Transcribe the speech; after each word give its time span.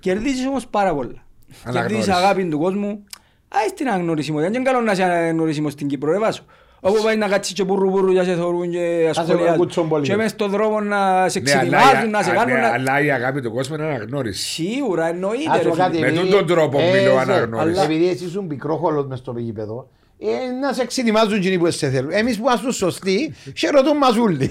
Κερδίζεις 0.00 0.46
όμως 0.46 0.66
πάρα 0.66 0.94
πολλά. 0.94 1.22
Αναγνώριση. 1.64 1.94
Κερδίζεις 1.94 2.14
αγάπη 2.22 2.44
του 2.48 2.58
κόσμου. 2.58 3.04
Άι 3.48 3.68
στην 3.68 3.88
αναγνωρισιμότητα. 3.88 4.50
Δεν 4.50 4.60
είναι 4.60 4.70
καλό 4.70 4.84
να 4.84 4.92
είσαι 4.92 5.02
αναγνωρισιμός 5.02 5.72
στην 5.72 5.86
Κύπρο, 5.88 6.12
ρε 6.12 6.18
Βάσο. 6.18 6.42
Όπου 6.80 7.02
πάει 7.02 7.16
να 7.16 7.28
κάτσεις 7.28 7.54
και 7.54 7.64
πουρου 7.64 7.90
πουρου 7.90 8.12
για 8.12 8.24
σε 8.24 8.34
θωρούν 8.34 8.70
και 8.70 9.08
σε 9.12 9.20
ασχολιάζουν. 9.20 9.56
κουτσόν 9.56 9.88
πολύ. 9.88 10.04
Και 10.06 10.16
μες 10.16 10.30
στον 10.30 10.50
δρόμο 10.50 10.80
να 10.80 11.28
σε 11.28 11.40
Ναι, 11.40 11.50
αλλά 11.52 11.60
ξετοιμάζουν, 11.60 12.08
η- 12.08 12.10
να 12.10 12.22
σε 12.22 12.30
α, 12.30 12.34
κάνουν. 12.34 12.54
ναι, 12.54 12.60
να- 12.60 12.68
Αλλά 12.72 13.00
η 13.00 13.10
αγάπη 13.10 13.40
του 13.40 13.52
κόσμου 13.52 13.74
είναι 13.74 13.84
αναγνώριση. 13.84 14.42
Σίγουρα 14.48 15.06
εννοείται 15.06 15.50
Ας 15.50 15.62
ρε 15.62 15.68
πω 15.68 15.74
κάτι, 15.76 15.94
φίλε. 15.94 16.06
Με 16.10 16.12
επειδή- 16.12 16.30
τούτον 16.30 16.46
τρόπο 16.46 16.78
ε, 16.80 16.90
μιλώ 16.90 17.12
σε- 17.12 17.18
αναγνώριση. 17.20 17.78
Αλλά 17.78 17.82
επειδή 17.84 18.08
εσύ 18.08 18.24
ήσουν 18.24 18.46
πικρόχολος 18.46 19.06
μες 19.06 19.18
στο 19.18 19.34
γήπεδο, 19.36 19.88
ε, 20.18 20.26
να 20.60 20.72
σε 20.72 20.82
εξετοιμάζουν 20.82 21.32
εκείνοι 21.34 21.58
που 21.58 21.70
σε 21.70 21.90
θέλουν. 21.90 22.10
Εμείς 22.10 22.36
που 22.36 22.42
είμαστε 22.46 22.72
σωστοί, 22.72 23.34
σε 23.54 23.70
ρωτούν 23.70 23.96
μας 23.96 24.16
όλοι. 24.16 24.50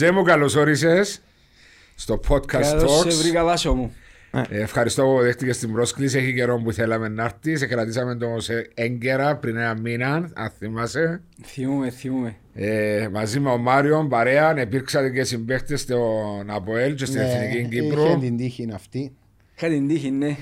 Ρε 0.00 0.06
δούσε, 0.06 0.12
ρε. 0.12 0.12
Ζέ 0.12 0.12
μου 0.12 0.22
καλώς 0.22 0.54
όρισες 0.56 1.20
στο 1.94 2.20
podcast 2.28 2.46
Καλώς 2.46 2.98
σε 2.98 3.08
Talks. 3.08 3.22
βρήκα 3.22 3.44
Βάσο 3.44 3.74
μου. 3.74 3.94
Ε, 4.30 4.60
Ευχαριστώ 4.62 5.02
που 5.04 5.18
δέχτηκες 5.20 5.58
την 5.58 5.72
πρόσκληση. 5.72 6.18
Έχει 6.18 6.34
καιρό 6.34 6.60
που 6.64 6.72
θέλαμε 6.72 7.08
να 7.08 7.24
έρθεις. 7.24 7.58
Σε 7.58 7.66
κρατήσαμε 7.66 8.14
το 8.16 8.40
σε 8.40 8.70
έγκαιρα 8.74 9.36
πριν 9.36 9.56
ένα 9.56 9.78
μήνα, 9.80 10.30
αν 10.34 10.52
θυμάσαι. 10.58 11.22
Θυμούμε, 11.44 11.90
θυμούμε. 11.90 12.36
Ε, 12.54 13.08
μαζί 13.12 13.40
με 13.40 13.50
ο 13.50 13.58
Μάριο, 13.58 14.06
παρέα, 14.10 14.60
υπήρξατε 14.60 15.10
και 15.10 15.24
συμπαίχτες 15.24 15.80
στον 15.80 16.50
ΑΠΟΕΛ 16.50 16.94
και 16.94 17.04
στην 17.04 17.20
Εθνική 17.20 17.56
Ναι, 17.62 17.68
Είχε 17.68 17.80
Κύπρο. 17.80 18.18
την 18.20 18.36
τύχη 18.36 18.68
αυτή. 18.74 19.12
Είχα 19.56 19.68
την 19.68 19.88
τύχη, 19.88 20.10
ναι. 20.10 20.36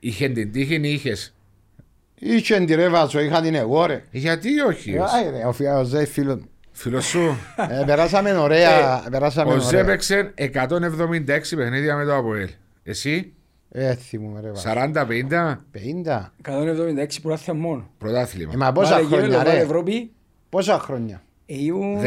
Είχε 0.00 0.28
την 0.28 0.52
τύχη 0.52 0.74
ή 0.74 0.92
είχες; 0.92 1.34
Είχε 2.18 2.64
την 2.64 2.76
ρε 2.76 2.88
Βάσο, 2.88 3.20
είχα 3.20 3.40
την 3.40 3.54
εγώ 3.54 3.86
ρε. 3.86 4.04
Γιατί 4.10 4.60
όχι. 4.60 4.90
Ε, 4.94 4.98
άι, 4.98 5.30
ρε, 5.30 5.44
Ο 5.46 5.52
φι- 5.52 5.68
ο 6.76 7.00
Ζε 7.00 7.00
φίλος 7.00 7.14
μου. 7.14 7.20
Φίλος 7.26 7.36
σου. 7.36 7.36
Ε, 7.80 7.84
Περάσαμε 7.86 8.32
ωραία. 8.32 9.02
Περάσαμε 9.10 9.52
Ο 9.54 9.58
Ζε 9.58 9.66
ωραία. 9.66 9.80
έπαιξε 9.80 10.34
176 10.36 11.56
παιχνίδια 11.56 11.96
με 11.96 12.04
το 12.04 12.14
ΑΠΟΕΛ. 12.16 12.48
Εσύ; 12.82 13.32
Ε, 13.70 13.94
θυμούμαι 13.94 14.40
ρε 14.40 14.48
Βάσο. 14.48 14.68
40-50 14.68 15.56
50. 15.72 16.32
176 16.42 17.20
πρωτάθλια 17.22 17.54
μόνο. 17.54 17.80
Ε, 17.80 17.90
πρωτάθλημα. 17.98 18.52
μα 18.56 18.72
πόσα 18.72 18.90
Βάλε 18.94 19.04
γύρω, 19.06 19.16
χρόνια 19.18 19.36
βάλε 19.38 19.52
ρε. 19.52 19.58
Ευρώπη. 19.60 20.10
Πόσα 20.48 20.78
χρόνια. 20.78 21.22
Ε, 21.46 21.54
ήμουν 21.62 22.00
16 22.02 22.06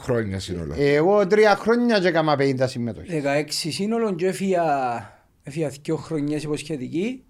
χρόνια 0.00 0.38
σύνολο. 0.40 0.74
Εγώ 0.78 1.26
τρία 1.26 1.56
χρόνια 1.56 1.98
και 1.98 2.08
έκανα 2.08 2.36
50 2.38 2.54
συμμετοχή. 2.64 3.22
16 3.24 3.44
σύνολο 3.48 4.14
και 4.14 4.26
έφυγα 4.26 4.62
έφυγα 5.42 5.68
δύο 5.82 5.96
χρονιές 5.96 6.42
υποσχετική. 6.42 7.22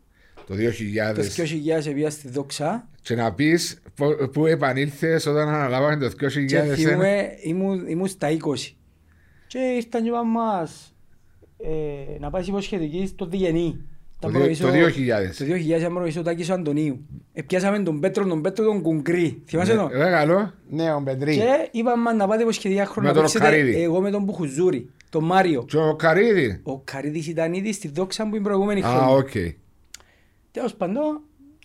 Το 0.48 0.54
Το 0.54 0.60
2000. 0.60 1.14
2000 1.14 1.86
έφυγα 1.86 2.10
στη 2.10 2.28
Δόξα 2.28 2.88
Και 3.02 3.14
να 3.14 3.32
πεις 3.32 3.80
πο- 3.94 4.28
πού 4.32 4.46
επανήλθες 4.46 5.26
όταν 5.26 5.48
αναλάβαμε 5.48 5.96
το 5.96 6.08
2001. 6.08 6.46
και 6.46 6.74
θυμούμαι 6.74 7.28
ήμουν, 7.42 7.86
ήμουν 7.88 8.06
στα 8.06 8.28
20. 8.30 8.36
Και 9.46 9.58
ήρθαν 9.58 10.02
και 10.02 10.08
είπαν 10.08 10.26
μας 10.28 10.94
ε, 11.58 12.18
να 12.18 12.30
πάει 12.30 12.42
υποσχετική 12.46 13.06
στο 13.06 13.26
Διγενή. 13.26 13.80
Το 14.20 14.28
Ήταν 14.28 14.42
δι- 14.42 14.60
το 14.60 14.66
προηγήσω- 14.68 14.90
2000. 14.90 15.38
Το 15.38 15.44
2000 15.44 15.78
ήταν 15.78 15.92
προηγήσω 15.94 16.20
ο 16.20 16.22
Τάκης 16.22 16.50
ο 16.50 16.52
Αντωνίου. 16.54 17.06
Επιάσαμε 17.32 17.78
τον 17.78 18.00
Πέτρο, 18.00 18.26
τον 18.26 18.42
Πέτρο 18.42 18.64
τον 18.64 18.82
Κουγκρί. 18.82 19.42
Θυμάσαι 19.46 19.74
τον; 19.74 19.90
Ε, 19.92 20.10
καλό. 20.10 20.52
Ναι, 20.70 20.94
ο 20.94 21.02
Πεντρή. 21.04 21.34
Και 21.36 21.68
είπαν 21.70 22.00
μας 22.00 22.14
να 22.14 22.26
πάτε 22.26 22.42
υποσχετικά 22.42 22.84
χρόνια 22.86 23.02
Με 23.02 23.08
να 23.08 23.14
τον 23.14 23.22
παίξετε 23.22 23.46
Οκαρίδη. 23.56 23.82
εγώ 23.82 24.00
με 24.00 24.10
τον 24.10 24.22
Μπουχουζούρη, 24.22 24.90
τον 25.10 25.24
Μάριο. 25.24 25.64
Και 25.64 25.76
ο 25.76 25.94
Καρίδη. 25.94 26.60
Ο 26.62 26.78
Καρίδης 26.80 27.26
ήταν 27.26 27.52
ήδη 27.52 27.72
στη 27.72 27.88
Δόξα 27.88 28.28
που 28.28 28.34
είναι 28.34 28.44
προηγούμενη 28.44 28.80
Α, 28.82 28.88
χρόνια. 28.88 29.14
οκ. 29.16 29.30
Τέλος 30.58 30.74
πάντων, 30.74 31.20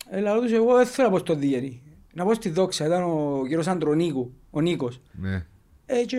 έλα 0.10 0.40
τους 0.40 0.52
εγώ 0.52 0.76
δεν 0.76 0.86
θέλω 0.86 1.08
να 1.08 1.14
πω 1.14 1.20
στο 1.20 1.36
Διγερή. 1.36 1.82
Να 2.14 2.24
πω 2.24 2.34
στη 2.34 2.50
Δόξα, 2.50 2.86
ήταν 2.86 3.04
ο 3.04 3.42
κύριος 3.44 3.68
Αντρονίκου, 3.68 4.34
ο 4.50 4.62
Νίκος. 4.62 5.02
Ναι. 5.12 5.46
Ε, 5.86 6.04
και 6.06 6.18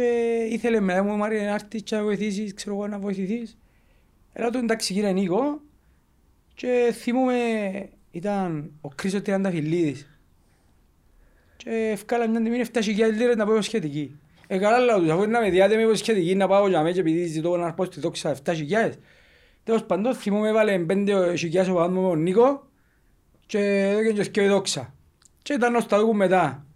ήθελε 0.51 0.81
με 0.81 1.03
μου 1.03 1.17
Μάρια 1.17 1.43
να 1.43 1.55
έρθεις 1.55 1.83
και 1.83 1.97
να 1.97 2.03
βοηθήσεις, 2.03 2.55
ξέρω 2.55 2.77
εγώ 2.77 2.87
να 2.87 2.99
βοηθηθείς. 2.99 3.59
Έλα 4.33 4.51
του 4.51 4.59
εντάξει 4.59 4.95
κύριε 4.95 5.13
Νίκο 5.13 5.61
και 6.55 6.95
θυμούμαι 6.95 7.35
ήταν 8.11 8.71
ο 8.81 8.89
Κρίσος 8.89 9.23
Τριανταφυλλίδης. 9.23 10.19
Και 11.57 11.91
ευκάλα 11.93 12.29
μια 12.29 12.43
τιμή 12.43 12.61
7.000 12.73 13.13
λίρες 13.17 13.37
να 13.37 13.47
πάω 13.47 13.63
σχετική. 13.63 14.19
Ε, 14.47 14.59
καλά 14.59 14.79
λέω 14.79 14.99
τους, 14.99 15.11
αφού 15.11 15.23
είναι 15.23 15.33
να 15.33 15.41
με 15.41 15.51
διάτε 15.51 15.85
με 15.85 15.95
σχετική 15.95 16.35
να 16.35 16.49
πάω 16.49 16.69
για 16.69 16.83
μέ 16.83 16.93
και 16.93 17.01
επειδή 17.01 17.27
ζητώ 17.27 17.57
να 17.57 17.75
πάω 17.75 17.87
στη 17.87 18.01
δόξα 18.01 18.37
7.000. 18.45 18.53
Τέλος 19.65 19.85
πάντων 19.85 20.15
θυμούμαι 20.15 20.49
έβαλε 20.49 20.85
5.000 20.89 21.67
ο 21.71 21.73
παπάς 21.73 21.89
μου 21.89 22.09
ο 22.09 22.15
Νίκο 22.15 22.73
και 23.47 23.59
έδωκε 23.91 24.13
και 24.13 24.23
σκέφη 24.23 24.49
δόξα. 24.49 24.95
Και 25.43 25.53
ήταν 25.53 25.75
ως 25.75 25.87
τα 25.87 25.99
δούκου 25.99 26.15
μετά. 26.15 26.67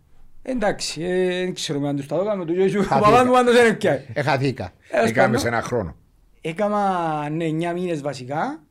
Εντάξει, 0.43 1.03
ε, 1.03 1.27
δεν 1.29 1.55
ξέρω 1.55 1.87
αν 1.87 1.97
τους 1.97 2.07
τα 2.07 2.17
δώκαμε, 2.17 2.45
του 2.45 2.53
Ιωσού, 2.55 2.81
ο 2.81 2.87
παπάς 3.01 3.25
μου 3.25 3.33
πάντως 3.33 3.55
δεν 3.55 3.67
έπιανε. 3.73 4.07
Εχαθήκα. 4.13 4.73
Τέλος 4.91 5.09
Έκαμε 5.11 5.27
πάντων, 5.27 5.41
σε 5.41 5.49
ένα 5.49 5.63
χρόνο. 5.63 5.97
Έκανα 6.41 7.29
ναι, 7.31 7.45
9 7.45 7.73
μήνες 7.75 8.01
βασικά. 8.01 8.63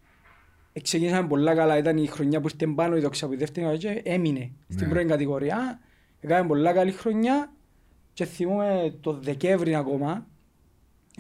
Ε, 0.74 0.80
Ξεκινήσαμε 0.82 1.28
πολλά 1.28 1.56
καλά, 1.56 1.78
ήταν 1.78 1.98
η 1.98 2.08
χρονιά 2.08 2.42
που 2.42 2.48
ήρθε 2.54 2.74
πάνω 2.76 2.98
η 2.98 3.00
δόξα 3.00 3.28
που 3.28 3.34
η 3.34 3.36
δεύτερη 3.36 3.66
χρονιά 3.66 3.94
και 3.94 4.10
έμεινε 4.10 4.52
στην 4.70 4.88
Ναι. 4.88 4.94
πρώτη 4.94 5.08
κατηγορία. 5.08 5.80
Έκαμε 6.20 6.48
πολλά 6.48 6.74
καλή 6.74 6.92
χρονιά 6.92 7.52
και 8.14 8.26
θυμούμαι 8.26 8.94
το 9.02 9.20
Δεκέμβρη 9.22 9.76
ακόμα. 9.76 10.26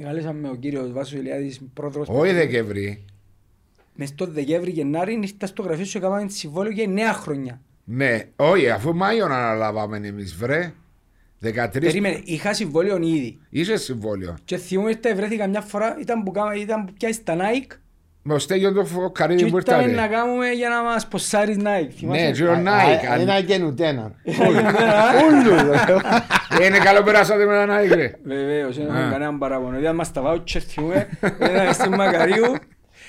Καλέσαμε 0.01 0.49
ο 0.49 0.55
κύριος 0.55 0.91
Βάσος 0.91 1.19
Ηλιάδης 1.19 1.61
πρόεδρος. 1.73 2.07
Όχι 2.11 2.33
Δεκέμβρη. 2.33 3.05
Μες 3.99 4.09
στο 4.09 4.25
Δεκέμβρη 4.25 4.71
Γενάρη 4.71 5.19
ήρθα 5.21 5.45
στο 5.47 5.61
γραφείο 5.61 5.85
σου 5.85 5.91
και 5.91 5.97
έκαναμε 5.97 6.29
συμβόλαιο 6.29 6.71
για 6.71 6.85
9 7.15 7.19
χρόνια. 7.21 7.61
Ναι, 7.83 8.23
όχι, 8.35 8.69
αφού 8.69 8.95
Μάιον 8.95 9.31
αναλάβαμε 9.31 9.97
εμείς, 10.03 10.35
βρε. 10.35 10.73
13. 11.43 11.79
Περίμενε, 11.79 12.21
είχα 12.23 12.53
συμβόλαιο 12.53 12.97
ήδη. 13.01 13.39
Είσαι 13.49 13.77
συμβόλαιο. 13.77 14.35
Και 14.45 14.57
θυμούμαι 14.57 14.89
ήρθα 14.89 15.15
βρέθηκα 15.15 15.47
μια 15.47 15.61
φορά, 15.61 15.97
ήταν 16.01 16.23
που, 16.23 16.31
κάμα, 16.31 16.55
ήταν 16.55 16.85
που 16.85 16.93
πιάσει 16.93 17.23
τα 17.23 17.35
Nike 17.37 17.75
Με 18.21 18.33
ο 18.33 18.39
Στέγιο 18.39 18.73
το 18.73 18.85
φο- 18.85 19.11
Καρίδη 19.11 19.43
και 19.43 19.49
που 19.49 19.57
ήρθαμε 19.57 19.81
να 19.83 19.89
ήρθατε. 19.89 20.07
κάνουμε 20.13 20.49
για 20.49 20.69
να 20.69 20.83
μας 20.83 21.07
ποσάρεις 21.07 21.57
Nike. 21.59 21.89
θυμάσαι; 21.97 22.23
Ναι, 22.25 22.31
και 22.31 22.43
ο 22.43 22.53
Nike. 22.53 22.67
Α, 22.67 23.13
αν- 23.13 23.19
Ένα 23.21 23.41
και 23.41 23.57
νουτένα. 23.57 24.11
Ούλου. 25.23 25.53
Ε, 26.61 26.65
Είναι 26.65 26.77
καλό 26.77 27.03
περάσατε 27.03 27.45
με 27.45 27.61
ένα 27.61 27.79
Nike, 27.81 27.95
ρε. 27.95 28.11
Βεβαίως, 28.23 28.77
δεν 28.77 28.85
Α. 28.85 28.97
έχουμε 28.97 29.11
κανέναν 29.11 29.37
παράπονο. 29.37 29.79
Ήταν 29.79 29.95
μας 29.95 30.11
τα 30.11 30.21
βάουτσερ 30.21 30.61
θυμούμε, 30.67 31.07
ήταν 31.41 31.73
στην 31.73 31.95
Μακαρίου. 31.95 32.55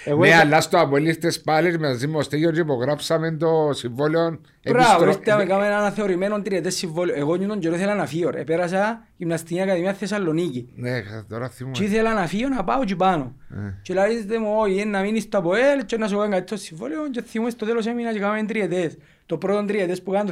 Εγώ 0.05 0.21
Ναι, 0.21 0.29
είχα- 0.29 0.41
αλλά 0.41 0.61
στο 0.61 0.79
Απολύ 0.81 1.09
ήρθες 1.09 1.41
πάλι 1.41 1.79
μαζί 1.79 2.07
με 2.07 2.17
ο 2.17 2.23
Στέγιο 2.23 2.51
και 2.51 2.61
υπογράψαμε 2.61 3.31
το 3.37 3.71
συμβόλαιο. 3.73 4.41
Μπράβο, 4.69 5.03
επιστρο- 5.05 5.19
ήρθαμε 5.27 5.45
κάνουμε 5.45 5.67
ένα 5.67 5.79
αναθεωρημένο 5.79 6.43
τριετές 6.43 6.75
συμβόλαιο. 6.77 7.17
Εγώ 7.19 7.35
νιώθω 7.37 7.59
καιρό 7.59 7.75
ήθελα 7.75 7.95
να 7.95 8.07
φύγω 8.07 8.31
ρε. 8.31 8.45
Πέρασα 8.45 9.07
γυμναστική 9.17 9.61
ακαδημία 9.61 9.93
Θεσσαλονίκη. 9.93 10.69
Ναι, 10.77 11.03
τώρα 11.29 11.47
Και 11.49 11.55
θυμούμαι. 11.55 11.77
ήθελα 11.85 12.15
να 12.15 12.27
φύγω 12.27 12.49
να 12.49 12.65
πάω 12.65 12.85
και 12.85 12.97
πάνω. 12.97 13.35
Ε. 13.51 13.75
Και 13.83 13.95
λάζετε 13.95 14.39
μου, 14.39 14.55
όχι, 14.59 14.85
να 14.85 15.01
μείνεις 15.01 15.23
στο 15.23 15.39
ΑΠΟΕΛ 15.39 15.85
και 15.87 15.97
να 15.97 16.09
σου 16.09 16.17
κάνω 16.17 16.31
κάτι 16.31 16.51
το 16.51 16.57
συμβόλαιο 16.57 17.11
και 17.11 17.23
θυμούμαι 17.23 17.51
στο 17.51 17.67
τέλος 17.67 17.87
έμεινα 17.87 18.13
και 18.13 18.19
κάναμε 18.19 18.43
τριετές. 18.43 18.97
Το 19.27 19.39
πρώτο 19.39 19.65
τριετές 19.67 20.03
που 20.03 20.11
κάνω 20.11 20.31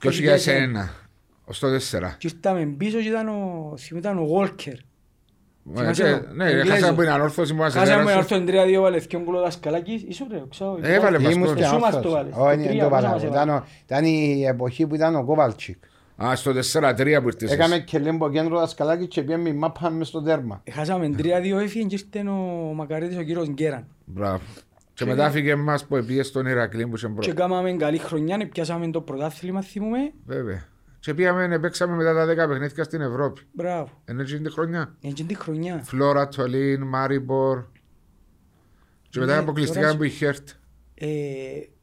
το 0.00 0.10
2001. 0.10 0.88
Ως 1.44 1.58
το 1.58 1.68
4. 1.68 2.14
Και 2.18 2.28
ήρθαμε 2.34 2.64
πίσω 2.78 2.98
και 2.98 3.08
ήταν 3.08 3.28
ο, 3.28 3.74
θυμούμαι, 3.78 4.72
Ναι, 5.64 6.44
Εγγλέζος. 6.44 6.68
χάσαμε 6.70 6.94
που 6.96 7.02
είναι 7.02 7.10
ανόρθωση 7.10 7.52
μου. 7.52 7.62
Χάσαμε 7.62 8.12
έρθω 8.12 8.34
εν 8.34 8.46
τρία 8.46 8.64
δύο 8.66 8.80
βάλε 8.82 8.98
δυο 8.98 9.20
γκολ 9.24 9.34
ο 9.34 9.40
Δασκαλάκης. 9.40 10.02
Ήσουν 10.08 10.26
ρε, 10.30 10.42
ξέρω. 10.50 10.78
Έβαλε 10.82 11.18
μας 11.18 11.32
Ήμουν 11.32 11.44
γκολ. 11.46 11.54
στην 11.56 11.62
Εσύ 11.64 11.76
μας 11.80 11.90
το 11.90 11.96
όρθωση. 11.96 12.14
βάλες. 12.14 12.32
Όχι, 12.36 12.56
Το 12.56 12.60
δεν 12.62 12.68
τρία, 12.68 12.82
το 12.82 12.88
πόσα 12.88 13.00
βάλα. 13.02 13.14
μας 13.14 13.22
Ήταν 13.22 13.48
ο- 13.48 13.64
Ήταν 13.84 14.04
η 14.04 14.44
εποχή 14.46 14.86
που 14.86 14.94
ήταν 14.94 15.16
ο 15.16 15.24
Κόβαλτσικ. 15.24 15.76
Α, 16.24 16.36
στο 16.36 16.52
4-3 16.52 17.20
που 17.22 17.26
ήρθες. 17.28 17.52
Έκαμε 17.52 17.78
και 17.78 17.98
λέμπο 17.98 18.30
κέντρο 18.30 18.58
δασκαλάκι 18.58 19.06
και 19.06 19.22
πήγαμε 19.22 19.48
η 19.48 19.52
μάπα 19.52 19.90
μες 19.90 20.08
στο 20.08 20.22
τέρμα. 20.22 20.62
Χάσαμε 20.70 21.08
τρία 21.10 21.40
δύο 21.40 21.58
έφυγε 21.58 21.84
και 21.86 22.04
ήρθε 22.14 22.28
ο 22.30 22.34
Μακαρίτης 22.74 23.16
ο 23.16 23.22
κύριος 23.22 23.48
Γκέραν. 23.48 23.86
Μπράβο. 24.04 24.40
Και 24.94 25.04
μετά 25.04 25.30
φύγε 25.30 25.54
μας 25.54 25.84
που 25.86 26.04
πήγε 26.06 26.22
στον 26.22 26.46
Ηρακλή 26.46 26.86
που 26.86 26.96
είχε 26.96 27.06
Και 27.06 27.12
μπρο. 27.12 27.34
κάναμε 27.34 27.72
καλή 27.72 27.98
χρονιά, 27.98 28.48
πιάσαμε 28.52 28.90
το 28.90 29.00
πρωτάθλημα 29.00 29.60
θυμούμε. 29.62 29.98
Βέβαια. 30.26 30.62
Και 31.02 31.14
πήγαμε, 31.14 31.58
παίξαμε 31.58 31.94
μετά 31.96 32.14
τα 32.14 32.44
10 32.44 32.48
παιχνίδια 32.48 32.84
στην 32.84 33.00
Ευρώπη. 33.00 33.40
Μπράβο. 33.52 34.02
Είναι 34.10 34.22
εκείνη 34.22 34.40
τη 34.40 34.50
χρονιά. 34.52 34.94
Έτσι 35.02 35.24
τη 35.24 35.34
χρονιά. 35.34 35.80
Φλόρα, 35.84 36.28
Τολίν, 36.28 36.82
Μάριμπορ. 36.82 37.64
Και 39.08 39.18
μετά 39.20 39.32
Ναι, 39.32 39.38
αποκλειστήκαμε 39.38 39.86
τώρα- 39.86 39.98
που 39.98 40.04
η 40.04 40.08
Χέρτ. 40.10 40.48
Ε, 40.94 41.06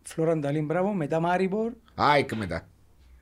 Φλωρανταλίν, 0.03 0.65
μπράβο. 0.65 0.93
Μετά 0.93 1.19
Μάριμπορ. 1.19 1.71
Άικ 1.95 2.35
μετά. 2.35 2.67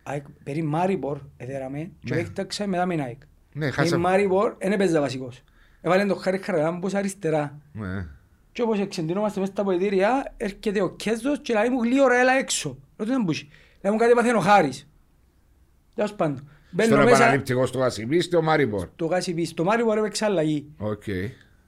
ΑΕΚ, 0.04 0.26
Περί 0.44 0.64
Μάριμπορ 0.64 1.20
έδεραμε 1.38 1.92
και 2.04 2.14
Ναι. 2.14 2.20
έκταξα 2.20 2.68
μετά 2.68 2.86
με 2.86 3.02
ΑΕΚ. 3.02 3.22
Ναι, 3.54 3.66
Η 3.66 3.72
χάσαμε. 3.72 4.02
Μάριμπορ 4.02 4.56
δεν 4.60 4.72
έπαιζα 4.72 5.00
βασικός. 5.00 5.44
Έβαλε 5.82 6.06
τον 6.06 6.18
Χάρη 6.20 6.38
Χαραλάμπους 6.38 6.94
αριστερά. 6.94 7.60
Ναι. 7.74 8.06
Και 8.52 8.62
όπως 8.62 8.80
εξεντινόμαστε 8.80 9.40
μέσα 9.40 9.52
στα 9.52 9.64
ποητήρια, 9.66 10.34
έρχεται 10.38 10.82
ο 10.82 10.96
Κέζος 10.96 11.40
και 11.42 11.54
λέει 11.54 11.70
μου 11.70 11.84
γλύωρα 11.84 12.16
έλα 12.16 12.34
έξω. 12.34 12.78
Ρωτώ 12.98 13.12
δεν 13.12 13.24
μπούσει. 13.24 13.50
Λέει 13.82 13.92
μου 13.94 13.98
κάτι 14.00 14.12
έπαθε 14.12 14.34
ο 14.36 14.40
Χάρης. 14.40 14.90
Τέλος 15.98 16.14
πάντων. 16.14 16.50
Μπαίνω 16.72 16.90
Στον 16.90 17.04
μέσα, 17.04 17.18
επαναληπτικό 17.18 17.66
στο 17.66 17.80
Βασιλή, 17.80 18.22
στο 18.22 18.42
Μάριμπορ; 18.42 18.88
το 18.96 19.08
κάσει 19.08 19.34
πίσω. 19.34 19.54
Το 19.54 19.64
Μάριμπορ 19.64 19.98
έπαιξε 19.98 20.26
αλλαγή. 20.26 20.66
Οκ. 20.78 21.04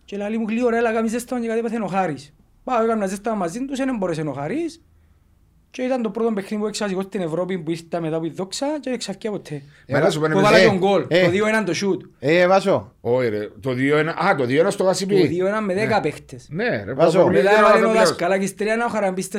Και 0.05 0.17
λέει 0.17 0.37
μου 0.37 0.45
γλύωρα 0.47 0.77
έλα 0.77 0.93
κάμεις 0.93 1.11
ζέσταμα 1.11 1.41
και 1.41 1.47
κάτι 1.47 1.59
έπαθε 1.59 1.81
ο 1.81 1.87
Χάρης. 1.87 2.33
Πάω 2.63 2.83
έκανα 2.83 3.07
ζέσταμα 3.07 3.35
μαζί 3.35 3.65
τους, 3.65 3.77
δεν 3.77 3.97
μπορέσε 3.97 4.21
ο 4.21 4.31
Χάρης. 4.31 4.81
Και 5.71 5.81
ήταν 5.81 6.01
το 6.01 6.09
πρώτο 6.09 6.31
παιχνίδι 6.33 6.61
που 6.63 6.67
εξασικό 6.67 7.01
στην 7.01 7.21
Ευρώπη 7.21 7.57
που 7.59 7.71
ήρθα 7.71 8.01
μετά 8.01 8.15
από 8.15 8.25
τη 8.27 8.33
δόξα 8.33 8.65
και 8.79 8.89
δεν 8.89 8.99
ξαφκιά 8.99 9.31
ποτέ. 9.31 9.61
Μέρα 9.87 10.09
σου 10.09 10.19
Που 10.19 10.25
πάνε 10.25 10.39
έβαλα 10.39 10.57
ε, 10.57 10.65
τον 10.65 10.77
γκολ, 10.77 11.05
ε. 11.07 11.21
το 11.23 11.29
2-1 11.61 11.65
το 11.65 11.71
shoot. 11.75 12.09
Ε, 12.19 12.47
Βάσο. 12.47 12.93
Όχι 13.01 13.29
ρε, 13.29 13.39
το 13.61 13.69
2-1, 13.69 14.05
α 14.07 14.35
το 14.35 14.43
2-1 14.43 14.47
στο 14.67 14.77
Το 14.77 14.83
Γασιπί. 14.83 15.41
2-1 15.59 15.63
με 15.65 15.73
10 15.97 15.99
παίχτες. 16.01 16.47
Ναι 16.49 16.83
ρε, 16.83 16.93
Βάζω. 16.93 17.11
Παπαπουλίδη, 17.11 17.43
Μετά 17.43 17.55
δεν 17.55 17.59
έβαλε 17.59 17.75
ο 17.75 17.77
έβαλε 17.77 17.91
πλέον. 17.91 18.05
Δασκαλάκης 18.05 18.53
3-1, 18.59 18.63
ο 18.87 18.89
Χαραμπής 18.91 19.27
4-1. 19.27 19.37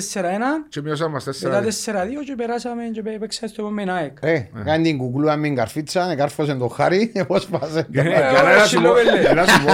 Και 0.68 0.80
μειώσαμε 0.80 1.12
μας 1.12 1.24
Μετά 1.42 1.62
4-2. 1.62 1.64
4-2 1.64 2.24
και 2.26 2.34
περάσαμε 2.36 2.82
και 2.92 3.02
παίξα 3.02 3.46
στο 3.48 3.62
επόμενο 3.62 3.92
ΑΕΚ. 3.92 4.16
Ε, 4.20 4.48
κάνει 4.64 4.82
την 4.84 4.98
κουκλούα 4.98 5.36
με 5.36 5.42
την 5.46 5.54
καρφίτσα, 5.56 6.10
εκάρφωσε 6.10 6.54
το 6.54 6.68
χάρι, 6.68 7.12
πώς 7.28 7.46
πάσε. 7.46 7.86
Για 7.90 8.02
να- 8.02 8.10
Ε, 8.10 8.12
για 8.30 8.30
να 8.32 8.40
ωραία, 8.40 8.64
σου 8.64 8.74
πω- 8.82 8.96
Σιλοβέλε. 8.96 9.20
για 9.20 9.34
να 9.34 9.46
σου 9.46 9.64
πω, 9.64 9.72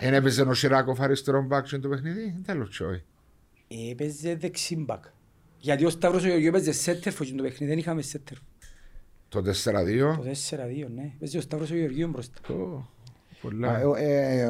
Εν 0.00 0.14
έπαιζε 0.14 0.42
ο 0.42 0.54
Σιράκοφ 0.54 1.00
αριστερό 1.00 1.42
μπακ 1.42 1.66
στο 1.66 1.78
παιχνίδι, 1.88 2.34
τέλος 2.46 2.70
τσόι. 2.70 3.02
Έπαιζε 3.90 4.36
δεξίμπακ. 4.40 5.04
Γιατί 5.60 5.84
ο 5.84 5.90
Σταύρος 5.90 6.24
ο 6.24 6.26
Γεωργίου 6.26 6.48
έπαιζε 6.48 6.72
σέτερφο 6.72 7.24
και 7.24 7.32
το 7.32 7.42
παιχνίδι 7.42 7.66
δεν 7.72 7.78
είχαμε 7.78 8.02
σέτερφο. 8.02 8.42
Το 9.28 9.38
4-2. 9.38 9.42
Το 9.42 10.24
4-2, 10.50 10.86
ναι. 10.94 11.10
Έπαιζε 11.16 11.38
ο 11.38 11.40
Σταύρος 11.40 11.70
ο 11.70 11.74
Γεωργίου 11.76 12.08
μπροστά. 12.08 12.38
το- 12.46 12.88
Πολλά. 13.42 13.80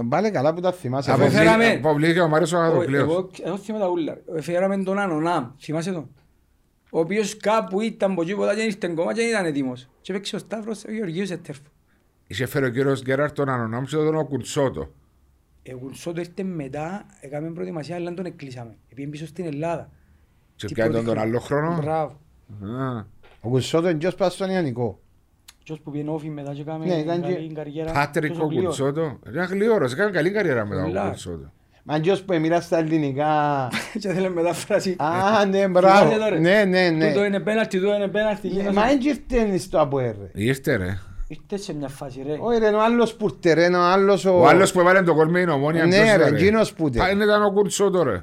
Βάλε 0.05 0.31
καλά 0.31 0.55
που 0.55 0.61
τα 0.61 0.73
θυμάσαι. 0.73 1.11
Από 1.13 1.23
Αφού- 1.23 1.33
φέρα- 1.37 1.53
φέραμε- 1.53 1.79
Αποβλήθηκε 1.79 2.21
ο 2.21 2.29
Μάριος 2.29 2.53
ο 2.53 2.57
Ο- 2.57 2.61
Αγαδοκλέος. 2.61 3.03
Εγώ 3.03 3.31
εγώ 3.45 3.57
θυμάμαι 3.59 3.85
τα 3.85 3.91
ούλα. 3.91 4.19
Φέραμε 4.41 4.83
τον 4.83 4.99
Ανωνάμ, 4.99 5.47
θυμάσαι 5.61 5.93
τον; 5.93 6.09
Ο 6.91 6.99
οποίος 6.99 7.37
κάπου 7.37 7.81
ήταν 7.81 8.11
από 8.13 8.23
εκεί 8.23 8.35
ποτέ 8.35 8.55
και 8.55 8.63
ήρθε 8.63 8.89
κόμμα 8.89 9.13
και 9.15 9.21
δεν 9.21 9.31
ήταν 9.31 9.45
έτοιμος. 9.45 9.89
Και 10.01 10.13
παίξε 10.13 10.37
ο 10.37 10.39
Σταύρος 10.39 10.85
ο 10.85 10.93
Γεωργίου 10.93 11.27
σέτερφο. 11.27 11.63
Είχε 12.27 12.47
φέρει 12.47 12.65
ο 12.67 12.69
κύριος 12.71 13.03
Γκέραρτ 13.03 13.35
τον 13.35 13.49
Ανωνάμ 13.49 13.85
και 13.85 13.97
τον 13.97 14.27
Κουντσότο. 14.29 14.93
Εγώ 15.63 15.91
σώτο 15.93 16.21
ήρθε 16.21 16.43
μετά, 16.43 17.07
έκαμε 17.21 17.51
προετοιμασία, 17.51 17.95
αλλά 17.95 18.15
τον 18.15 18.25
εκκλείσαμε. 18.25 18.77
Επειδή 18.93 19.09
πίσω 19.09 19.27
στην 19.27 19.45
Ελλάδα. 19.45 19.91
Και 20.61 20.67
Τι 20.67 20.75
πιάνει 20.75 20.93
τον 20.93 21.03
πρώτη 21.05 21.19
τον 21.19 21.29
άλλο 21.29 21.41
χρόνο. 21.41 21.79
Μπράβο. 21.83 22.13
Α, 22.81 23.05
Ο 23.41 23.49
Κουσότο 23.49 23.89
είναι 23.89 23.99
ποιος 23.99 24.15
πας 24.15 24.33
στον 24.35 24.51
Ιαννικό. 24.51 24.99
Ποιος 25.65 25.81
που 25.81 25.91
πήγαινε 25.91 26.11
όφι 26.11 26.29
μετά 26.29 26.53
και 26.55 26.61
έκαμε 26.61 26.85
Ναι, 26.85 26.95
ήταν 26.95 27.23
καλή 27.23 27.47
και- 27.47 27.55
καριέρα. 27.55 27.93
Πάτρικ 27.93 28.31
Τόσο 28.31 28.43
ο 28.43 28.47
γλύωρο. 28.47 28.63
Κουντσότο. 28.67 29.19
Ήταν 29.31 29.47
γλυόρος, 29.47 29.93
έκανε 29.93 30.11
καλή 30.11 30.31
καριέρα 30.31 30.67
μετά 30.67 30.83
ο 30.83 30.85
Πολλά. 30.87 31.03
Κουντσότο. 31.03 31.53
Μα 31.85 32.01
ποιος 32.01 32.23
που 32.23 32.33
εμίλα 32.33 32.61
στα 32.61 32.79
ελληνικά. 32.79 33.27
Και 34.01 34.09
θέλει 34.13 34.31
μετάφραση. 34.31 34.97
Α, 34.99 35.45
ναι, 35.45 35.59
Θυμάσαι 35.63 35.69
μπράβο. 35.69 36.11
τώρα. 36.19 36.39
Ναι, 36.39 36.65
ναι, 36.65 36.89
ναι. 36.91 37.09
Τούτο 37.13 37.25
είναι 37.25 37.41
πέναλτι, 37.41 37.79
τούτο 37.79 37.95
είναι 37.95 38.09
πέναλτι. 38.09 38.49
Ναι, 38.49 38.55
γίνος- 38.55 38.75
Μα 38.75 38.87
δεν 38.87 39.01
ήρθε 39.01 39.59
στο 39.59 39.81
ΑΠΟΕΡ. 39.81 40.15
ρε. 40.19 40.31
Ήρθε 40.33 40.77
ρε. 40.77 40.99
Ήρθε 41.29 41.57
σε 41.57 41.75
μια 41.75 41.89
φάση 41.89 42.23
ρε. 42.27 42.37
Όχι 42.41 42.59
ρε, 42.59 42.67
είναι 42.67 42.77
ο 42.77 42.83
άλλος 42.83 43.15
Πούρτερ, 43.15 43.59
είναι 43.59 43.77
ο 43.77 43.81
άλλος 43.83 44.25
ο... 44.25 44.41
Ο 44.41 44.47
άλλος 44.47 44.73
που 44.73 44.81
έβαλε 44.81 45.03
το 45.03 45.15
κόλ 45.15 45.29
με 45.29 45.41
την 45.41 45.49
ομόνια. 45.49 45.85
Ναι, 45.87 45.91
ποιος 45.97 46.17
ρε, 46.17 46.23
ήταν, 46.23 46.35
εκείνος 46.35 46.73
που 46.73 46.87
ήταν. 46.89 47.07
Α, 47.07 47.11
είναι 47.11 47.25
ήταν 47.25 47.43
ο 47.43 47.53
Κουντσότο 47.53 48.03
ρε. 48.03 48.23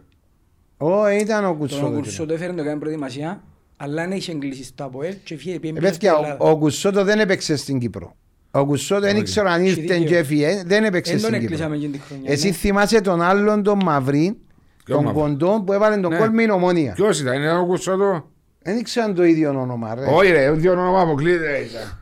Όχι, 0.78 1.18
ήταν 1.18 1.44
ο 1.46 1.48
Τον 1.48 1.58
Κουσότο. 1.58 1.92
Κουρσό 1.92 2.26
το 2.26 2.34
έφερε 2.34 2.52
να 2.52 2.58
το 2.58 2.64
κάνει 2.64 2.80
προετοιμασία, 2.80 3.42
αλλά 3.78 4.02
δεν 4.08 4.12
είχε 4.12 4.32
εγκλήσεις 4.32 4.68
στο 4.68 4.84
ΑΠΟΕΛ 4.84 5.14
και 5.24 5.36
φύγε 5.38 5.60
πήγε 5.60 5.74
Ε, 5.78 5.80
πίσω 5.80 5.94
στην 5.94 6.00
παιδιά, 6.10 6.24
Ελλάδα. 6.24 6.44
ο- 6.44 6.50
ο 6.50 6.58
Κουσότο 6.58 7.04
δεν 7.04 7.20
έπαιξε 7.20 7.56
στην 7.56 7.80
Κύπρο. 7.80 8.16
Ο 8.52 8.66
Κουσότο 8.66 9.02
δεν 9.02 9.12
Όχι. 9.12 9.20
ήξερα 9.20 9.52
αν 9.52 9.62
Έχει 9.62 9.70
ήρθε 9.82 9.94
δίκιο. 9.94 10.08
και 10.10 10.18
έφυγε, 10.18 10.64
δεν 10.66 10.84
έπαιξε 10.84 11.12
Εν 11.14 11.20
τον 11.22 11.30
στην 11.30 11.42
εκκλείσαμε 11.42 11.76
Κύπρο. 11.78 11.88
εκείνη 11.90 12.04
τη 12.04 12.08
χρονιά. 12.14 12.32
Εσύ 12.32 12.48
ναι. 12.48 12.54
θυμάσαι 12.54 13.02
τον 13.02 13.22
άλλον 13.22 13.64
τον 13.64 13.80
Μαυρί, 13.84 14.38
Ποιο 14.86 14.96
τον 14.96 15.04
Μαυρί; 15.04 15.20
κοντό 15.22 15.62
που 15.66 15.74
έβαλε 15.74 15.98
τον 15.98 16.12
Ναι. 16.12 16.18
κόλ 16.18 16.30
με 16.30 16.42
την 16.42 16.50
ομόνια. 16.52 16.94
Ποιος 16.94 17.20
ήταν, 17.20 17.42
ήταν 17.42 17.58
ο 17.60 17.66
Κουντσότο. 17.66 18.30
Δεν 18.62 18.78
ήξεραν 18.78 19.16
το 19.16 19.24
ίδιο 19.24 19.50
όνομα 19.60 19.96
ρε. 19.96 20.06
Όχι 20.06 20.32
ρε, 20.32 20.52
δύο 20.52 20.72
όνομα 20.72 21.02
αποκλείεται. 21.02 21.58
ήταν. 21.70 21.98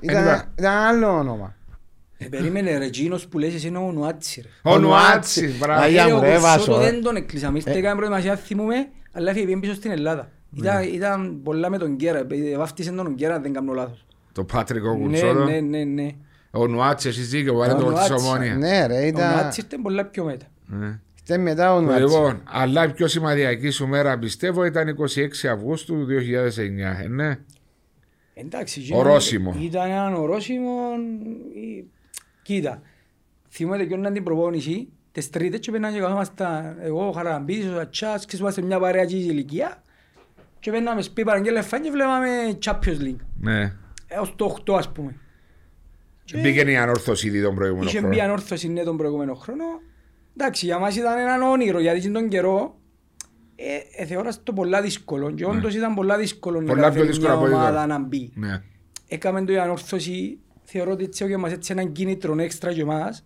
Ήταν, 0.00 0.22
ήταν. 0.22 0.42
ήταν 0.58 0.72
άλλο 0.76 1.08
όνομα. 1.18 1.54
Ε, 2.22 2.26
Περίμενε 2.28 2.78
ρε, 2.78 2.84
εκείνος 2.84 3.26
που 3.28 3.38
λες 3.38 3.54
εσύ 3.54 3.66
είναι 3.68 3.78
ο 3.78 3.92
Νουάτσι 3.92 4.40
ρε. 4.40 4.70
Ο 4.70 4.78
Νουάτσι, 4.78 5.54
μπράβο. 5.58 5.82
Αγιά 5.82 6.04
Ε, 6.04 6.10
μου, 6.12 6.16
ο 6.16 6.20
ρε, 6.20 6.26
Κουρσό 6.26 6.40
Βάσο, 6.42 6.70
το 6.72 6.78
ρε. 6.78 6.84
δεν 6.90 7.02
τον 7.02 7.16
εκκλείσαμε. 7.16 7.56
Ήρθε 7.58 7.70
έκανε 7.72 7.94
προετοιμασία, 7.94 8.36
θυμούμε, 8.36 8.74
αλλά 9.12 9.30
έφυγε 9.30 9.44
πήγε 9.46 9.58
πίσω 9.60 9.74
στην 9.74 9.90
Ελλάδα. 9.90 10.30
Ήταν- 10.56 10.82
Ήταν 10.94 11.40
πολλά 11.42 11.70
με 11.70 11.78
τον 11.78 11.94
Γκέρα, 11.94 12.18
ε, 12.18 12.56
βάφτισε 12.56 12.90
τον 12.92 13.12
Γκέρα, 13.14 13.34
αν 13.34 13.42
δεν 13.42 13.52
κάνω 13.52 13.72
λάθος. 13.72 14.06
Το 14.32 14.44
Πάτρικ 14.44 14.84
ο 14.84 14.90
Ναι, 14.92 14.98
Κουντσότο. 14.98 15.44
ναι, 15.44 15.60
ναι, 15.60 15.84
ναι. 15.84 16.08
Ο 16.50 16.66
Νουάτσι, 16.66 17.08
εσείς 17.08 17.28
δίκιο, 17.30 17.54
βάλε 17.54 17.72
Ο 17.72 17.76
το 17.76 17.84
κόλ 17.84 17.94
της 17.94 18.08
Νουάτσι, 18.08 18.26
ομόνια. 18.26 18.54
Ναι 18.56 18.86
ρε, 18.86 18.98
Ο 19.02 19.06
ήταν... 19.06 19.30
Νουάτσι 19.32 19.60
ήρθε 19.60 19.76
πολλά 19.82 20.04
πιο 20.04 20.24
μετά. 20.24 20.46
Ναι. 20.66 20.98
Ήταν 21.24 21.40
μετά 21.42 21.74
ο 21.74 21.80
Νουάτσι. 21.80 22.02
Λοιπόν, 22.02 22.42
αλλά 22.44 22.84
η 22.84 22.92
πιο 22.92 23.06
σημαντική 23.08 23.70
σου 23.70 23.86
μέρα 23.86 24.18
πιστεύω 24.18 24.64
ήταν 24.64 24.96
26 24.98 25.48
Αυγούστου 25.52 25.94
του 25.94 26.06
2009. 26.06 27.00
ε, 27.04 27.08
ναι. 27.08 27.38
Εντάξει, 28.34 28.88
Ορόσημο. 28.92 29.56
Ήταν 29.60 29.90
έναν 29.90 30.14
ορόσημο. 30.14 30.70
Ε, 32.50 32.54
Κοίτα, 32.54 32.82
θυμάμαι 33.50 33.84
και 33.84 33.94
όταν 33.94 34.12
την 34.12 34.24
προπόνηση, 34.24 34.88
τις 35.12 35.30
τρίτες 35.30 35.60
και 35.60 35.70
πέναμε 35.70 35.94
και 35.94 36.00
καθόμασταν 36.00 36.76
εγώ, 36.80 37.08
ο 37.08 37.12
Χαραμπίδης, 37.12 37.70
ο 37.70 37.80
Ατσάς, 37.80 38.24
και 38.24 38.36
είμαστε 38.40 38.62
μια 38.62 38.78
παρέα 38.78 39.04
και 39.04 39.16
ηλικία 39.16 39.82
και 40.58 40.70
πέναμε 40.70 41.02
σπίτι 41.02 41.26
παραγγέλια 41.26 41.62
φάνη 41.62 41.84
και 41.84 41.90
βλέπαμε 41.90 42.28
Champions 42.64 43.04
League, 43.04 43.24
ναι. 43.40 43.72
έως 44.08 44.34
το 44.36 44.56
8 44.66 44.74
ας 44.74 44.92
πούμε. 44.92 45.16
Και 46.24 46.38
Μπήκε 46.40 46.60
η 46.60 46.76
ανόρθωση 46.76 47.26
ήδη 47.26 47.42
τον 47.42 47.54
προηγούμενο 47.54 47.88
Είχε 47.88 47.98
χρόνο. 47.98 48.14
μπει 48.14 48.20
ανόρθωση 48.20 48.68
ναι 48.68 48.82
τον 48.82 48.96
προηγούμενο 48.96 49.34
χρόνο. 49.34 49.64
Εντάξει, 50.36 50.66
για 50.66 50.78
μας 50.78 50.96
ήταν 50.96 51.18
έναν 51.18 51.42
όνειρο, 51.42 51.80
γιατί 51.80 52.10
τον 52.10 52.28
καιρό 52.28 52.80
ε, 53.56 54.02
ε, 54.02 54.06
θεώρας 54.06 54.42
το 54.42 54.52
πολλά 54.52 54.82
δύσκολο 54.82 55.30
και 55.30 55.44
όντως 55.44 55.74
ήταν 55.74 55.94
πολλά 55.94 56.16
δύσκολο 56.16 56.60
να 56.60 56.62
Ναι. 56.62 56.68
Πολλά 56.68 56.90
πιο 56.90 57.00
καταφέρει 57.00 57.06
δύσκολο 57.06 57.28
μια 57.28 57.36
από 57.36 57.44
ό,τι 57.44 57.54
ομάδα 57.54 57.70
τώρα. 57.70 57.86
να 57.86 57.98
μπει. 58.06 58.32
Ναι. 58.34 58.62
Έκαμε 59.08 59.44
το 59.44 59.52
η 59.52 59.58
ανόρθωση, 59.58 60.38
θεωρώ 60.62 60.90
ότι 60.92 61.04
έτσι 61.04 61.24
έκαμε 61.24 61.42
μας 61.42 61.52
έτσι 61.52 61.72
έναν 61.72 61.92
κίνητρο 61.92 62.38
έξτρα 62.40 62.70
για 62.70 62.82
εμάς. 62.82 63.24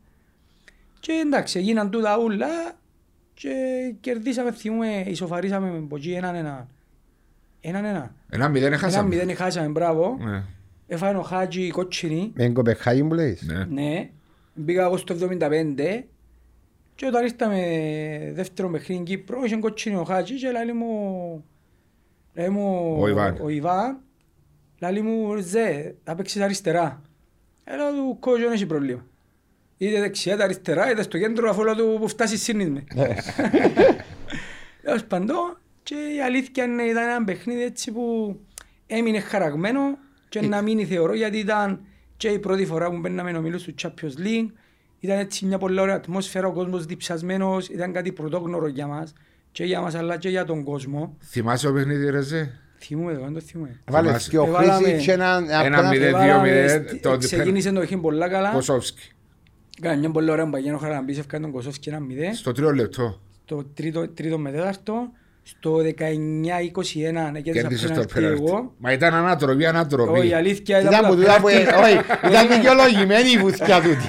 Και 1.00 1.12
εντάξει, 1.25 1.58
έγιναν 1.58 1.90
τούτα 1.90 2.19
ούλα 2.19 2.46
και 3.34 3.50
κερδίσαμε, 4.00 4.52
θυμούμε, 4.52 5.04
ισοφαρίσαμε 5.06 5.70
με 5.70 5.78
ποτσί 5.86 6.10
έναν 6.10 6.34
ένα. 6.34 6.69
Έναν 7.60 7.84
ένα. 7.84 8.14
Ένα 8.28 8.48
μηδέν 8.48 8.66
Έναν 8.66 8.78
έχασαμε. 8.78 9.08
μηδέν 9.08 9.36
χάσαμε, 9.36 9.69
μπράβο. 9.69 10.16
Ναι. 10.20 10.42
Έφαγε 10.86 11.16
ο 11.16 11.22
Χάτζη 11.22 11.70
κότσινη. 11.70 12.32
Με 12.34 12.44
την 12.44 12.54
Κοπεχάγη 12.54 13.02
μου 13.02 13.12
λέεις. 13.12 13.42
Ναι. 13.42 13.64
Ναι, 13.64 14.10
μπήκα 14.54 14.84
εγώ 14.84 14.96
στο 14.96 15.14
75 15.14 16.04
και 16.94 17.06
όταν 17.06 17.25
ήρθαμε 17.25 17.60
δεύτερο 18.34 18.69
παιχνίδι 18.70 18.92
στην 19.02 19.04
Κύπρο 19.04 19.44
είχε 19.44 19.56
κότσινη 19.56 19.96
ο 19.96 20.04
Χάτζη 20.04 20.34
και 20.34 20.50
λέει 20.50 20.72
μου, 20.75 21.44
λέει 22.34 22.48
μου 22.48 22.96
Ο 23.00 23.08
Ιβάν. 23.08 23.38
ο 23.42 23.48
Ιβάν 23.48 23.98
λέει 24.78 25.00
μου 25.02 25.36
«Ζε, 25.36 25.94
θα 26.04 26.14
παίξεις 26.14 26.40
αριστερά». 26.42 27.02
Έλα 27.64 27.90
του 27.90 28.16
κότσο 28.20 28.43
δεν 28.43 28.52
έχει 28.52 28.66
πρόβλημα. 28.66 29.06
Είτε 29.76 30.00
δεξιά 30.00 30.34
είτε 30.34 30.43
αριστερά 30.43 30.90
είτε 30.90 31.02
στο 31.02 31.19
κέντρο 31.19 31.50
αφού 31.50 31.64
λέω 31.64 31.75
του 31.75 31.96
που 32.00 32.08
φτάσει 32.08 32.37
σύννης 32.37 32.82
Τέλος 34.82 35.05
παντών 35.05 35.58
και 35.82 35.94
η 35.94 36.20
αλήθεια 36.20 36.64
είναι 36.64 36.82
ήταν 36.82 37.08
ένα 37.08 37.25
παιχνίδι 37.25 37.62
έτσι 37.62 37.93
που 37.93 38.37
έμεινε 38.87 39.20
χαραγμένο 39.20 39.81
και 40.28 40.40
να 40.40 40.62
μείνει 40.62 40.84
θεωρώ 40.84 41.15
γιατί 41.15 41.39
ήταν 41.39 41.81
και 42.17 42.29
η 42.29 42.39
πρώτη 42.39 42.67
φορά 42.67 42.91
που 42.91 42.98
μπαίναμε 42.98 43.36
ομίλους 43.36 43.62
του 43.62 43.74
Champions 43.82 44.19
League 44.24 44.48
ήταν 45.00 45.19
έτσι 45.19 45.46
μια 45.46 45.58
πολύ 45.58 45.81
ωραία 45.81 45.94
ατμόσφαιρα, 45.94 46.46
ο 46.46 46.53
κόσμος 46.53 46.86
διψασμένος, 46.86 47.69
ήταν 47.69 47.93
κάτι 47.93 48.12
πρωτόγνωρο 48.12 48.67
για 48.67 48.86
μας 48.86 49.12
και 49.53 49.65
για 49.65 49.81
μας 49.81 49.94
αλλά 49.94 50.17
και 50.17 50.29
για 50.29 50.44
τον 50.44 50.65
κόσμο. 50.65 51.17
Θυμάσαι 51.20 51.67
το 51.67 51.72
παιχνίδι 51.72 52.10
ρε 52.10 52.20
Ζε. 52.20 52.50
Θυμούμε 52.86 53.14
το, 53.14 53.20
δεν 53.20 53.32
το 53.34 53.41
θυμούμε. 53.41 53.81
Βάλε 53.91 54.06
Θυμάσαι. 54.06 54.31
και 54.31 54.38
ο 54.38 54.44
Εβάλαμε 54.46 54.86
Χρήσης 54.86 55.05
και 55.05 55.12
έναν... 55.12 55.44
ένα 55.44 55.58
απέναντι- 55.60 55.91
μηδέν. 55.91 56.08
Εβάλαμε 56.14 56.64
2-0, 56.67 56.86
στη- 56.86 56.98
το- 57.00 57.17
Ξεκίνησε 57.17 57.70
το 57.72 57.81
παιχνίδι 57.81 58.03
πολλά 58.03 58.29
καλά. 58.29 58.50
Κοσόφσκι. 58.50 59.08
Κάνα 59.81 59.96
μια 59.98 60.10
πολύ 60.10 60.31
ωραία 60.31 60.46
μπαγιάνο 60.46 60.79
χαραμπής, 60.79 61.19
έφκανε 61.19 61.43
τον 61.44 61.53
Κοσόφσκι 61.53 61.88
ένα 61.88 62.00
μηδέν. 62.00 62.34
Στο 62.34 62.53
τρίο 62.53 62.72
λεπτό. 62.72 63.20
Στο 63.44 63.64
τρίτο, 63.74 64.08
τρίτο 64.08 64.38
με 64.38 64.50
τέταρτο. 64.50 64.94
Στο 65.46 65.76
19-21 65.76 65.82
κέρδισα 65.93 67.43
Κέρδισε 67.43 67.86
το 67.86 67.93
πέναλτι 67.94 68.12
πέναλτι. 68.14 68.43
εγώ. 68.43 68.72
Μα 68.79 68.93
ήταν 68.93 69.14
ανάτροπη, 69.14 69.53
Όχι, 69.55 69.62
η 69.62 69.67
ανάτροπη. 69.67 70.32
αλήθεια 70.34 70.81
Ήταν 70.81 70.93
ήταν 70.93 71.05
που 71.05 71.14
που 71.14 71.20
τούτα 71.20 71.32
τα 71.34 71.41
που... 71.41 71.46
πέναλτι- 71.46 71.74
Όχι, 71.84 72.29
ήταν 72.32 72.48
δικαιολογημένη 72.48 73.31
η 73.31 73.38
βουθιά 73.38 73.81
τούτη. 73.82 74.08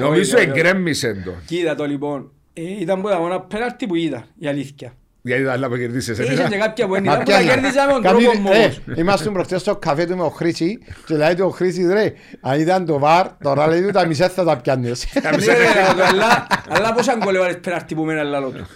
Νομίζω 0.00 0.36
όχι, 0.36 0.48
όχι. 0.48 0.58
εγκρέμμισε 0.58 1.22
το. 1.24 1.32
Κοίτα 1.46 1.74
το 1.74 1.84
λοιπόν. 1.86 2.30
Ε, 2.52 2.62
Ήταν 2.80 3.00
που 3.00 3.08
τα 3.08 3.18
μόνα 3.18 3.40
πέναλτι 3.40 3.86
που 3.86 3.94
είδα, 3.94 4.24
η 4.38 4.46
αλήθεια. 4.46 4.92
Γιατί 5.26 5.44
τα 5.44 5.52
άλλα 5.52 5.68
που 5.68 5.76
κερδίσες. 5.76 6.18
Είχε 6.18 6.46
και 6.48 6.56
κάποια 6.56 6.86
που 6.86 6.92
δεν 6.92 7.02
Μα 7.04 7.12
είδα 7.12 7.22
που 7.22 7.30
τα 7.30 7.38
πιάνει. 7.38 7.46
κέρδισα 7.60 7.86
με 7.86 7.92
τον 7.92 8.02
Κάποιοι- 8.02 8.24
τρόπο 8.24 8.38
μου 8.40 8.50
ε, 8.52 8.58
όμως. 8.58 8.80
Είμαστε 8.96 9.30
προχτές 9.30 9.60
στο 9.60 9.76
καφέ 9.76 10.06
του 10.06 10.16
με 10.16 10.22
ο 10.22 10.28
Χρήση 10.28 10.78
και 11.06 11.16
λέει 11.16 11.34
του 11.34 11.44
ο 11.46 11.50
Χρήσης 11.50 11.92
ρε, 11.92 12.12
αν 12.40 12.60
ήταν 12.60 12.84
το 12.86 12.98
βαρ, 12.98 13.26
τώρα 13.42 13.66
λέει 13.66 13.82
του 13.82 13.90
τα 13.90 14.06
μισά 14.06 14.28
θα 14.36 14.44
τα 14.44 14.56
πιάνεις. 14.56 15.06
Ναι, 15.22 15.30
ρε, 15.30 15.54
ρε, 15.54 16.04
αλλά- 16.08 16.46
Αλλά 16.68 16.92
πώς 16.94 17.08
αν 17.08 17.20
κολεύαλες 17.20 17.58
πέναλτι 17.60 17.94
που 17.94 18.04
μένα 18.04 18.22
λάλο 18.22 18.50
του; 18.50 18.66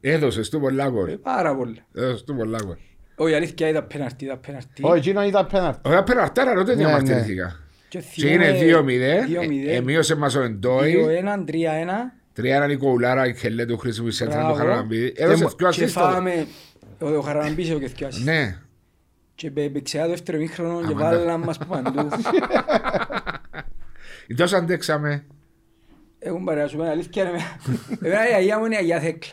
Έδωσες 0.00 0.48
του 0.48 0.60
πολλά 0.60 0.84
Ε, 0.84 0.88
κόρ. 0.88 1.10
Πάρα 1.22 1.54
πολλά. 1.56 1.76
Έδωσες 1.94 2.24
του 2.24 2.34
πολλά 2.36 2.58
κόρ. 2.66 2.76
Όχι, 3.16 3.32
η 3.32 3.34
αλήθεια 3.36 3.68
ήταν 3.68 3.86
πέναλτι, 3.86 4.24
ήταν 4.24 4.40
πέναλτι. 4.46 4.68
Όχι, 4.80 4.98
εκείνο 4.98 5.22
ήταν 5.24 5.46
πέναρτη. 5.46 5.80
Ωραία, 5.84 6.02
πέρα 6.02 6.32
τότε 6.32 6.62
Ναι, 6.74 6.74
διαμαρτυρήθηκα. 6.74 7.56
Και 7.88 8.02
Και 8.14 8.28
είναι 8.28 8.54
θυμούμαι 8.54 8.92
2-0. 8.92 9.68
2-0. 9.68 9.74
Εμείωσε 9.76 10.16
μας 10.16 10.34
ο 10.34 10.42
Εντόι. 10.42 10.94
2-1, 10.94 11.44
3-1. 11.44 12.17
Τρία 12.38 12.56
έναν 12.56 12.68
Νικοουλάρα, 12.68 13.26
η 13.26 13.34
Χελέ 13.34 13.64
του 13.66 13.78
Χρήση 13.78 14.02
που 14.02 14.10
σέντρα 14.10 14.34
του 14.34 14.40
Μπράβο. 14.40 14.54
Χαραλαμπίδη. 14.58 15.12
Έδωσε 15.16 15.44
Και- 15.44 15.50
δυο 15.58 15.68
Και 15.70 15.84
assist 15.84 15.90
τότε. 15.92 16.10
φάμε, 16.10 16.46
ο 17.00 17.08
ο 17.08 17.20
Χαραμπής 17.20 17.70
ο 17.70 17.78
και 17.78 17.88
θκιάσεις. 17.88 18.24
Ναι. 18.24 18.58
Και 19.34 19.50
παίξε 19.50 19.98
το 19.98 20.08
δεύτερο 20.08 20.38
μήχρονο 20.38 20.78
και 20.80 20.92
Αμάν, 20.92 20.96
βάλαν 20.96 21.40
μας 21.40 21.58
που 21.58 21.66
παντού. 21.66 22.08
Τόσο 24.36 24.56
αντέξαμε. 24.56 25.24
Έχουν 26.18 26.44
παρέα 26.44 26.68
σου 26.68 26.76
πέρα, 26.76 26.90
αλήθεια 26.90 27.22
είναι. 27.28 27.38
Εμένα 28.02 28.30
η 28.30 28.32
αγιά 28.34 28.58
μου 28.58 28.64
είναι 28.64 28.74
η 28.74 28.78
Αγιά 28.78 29.00
Θέκλα. 29.00 29.32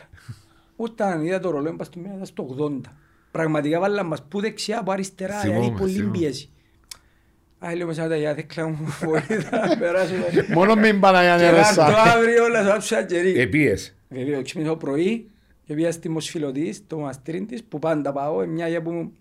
Όταν 0.76 1.24
είδα 1.24 1.40
το 1.40 1.50
ρολόι 1.50 1.72
πας 1.72 1.86
στο 1.86 1.98
μήνα, 1.98 2.12
ήταν 2.14 2.26
στο 2.26 2.56
80. 2.58 2.80
Πραγματικά 3.30 3.80
βάλαν 3.80 4.06
μας 4.06 4.22
που 4.28 4.40
δεξιά, 4.40 4.82
που 4.82 4.90
αριστερά, 4.90 5.34
Θυμούμαι, 5.38 5.60
δηλαδή 5.60 5.78
πολύ 5.78 5.92
θυμούμαι. 5.92 6.18
πίεση. 6.18 6.50
Α, 7.58 7.74
λέω 7.76 7.86
μέσα 7.86 8.08
τα 8.08 8.16
γιάθη 8.16 8.42
κλάου 8.42 8.68
μου 8.68 8.94
βοήθα 9.10 9.66
να 9.68 9.76
περάσουμε. 9.76 10.24
Μόνο 10.54 10.74
μην 10.74 11.00
Παναγιάννη 11.00 11.44
Και 11.44 11.50
Ρεσά. 11.50 11.74
κάτω 11.74 11.96
αύριο 12.18 12.44
όλα 12.44 12.64
θα 12.64 12.74
άψω 12.74 12.96
αγγερί. 12.96 13.40
Επίες. 13.40 13.94
Βέβαια, 14.08 14.42
ξυπνήσα 14.42 14.68
το 14.70 14.76
πρωί 14.76 15.30
και 15.66 15.74
πήγα 15.74 15.92
στη 15.92 16.08
Μοσφιλωτή, 16.08 16.72
στο 16.72 16.98
μαστρίν 16.98 17.46
της, 17.46 17.62
που 17.62 17.78
πάντα 17.78 18.12
πάω, 18.12 18.42
είναι 18.42 18.52
μια 18.52 18.68
για 18.68 18.82
που, 18.82 19.12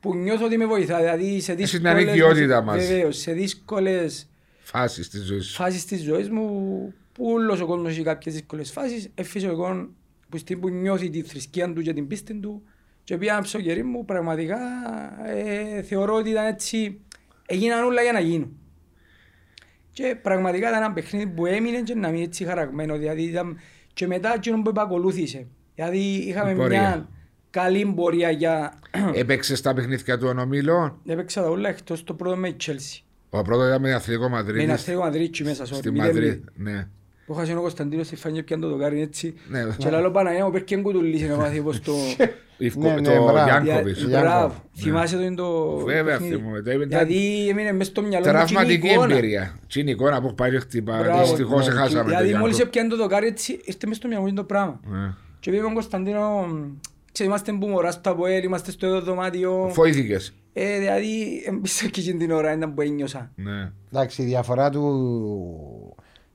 που 0.00 0.14
νιώθω 0.16 0.44
ότι 0.44 0.56
με 0.56 0.66
βοηθά. 0.66 0.96
Δηλαδή 0.98 1.40
σε 1.40 1.52
Έχεις 1.52 1.70
την 1.70 1.80
δύσκολες... 1.80 2.06
ανοικιότητα 2.08 2.62
μας. 2.62 2.86
Βεβαίως, 2.86 3.16
σε 3.16 3.32
δύσκολες 3.32 4.28
Φάσεις 4.62 5.08
της 5.08 5.22
ζωής 5.24 5.44
σου. 5.46 5.54
φάσεις 5.54 5.84
της 5.84 6.02
ζωής 6.02 6.28
μου, 6.30 6.44
που 7.12 7.26
όλος 7.30 7.60
ο 7.60 7.66
κόσμος 7.66 7.90
έχει 7.90 8.02
κάποιες 8.02 8.34
δύσκολες 8.34 8.70
φάσεις, 8.70 9.10
ε, 9.14 9.22
φυσιολογικό 9.22 9.88
που 10.28 10.38
στην 10.38 10.60
που 10.60 10.68
νιώθει 10.68 11.10
τη 11.10 11.22
θρησκεία 11.22 11.72
του 11.72 11.82
και 11.82 11.92
την 11.92 12.06
πίστη 12.06 12.34
του 12.34 12.62
και 13.04 13.16
πήγα 13.16 13.40
στο 13.42 13.60
κερί 13.60 13.82
μου, 13.82 14.04
πραγματικά 14.04 14.58
ε, 15.76 15.82
θεωρώ 15.82 16.14
ότι 16.14 16.30
ήταν 16.30 16.46
έτσι, 16.46 17.00
έγιναν 17.46 17.84
όλα 17.84 18.02
για 18.02 18.12
να 18.12 18.20
γίνουν. 18.20 18.56
Και 19.90 20.16
πραγματικά 20.22 20.68
ήταν 20.68 20.82
ένα 20.82 20.92
παιχνίδι 20.92 21.26
που 21.26 21.46
έμεινε 21.46 21.80
και 21.80 21.94
να 21.94 22.08
μείνει 22.08 22.22
έτσι 22.22 22.44
χαραγμένο, 22.44 22.96
δηλαδή 22.98 23.22
ήταν 23.22 23.58
και 23.92 24.06
μετά 24.06 24.32
εκείνο 24.34 24.62
που 24.62 24.68
επακολούθησε. 24.68 25.46
Δηλαδή 25.74 25.98
είχαμε 25.98 26.50
Η 26.50 26.54
πορεία. 26.54 26.80
μια 26.80 27.08
καλή 27.50 27.92
πορεία 27.96 28.30
για... 28.30 28.78
Έπαιξες 29.14 29.60
τα 29.60 29.74
παιχνίδια 29.74 30.18
του 30.18 30.34
ομίλων. 30.38 31.00
Έπαιξα 31.06 31.42
τα 31.42 31.48
όλα 31.48 31.68
εκτός 31.68 32.04
το 32.04 32.14
πρώτο 32.14 32.36
με 32.36 32.48
η 32.48 32.56
Chelsea. 32.66 33.00
Ο 33.30 33.42
πρώτος 33.42 33.66
ήταν 33.66 33.80
με 33.80 33.94
Αθλητικό 33.94 34.28
Με 34.28 34.30
Μαδρίτη. 34.36 34.62
ένα 34.64 34.72
Αθλητικό 34.72 35.02
Μαδρίτσι 35.02 35.44
μέσα, 35.44 35.64
sorry, 35.64 35.74
Στη 35.74 35.90
μηδέν 35.90 36.06
Μαδρίτη. 36.06 36.44
Ναι. 36.54 36.88
Που 37.26 37.40
είχα 37.42 37.56
ο 37.58 37.60
Κωνσταντίνος 37.60 38.06
στη 38.06 38.16
φανιά 38.16 38.44
πιάνε 38.44 38.62
το 38.62 38.68
δοκάρι 38.68 39.00
έτσι. 39.00 39.34
Ναι. 39.48 39.66
Και 39.78 39.90
λαλό 39.90 40.10
Παναγία 40.10 40.44
μου 40.44 40.50
πέρκε 40.50 40.76
κουτουλήσει 40.76 41.26
να 41.26 41.36
μάθει 41.36 41.60
πως 41.60 41.80
το... 41.80 41.92
Ιβκο- 42.58 42.80
Ναι, 42.82 42.94
ναι, 42.94 43.14
Το 43.14 43.22
μπράβο. 43.24 43.44
Γιάνκοβιτς. 43.44 44.02
Για- 44.02 44.20
Μπράβο. 44.20 44.38
Γιάνκο. 44.38 44.62
Θυμάσαι 44.76 45.16
το 45.16 45.22
είναι 45.22 45.34
το... 45.34 45.76
Βέβαια, 45.76 46.04
παιχνίδι. 46.04 46.34
θυμούμαι. 46.36 46.60
Το 46.62 46.70
ήταν 46.70 46.88
Γιατί 46.88 47.48
έμεινε 47.48 47.72
μέσα 47.72 47.90
στο 47.90 48.02
μυαλό 48.02 48.26
μου 48.26 48.32
και 48.32 48.38
είναι 48.38 48.46
Τραυματική 48.48 48.86
εικόνα. 48.88 49.14
εμπειρία. 49.14 49.58
Τι 49.72 49.80
είναι 49.80 49.90
η 49.90 49.92
εικόνα 49.92 50.20
που 50.20 50.34
πάει 50.34 50.50
και 50.50 50.58
χτυπά. 50.58 50.98
Μπράβο. 50.98 51.20
Δυστυχώς 51.20 51.66
Ναι. 51.66 51.72
έχασαμε 51.72 52.02
το 52.02 52.04
Δηλαδή 52.08 52.32
μόλις 52.34 52.56
Γιάνκο. 52.56 52.62
έπιανε 52.62 52.88
το 52.88 52.96
δοκάρι 52.96 53.26
έτσι, 53.26 53.52
ήρθε 53.64 53.86
μέσα 53.86 53.94
στο 54.00 54.08
μυαλό 54.08 54.24
μου 54.26 54.32
το 54.32 54.44
πράγμα. 54.44 54.80
Ναι. 54.86 55.12
Και 55.40 55.50
πήγαμε 55.50 55.66
τον 55.66 55.74
Κωνσταντίνο, 55.74 56.46
ξέρεις, 57.12 57.30
είμαστε 57.32 57.52
που 57.52 57.66
μωρά 57.66 57.90
στο 57.90 58.10
ΑΠΟΕΛ, 58.10 58.44
είμαστε 58.44 58.70
στο 58.70 58.86
ίδιο 58.86 59.00
δωμάτιο. 59.00 59.70
Φοήθηκες. 59.72 60.34
Ε, 60.52 60.78
δηλαδή, 60.78 61.42
εμπίσα 61.46 61.86
και 61.88 62.00
εκείνη 62.00 62.18
την 62.18 62.30
ώρα 62.30 62.52
ήταν 62.56 62.74
που 62.74 62.80
ένιωσα. 62.80 63.30
Ναι. 63.34 63.72
Εντάξει, 63.92 64.22
η 64.22 64.24
διαφορά 64.24 64.70
του, 64.70 64.86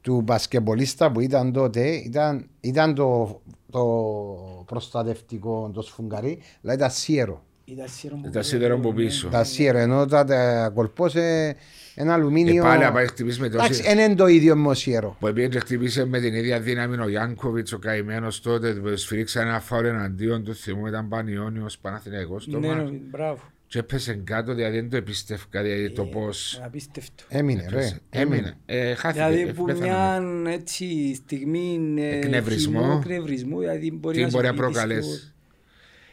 του 0.02 0.22
μπασκεμπολίστα 0.22 1.12
που 1.12 1.20
ήταν 1.20 1.52
τότε 1.52 1.88
ήταν, 1.88 2.48
ήταν 2.60 2.96
το, 2.96 3.42
το 3.72 4.61
προστατευτικό, 4.72 5.72
το 5.74 5.82
σφουγγαρί, 5.82 6.40
αλλά 6.64 6.74
ήταν 6.74 6.90
σίερο. 6.92 7.44
Ήταν 7.66 7.88
σύρω 7.88 8.16
μου. 8.16 8.24
Ήταν 8.28 8.44
σίδερο 8.44 8.76
από 8.76 8.94
πίσω. 8.94 9.28
Τα 9.28 9.44
σίερο, 9.44 9.78
ενώ 9.78 10.06
τα, 10.06 10.24
τα 10.26 10.70
κολπόσε 10.74 11.56
ένα 11.96 12.14
αλουμίνιο. 12.14 12.64
Ε, 12.64 12.68
πάλι 12.68 12.84
να 12.84 12.92
πάει 12.92 13.06
χτυπήσει 13.08 13.40
με 13.40 13.46
Εντάξει, 13.46 13.68
τόση... 13.68 13.82
δεν 13.82 13.98
είναι 14.06 14.16
το 14.16 14.28
ίδιο 14.28 14.56
με 14.56 14.76
σίερο. 14.76 15.16
Που 15.20 15.34
πήγε 15.34 15.48
και 15.48 15.60
χτυπήσε 15.60 16.06
με 16.06 16.20
την 16.20 16.34
ίδια 16.34 16.60
δύναμη 16.60 16.98
ο 17.02 17.10
Γιάνκοβιτς, 17.10 17.72
ο 17.74 17.80
καημένος 17.80 18.42
τότε, 18.42 18.72
που 18.74 18.96
σφυρίξαν 18.98 19.48
ένα 19.48 19.60
φάουλ 19.60 19.86
εναντίον 19.86 20.44
του, 20.44 20.56
θυμού 20.56 20.88
ήταν 20.88 21.08
Πανιόνιος, 21.08 21.78
Παναθηναϊκός 21.78 22.46
το 22.50 22.60
Ναι, 22.60 22.68
μάτς. 22.68 22.92
ναι, 22.92 22.98
μπράβο. 23.12 23.42
Και 23.72 23.80
έπεσε 23.80 24.14
κάτω, 24.24 24.54
δηλαδή 24.54 24.76
δεν 24.80 24.90
το 24.90 24.98
επίστευκα, 24.98 25.62
δηλαδή 25.62 25.92
το 25.92 26.04
πώς... 26.06 26.54
Ε, 26.56 26.64
Απίστευτο. 26.66 27.24
Έμεινε, 27.30 27.66
ρε. 27.70 27.90
Έμεινε. 28.10 28.54
Ε, 28.66 28.94
χάθηκε. 28.94 29.24
Δηλαδή 29.26 29.50
ε, 29.50 29.54
που 29.54 29.64
πέθανε. 29.66 29.86
μια 29.86 30.52
έτσι, 30.54 31.14
στιγμή 31.16 31.94
ε, 31.98 32.16
Εκνευρισμό. 32.18 32.80
χυμού, 32.82 32.98
εκνευρισμού, 33.00 33.60
δηλαδή 33.60 33.92
μπορεί 33.92 34.16
Τι 34.18 34.22
να 34.22 34.30
μπορεί 34.30 34.44
να 34.48 34.50
σου 34.54 34.58
πει 34.58 34.62
προκαλέσει. 34.64 35.00
δυστυχώς. 35.10 35.34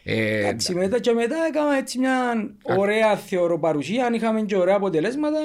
Ε, 0.04 0.38
Εντάξει, 0.38 0.74
μετά 0.74 1.00
και 1.00 1.12
μετά 1.12 1.36
έκανα 1.48 1.76
έτσι 1.76 1.98
μια 1.98 2.14
ωραία 2.62 3.16
θεωρώ 3.16 3.58
παρουσία, 3.58 4.10
είχαμε 4.14 4.40
και 4.42 4.56
ωραία 4.56 4.74
αποτελέσματα. 4.76 5.38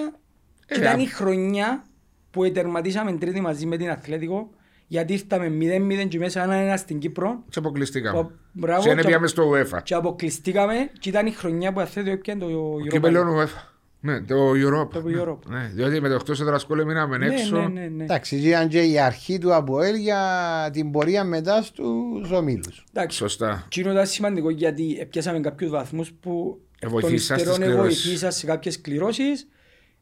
Και 0.65 0.73
Ε, 0.73 0.79
ήταν 0.79 0.99
α- 0.99 1.01
η 1.01 1.05
χρονιά 1.05 1.85
που 2.31 2.51
τερματίσαμε 2.51 3.11
τρίτη 3.17 3.41
μαζί 3.41 3.65
με 3.65 3.77
την 3.77 3.89
Αθλέτικο, 3.89 4.49
γιατί 4.93 5.13
ήρθαμε 5.13 5.47
0-0 6.03 6.07
και 6.07 6.17
μέσα 6.17 6.43
ένα 6.43 6.53
ένα 6.55 6.77
στην 6.77 6.99
Κύπρο. 6.99 7.43
και 7.49 7.59
αποκλειστήκαμε. 7.59 8.17
Ο- 8.19 8.31
μπράβο, 8.51 8.83
Και 8.83 8.89
είναι 8.89 9.01
και- 9.01 9.07
πήγαμε 9.07 9.27
στο 9.27 9.51
UEFA. 9.51 9.79
Και 9.83 9.93
αποκλειστήκαμε 9.93 10.73
και 10.99 11.09
ήταν 11.09 11.25
η 11.25 11.31
χρονιά 11.31 11.73
που 11.73 11.79
Αθλέτικο 11.79 12.13
έπιανε 12.13 12.39
το 12.39 12.47
Europa. 12.47 12.87
Κύπελλο 12.89 13.21
UEFA. 13.41 13.67
Ναι, 13.99 14.21
το 14.21 14.35
Europa. 14.51 14.89
Το 14.93 15.01
Ναι, 15.01 15.21
Europa. 15.21 15.37
Ναι, 15.47 15.71
διότι 15.73 16.01
με 16.01 16.09
το 16.09 16.15
8 16.15 16.35
σε 16.35 16.43
δρασκόλε 16.43 16.85
μείναμε 16.85 17.17
Ναι, 17.17 17.25
έξω. 17.25 17.57
ναι, 17.61 17.67
ναι, 17.81 17.87
ναι. 17.95 18.03
Εντάξει, 18.03 18.35
ήταν 18.35 18.67
και 18.67 18.81
η 18.81 18.99
αρχή 18.99 19.37
του 19.37 19.53
Αποέλ 19.55 19.95
για 19.95 20.19
την 20.73 20.91
πορεία 20.91 21.23
μετά 21.23 21.61
στους 21.61 22.31
ομίλους. 22.31 22.85
Εντάξει, 22.93 23.17
Σωστά. 23.17 23.63
Εκείνο 23.65 23.91
ήταν 23.91 24.07
σημαντικό 24.07 24.49
γιατί 24.49 25.07
πιάσαμε 25.09 25.39
κάποιους 25.39 25.69
βαθμούς 25.69 26.11
που 26.19 26.59
Ε, 26.79 26.87
βοηθήσαν 26.87 27.37
των 27.37 27.45
στις 27.45 27.51
υστέρων 27.57 27.73
κληρώσεις. 27.75 28.03
βοηθήσαν 28.03 28.31
σε 28.31 28.45
κάποιες 28.45 28.81
κληρώσεις. 28.81 29.47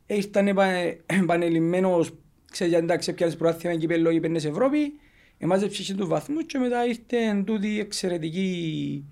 Ε, 0.06 0.16
Ήρθαν 0.16 0.48
επα- 0.48 0.66
επανελειμμένος, 1.22 2.12
ξέρεις, 2.52 2.74
εντάξει, 2.74 3.14
πιάνεις 3.14 3.36
προάθυμα 3.36 3.76
κυπέλλο 3.76 4.10
ή 4.10 4.20
παίρνες 4.20 4.46
Ευρώπη, 4.46 4.94
εμάζεψες 5.38 5.86
και 5.86 5.94
τους 5.94 6.08
βαθμούς 6.08 6.44
και 6.46 6.58
μετά 6.58 6.86
ήρθε 6.86 7.44
τούτη 7.46 7.68
η 7.68 7.80
εξαιρετική 7.80 9.06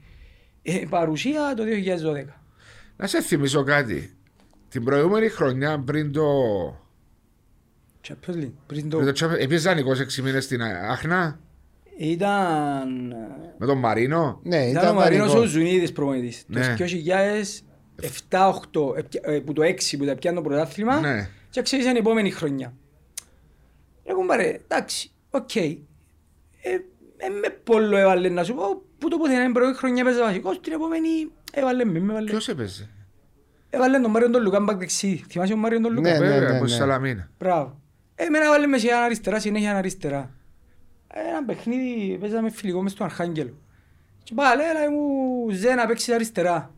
ε, 0.61 0.77
παρουσία 0.89 1.53
το 1.57 1.63
2012. 1.63 2.25
Να 2.97 3.07
σε 3.07 3.21
θυμίσω 3.21 3.63
κάτι. 3.63 4.13
Την 4.69 4.83
προηγούμενη 4.83 5.27
χρονιά 5.29 5.79
πριν 5.79 6.11
το. 6.11 6.23
Champions 8.07 8.33
League. 8.35 8.51
Πριν 8.67 8.87
Πριν 8.87 8.89
το... 8.89 9.03
το 9.11 9.11
Champions- 9.15 9.39
Έπαιζαν 9.39 9.77
26 9.77 10.23
μήνες 10.23 10.43
στην 10.43 10.61
Άχνα 10.89 11.39
Ήταν... 11.97 13.13
με 13.57 13.65
τον 13.65 13.77
Μαρίνο. 13.77 14.39
Ναι, 14.43 14.57
Ήταν 14.57 14.75
ο 14.77 14.79
ήταν 14.83 14.95
Μαρίνος 14.95 15.25
ο 15.27 15.29
δανεικός. 15.29 15.51
Ζουνίδης 15.51 15.91
προπονητής. 15.91 16.45
Το 16.51 16.59
Ναι. 16.59 16.75
2007-2008, 17.99 19.03
ε, 19.21 19.39
που 19.39 19.53
το 19.53 19.61
6 19.63 19.97
που 19.97 20.05
τα 20.05 20.15
πιάνε 20.15 20.37
το 20.37 20.43
πρωτάθλημα, 20.43 20.99
Ναι. 20.99 21.29
και 21.49 21.61
ξεκίνησε 21.61 21.95
η 21.95 21.99
επόμενη 21.99 22.31
χρονιά. 22.31 22.73
Εγώ 24.09 24.23
μπαρε, 24.23 24.59
εντάξει, 24.67 25.11
οκ. 25.29 25.55
Ε, 25.55 25.69
ε, 27.17 27.29
με 27.41 27.49
πολλό 27.63 27.97
έβαλε 27.97 28.29
να 28.29 28.43
σου 28.43 28.53
πω, 28.53 28.81
που 28.97 29.07
το 29.09 29.17
πουθενά 29.17 29.43
την 29.43 29.53
πρώτη 29.53 29.77
χρονιά 29.77 30.03
παίζα 30.03 30.21
βασικός, 30.23 30.59
την 30.59 30.73
επόμενη 30.73 31.09
έβαλε 31.51 31.85
με, 31.85 31.99
με 31.99 32.11
έβαλε. 32.11 32.29
Ποιος 32.29 32.47
έπαιζε; 32.47 32.89
Έβαλε 33.69 33.99
τον 33.99 34.11
Μάριον 34.11 34.31
τον 34.31 34.41
Λουκά 34.41 34.59
μπακ 34.59 34.77
δεξί. 34.77 35.23
Θυμάσαι 35.29 35.51
τον 35.51 35.59
Μάριον 35.59 35.81
τον 35.81 35.93
Λουκά. 35.93 36.09
Ναι, 36.09 36.17
ναι. 36.17 36.27
Βέβαια, 36.39 36.55
από 36.55 36.65
τη 36.65 36.71
Σαλαμίνα. 36.71 37.29
Μπράβο. 37.39 37.79
Ε, 38.15 38.23
Εμένα 38.23 38.45
έβαλε 38.45 38.67
με 38.67 38.77
σιγά 38.77 39.03
αριστερά, 39.03 39.39
συνέχεια 39.39 39.77
αριστερά. 39.77 40.31
Ε, 41.07 41.19
Ένα 41.29 41.43
παιχνίδι 41.43 42.17
παίζαμε 42.17 42.49
φιλικό 42.49 42.81
μες 42.81 42.91
στον 42.91 43.05
Αρχάγγελο. 43.05 43.53
Και 44.23 44.33
πάλι 44.35 44.61
έλα 44.61 44.91
μου 44.91 45.49
ζε 45.51 45.73
να 45.73 45.85
παίξεις 45.85 46.13
αριστερά. 46.13 46.73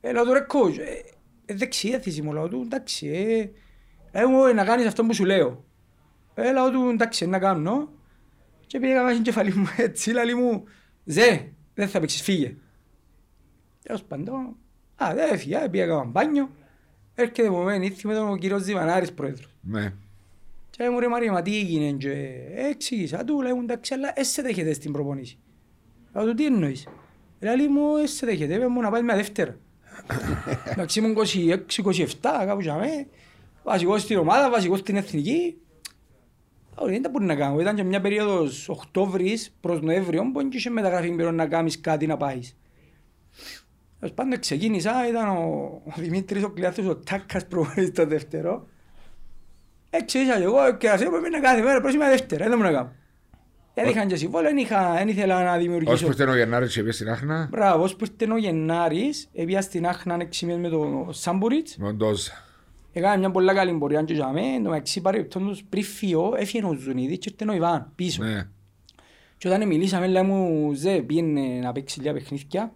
Ε, 0.00 0.12
λέω 0.12 0.24
του 0.24 0.32
ρε 0.32 0.46
coach, 0.48 0.78
ε, 0.78 1.52
ε, 1.52 1.54
δεξιά 1.54 1.98
θέση 1.98 2.22
μου, 2.22 2.32
λέω 2.32 2.48
του 2.48 2.62
εντάξει, 2.64 3.06
ε, 3.06 4.20
ε, 4.20 4.24
μου, 4.26 4.44
ε, 4.44 4.52
να 4.52 4.64
κάνεις 4.64 4.86
αυτό 4.86 5.04
που 5.04 5.14
σου 5.14 5.24
λέω. 5.24 5.64
Ε, 6.34 6.52
λέω 6.52 6.70
του 6.70 6.88
εντάξει, 6.88 7.26
να 7.26 7.38
κάνω. 7.38 7.88
Και 8.66 8.80
πήγα 8.80 9.02
μέσα 9.02 9.12
στην 9.12 9.24
κεφαλή 9.24 9.54
μου 9.54 9.66
έτσι, 9.76 10.10
λέει 10.10 10.34
μου, 10.34 10.64
ζε, 11.04 11.48
δεν 11.74 11.88
θα 11.88 12.00
παίξεις, 12.00 12.22
φύγε. 12.22 12.56
Τέλος 13.82 14.02
πάντων, 14.02 14.56
α, 15.02 15.14
δεν 15.14 15.32
έφυγα, 15.32 15.70
πήγα 15.70 15.86
κάμα 15.86 16.04
μπάνιο. 16.04 16.50
Έρχεται 17.14 17.48
από 17.48 17.62
μένα, 17.62 17.84
ήρθε 17.84 18.08
με 18.08 18.14
τον 18.14 18.38
κύριος 18.38 18.62
Ζιβανάρης 18.62 19.12
πρόεδρος. 19.12 19.54
Ναι. 19.60 19.92
Και 20.70 20.90
μου 20.90 21.00
ρε 21.00 21.08
Μαρία, 21.08 21.32
μα 21.32 21.42
τι 21.42 21.58
έγινε 21.58 21.92
και 21.92 22.10
ε, 22.54 22.68
εξήγησα 22.68 23.24
του, 23.24 23.40
λέει 23.40 23.52
μου 23.52 23.60
εντάξει, 23.62 23.94
αλλά 23.94 24.12
έσαι 24.14 24.42
δέχεται 24.42 24.72
στην 24.72 24.92
προπονήση. 24.92 25.38
Λέω 26.14 26.26
του 26.26 26.34
τι 26.34 26.46
εννοείς. 26.46 26.88
Λέει 27.40 27.68
μου, 27.68 27.96
έσαι 27.96 28.26
δέχεται, 28.26 28.54
είπε 28.54 28.68
μου 28.68 28.80
να 28.80 28.90
πάει 28.90 29.02
μια 29.02 29.16
δεύτερα. 29.16 29.56
Εντάξει, 30.64 30.98
ήμουν 30.98 31.16
26-27, 31.16 32.04
κάπου 32.20 32.60
για 32.60 32.74
μέ. 32.74 33.06
Βασικός 33.62 34.02
στην 34.02 34.18
ομάδα, 34.18 34.50
βασικός 34.50 34.78
στην 34.78 34.96
εθνική. 34.96 35.56
Λέω, 36.80 36.88
Δεν 36.90 37.02
τα 37.02 37.08
μπορεί 37.08 37.24
να 37.24 37.34
κάνω, 37.34 37.60
ήταν 37.60 37.74
και 37.76 37.82
μια 37.82 38.00
περίοδος 38.00 38.68
Οκτώβρης 38.68 39.54
προς 39.60 39.80
Νοέμβριο, 39.80 40.22
που 40.32 40.38
δεν 40.38 40.48
είχε 40.52 40.70
μεταγραφή 40.70 41.16
καιρό 41.16 41.30
να 41.30 41.46
κάνεις 41.46 41.80
κάτι 41.80 42.06
να 42.06 42.16
πάεις. 42.16 42.56
Τέλος 44.00 44.14
πάντων 44.14 44.38
ξεκίνησα, 44.38 45.08
ήταν 45.08 45.28
ο, 45.28 45.42
ο 45.84 45.92
Δημήτρης 45.96 46.42
ο 46.42 46.50
Κλειάθος, 46.50 46.86
ο 46.86 46.96
Τάκας 46.96 47.46
προπονητής 47.46 47.92
το 47.92 48.06
δεύτερο. 48.06 48.66
Έτσι 49.90 50.18
ίσα 50.18 50.36
και 50.36 50.42
εγώ 50.42 50.76
και 50.76 50.90
ας 50.90 51.00
έπρεπε 51.00 51.28
να 51.28 51.40
κάθε 51.40 51.62
μέρα 51.62 51.80
προς 51.80 51.96
μια 51.96 52.08
δεύτερα, 52.08 52.48
δεν 52.48 52.54
μου 52.58 52.64
να 52.64 52.72
κάνω. 52.72 52.92
Γιατί 53.74 53.90
είχαν 53.90 54.08
και 54.08 54.16
συμβόλαια, 54.16 54.50
δεν 54.50 54.58
είχα- 54.58 54.92
δεν 54.94 55.08
ήθελα 55.08 55.42
να 55.42 55.52
Ως 55.52 55.58
δημιουργήσω. 55.62 56.04
που 56.04 56.10
ήρθε 56.10 56.24
ο 56.24 56.36
Γενάρης 56.36 56.74
και 56.74 56.80
πήγε 56.80 56.92
στην 56.92 57.08
Άχνα. 57.10 57.48
Μπράβο, 57.50 57.82
ως 57.82 57.96
που 57.96 58.04
ήρθε 58.20 58.32
ο 58.32 58.36
Γενάρης, 58.36 59.28
έπια 59.32 59.60
στην 59.62 59.86
Άχνα 59.86 60.16
έξι 60.20 60.46
μήνες 60.46 60.60
με 60.60 60.68
τον 60.68 61.12
Σάμπουριτς. 61.12 61.76
Με 61.76 61.86
τον 61.86 61.96
Ντόζα. 61.96 62.32
Έκανα 62.92 63.16
μια 63.16 63.30
πολλά 63.30 63.54
καλή 63.54 63.72
πορεία 63.72 64.02
και 64.02 64.14
για 64.14 64.28
μέ, 64.32 64.40
εν 64.40 64.62
τω 64.62 64.70
μεταξύ 64.70 65.00
παρεπτόντως 65.00 65.64
πριν 65.68 65.84
φύγω, 65.84 66.32
έφυγε 66.36 66.64
ο 66.66 66.72
Ζουνίδης 66.72 67.18
και 67.18 67.30
ήρθε 67.38 67.52
ο 67.52 67.54
Ιβάν 67.54 67.92
πίσω. 67.94 68.22
Ναι. 68.24 68.48
Και 69.38 69.48
όταν 69.48 69.66
μιλήσαμε, 69.66 70.06
λέει 70.06 70.22
μου, 70.22 70.72
«Ζε, 70.72 71.02
πήγαινε 71.02 71.40
να 71.40 71.72
παίξει 71.72 71.98
λίγα 72.00 72.12
παιχνίδια, 72.12 72.74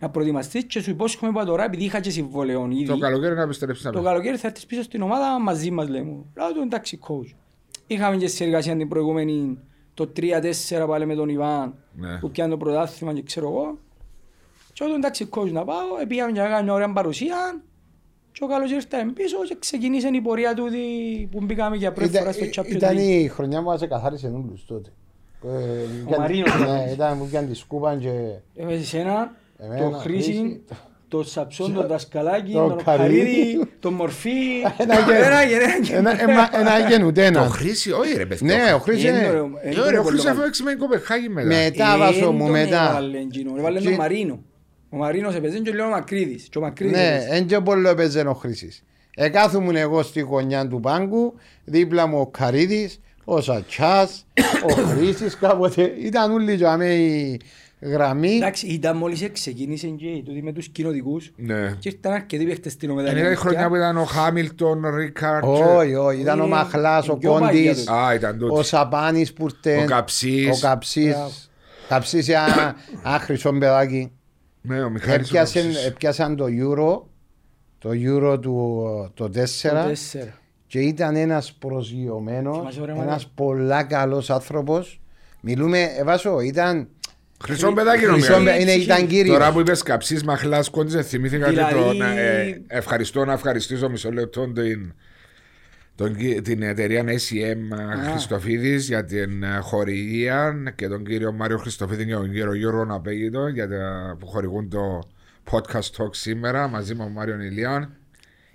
να 0.00 0.10
προετοιμαστείς 0.10 0.64
και 0.64 0.80
σου 0.80 0.90
υπόσχομαι 0.90 1.32
από 1.40 1.46
τώρα, 1.48 1.64
επειδή 1.64 1.84
είχα 1.84 2.00
και 2.00 2.10
συμβολέον 2.10 2.70
ήδη. 2.70 2.84
Το 2.86 2.98
καλοκαίρι 2.98 3.34
να 3.34 3.42
επιστρέψει 3.42 3.84
να 3.86 3.92
Το 3.92 3.98
πει. 3.98 4.04
καλοκαίρι 4.04 4.36
θα 4.36 4.46
έρθεις 4.46 4.66
πίσω 4.66 4.82
στην 4.82 5.02
ομάδα 5.02 5.40
μαζί 5.40 5.70
μας, 5.70 5.88
λέει 5.88 6.02
μου. 6.02 6.32
Λέω 6.36 6.52
του 6.52 6.60
εντάξει, 6.60 6.98
coach. 7.08 7.34
Είχαμε 7.86 8.16
και 8.16 8.26
συνεργασία 8.26 8.76
την 8.76 8.88
προηγούμενη, 8.88 9.58
το 9.94 10.12
3-4 10.16 10.86
πάλι 10.86 11.06
με 11.06 11.14
τον 11.14 11.28
Ιβάν, 11.28 11.74
Ναι. 11.94 12.18
που 12.18 12.30
πιάνε 12.30 12.50
το 12.50 12.56
πρωτάθλημα 12.56 13.14
και 13.14 13.22
ξέρω 13.22 13.48
εγώ. 13.48 13.78
Και 14.72 14.84
όταν 14.84 14.96
εντάξει 14.96 15.28
coach 15.30 15.50
να 15.52 15.64
πάω, 15.64 15.84
πήγαμε 16.08 16.32
για 16.32 16.42
να 16.42 16.48
κάνω 16.48 16.62
μια 16.62 16.72
ωραία 16.72 16.92
παρουσία 16.92 17.62
και 18.38 18.44
ο 18.44 18.46
καλός 18.46 18.70
ήρθε 18.70 18.96
πίσω 19.14 19.36
και 19.48 19.56
ξεκινήσε 19.58 20.08
η 20.12 20.20
πορεία 20.20 20.54
του 20.54 20.68
δι- 20.68 21.26
που 21.30 21.40
μπήκαμε 21.42 21.76
για 21.76 21.92
πρώτη 21.92 22.18
φορά 22.18 22.32
στο 22.32 22.44
Ήταν, 22.44 22.64
Champions 22.64 22.74
ήταν 22.74 22.96
League. 22.96 23.00
η 23.22 23.28
χρονιά 23.28 23.58
που 23.58 23.64
μας 23.64 23.82
εκαθάρισε 23.82 24.28
νουλούς 24.28 24.64
τότε. 24.66 24.90
Ε, 25.44 25.48
Ο 26.14 26.18
Μαρίνος. 26.20 26.58
Ναι, 26.60 26.90
ήταν 26.92 27.18
που 27.18 27.26
πιάνε 27.26 27.46
της 27.46 27.58
σκούπα 27.58 27.96
και... 27.96 28.10
Έβαζε 28.56 28.76
εσένα, 28.78 29.32
Εμένα, 29.58 29.80
τον 29.82 29.94
Χρήση, 29.98 30.30
Χρήση, 30.32 30.62
τον 31.08 31.24
Σαψόν, 31.24 31.74
τον 31.74 31.86
Δασκαλάκη, 31.86 32.52
τον 32.52 32.68
τον 32.68 32.84
Καρύδη. 32.84 33.18
Καρύδη, 33.18 33.64
τον 33.80 33.92
Μορφή. 33.94 34.30
Ένα 34.78 34.94
γεν- 34.94 35.24
Ένα 35.24 35.42
γεν- 35.44 35.60
ένα 35.62 35.78
γεν- 35.80 35.98
Ένα- 35.98 36.22
ένα- 36.22 36.50
Ένα 36.52 36.88
γεν 36.88 37.02
ούτε 37.04 37.20
Το 37.20 37.26
ένα. 37.26 37.48
χρήση, 37.48 37.92
όχι 37.92 38.16
ρε 38.16 38.26
παιδιά. 38.26 38.56
Ναι, 38.56 38.72
ο 38.72 38.78
Χρήση 38.78 39.06
Είναι 39.08 39.18
είναι... 39.18 39.28
ωραίο, 39.28 39.44
Ε, 39.62 39.70
είναι 39.70 39.80
ωραία, 39.80 39.84
ωραίο 39.86 40.00
ο 40.00 40.04
Χρήση 40.04 40.22
πολύ 40.22 40.36
αφού 40.36 40.46
έξι 40.46 40.62
με 40.62 40.70
την 40.70 40.78
Κοπεχάγη 40.78 41.28
μετά. 41.28 41.46
Μετά 41.46 41.98
βάζω 41.98 42.32
μου 42.32 42.38
τον 42.38 42.50
μετά. 42.50 42.88
έβαλε 42.90 43.18
εκείνο, 43.18 43.54
έβαλε 43.58 43.80
τον 43.80 43.90
Και- 43.90 43.96
Μαρίνο. 43.98 44.38
Ο 44.88 44.96
Μαρίνος 44.96 45.34
έπαιζε 45.34 45.58
και 45.58 45.72
λέω 45.72 45.86
ο 45.86 45.90
Μακρύδης. 45.90 46.48
Και 46.50 46.58
ο 46.58 46.60
Μακρύδης 46.60 46.96
Ναι, 46.96 47.06
έπαιζε. 47.14 47.28
εν 47.30 47.46
και 47.46 47.60
πολύ 47.60 47.88
έπαιζε 47.88 48.20
ο 48.20 48.34
Χρήσης. 48.34 48.82
Εκάθομουν 49.14 49.76
εγώ 49.76 50.02
στη 50.02 50.20
γωνιά 50.20 50.68
του 50.68 50.80
πάγκου, 50.80 51.34
δίπλα 51.64 52.06
μου 52.06 52.18
ο 52.20 52.26
Καρίδης, 52.26 53.00
ο 53.24 53.40
Σατσάς, 53.40 54.26
ο 54.68 54.72
Χρήσης 54.90 55.36
κάποτε. 55.36 55.82
Ήταν 55.98 56.32
όλοι 56.32 56.54
για 56.54 56.76
μέ 56.76 56.94
η 56.94 57.40
γραμμή. 57.80 58.36
Εντάξει, 58.36 58.66
ήταν 58.66 58.96
μόλις 58.96 59.28
ξεκίνησε 59.32 59.86
και 59.86 60.22
τούτη 60.24 60.42
με 60.42 60.52
τους 60.52 60.68
κοινοτικούς 60.68 61.32
Ναι. 61.36 61.76
και 61.78 61.88
ήρθαν 61.88 62.12
αρκετοί 62.12 62.44
παίχτες 62.44 62.72
στην 62.72 62.90
Είναι 62.90 63.00
ομεδανία. 63.00 63.30
η 63.30 63.34
χρονιά 63.34 63.68
που 63.68 63.74
ήταν 63.76 63.96
ο 63.96 64.04
Χάμιλτον, 64.04 64.84
ο 64.84 64.96
Ρίκαρτ. 64.96 65.44
Όχι, 65.46 65.94
όχι, 65.94 66.20
ήταν 66.20 66.40
ο 66.40 66.44
Είναι- 66.44 66.54
Μαχλάς, 66.54 67.08
ο 67.08 67.12
είναι 67.12 67.20
πιο 67.20 67.32
παλιά 67.32 67.48
Κόντης, 67.70 67.84
του. 67.84 67.92
Α, 67.92 68.14
ήταν 68.14 68.42
ο 68.42 68.48
τότε. 68.48 68.62
Σαπάνης 68.62 69.32
που 69.32 69.44
ήρθε, 69.64 69.82
Ο 69.82 69.84
Καψής. 69.86 70.62
ο 70.62 70.66
Καψής. 70.66 71.08
Μπράβο. 71.14 71.30
Καψής 71.88 72.28
ένα 72.28 72.76
ένα 73.04 73.18
χρυσό 73.18 73.52
παιδάκι. 73.52 74.10
Ναι, 74.66 74.82
ο 74.82 74.90
Μιχάλης 74.90 75.26
ο 75.32 75.36
Έπιασαν, 75.36 75.62
Καψής. 75.62 75.86
έπιασαν 75.86 76.36
το 76.36 76.44
Euro, 76.44 77.02
το 77.78 77.90
Euro 77.92 78.38
του 78.40 78.82
το 79.14 79.24
4 79.24 79.82
Το 79.82 79.88
τέσσερα. 79.88 80.38
και 80.66 80.78
ήταν 80.80 81.16
ένας 81.16 81.52
προσγειωμένος, 81.52 82.56
Θυμάσαι, 82.58 82.80
ωραία, 82.80 82.94
ένας 82.94 83.06
μάνα. 83.06 83.20
πολλά 83.34 83.82
καλός 83.82 84.30
άνθρωπος. 84.30 85.00
Μιλούμε, 85.40 85.82
εβάσω, 85.98 86.40
ήταν, 86.40 86.88
Χρυσό 87.44 87.72
παιδάκι 87.72 88.04
χρυσό 88.04 88.10
νομίζω. 88.32 88.44
παι- 88.52 88.60
είναι, 88.60 88.72
ήταν 88.72 89.06
κύριος. 89.06 89.36
Τώρα 89.36 89.52
που 89.52 89.60
είπες 89.60 89.82
καψής 89.82 90.24
μαχλάς 90.24 90.68
κόντιζε 90.70 91.02
θυμήθηκα 91.02 91.44
και 91.44 91.50
Δηλαδή- 91.50 91.74
το 91.74 91.92
να, 91.92 92.18
ε, 92.20 92.62
ευχαριστώ 92.66 93.24
να 93.24 93.32
ευχαριστήσω 93.32 93.88
μισό 93.90 94.12
λεπτό 94.12 94.52
την, 94.52 94.94
τον, 95.96 96.16
κυ- 96.16 96.42
την 96.42 96.62
εταιρεία 96.62 97.04
SEM 97.04 97.56
Χριστοφίδης 98.10 98.86
για 98.88 99.04
την 99.04 99.42
ε, 99.42 99.58
χορηγία 99.62 100.54
και 100.76 100.88
τον 100.88 101.04
κύριο 101.04 101.32
Μάριο 101.32 101.58
Χριστοφίδη 101.58 102.06
και 102.06 102.12
τον 102.12 102.30
κύριο 102.30 102.54
Γιώργο 102.54 102.84
Ναπέγητο 102.84 103.46
για 103.46 103.68
τα, 103.68 104.16
που 104.18 104.26
χορηγούν 104.26 104.68
το 104.68 105.02
podcast 105.50 105.80
talk 105.96 106.08
σήμερα 106.10 106.68
μαζί 106.68 106.94
με 106.94 107.02
τον 107.04 107.12
Μάριο 107.12 107.40
Ηλιάν. 107.40 107.90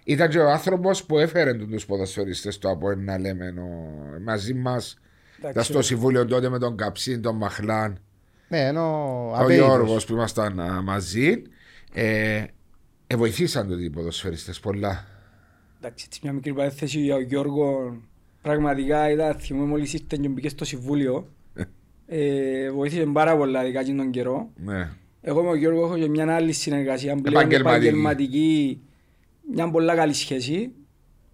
Ήταν 0.04 0.30
και 0.30 0.40
ο 0.40 0.50
άνθρωπος 0.52 1.06
που 1.06 1.18
έφερε 1.20 1.54
τους 1.54 1.86
ποδοσφαιριστές 1.86 2.58
του 2.58 2.70
από 2.70 2.96
να 2.96 3.18
λέμε 3.20 3.54
ο- 3.58 4.20
μαζί 4.26 4.54
μας 4.54 4.98
ήταν 5.38 5.50
Εντάξει, 5.50 5.72
στο 5.72 5.82
συμβούλιο 5.82 6.26
τότε 6.26 6.50
με 6.50 6.60
τον 6.60 6.78
Καψίν, 6.78 7.22
τον 7.22 7.36
Μαχλάν 7.36 8.00
Ναι, 8.48 8.60
ενώ 8.68 8.84
ο 9.30 9.36
απέιτος. 9.36 9.66
Γιώργος 9.68 10.06
που 10.06 10.14
ήμασταν 10.14 10.60
α, 10.60 10.82
μαζί 10.82 11.42
ε, 11.94 12.44
ε, 13.08 13.16
βοηθήσαν 13.16 13.68
τότε 13.68 13.84
οι 13.84 13.90
ποδοσφαιριστές 13.90 14.60
πολλά. 14.60 15.06
Εντάξει, 15.84 16.06
έτσι 16.08 16.20
μια 16.24 16.34
μικρή 16.34 16.54
παρέθεση 16.54 17.00
για 17.00 17.14
τον 17.14 17.24
Γιώργο. 17.24 17.98
Πραγματικά 18.42 19.10
ήταν, 19.12 19.36
θυμούμαι 19.40 19.66
μόλις 19.66 19.94
ήρθε 19.94 20.18
και 20.22 20.28
μπήκε 20.28 20.50
στο 20.50 20.66
συμβούλιο. 20.66 21.28
Ε, 22.08 22.72
βοήθησε 22.72 23.06
πάρα 23.06 23.38
πολλά 23.38 23.64
δικά 23.64 23.84
και 23.84 23.94
τον 23.94 24.12
καιρό. 24.12 24.50
Ναι. 24.56 24.90
Εγώ 25.22 25.42
με 25.44 25.50
τον 25.50 25.58
Γιώργο 25.58 25.86
έχω 25.86 25.98
και 25.98 26.08
μια 26.10 26.36
άλλη 26.36 26.52
συνεργασία 26.52 27.16
πλέον 27.16 27.36
Επαγγελματική. 27.36 27.86
επαγγελματική. 27.88 28.82
Μια 29.54 29.70
πολλά 29.72 29.96
καλή 29.96 30.14
σχέση 30.14 30.72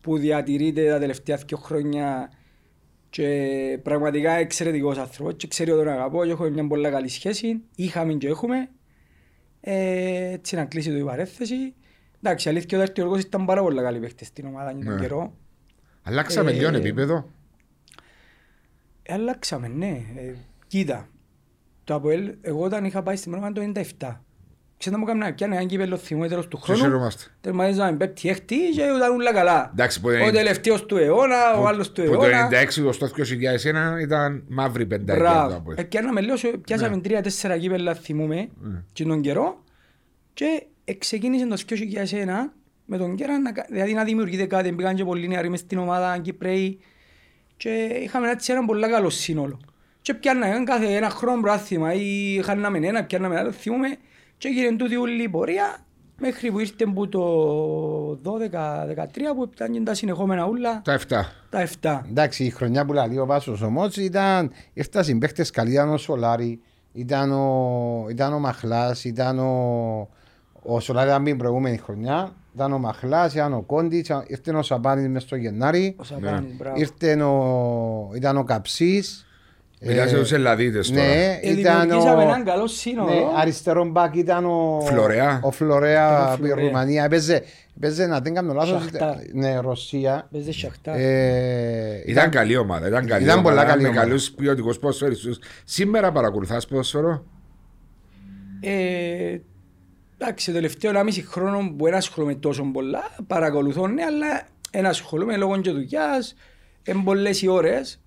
που 0.01 0.18
διατηρείται 0.18 0.89
τα 0.89 1.00
τελευταία 1.00 1.36
δύο 1.48 1.58
χρόνια 1.58 2.32
και 3.10 3.80
πραγματικά 3.84 4.32
εξαιρετικός 4.32 4.98
άνθρωπος 4.98 5.34
και 5.38 5.48
ξέρει 5.48 5.71
ότι 5.71 5.84
τον 5.84 5.93
αγαπώ 5.93 6.26
και 6.26 6.32
έχουμε 6.32 6.50
μια 6.50 6.67
πολλά 6.67 6.89
καλή 6.89 7.08
σχέση. 7.08 7.62
Είχαμε 7.76 8.13
και 8.13 8.28
έχουμε. 8.28 8.69
Ε, 9.62 10.32
έτσι 10.32 10.56
να 10.56 10.65
κλείσει 10.65 10.89
το 10.89 10.98
η 10.98 11.04
παρέθεση. 11.04 11.74
Εντάξει, 12.21 12.49
αλήθεια 12.49 12.80
ότι 12.82 12.89
ο 12.89 12.93
Γιώργος 13.03 13.21
ήταν 13.21 13.45
πάρα 13.45 13.62
πολλά 13.62 13.82
καλή 13.82 13.99
παίχτης 13.99 14.27
στην 14.27 14.45
ομάδα 14.45 14.71
για 14.71 14.86
τον 14.86 14.93
Ναι. 14.93 14.99
καιρό. 15.01 15.34
Αλλάξαμε 16.03 16.51
Ε, 16.51 16.53
λίγο 16.53 16.75
επίπεδο. 16.75 17.30
Ε, 19.03 19.13
αλλάξαμε, 19.13 19.67
ναι. 19.67 20.01
Ε, 20.15 20.34
κοίτα, 20.67 21.08
το 21.84 21.93
ΑΠΟΕΛ, 21.95 22.34
εγώ 22.41 22.63
όταν 22.63 22.86
είχα 22.86 23.03
πάει 23.03 23.15
στην 23.15 23.32
Πράγμα 23.32 23.51
το 23.51 23.62
97. 23.62 24.21
Ξέρετε 24.80 25.01
μου 25.01 25.08
έκανα 25.10 25.34
πιάνε 25.34 25.56
έναν 25.56 25.67
κύπελλο 25.67 25.97
θυμό 25.97 26.27
τέλος 26.27 26.47
του 26.47 26.58
Τι 26.58 26.63
χρόνου. 26.63 26.80
χαιρόμαστε. 26.82 27.23
Τερματίζαμε 27.41 27.97
πέπτη 27.97 28.30
έκτη 28.30 28.56
και 28.73 28.82
ήταν 28.82 29.12
όλα 29.13 29.34
καλά. 29.34 29.69
Εντάξει, 29.73 30.01
που 30.01 30.08
Ο 30.08 30.12
είναι- 30.12 30.32
τελευταίος 30.32 30.86
του 30.86 30.97
αιώνα, 30.97 31.53
ο 31.60 31.67
άλλος 31.67 31.91
του 31.91 32.03
Που 32.03 32.12
το 32.15 32.23
αιώνα. 32.23 32.47
96 32.47 32.82
το 32.82 32.91
στο 32.91 33.08
2001 33.08 33.99
ήταν 34.01 34.43
μαύρη 34.47 34.86
πεντάκια. 34.86 35.23
Μπράβο. 35.23 35.73
Ε, 35.75 35.84
πιάναμε 35.84 36.21
λέω, 36.21 36.36
σου- 36.36 36.62
πιάσαμε 36.62 36.97
τρία-τέσσερα 37.01 37.58
κύπελλα 37.58 37.93
θυμούμε 37.93 38.49
Ναι. 38.62 38.84
και 38.93 39.03
τον 39.03 39.21
καιρό 39.21 39.63
και 40.34 40.65
ξεκίνησε 40.93 41.47
το 41.47 41.56
2001 41.67 42.54
με 42.86 42.97
τον 42.97 43.15
καιρό, 43.15 43.38
να 43.38 43.52
κα- 43.52 43.65
δηλαδή 43.69 43.93
να 43.93 44.04
δημιουργείται 44.04 44.45
κάτι, 44.45 44.71
μπήκαν 44.71 44.95
και 44.95 45.04
πολλοί 45.04 45.28
νεαροί 45.28 45.50
μες 45.50 45.60
στην 45.60 45.78
ομάδα, 45.78 46.17
Κυπρέοι 46.17 46.80
και 47.58 47.69
είχαμε 48.04 48.30
έτσι 48.30 48.52
ένα 48.54 48.65
πολύ 48.65 48.89
καλό 48.89 49.10
σύνολο. 49.10 49.60
Και 50.02 50.13
πιάναμε 50.13 50.63
κάθε 50.63 50.86
ένα 50.95 51.10
χρόνο 51.10 51.41
πράθυμα 51.41 51.93
ή 51.93 52.41
χάναμε 52.43 52.88
ένα, 52.88 53.04
πιάναμε 53.04 53.38
άλλο, 53.39 53.52
θυμούμε 53.52 53.88
και 54.38 54.47
έγινε 54.47 54.76
τούτη 54.76 54.95
όλη 54.95 55.23
η 55.23 55.30
πορεία 55.30 55.86
μέχρι 56.19 56.52
που 56.52 56.60
ήρθε 56.60 56.86
που 56.86 57.10
το 57.10 57.23
12-13 58.23 59.36
που 59.36 59.50
ήταν 59.54 59.71
και 59.71 59.80
τα 59.82 59.93
συνεχόμενα 59.93 60.45
ούλα 60.45 60.82
Τα 60.82 61.00
7. 61.00 61.06
τα 61.50 61.67
7. 61.82 62.02
Εντάξει, 62.10 62.43
η 62.43 62.50
χρονιά 62.50 62.86
που 62.86 62.93
λέει 62.93 63.17
ο 63.17 63.26
Βάσος 63.26 63.62
όμως 63.62 63.97
ήταν, 63.97 64.52
ήρθαν 64.73 65.04
συμπαίχτες 65.04 65.50
καλοί, 65.52 65.71
ήταν 65.71 65.89
ο 65.89 65.97
Σολάρη, 65.97 66.60
ήταν 66.93 67.32
ο, 67.32 68.06
ήταν 68.10 68.34
ο 68.34 68.39
Μαχλάς, 68.39 69.04
ήταν 69.04 69.39
ο, 69.39 70.10
ο 70.62 70.80
Σολάρη 70.80 71.10
ήταν 71.10 71.24
την 71.24 71.38
προηγούμενη 71.38 71.78
χρονιά, 71.78 72.36
ήταν 72.56 72.74
ο 72.74 72.78
Μαχλάς, 72.78 73.34
ήταν 73.34 73.54
ο 73.54 73.62
Κόντιτς, 73.62 74.10
ήρθε 74.28 74.52
ο 74.56 74.62
Σαμπάνης 74.62 75.08
μες 75.08 75.22
στο 75.24 75.36
Γενάρη, 75.36 75.96
Ο 75.98 76.04
Σαμπάνης, 76.04 76.56
μπράβο. 76.58 76.76
ήρθε 76.80 77.24
ο, 77.24 78.12
ήταν 78.15 78.38
ο 78.38 78.43
Καψής, 78.43 79.22
Μιλάς 79.82 80.10
για 80.10 80.20
τους 80.20 80.32
Ελλαδίτες 80.32 80.89
τώρα. 80.91 81.02
ναι, 81.04 81.39
Ε, 81.41 81.52
ήταν 81.52 81.80
δημιουργήσαμε 81.82 82.24
ο, 82.24 82.28
έναν 82.28 82.43
καλός 82.43 82.78
σύνολο. 82.78 83.10
ναι, 83.10 83.22
αριστερό 83.38 83.86
μπακ 83.86 84.15
ήταν 84.15 84.46
ο 84.46 84.82
Φλωρέα. 84.86 85.39
ο 85.43 85.52
Φλωρέα 85.52 86.08
Ήταν 86.08 86.22
ο 86.28 86.32
από 86.32 86.41
τη 86.41 86.48
Φλωρέα. 86.48 86.65
Ρουμανία, 86.65 87.04
έπαιζε, 87.04 87.43
έπαιζε 87.78 88.06
να 88.06 88.20
δεν 88.20 88.34
κάνω 88.34 88.54
λάθος, 88.54 88.82
Σαχτάρ. 88.82 89.15
ναι, 89.34 89.58
Ρωσία. 89.60 90.28
Παίζε 90.32 90.52
Σαχτάρ. 90.54 90.96
Ε, 91.00 92.04
Ήταν 92.06 92.30
καλή 92.30 92.58
ομάδα. 92.58 92.88
Ήταν, 92.88 93.06
καλή 93.06 93.24
Ήταν 93.24 93.38
ομάδα, 93.38 93.56
πολλά 93.56 93.67
καλή 93.67 93.82
με 93.82 93.88
ομάδα. 93.88 94.04
καλούς 94.04 94.32
ποιοτικούς 94.32 94.80
ποδοσφαιριστές. 94.80 95.39
Σήμερα 95.63 96.12
παρακολουθάς 96.12 96.67
ποδοσφαιρό. 96.67 97.26
Ε, 98.62 99.38
εντάξει, 100.17 100.45
το 100.45 100.51
τελευταίο 100.51 100.91
1,5 100.95 101.23
χρόνο 101.25 101.73
που 101.77 101.86
δεν 101.86 101.93
ασχολούμαι 101.93 102.36
τόσο 102.36 102.63
πολλά, 102.63 103.15
παρακολουθώ, 103.27 103.88
ναι, 103.88 104.03
αλλά 104.03 104.47
δεν 104.71 104.86
ασχολούμαι 104.86 105.38
λόγω 105.38 105.62
και 105.62 105.71
δουλειάς, 105.71 106.36
είναι 106.84 107.01
πολλές 107.03 107.41
οι 107.41 107.47
ώρες. 107.47 108.01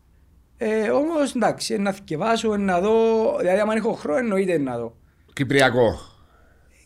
Ε, 0.57 0.90
όμως, 0.90 1.35
εντάξει, 1.35 1.79
να 1.79 1.92
θυκευάσω, 1.92 2.57
να 2.57 2.81
δω, 2.81 3.37
δηλαδή 3.38 3.59
άμα 3.61 3.75
έχω 3.75 3.92
χρόνο 3.92 4.18
εννοείται 4.18 4.59
να 4.59 4.79
δω. 4.79 4.96
Κυπριακό. 5.33 5.99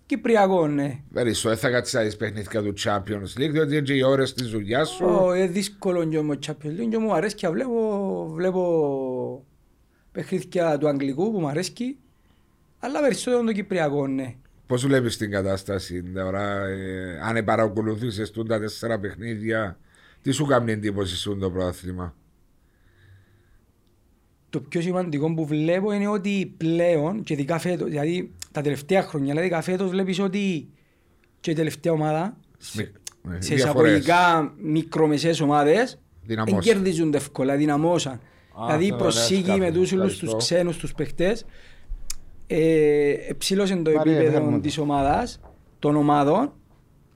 Κυπριακό, 0.06 0.68
ναι. 0.68 1.00
Περισσότερο 1.12 1.54
δεν 1.54 1.62
θα 1.62 1.76
κάτσεις 1.76 1.94
να 1.94 2.02
δεις 2.02 2.16
παιχνίδια 2.16 2.62
του 2.62 2.74
Champions 2.84 3.40
League, 3.40 3.50
διότι 3.50 3.72
είναι 3.72 3.80
και 3.80 3.94
οι 3.94 4.02
ώρες 4.02 4.34
της 4.34 4.50
δουλειάς 4.50 4.88
σου. 4.88 5.06
Ω, 5.06 5.34
είναι 5.34 5.46
δύσκολο 5.46 6.04
και 6.04 6.20
με 6.20 6.38
Champions 6.46 6.80
League 6.80 6.88
και 6.90 6.98
μου 6.98 7.14
αρέσει 7.14 7.34
και 7.34 7.48
βλέπω, 7.48 8.26
βλέπω 8.32 9.44
παιχνίδια 10.12 10.78
του 10.78 10.88
Αγγλικού 10.88 11.32
που 11.32 11.40
μου 11.40 11.48
αρέσει, 11.48 11.96
αλλά 12.78 13.00
περισσότερο 13.00 13.44
το 13.44 13.52
Κυπριακό, 13.52 14.06
ναι. 14.06 14.34
Πώς 14.66 14.86
βλέπεις 14.86 15.16
την 15.16 15.30
κατάσταση 15.30 16.02
τώρα, 16.02 16.66
ε, 16.66 17.20
αν 17.22 17.44
παρακολουθήσεις 17.44 18.30
τούν 18.30 18.46
τα 18.46 18.60
τέσσερα 18.60 18.98
παιχνίδια, 18.98 19.78
τι 20.22 20.30
σου 20.32 20.44
κάνει 20.44 20.72
εντύπωση 20.72 21.16
σου 21.16 21.36
το 21.38 21.50
πρόθυμα; 21.50 22.14
Το 24.50 24.60
πιο 24.60 24.80
σημαντικό 24.80 25.34
που 25.34 25.46
βλέπω 25.46 25.92
είναι 25.92 26.08
ότι 26.08 26.54
πλέον 26.56 27.22
και 27.22 27.32
ειδικά 27.32 27.58
φέτος, 27.58 27.88
δηλαδή 27.88 28.32
τα 28.52 28.60
τελευταία 28.60 29.02
χρόνια, 29.02 29.26
δηλαδή 29.28 29.46
ειδικά 29.46 29.62
φέτος 29.62 29.90
βλέπεις 29.90 30.18
ότι 30.18 30.68
και 31.40 31.50
η 31.50 31.54
τελευταία 31.54 31.92
ομάδα 31.92 32.36
Μη- 32.74 32.92
ε, 33.34 33.40
σε 33.40 33.54
διαφορές. 33.54 33.90
εισαγωγικά 33.98 34.54
μικρομεσαίες 34.62 35.40
ομάδες 35.40 35.98
Δυναμώσαν. 36.22 36.58
εγκερδίζουν 36.58 37.14
εύκολα, 37.14 37.56
δυναμώσαν. 37.56 38.20
δηλαδή 38.66 38.84
η 38.84 38.88
τώρα, 38.88 39.02
προσήκη 39.02 39.42
ωραία, 39.50 39.56
με 39.56 39.72
τους 39.72 39.92
όλους 39.92 40.18
τους 40.18 40.22
ευχαριστώ. 40.22 40.38
Ξένους 42.46 42.68
τους 42.68 43.06
παιχτές 43.06 43.26
ε, 43.26 43.30
εψήλωσε 43.30 43.76
το 43.76 43.90
Μαρία, 43.90 44.12
επίπεδο 44.12 44.32
φέρνουμε 44.32 44.56
το. 44.56 44.62
της 44.62 44.78
ομάδας, 44.78 45.40
των 45.78 45.96
ομάδων, 45.96 46.52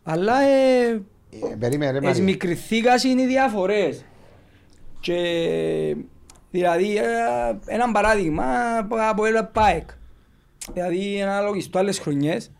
αλλά 0.02 0.40
ε, 0.40 1.02
Ε, 1.30 1.54
Περίμενε 1.58 1.90
ρε 1.90 2.00
Μαρία. 2.00 2.10
Εσμικριθήκας 2.10 3.04
είναι 3.04 3.22
οι 3.22 3.26
διαφορές. 3.26 4.04
Και 5.00 5.16
δηλαδή 6.50 6.96
ε, 6.96 7.02
ένα 7.66 7.92
παράδειγμα 7.92 8.44
από 9.08 9.24
ένα 9.24 9.44
ΠΑΕΚ. 9.44 9.88
Δηλαδή 10.72 11.22
αναλογιστώ 11.22 11.78
άλλες 11.78 11.98
χρονιές 11.98 12.50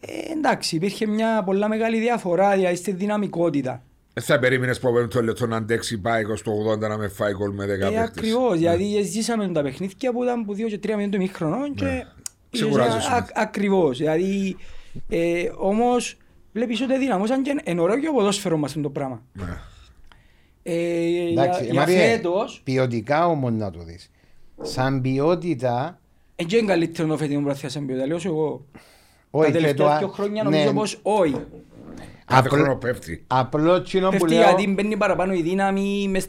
Ε, 0.00 0.32
εντάξει, 0.32 0.76
υπήρχε 0.76 1.06
μια 1.06 1.42
πολλά 1.44 1.68
μεγάλη 1.68 2.00
διαφορά 2.00 2.54
δηλαδή, 2.54 2.76
στη 2.76 2.92
δυναμικότητα. 2.92 3.82
Δεν 4.14 4.24
θα 4.24 4.38
περίμενες 4.38 4.78
που 4.80 4.88
από 4.88 5.08
το 5.08 5.22
λεπτό 5.22 5.46
να 5.46 5.56
αντέξει 5.56 5.98
πάει 5.98 6.22
στο 6.34 6.52
80 6.72 6.78
να 6.78 6.96
με 6.98 7.08
φάει 7.08 7.32
γκολ 7.32 7.50
με 7.54 7.64
10 7.64 7.68
Ε, 7.68 7.76
παίχτες. 7.76 7.98
Ακριβώς, 7.98 8.58
δηλαδή 8.58 9.02
ζήσαμε 9.02 9.48
τα 9.48 9.62
παιχνίδια 9.62 10.12
που 10.12 10.22
ήταν 10.22 10.44
που 10.44 10.54
2 10.54 10.56
και 10.68 10.78
3 10.82 10.88
μήνες 10.96 11.10
το 11.10 11.16
μήχρονο 11.18 11.72
και 11.74 12.04
Ξεκουράζεσαι. 12.50 13.08
α- 13.12 13.26
ακριβώς, 13.34 13.98
δηλαδή 13.98 14.56
ε, 15.08 15.42
όμως 15.56 16.16
βλέπεις 16.52 16.80
ότι 16.80 16.98
δυναμώσαν 16.98 17.42
και 17.42 17.54
είναι 17.64 17.80
ωραίο 17.80 17.98
και 17.98 18.08
ο 18.08 18.12
ποδόσφαιρος 18.12 18.58
μας 18.60 18.74
είναι 18.74 18.82
το 18.82 18.90
πράγμα. 18.90 19.22
Ναι. 19.32 19.44
Ε, 20.62 21.06
για, 21.08 21.42
Εντάξει, 21.42 21.64
για 21.64 21.74
Μαρία, 21.74 21.96
φέτος, 21.98 22.60
ποιοτικά 22.64 23.26
όμως 23.26 23.52
να 23.52 23.70
το 23.70 23.82
δεις. 23.84 24.10
Σαν 24.62 25.00
ποιότητα, 25.00 26.00
ε, 26.36 26.44
και 26.44 26.56
είναι 26.56 26.66
καλύτερο 26.66 27.08
το 27.08 27.16
φετινό 27.16 27.42
πράθυα 27.42 27.68
σαν 27.68 27.86
ποιότητα, 27.86 28.06
λέω 28.06 28.18
σου 28.18 28.28
εγώ. 28.28 28.66
όχι 29.30 29.52
τα 29.52 29.58
και 29.58 29.64
το. 29.64 29.72
τελευταία 29.74 29.94
α- 29.94 29.98
δύο 29.98 30.08
χρόνια 30.08 30.42
ναι, 30.42 30.48
νομίζω 30.50 30.72
πως 30.72 30.98
όχι. 31.02 31.36
Κάθε 32.24 32.48
απλ- 32.48 32.54
χρόνο 32.54 32.76
πέφτει. 32.76 33.24
Απλό 33.26 33.82
τσινό 33.82 34.06
που 34.10 34.16
Πέφτει 34.18 34.34
λέω. 34.34 34.42
γιατί 34.42 34.66
μπαίνει 34.72 34.96
παραπάνω 34.96 35.32
η 35.32 35.42
δύναμη, 35.42 36.08
μες, 36.10 36.26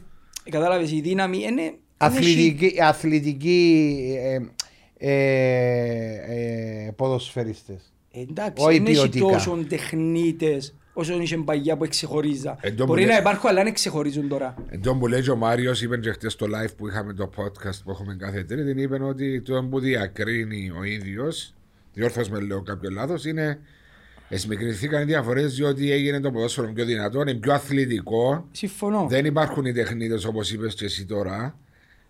κατάλαβες 0.50 0.92
η 0.92 1.02
δύναμη, 1.02 1.38
είναι... 1.38 1.62
είναι 1.62 1.74
Αθλητική, 1.98 2.76
αθλητική 2.82 4.00
ε, 4.20 4.40
ε, 4.98 6.86
ε, 6.88 6.92
ποδοσφαιριστές. 6.96 7.94
Εντάξει, 8.12 8.64
Όχι 8.66 8.78
δεν 8.78 8.86
έχει 8.86 9.10
ποιοτικά. 9.10 9.26
τόσο 9.26 9.66
τεχνίτες 9.70 10.76
όσο 10.94 11.22
είχε 11.22 11.38
παγιά 11.38 11.78
που 11.78 11.84
εξεχωρίζα. 11.84 12.58
Ε, 12.62 12.72
το 12.72 12.86
Μπορεί 12.86 13.02
που 13.02 13.08
να 13.08 13.14
λέ- 13.14 13.22
υπάρχουν 13.22 13.50
αλλά 13.50 13.58
δεν 13.58 13.68
εξεχωρίζουν 13.68 14.28
τώρα. 14.28 14.56
Εντό 14.70 14.96
που 14.96 15.08
λέει 15.08 15.22
και 15.22 15.32
ο 15.32 15.36
Μάριος, 15.36 15.82
είπε 15.82 15.98
και 15.98 16.12
χτες 16.12 16.34
στο 16.34 16.46
live 16.46 16.74
που 16.78 16.88
είχαμε 16.88 17.14
το 17.14 17.30
podcast 17.38 17.80
που 17.84 17.92
έχουμε 17.92 18.16
κάθε 18.20 18.44
τρίτη, 18.44 18.82
είπε 18.82 19.04
ότι 19.04 19.42
το 19.42 19.64
που 19.70 19.80
διακρίνει 19.80 20.72
ο 20.80 20.84
ίδιος, 20.84 21.54
διόρθω 21.94 22.22
με 22.32 22.40
λέω 22.40 22.62
κάποιο 22.62 22.90
λάθος, 22.90 23.26
είναι 23.26 23.60
εσμικριθήκαν 24.34 25.02
οι 25.02 25.06
διαφορές 25.06 25.56
διότι 25.56 25.92
έγινε 25.92 26.20
το 26.20 26.32
ποδόσφαιρο 26.32 26.72
πιο 26.74 26.86
δυνατό, 26.86 27.22
είναι 27.22 27.34
πιο 27.34 27.54
αθλητικό. 27.54 28.48
Συμφωνώ. 28.52 29.06
Δεν 29.10 29.26
υπάρχουν 29.26 29.66
οι 29.66 29.74
τεχνίτες 29.74 30.26
όπως 30.26 30.52
είπες 30.52 30.74
και 30.76 30.86
εσύ 30.86 31.06
τώρα. 31.06 31.58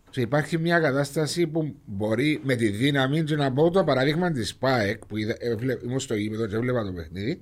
Και 0.10 0.22
υπάρχει 0.22 0.58
μια 0.58 0.80
κατάσταση 0.80 1.48
που 1.48 1.76
μπορεί 1.86 2.40
με 2.44 2.56
τη 2.56 2.68
δύναμη 2.70 3.24
και 3.24 3.36
να 3.36 3.52
πω 3.52 3.70
το 3.72 3.84
παράδειγμα 3.84 4.32
της 4.32 4.56
ΠΑΕΚ 4.56 5.06
που 5.06 5.18
είδα, 5.18 5.36
ε, 5.40 5.56
βλέ- 5.56 5.84
ήμουν 5.84 6.00
στο 6.00 6.16
γήπεδο 6.16 6.48
και 6.48 6.56
έβλεπα 6.56 6.84
το 6.86 6.92
παιχνίδι. 6.92 7.42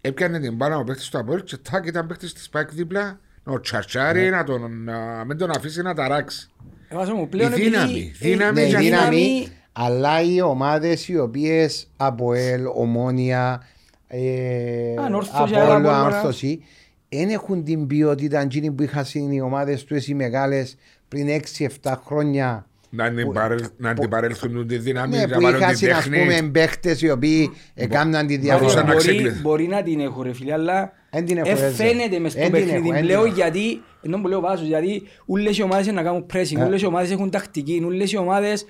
Έπιανε 0.00 0.40
την 0.40 0.54
μπάλα 0.54 0.78
ο 0.78 0.84
παίχτη 0.84 1.10
του 1.10 1.18
Απόλυτ 1.18 1.44
και 1.44 1.56
τάκ 1.70 1.86
ήταν 1.86 2.06
παίχτη 2.06 2.32
της 2.32 2.48
ΠΑΕΚ 2.48 2.72
δίπλα. 2.74 3.20
Να 3.44 3.60
τσαρτσάρει, 3.60 4.30
να 4.30 4.44
τον, 4.44 4.84
να 4.84 5.24
μην 5.26 5.36
τον 5.36 5.50
αφήσει 5.50 5.82
να 5.82 5.94
ταράξει. 5.94 6.48
Εβάζω 6.88 7.14
μου 7.14 7.22
Η 7.22 7.26
πλέον 7.26 7.52
δύναμη, 7.54 7.92
επειδή, 7.92 8.28
δύναμη 8.30 8.60
ε, 8.60 8.62
Ναι, 8.62 8.68
για 8.68 8.80
η 8.80 8.84
δύναμη. 8.84 9.16
δύναμη, 9.16 9.48
αλλά 9.76 10.22
οι 10.22 10.40
ομάδες 10.40 11.08
οι 11.08 11.18
οποίες 11.18 11.90
από 11.96 12.32
ΕΛ, 12.34 12.62
Ομόνια, 12.74 13.62
ε, 14.06 14.20
Ανόρθωση, 14.98 15.54
Απόλλω, 15.54 15.60
άλλα 15.60 15.74
πολλά. 15.76 16.00
Ανόρθωση, 16.00 16.60
δεν 17.08 17.28
έχουν 17.28 17.64
την 17.64 17.86
ποιότητα 17.86 18.40
εκείνη 18.40 18.70
που 18.70 18.82
είχαν 18.82 19.04
οι 19.30 19.40
ομάδες 19.40 19.84
του 19.84 19.96
οι 20.06 20.14
μεγάλες 20.14 20.76
πριν 21.08 21.28
6-7 21.28 22.02
χρόνια. 22.06 22.66
Να 22.90 23.04
αντιπαρέλ- 23.04 23.70
να 23.76 23.90
αντιπαρέλθουν 23.90 24.66
τη 24.66 24.78
δύναμη, 24.78 25.16
Ναι, 25.16 25.26
να 25.26 25.34
που 25.36 25.40
βάλουν 25.42 25.60
είχαν 25.60 25.74
την 25.76 25.92
ας 25.92 26.04
πούμε 26.04 26.16
τέχνη. 26.16 26.50
παίχτε 26.50 26.96
οι 27.00 27.10
οποίοι 27.10 27.50
έκαναν 27.74 28.26
τη 28.26 28.38
μπορούσαν 28.38 28.58
διαφορά. 28.60 28.82
να 28.82 28.92
μπορεί, 28.92 28.98
ξεκλειδ- 28.98 29.40
μπορεί 29.40 29.66
να 29.66 29.82
την 29.82 30.00
έχω 30.00 30.22
ρε 30.22 30.32
φίλε, 30.32 30.52
αλλά 30.52 30.92
Εν 31.10 31.24
την 31.24 31.36
έχω, 31.38 31.48
ε, 31.48 31.52
έτσι. 31.52 31.74
φαίνεται 31.74 32.18
μες 32.18 32.32
στο 32.32 32.40
Εν 32.40 32.46
την 32.46 32.54
έχω, 32.56 32.64
παιχνίδι 32.66 32.88
εν 32.88 32.94
την 32.94 33.04
πλέον 33.04 33.24
έχω. 33.24 33.34
γιατί, 33.34 33.82
ενώ 34.02 34.20
που 34.20 34.28
λέω 34.28 34.40
βάζω, 34.40 34.64
γιατί 34.64 35.02
ούλες 35.26 35.58
οι 35.58 35.62
ομάδες 35.62 35.86
είναι 35.86 35.94
να 35.94 36.02
κάνουν 36.02 36.26
pressing, 36.32 36.58
Ε. 36.60 36.64
ούλες 36.64 36.82
οι 36.82 36.86
ομάδες 36.86 37.10
έχουν 37.10 37.30
τακτική, 37.30 37.82
ούλες 37.84 38.12
οι 38.12 38.16
ομάδες 38.16 38.64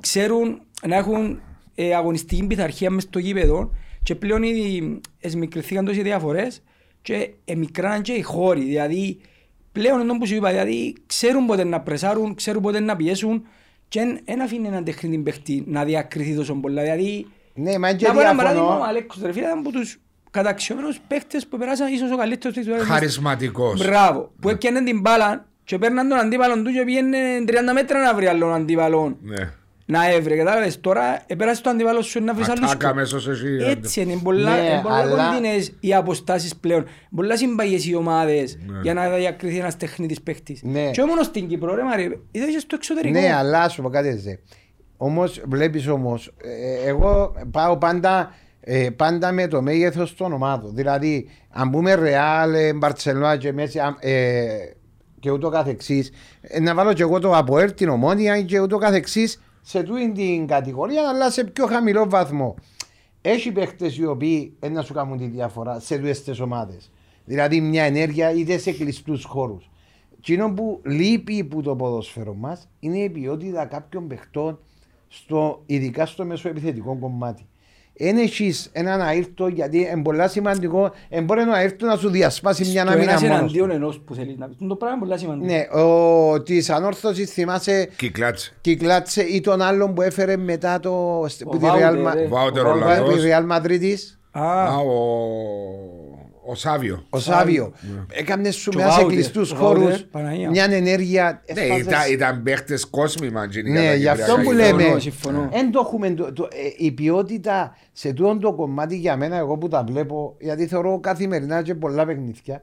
ξέρουν 0.00 0.60
να 0.86 0.96
έχουν 0.96 1.40
ε, 1.74 1.94
αγωνιστική 1.94 2.46
πειθαρχία 2.46 2.90
μες 2.90 3.02
στο 3.02 3.18
γήπεδο 3.18 3.70
και 4.02 4.14
πλέον 4.14 4.42
ήδη 4.42 5.00
εσμικριθήκαν 5.20 5.84
τόσες 5.84 6.02
διαφορές 6.02 6.62
και 7.02 7.30
εμικράναν 7.44 8.02
και 8.02 8.12
οι 8.12 8.22
χώροι, 8.22 8.64
δηλαδή 8.64 9.20
πλέον 9.72 10.00
ενώ 10.00 10.18
που 10.18 10.26
σου 10.26 10.34
είπα, 10.34 10.50
δηλαδή 10.50 10.94
ξέρουν 11.06 11.46
πότε 11.46 11.64
να 11.64 11.80
πρεσάρουν, 11.80 12.34
ξέρουν 12.34 12.62
πότε 12.62 12.80
να 12.80 12.96
πιέσουν 12.96 13.46
και 13.88 14.20
δεν 14.24 14.42
αφήνει 14.42 14.66
έναν 14.66 14.84
τεχνίτη 14.84 15.18
παίχτη 15.18 15.64
να 15.66 15.84
διακριθεί 15.84 16.34
τόσο 16.34 16.54
πολλά, 16.54 16.82
δηλαδή 16.82 17.26
Ναι, 17.54 17.78
μα 17.78 17.92
και 17.92 18.06
να 18.06 18.12
πω 18.12 18.20
ένα 18.20 18.34
παράδειγμα, 18.34 18.64
ο 18.64 18.68
διαφωνώ. 18.68 18.88
Αλέκος 18.88 19.22
ρε 19.22 19.32
φίλε 19.32 19.46
ήταν 19.46 19.58
από 19.58 19.70
τους 19.70 20.00
καταξιωμένους 20.30 21.00
παίχτες 21.08 21.46
που 21.46 21.58
περάσαν 21.58 21.92
ίσως 21.92 22.10
ο 22.10 22.16
καλύτερος 22.16 22.56
της 22.56 22.64
ζωής. 22.66 22.82
Χαρισματικός. 22.82 23.84
Μπράβο, 23.84 24.32
που 24.40 24.48
έπιανε 24.48 24.82
την 24.82 25.00
μπάλα 25.00 25.46
και 25.64 25.78
παίρναν 25.78 26.08
τον 26.08 26.18
αντίπαλον 26.18 26.64
του 26.64 26.72
και 26.72 26.84
πήγαινε 26.84 27.18
30 27.46 27.52
μέτρα 27.74 28.02
να 28.02 28.14
βρει 28.14 28.26
άλλον 28.26 28.54
αντίπαλον. 28.54 29.16
Ναι. 29.22 29.52
Να 29.90 30.10
έβρε, 30.12 30.36
κατάλαβες. 30.36 30.80
Τώρα 30.80 31.22
επέρασε 31.26 31.62
το 31.62 31.70
αντίπαλο 31.70 32.02
σου 32.02 32.22
να 32.24 32.34
βρεις 32.34 32.48
άλλους. 32.48 32.70
Ατάκα 32.70 32.94
μέσω 32.94 33.20
σε 33.20 33.30
εσύ. 33.30 33.46
Έτσι 33.60 34.00
είναι, 34.00 34.20
πολλά, 34.22 34.50
Ναι, 34.56 34.66
είναι 34.68 34.80
πολλά 34.82 34.94
αλλά- 34.94 35.28
κοντινές 35.30 35.72
οι 35.80 35.94
αποστάσεις 35.94 36.56
πλέον. 36.56 36.84
Πολλά 37.16 37.36
συμπαγές 37.36 37.86
οι 37.86 37.94
ομάδες 37.94 38.58
Ναι. 38.66 38.78
για 38.82 38.94
να 38.94 39.08
διακριθεί 39.08 39.58
ένας 39.58 39.76
τεχνίτης 39.76 40.20
παίχτης. 40.22 40.62
Ναι. 40.62 40.90
Και 40.90 41.02
μόνο 41.04 41.22
στην 41.22 41.48
Κύπρο 41.48 41.74
ρε 41.74 41.82
Μάρη, 41.82 42.22
είδες 42.30 42.50
και 42.52 42.58
στο 42.58 42.74
εξωτερικό. 42.74 43.20
Ναι, 43.20 43.32
αλλά 43.34 43.68
σου 43.68 43.82
πω 43.82 43.88
κάτι 43.88 44.08
έτσι. 44.08 44.38
Όμως, 44.96 45.40
βλέπεις 45.46 45.86
όμως, 45.88 46.32
εγώ 46.86 47.32
πάω 47.50 47.76
πάντα, 47.78 48.34
ε, 48.60 48.88
πάντα 48.96 49.32
με 49.32 49.46
το 49.46 49.62
μέγεθος 49.62 50.14
των 50.14 50.32
ομάδων. 50.32 50.74
Δηλαδή, 50.74 51.28
αν 51.50 51.70
πούμε 51.70 51.94
Ρεάλ, 51.94 52.50
Μπαρσελόνα 52.76 53.36
και 53.36 53.52
Μέση 53.52 53.78
α, 53.78 53.96
ε, 54.00 54.46
και 55.20 55.30
ούτω 55.30 55.48
καθεξής, 55.48 56.10
να 56.60 56.74
βάλω 56.74 56.92
και 56.92 57.02
εγώ 57.02 57.18
το 57.18 57.36
Αποέρ, 57.36 57.72
την 57.72 57.88
Ομόνια 57.88 58.42
και 58.42 58.60
ούτω 58.60 58.78
καθεξής 58.78 59.40
σε 59.62 59.82
τούτη 59.82 60.12
την 60.12 60.46
κατηγορία, 60.46 61.08
αλλά 61.08 61.30
σε 61.30 61.44
πιο 61.44 61.66
χαμηλό 61.66 62.08
βαθμό. 62.08 62.54
Έχει 63.22 63.52
παίχτες 63.52 63.96
οι 63.96 64.06
οποίοι 64.06 64.56
ε, 64.60 64.68
να 64.68 64.82
σου 64.82 64.92
κάνουν 64.92 65.18
τη 65.18 65.26
διαφορά 65.26 65.80
σε 65.80 65.96
τούτες 65.96 66.22
τι 66.22 66.42
ομάδες. 66.42 66.90
Δηλαδή, 67.24 67.60
μια 67.60 67.84
ενέργεια 67.84 68.32
είτε 68.32 68.58
σε 68.58 68.72
κλειστούς 68.72 69.24
χώρους. 69.24 69.70
Εκείνο 70.18 70.52
που 70.52 70.80
λείπει 70.84 71.44
που 71.44 71.62
το 71.62 71.76
ποδόσφαιρο 71.76 72.34
μας 72.34 72.68
είναι 72.80 72.98
η 72.98 73.10
ποιότητα 73.10 73.64
κάποιων 73.64 74.06
παιχτών, 74.06 74.58
στο, 75.08 75.62
ειδικά 75.66 76.06
στο 76.06 76.24
μεσοεπιθετικό 76.24 76.98
κομμάτι. 76.98 77.46
Εν 78.02 78.16
έχεις 78.16 78.68
έναν 78.72 79.00
αήρτο 79.00 79.46
γιατί 79.46 79.78
είναι 79.78 80.02
πολύ 80.02 80.28
σημαντικό, 80.28 80.92
εν 81.08 81.24
μπορεί 81.24 81.40
ένα 81.40 81.52
αήρτο 81.52 81.86
να 81.86 81.96
σου 81.96 82.08
διασπάσει 82.10 82.64
μια 82.70 82.82
Στο 82.82 82.90
άμυνα 82.92 83.10
ένας 83.10 83.22
μόνος 83.22 83.36
του. 83.36 83.42
εναντίον 83.44 83.70
ενός 83.70 84.00
που 84.00 84.14
θέλεις 84.14 84.36
να 84.38 84.46
πεις. 84.48 84.56
Το 84.68 84.74
πράγμα 84.76 84.96
είναι 84.96 85.06
πολύ 85.06 85.18
σημαντικό. 85.18 85.52
Ναι, 85.52 85.80
ο, 85.82 86.42
της 86.42 86.70
ανόρθωσης 86.70 87.30
θυμάσαι 87.32 87.88
Κυκλάτσε. 87.96 88.52
κυκλάτσε 88.60 89.22
ή 89.22 89.40
τον 89.40 89.62
άλλον 89.62 89.94
που 89.94 90.02
έφερε 90.02 90.36
μετά 90.36 90.80
το, 90.80 90.90
που 91.44 91.58
τη 91.58 91.64
Βάουτερ, 91.66 91.92
Real, 91.94 91.98
Μα- 92.02 92.18
ε. 92.18 92.26
Βάουτερ 92.26 92.62
που 92.62 92.68
ο 92.68 92.72
Ολλανδός. 92.72 93.24
η 93.24 93.28
Real 93.30 93.56
Madridis, 93.56 93.98
Α, 94.32 94.64
Α, 94.66 94.76
ο, 94.76 94.90
ο 96.46 96.54
Σάβιο. 96.54 97.06
ο 97.10 97.18
Σάβιο. 97.18 97.72
Έκανε 98.12 98.50
σου 98.50 98.70
Και 98.70 98.76
ο 98.76 98.80
μέσα 98.80 98.90
σε 98.92 98.98
Βάουτερ, 99.00 99.16
κλειστούς 99.16 99.52
ο 99.52 99.56
χώρους 99.56 99.82
Βάουτερ, 99.82 100.02
Παναγία. 100.04 100.50
μια 100.50 100.64
ενέργεια. 100.64 101.42
Ναι, 101.54 101.60
έσπασες- 101.60 101.86
ήταν, 101.86 102.12
ήταν 102.12 102.42
παίχτες 102.42 102.84
κόσμημα. 102.86 103.42
εκείνοι 103.42 103.70
Ναι, 103.70 103.80
για 103.80 103.88
τα 103.90 103.94
γι' 103.96 104.08
αυτό 104.08 104.36
Κυπριακά 104.36 104.42
που 104.44 104.52
γήπεδα. 104.72 104.76
λέμε. 104.88 105.00
συμφωνώ. 105.00 105.48
Εν 105.52 105.70
το 105.70 105.80
έχουμε, 105.84 106.10
το- 106.10 106.32
το- 106.32 106.48
ε, 106.52 106.84
η 106.84 106.92
ποιότητα 106.92 107.76
σε 107.92 108.12
τούτο 108.12 108.36
το 108.38 108.52
κομμάτι 108.54 108.96
για 108.96 109.16
μένα, 109.16 109.36
εγώ 109.36 109.58
που 109.58 109.68
τα 109.68 109.84
βλέπω, 109.88 110.36
γιατί 110.40 110.66
θεωρώ 110.66 111.00
καθημερινά 111.00 111.62
και 111.62 111.74
πολλά 111.74 112.06
παιχνίδια, 112.06 112.62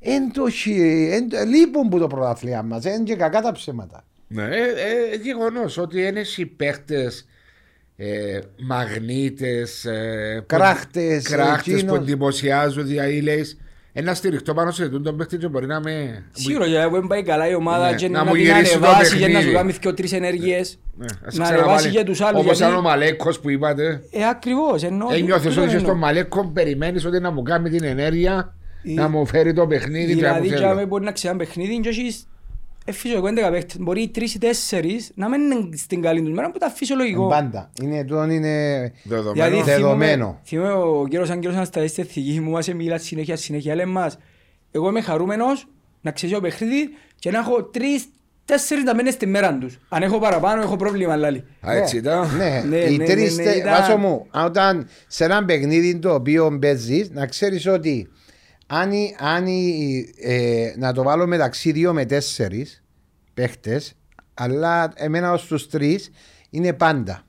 εν 0.00 0.32
το, 0.32 0.48
χει- 0.50 1.12
εν 1.12 1.28
το- 1.28 1.36
λείπουν 1.46 1.88
που 1.88 1.98
το 1.98 2.06
πρωταθλία 2.06 2.62
μας, 2.62 2.84
εν 2.84 3.04
και 3.04 3.16
κακά 3.16 3.40
τα 3.40 3.52
ψέματα. 3.52 4.04
Ναι, 4.28 4.42
ε, 4.42 4.46
ε, 4.46 5.16
γεγονός 5.22 5.78
ότι 5.78 6.02
είναι 6.02 6.22
οι 6.36 6.46
παίχτες 6.46 7.26
ε, 7.96 8.38
μαγνήτες, 8.66 9.84
ε, 9.84 10.44
Κράχτες, 10.46 11.22
κράχτες 11.28 11.64
που 11.72 11.72
εκείνος. 11.72 11.96
εντυπωσιάζουν. 11.98 12.86
Δηλαδή 12.86 13.20
λες, 13.20 13.56
ένα 13.92 14.14
στηριχτό 14.14 14.54
πάνω 14.54 14.70
σε 14.70 14.84
τούτο 14.88 15.00
τον 15.02 15.16
παίχτη 15.16 15.36
και 15.36 15.48
μπορεί 15.48 15.66
να 15.66 15.80
με. 15.80 16.24
Σίγουρα 16.32 16.66
για 16.66 16.80
να 16.86 16.90
μην 16.90 17.06
πάει 17.08 17.22
καλά 17.22 17.48
η 17.48 17.54
ομάδα 17.54 17.90
Ναι, 17.90 17.96
και 17.96 18.08
να 18.08 18.18
να 18.18 18.24
μου 18.24 18.32
την 18.32 18.42
γυρίσει 18.42 18.78
το 18.78 18.86
ανεβάσει 18.86 19.16
και 19.18 19.26
να 19.26 19.26
σου 19.28 19.32
παιχνίδι. 19.34 19.52
κάνει 19.56 19.72
και 19.72 19.92
τρεις 19.92 20.12
ενέργειες. 20.12 20.78
Ναι, 20.96 21.04
ας 21.04 21.20
Να 21.20 21.28
ξαναβάλει. 21.44 21.62
ανεβάσει 21.62 21.90
και 21.90 22.04
τους 22.04 22.20
άλλους. 22.20 22.40
Όπως 22.40 22.56
γιατί- 22.56 22.72
ήταν 22.72 22.84
ο 22.84 22.88
Μαλέκος 22.88 23.40
που 23.40 23.50
είπατε. 23.50 24.02
Ε, 24.10 24.28
ακριβώς. 24.28 24.82
Εννοώ. 24.82 25.08
Ένιωθε 25.14 25.48
τούτο 25.48 25.60
ότι 25.60 25.68
είσαι 25.68 25.76
εννοώ. 25.76 25.88
στον 25.88 25.98
Μαλέκο, 25.98 26.50
περιμένεις 26.54 27.04
ότι 27.04 27.20
να 27.20 27.30
μου 27.30 27.42
κάνει 27.42 27.70
την 27.70 27.84
ενέργεια, 27.84 28.54
Ε, 28.84 28.92
να 28.92 29.08
μου 29.08 29.26
φέρει 29.26 29.52
το 29.52 29.66
παιχνίδι 29.66 30.14
και 30.14 30.22
να 30.22 30.28
μου 30.28 30.34
Δηλαδή, 30.34 30.48
φέρει. 30.48 30.60
για 30.60 30.74
μένα 30.74 30.86
μπορεί 30.86 31.04
να 31.04 31.12
ξέρει 31.12 31.34
ένα 31.34 31.44
παιχνίδι 31.44 31.80
και 31.80 31.88
έχεις 31.88 32.16
ε, 32.20 32.26
φυσιολογικό 32.92 33.48
11 33.48 33.50
παίχτες. 33.52 33.76
Μπορεί 33.78 34.02
οι 34.02 34.08
τρεις 34.08 34.34
ή 34.34 34.38
τέσσερις 34.38 35.10
να 35.14 35.28
μην 35.28 35.40
είναι 35.50 35.76
στην 35.76 36.02
καλή 36.02 36.22
τους 36.22 36.32
μέρα 36.32 36.50
που 36.50 36.58
τα 36.58 36.70
φυσιολογικό. 36.70 37.26
Πάντα. 37.28 37.70
Είναι, 37.82 38.04
τούτο 38.04 38.24
είναι 38.24 38.92
Δεδομένο. 39.04 39.32
Δηλαδή, 39.32 39.70
Δεδομένο. 39.70 40.40
θυμούμαι- 40.44 40.70
θυμούμαι 40.72 41.00
ο 41.00 41.06
κύριος 41.08 41.30
Άγγελος 41.30 41.56
Αναστασής 41.56 41.90
στη 41.90 42.00
εθική 42.00 42.40
μου 42.40 42.50
μας 42.50 42.68
μιλάς 42.68 43.02
συνέχεια 43.02 43.36
συνέχεια 43.36 43.74
λέει 43.74 43.84
μας 43.86 44.18
εγώ 44.70 44.88
είμαι 44.88 45.00
χαρούμενος 45.00 45.66
να 46.00 46.10
ξέρω 46.10 46.34
το 46.34 46.40
παιχνίδι 46.40 46.88
και 47.18 47.30
να 47.30 47.38
έχω 47.38 47.62
τρεις 47.64 48.04
τέσσερις 48.44 48.84
να 48.84 48.94
μένουν 48.94 49.12
στη 49.12 49.26
μέρα 49.26 49.58
τους. 49.58 49.78
Αν 49.88 50.02
έχω 50.02 50.18
παραπάνω 50.18 50.62
έχω 50.62 50.76
πρόβλημα 50.76 51.16
λάλη. 51.16 51.44
Α, 51.68 51.76
έτσι 51.76 51.96
ήταν. 51.96 52.36
Ναι, 52.36 52.62
Ναι, 52.68 52.76
οι 52.76 52.96
ναι, 52.96 53.04
τρεις 53.04 53.36
ναι, 53.36 53.42
τε- 53.42 53.54
ναι, 53.54 53.60
ήταν- 53.60 53.80
Βάσο 53.80 53.96
μου, 53.96 54.26
όταν 54.30 54.88
σε 55.06 55.24
ένα 55.24 55.44
παιχνίδι 55.44 55.98
το 55.98 56.14
οποίο 56.14 56.58
παίζεις, 56.60 57.10
να 57.10 57.26
ξέρεις 57.26 57.66
ότι 57.66 58.08
αν, 58.66 58.92
οι- 58.92 59.16
αν 59.18 59.46
οι- 59.46 60.14
ε, 60.20 60.74
να 60.78 60.92
το 60.92 61.02
βάλω 61.02 61.26
μεταξύ 61.26 61.72
δύο 61.72 61.92
με 61.92 62.04
τέσσερις 62.04 62.82
παίχτες, 63.34 63.94
αλλά 64.34 64.92
εμένα 64.94 65.32
ως 65.32 65.46
τους 65.46 65.68
τρεις 65.68 66.10
είναι 66.50 66.72
πάντα. 66.72 67.22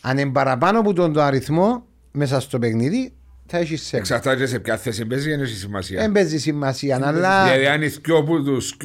Αν 0.00 0.18
είναι 0.18 0.30
παραπάνω 0.32 0.78
από 0.78 0.92
τον, 0.92 1.12
τον 1.12 1.22
αριθμό, 1.22 1.86
μέσα 2.12 2.40
στο 2.40 2.58
παιχνίδι, 2.58 3.12
θα 3.54 3.60
έχεις 3.60 3.82
σεξ. 3.82 3.98
Εξαρτάται 4.10 4.36
και 4.36 4.46
σε 4.46 4.58
ποια 4.58 4.76
θέση 4.76 5.04
παίζει, 5.06 5.30
δεν 5.30 5.40
έχει 5.40 5.54
σημασία. 5.54 6.00
Δεν 6.00 6.12
παίζει 6.12 6.38
σημασία, 6.38 7.00
αλλά. 7.02 7.44
Δηλαδή, 7.44 7.66
αν 7.66 7.82
οι 7.82 7.86
δυο 7.86 8.16
από 8.16 8.42
τους 8.42 8.76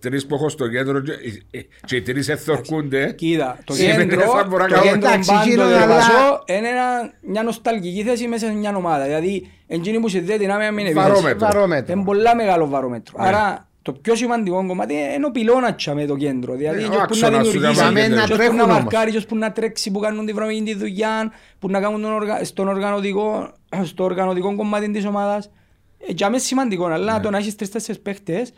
τρεις 0.00 0.26
που 0.26 0.34
έχω 0.34 0.48
στο 0.48 0.68
κέντρο 0.68 1.00
και- 1.00 1.12
ε, 1.50 1.60
και 1.86 1.96
οι 1.96 2.02
τρεις 2.02 2.28
εθορκούνται. 2.28 3.12
Κοίτα, 3.12 3.58
το 3.64 3.74
Σημαίνει 3.74 4.06
κέντρο, 4.06 4.26
θα 4.26 4.44
μπορώ 4.48 4.62
να 4.62 4.68
το 4.68 4.74
κάνω- 4.74 4.90
κέντρο 4.90 5.08
Εντάξει, 5.08 5.30
πάντοτε 5.30 5.48
εκείνο, 5.50 5.68
ρε 5.68 5.74
αλλά- 5.82 5.94
Πασό, 5.94 6.42
είναι 6.46 6.68
ένα- 6.68 7.12
μια 7.20 7.42
νοσταλγική 7.42 8.02
θέση 8.02 8.26
μέσα 8.28 8.46
σε 8.46 8.52
μια 8.52 8.76
ομάδα. 8.76 9.04
Δηλαδή, 9.04 9.50
εκείνη 9.66 10.00
που 10.00 10.08
συνδέει 10.08 10.38
την 10.38 10.50
άμυνα 10.50 10.70
με 10.72 10.76
την 10.82 10.86
επίθεση. 10.90 11.08
Βαρόμετρο. 11.08 11.38
Βαρόμετρο. 11.52 11.92
Είναι 11.94 12.04
πολλά 12.04 12.34
μεγάλο 12.36 12.66
βαρόμετρο. 12.68 13.14
Ναι. 13.22 13.26
Άρα, 13.28 13.68
το 13.86 13.92
πιο 13.92 14.14
σημαντικό 14.14 14.66
κομμάτι 14.66 14.94
είναι 14.94 15.26
ο 15.26 15.30
πυλώνας 15.30 15.86
με 15.94 16.06
το 16.06 16.16
κέντρο. 16.16 16.54
Δηλαδή, 16.54 16.80
Ναι, 16.80 16.86
ο 16.86 16.88
ποιος 16.88 17.20
που 17.20 17.30
να 17.30 17.38
άξονας 17.38 17.46
σου 17.46 17.52
δημιουργήσει, 17.52 17.84
δεν 17.84 17.92
πάει 17.92 18.08
να 18.08 18.14
ποιος 18.16 18.28
που 18.30 18.36
τρέχουν 18.36 18.56
να 18.56 18.62
όμως. 18.62 18.74
μαρκάρει, 18.74 19.10
ποιος 19.10 19.26
που 19.26 19.36
να 19.36 19.52
τρέξει, 19.52 19.90
που 19.90 19.98
κάνουν 19.98 20.26
τη 20.26 20.32
βρωμική 20.32 20.62
τη 20.62 20.74
δουλειά, 20.74 21.32
που 21.58 21.68
να 21.70 21.80
κάνουν 21.80 22.02
τον 22.02 22.12
οργα- 22.12 22.44
στον 22.44 22.68
οργανωτικό, 22.68 23.50
στο 23.82 24.04
οργανωτικό 24.04 24.56
κομμάτι 24.56 24.90
της 24.90 25.04
ομάδας. 25.06 25.50
Ε, 25.98 26.12
Για 26.12 26.26
μένα 26.26 26.28
είναι 26.28 26.38
σημαντικό, 26.38 26.86
αλλά 26.86 27.20
το 27.20 27.30
να 27.30 27.38
έχεις 27.38 27.54
τρεις-τέσσερις 27.56 28.00
παίχτες, 28.00 28.52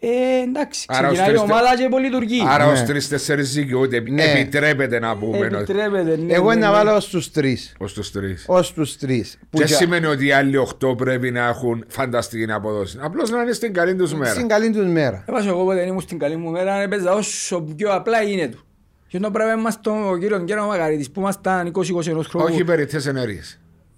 ε, 0.00 0.08
εντάξει, 0.42 0.86
Ναι. 0.90 0.96
Άρα 0.96 1.06
ως 1.08 1.12
ξεκινάει 1.12 1.34
η 1.34 1.38
τρεις- 1.38 1.50
ομάδα 1.50 1.76
και 1.76 1.88
πολυλειτουργεί. 1.88 2.42
Άρα 2.48 2.66
ως 2.66 2.80
Ναι. 2.80 2.86
τρει-τέσσερι 2.86 3.42
δικαιούται. 3.42 4.00
Ναι. 4.00 4.22
Επιτρέπεται 4.22 4.98
να 4.98 5.16
πούμε. 5.16 5.46
Επιτρέπεται, 5.46 6.16
ναι, 6.16 6.32
Εγώ 6.32 6.48
ναι, 6.48 6.54
να 6.60 6.66
ναι. 6.66 6.72
βάλω 6.72 7.00
στου 7.00 7.30
τρεις. 7.30 7.74
Ω 7.78 7.84
τους 7.86 8.10
τρεις. 8.10 8.44
Ω 8.48 8.60
τους 8.60 8.96
τρεις. 8.96 9.38
Δεν 9.50 9.68
σημαίνει 9.68 10.06
ότι 10.06 10.26
οι 10.26 10.32
άλλοι 10.32 10.56
οχτώ 10.56 10.94
πρέπει 10.94 11.30
να 11.30 11.46
έχουν 11.46 11.84
φανταστική 11.88 12.52
αποδόση. 12.52 12.98
Απλώς 13.00 13.30
να 13.30 13.42
είναι 13.42 13.52
στην 13.52 13.72
καλή 13.72 13.94
τους 13.96 14.14
μέρα. 14.14 14.32
Στην 14.32 14.48
καλή 14.48 14.70
τους 14.70 14.86
μέρα. 14.86 15.24
Έπασα 15.28 15.48
εγώ 15.48 15.64
ποτέ 15.64 15.86
ήμουν 15.86 16.00
στην 16.00 16.18
καλή 16.18 16.36
μου 16.36 16.50
μέρα, 16.50 16.74
έπαιζα 16.80 17.12
όσο 17.14 17.60
πιο 17.76 17.92
απλά 17.92 18.22
είναι 18.22 18.46
του. 18.48 18.62
Και 19.06 19.16
όταν 19.16 19.32
πρέπει 19.32 19.48
να 19.50 19.60
είμαστε 19.60 19.90
ο 19.90 20.16
κύριος 20.20 20.42
Γκέρο 20.42 20.66
Μακαρίτης 20.66 21.10
που 21.10 21.20
ήμασταν 21.20 21.66
20-21 21.66 22.28
χρόνου. 22.28 22.46
Όχι 22.52 22.64
περιττέ 22.64 23.02
ενέργειε. 23.06 23.40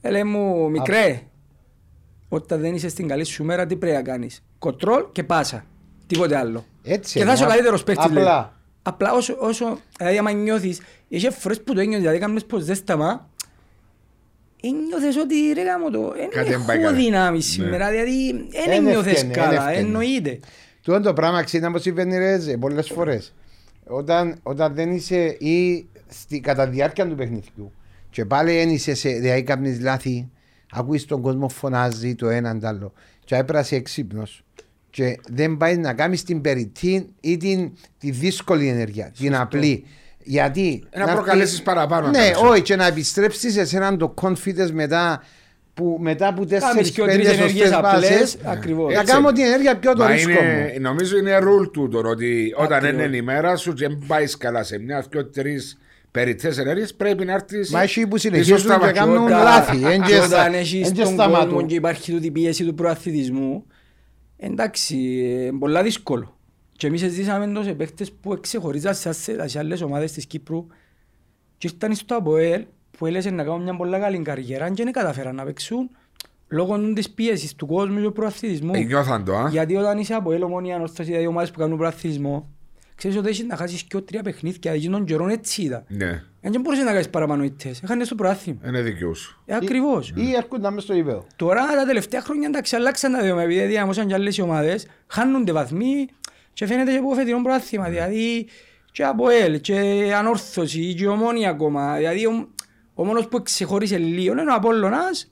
Έλεγε 0.00 0.24
μου, 0.24 0.70
μικρέ, 0.70 1.20
όταν 2.28 2.60
δεν 2.60 2.74
είσαι 2.74 2.88
στην 2.88 3.08
καλή 3.08 3.24
σου 3.24 3.44
μέρα, 3.44 3.66
τι 3.66 3.76
πρέπει 3.76 3.96
να 3.96 4.02
κάνεις; 4.02 4.42
Κοντρόλ 4.58 5.04
και 5.12 5.22
πάσα. 5.22 5.64
Τίποτε 6.14 6.36
άλλο. 6.36 6.64
Έτσι. 6.82 7.18
και 7.18 7.24
θα 7.24 7.32
είσαι 7.32 7.42
ο 7.42 7.44
είναι. 7.46 7.54
καλύτερος 7.54 7.84
παίκτης. 7.84 8.10
λέει. 8.10 8.22
Απλά. 8.22 8.58
Απλά 8.82 9.12
όσο, 9.12 9.36
όσο, 9.40 9.78
δηλαδή 9.98 10.18
άμα 10.18 10.30
νιώθεις, 10.32 10.80
είχε 11.08 11.30
φορές 11.30 11.62
που 11.62 11.72
το 11.74 11.80
ένιωθες, 11.80 12.00
δηλαδή 12.00 12.18
κάνεις 12.18 12.44
πως 12.44 12.62
ζέσταμα, 12.62 13.28
ένιωθες 14.62 15.16
ότι 15.16 15.34
ρε 15.54 15.62
γάμο 15.62 15.90
το, 15.90 16.12
Κάτι 16.30 16.48
δεν 16.50 16.64
πάει 16.64 16.76
δεν 16.76 16.84
έχω 16.84 16.84
καλά. 16.84 16.96
δυνάμεις 16.96 17.44
Ναι. 17.58 17.64
σήμερα, 17.64 17.90
δηλαδή 17.90 18.32
δεν 18.32 18.62
Εν 18.66 18.86
ένιωθες 18.86 19.12
ευκαινεί, 19.12 19.32
εν 19.32 19.38
καλά, 19.42 19.68
ευκαινεί. 19.70 19.86
εννοείται. 19.86 20.40
Τούτο 20.82 21.00
το 21.00 21.12
πράγμα 21.12 21.42
ξέρεις 21.42 21.66
να 21.66 21.72
πω 21.72 21.78
συμβαίνει 21.78 22.18
ρε 22.18 22.38
πολλές 22.60 22.88
φορές. 22.90 23.34
Όταν, 23.86 24.38
όταν 24.42 24.74
δεν 24.74 24.90
είσαι 24.90 25.24
ή 25.38 25.88
στη, 26.08 26.40
κατά 26.40 26.64
τη 26.64 26.70
διάρκεια 26.70 27.08
του 27.08 27.14
παιχνιδιού 27.14 27.72
και 28.10 28.24
πάλι 28.24 28.52
δεν 28.56 28.68
είσαι 28.68 28.94
σε, 28.94 29.08
δηλαδή 29.08 29.42
κάνεις 29.42 29.80
λάθη, 29.80 30.30
ακούεις 30.70 31.04
τον 31.04 31.20
κόσμο 31.20 31.48
φωνάζει 31.48 32.14
το 32.14 32.28
έναν 32.28 32.60
το 32.60 32.66
άλλο 32.66 32.92
και 33.24 33.36
έπρασε 33.36 33.76
εξύπνος 33.76 34.44
και 34.90 35.18
δεν 35.28 35.56
πάει 35.56 35.76
να 35.76 35.92
κάνεις 35.94 36.22
την 36.22 36.40
περιττή 36.40 37.06
ή 37.20 37.36
την, 37.36 37.70
τη 37.98 38.10
δύσκολη 38.10 38.68
ενέργεια, 38.68 39.12
την 39.18 39.34
απλή. 39.36 39.84
Γιατί 40.22 40.82
Να 40.94 41.00
έρθει- 41.02 41.14
προκαλέσεις 41.16 41.62
παραπάνω, 41.62 42.02
να 42.06 42.10
Ναι, 42.10 42.18
κάνεις. 42.18 42.36
όχι, 42.50 42.62
και 42.62 42.76
να 42.76 42.86
επιστρέψεις 42.86 43.68
σε 43.68 43.76
έναν 43.76 43.98
το 43.98 44.14
confidence 44.22 44.70
μετά 44.72 45.22
που 45.74 45.96
μετά 46.00 46.26
από 46.28 46.44
Κάμεις 46.46 46.60
τέσσερις 46.64 46.90
και 46.90 47.02
ο 47.02 47.04
τρεις 47.04 47.16
πέντε 47.16 47.30
ενέργειες 47.30 47.68
σωστές 47.68 47.78
απλές, 47.78 48.10
βάσεις 48.18 48.36
ακριβώς. 48.44 48.94
να 48.94 49.00
Έτσι. 49.00 49.12
κάνω 49.12 49.32
την 49.32 49.44
ενέργεια 49.44 49.76
πιο 49.78 49.92
το 49.94 50.02
Μα 50.04 50.10
ρίσκο 50.10 50.30
είναι, 50.30 50.72
μου. 50.74 50.80
νομίζω 50.80 51.16
είναι 51.18 51.38
ρουλ 51.38 51.66
τούτο 51.66 51.98
ότι 51.98 52.54
όταν 52.56 52.84
Ακριβώς. 52.84 53.06
είναι 53.06 53.16
η 53.16 53.22
μέρα 53.22 53.56
σου 53.56 53.72
και 53.72 53.86
δεν 53.88 54.02
πάεις 54.06 54.36
καλά 54.36 54.62
σε 54.62 54.78
μια, 54.78 55.04
δυο, 55.10 55.26
τρεις 55.26 55.78
περιττές 56.10 56.58
ενέργειες 56.58 56.94
πρέπει 56.94 57.24
να 57.24 57.32
έρθεις. 57.32 57.70
Μα 57.70 57.82
έχει 57.82 58.06
που 58.06 58.16
συνεχίζουν 58.18 58.80
και 58.80 58.90
κάνουν 58.92 59.16
Όταν- 59.24 59.42
λάθη. 59.42 59.76
Εν 59.84 60.02
και 60.02 60.08
και 60.12 60.16
όταν 60.16 60.28
στα- 60.28 60.54
έχεις 60.56 60.86
εν 60.88 60.92
και 60.94 61.02
τον 61.02 61.12
σταματούν. 61.12 61.48
κόσμο 61.50 61.66
και 61.66 61.74
υπάρχει 61.74 62.12
τούτη 62.12 62.30
πίεση 62.30 62.64
του 62.64 62.74
προαθλητισμού, 62.74 63.64
εντάξει, 64.40 64.96
ε, 65.46 65.50
πολλά 65.58 65.82
δύσκολο. 65.82 66.36
Και 66.72 66.86
εμείς 66.86 67.00
ζήσαμε 67.00 67.52
το 67.52 67.62
σε 67.62 67.74
παίχτες 67.74 68.12
που 68.12 68.32
εξεχωρίζαν 68.32 68.94
σε, 68.94 69.12
σε, 69.12 69.48
σε 69.48 69.58
άλλες 69.58 69.82
ομάδες 69.82 70.12
της 70.12 70.26
Κύπρου 70.26 70.66
και 71.58 71.70
ήρθαν 71.72 71.94
στο 71.94 72.14
ΑΠΟΕΛ 72.14 72.64
που 72.98 73.06
έλεσαν 73.06 73.34
να 73.34 73.44
κάνουν 73.44 73.62
μια 73.62 73.76
πολλά 73.76 73.98
καλή 73.98 74.22
καριέρα 74.22 74.70
και 74.70 74.82
δεν 74.84 74.92
καταφέραν 74.92 75.34
να 75.34 75.44
παίξουν 75.44 75.90
λόγω 76.48 76.76
νου 76.76 76.92
της 76.92 77.10
πίεσης 77.10 77.54
του 77.54 77.66
κόσμου 77.66 77.96
και 77.96 78.02
του 78.02 78.12
προαθλητισμού. 78.12 78.74
Ε, 78.74 78.78
νιώθαν 78.78 79.24
το, 79.24 79.36
α. 79.36 79.48
Γιατί 79.48 79.76
όταν 79.76 79.98
είσαι 79.98 80.14
από 80.14 80.32
ΕΛ, 80.32 80.42
ομόνια, 80.42 80.74
ανόρθωσης, 80.74 81.06
δηλαδή 81.06 81.26
ομάδες 81.26 81.50
που 81.50 81.58
κάνουν 81.58 81.78
προαθλητισμό, 81.78 82.48
ξέρεις 83.00 83.16
ότι 83.16 83.28
έχεις 83.28 83.44
να 83.44 83.56
χάσεις 83.56 83.82
και 83.82 83.98
τρία 84.00 84.22
παιχνίδια, 84.22 84.74
γιατί 84.74 84.92
των 84.92 85.04
καιρών 85.04 85.28
έτσι 85.28 85.62
ήταν. 85.62 85.84
Ναι, 85.88 86.08
Αν 86.42 86.52
δεν 86.52 86.60
μπορούσες 86.60 86.84
να 86.84 86.90
κάνεις 86.90 87.08
παραπάνω 87.10 87.44
ήττες, 87.44 87.82
έχανες 87.82 88.08
το 88.08 88.14
προάθλημα. 88.14 88.58
είναι 88.66 88.80
δικό 88.80 89.14
σου. 89.14 89.42
Ε, 89.46 89.54
ακριβώς. 89.54 90.12
Ή 90.16 90.32
έρχονταν 90.36 90.74
μες 90.74 90.82
στο 90.82 90.94
ύπεδο. 90.94 91.26
Τώρα 91.36 91.66
τα 91.66 91.84
τελευταία 91.86 92.20
χρόνια 92.20 92.48
εντάξει 92.48 92.76
αλλάξαν 92.76 93.12
τα 93.12 93.20
δεδομένα 93.20 93.52
επειδή 93.52 93.66
διάμωσαν 93.66 94.06
και 94.06 94.14
άλλες 94.14 94.36
οι 94.36 94.42
ομάδες, 94.42 94.86
χάνονται 95.06 95.52
βαθμοί 95.52 96.06
και 96.52 96.66
φαίνεται 96.66 96.90
και 96.90 96.96
από 96.96 97.14
φετινό 97.14 97.42
προάθλημα. 97.42 97.88
Δηλαδή 97.88 98.46
και 98.92 99.04
από 99.04 99.28
ΕΛ 99.28 99.60
και 99.60 99.74
ανόρθωση 100.16 100.94
και 100.94 101.06
ομόνια 101.06 101.50
ακόμα. 101.50 101.96
Δηλαδή 101.96 102.26
ο, 102.26 102.48
ο 102.94 103.04
μόνος 103.04 103.28
που 103.28 103.42
ξεχώρισε 103.42 103.98
λίγο 103.98 104.32
είναι 104.32 104.50
ο 104.50 104.54
Απόλλωνας 104.54 105.30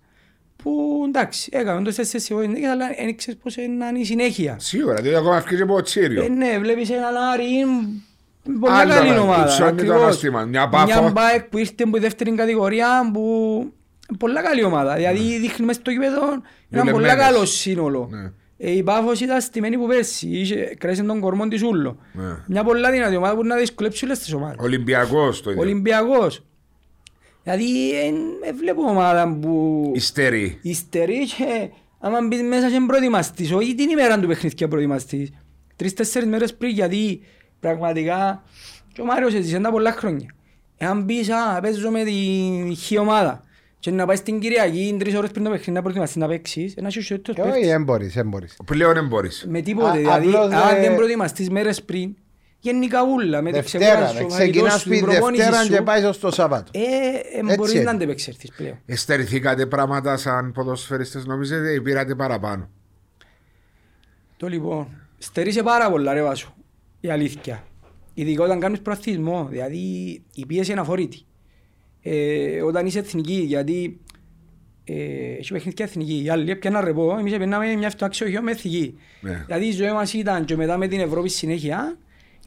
που 0.62 1.04
εντάξει 1.08 1.48
έκαμε 1.52 1.82
το 1.82 1.94
τέσσερις 1.94 2.24
σιγόνες 2.26 2.64
αλλά 2.64 2.86
δεν 2.98 3.16
ξέρεις 3.16 3.40
πώς 3.42 3.56
είναι 3.56 3.74
να 3.74 3.88
είναι 3.88 3.98
η 3.98 4.04
συνέχεια. 4.04 4.56
Σίγουρα, 4.58 4.94
διότι 5.00 5.16
ακόμα 5.16 5.36
αυκεί 5.36 5.62
από 5.62 5.82
τσίριο. 5.82 6.24
Ε, 6.24 6.28
ναι, 6.28 6.58
βλέπεις 6.58 6.90
έναν 6.90 7.16
Άρη, 7.16 7.44
είναι 7.44 8.58
πολλά 8.60 8.74
Άλλο, 8.74 8.92
καλή 8.94 9.08
αλλά, 9.08 9.20
ομάδα. 9.20 9.42
υψώνει 9.44 9.68
το 9.70 9.74
ακριβώς. 9.74 10.02
ανάστημα. 10.02 10.44
Μια 10.44 10.68
Πάφο. 10.68 11.00
Μια 11.00 11.10
Μπάεκ 11.10 11.44
που 11.44 11.58
ήρθε 11.58 11.74
από 11.82 11.96
η 11.96 12.00
δεύτερη 12.00 12.34
κατηγορία 12.34 13.10
που 13.12 13.22
πολλά 14.18 14.42
καλή 14.42 14.64
ομάδα. 14.64 14.94
Δηλαδή 14.94 15.38
δείχνει 15.38 15.66
μέσα 15.66 15.80
στο 15.80 15.90
γήπεδο 15.90 16.22
ένα 16.70 16.82
πολλά 16.84 16.92
Δουλεμένες. 16.92 17.24
καλό 17.24 17.44
σύνολο. 17.44 18.08
Ναι. 18.10 18.30
Ε, 18.60 18.70
η 18.70 18.82
Πάφος 18.82 19.20
ήταν 19.20 19.40
στημένη 19.40 19.76
που 19.78 19.86
πέρσι, 19.86 20.28
είχε- 20.28 20.74
κρέσε 20.78 21.02
τον 21.02 21.20
κορμό 21.20 21.48
της 21.48 21.62
ούλο. 21.62 21.98
Ναι. 22.12 22.36
Μια 22.46 22.64
πολλά 22.64 22.90
δυνατή 22.90 23.16
ομάδα 23.16 23.34
που 23.34 23.44
να 23.44 23.56
δυσκολέψει 23.56 24.04
όλες 24.04 24.18
τις 24.18 24.32
ομάδες. 24.32 24.56
Ολυμπιακός 24.60 25.42
το 25.42 25.50
ίδιο. 25.50 25.62
Ολυμπιακός. 25.62 26.42
Δηλαδή 27.42 27.90
δεν 28.44 28.56
βλέπω 28.56 28.82
ομάδα 28.82 29.38
που 29.40 29.82
Ιστερεί. 29.94 30.58
υστερεί 30.62 31.24
και 31.36 31.68
άμα 32.00 32.18
μπεις 32.26 32.42
μέσα 32.42 32.70
και 32.70 32.76
προετοιμαστείς, 32.86 33.52
όχι 33.52 33.74
την 33.74 33.88
ημέρα 33.88 34.20
του 34.20 34.26
παιχνίδια 34.26 34.68
προετοιμαστείς. 34.68 35.30
Τρεις-τέσσερις 35.76 36.28
μέρες 36.28 36.54
πριν 36.54 36.70
γιατί 36.70 37.20
πραγματικά 37.60 38.42
και 38.92 39.00
ο 39.00 39.04
Μάριος 39.04 39.34
έζησε 39.34 39.58
τα 39.60 39.70
πολλά 39.70 39.92
χρόνια. 39.92 40.34
Εάν 40.76 41.02
μπεις, 41.02 41.30
α, 41.30 41.60
παίζω 41.62 41.90
με 41.90 42.04
τη 42.04 42.12
χι 42.74 42.98
ομάδα 42.98 43.42
και 43.78 43.90
να 43.90 44.06
πάεις 44.06 44.18
στην 44.18 44.40
Κυριακή 44.40 44.96
τρεις 44.98 45.14
ώρες 45.16 45.30
πριν 45.30 45.44
το 45.44 45.50
παιχνίδι 45.50 45.70
να 45.72 45.80
προετοιμαστείς 45.80 46.16
να 46.16 46.26
παίξεις, 46.28 46.74
ένα 46.76 46.90
σιωσιότητος 46.90 47.34
Και 47.34 47.40
όχι, 47.40 47.50
παίκτης. 47.50 47.68
δεν 47.68 47.82
μπορείς, 47.82 48.14
δεν 48.14 48.28
μπορείς. 48.28 48.56
Πλέον 48.64 48.94
δεν 48.94 49.06
μπορείς. 49.06 49.46
Με 49.48 49.60
τίποτε, 49.60 49.88
Α, 49.88 49.92
δηλαδή 49.92 50.28
απλώς, 50.28 50.52
αν 50.52 50.76
ε, 50.76 50.80
δεν 50.80 50.94
προετοιμαστείς 50.94 51.50
μέρες 51.50 51.82
πριν, 51.82 52.16
γενικά 52.60 52.98
ούλα, 53.04 53.42
με 53.42 53.50
τη 53.52 53.56
Δευτέρα, 53.60 53.84
ξεκούραση 53.84 54.12
ρε, 54.14 54.18
σου, 54.20 54.26
ο 54.26 54.30
φαγητός 54.30 54.50
ξεκινάς 54.50 54.80
σου, 54.80 54.92
η 54.92 54.96
σπίτι 54.96 55.10
προπόνηση 55.10 55.42
Δευτέρα 55.42 55.62
σου, 55.64 55.70
και 55.72 55.82
πάει 55.82 56.04
ως 56.04 56.18
το 56.18 56.30
Σάββατο. 56.30 56.70
ε, 56.74 56.80
ε, 56.80 57.40
Έτσι 57.40 57.56
μπορείς 57.56 57.72
είναι. 57.74 57.82
να 57.82 57.90
αντεπεξερθείς 57.90 58.52
πλέον. 58.56 58.78
Εστερηθήκατε 58.86 59.66
πράγματα 59.66 60.16
σαν 60.16 60.52
ποδοσφαιριστές 60.52 61.26
νομίζετε 61.26 61.72
ή 61.72 61.80
πήρατε 61.80 62.14
παραπάνω; 62.14 62.68
Το 64.36 64.46
λοιπόν, 64.46 64.88
στερείσαι 65.18 65.62
πάρα 65.62 65.90
πολλά 65.90 66.12
ρε 66.12 66.22
Βάσο, 66.22 66.54
η 67.00 67.10
αλήθεια. 67.10 67.64
Ειδικά 68.14 68.44
όταν 68.44 68.60
κάνεις 68.60 68.80
προαθλισμό, 68.80 69.46
δηλαδή 69.50 69.78
η 70.34 70.46
πίεση 70.46 70.70
είναι 70.72 70.80
αφορήτη. 70.80 71.20
Ε, 72.02 72.62
όταν 72.62 72.86
είσαι 72.86 72.98
εθνική, 72.98 73.32
γιατί 73.32 74.00
ε, 74.84 74.94
έχει 75.38 75.52
παιχνίδια 75.52 75.84
εθνική, 75.84 76.22
οι 76.24 76.28
άλλοι 76.30 76.50
έπιαναν 76.50 76.84
ρεπό, 76.84 77.16
εμείς 77.18 77.32
έπαιρναμε 77.32 77.74
μια 77.74 77.86
αυτοαξιοχείο 77.86 78.42
με 78.42 78.50
εθνική. 78.50 78.98
Ναι. 79.20 79.42
Δηλαδή 79.46 79.66
η 79.66 79.72
ζωή 79.72 79.92
μας 79.92 80.12
ήταν 80.12 80.44
και 80.44 80.56
μετά 80.56 80.76
με 80.76 80.86
την 80.86 81.00
Ευρώπη 81.00 81.28
συνέχεια, 81.28 81.98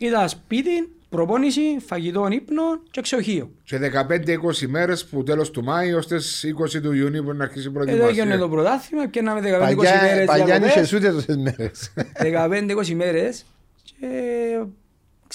ήταν 0.05 0.29
σπίτι, 0.29 0.91
προπόνηση, 1.09 1.61
φαγητό, 1.85 2.27
ύπνο 2.31 2.61
και 2.91 2.99
εξοχείο. 2.99 3.51
Σε 3.63 3.77
15-20 3.77 4.67
μέρες 4.67 5.05
που 5.05 5.23
τέλος 5.23 5.51
του 5.51 5.63
Μάη 5.63 5.93
ως 5.93 6.07
τις 6.07 6.43
20 6.43 6.81
του 6.81 6.93
Ιουνίου 6.93 7.23
που 7.23 7.33
να 7.33 7.43
αρχίσει 7.43 7.67
η 7.67 7.71
Εδώ 7.71 7.81
έγινε 7.81 7.95
προετοιμασία. 8.05 8.37
το 8.39 8.49
πρωτάθλημα, 8.49 9.07
πιάναμε 9.07 9.39
15-20 9.41 9.75
Παλιά, 9.75 10.01
μέρες 10.01 10.25
παλιά 10.25 10.45
διακοπές. 10.45 10.71
είχες 10.75 10.93
ούτε 10.93 11.11
τόσες 11.11 11.35
μέρες. 11.37 11.93
15-20 12.21 12.93
μέρες 12.95 13.45
και 13.83 14.07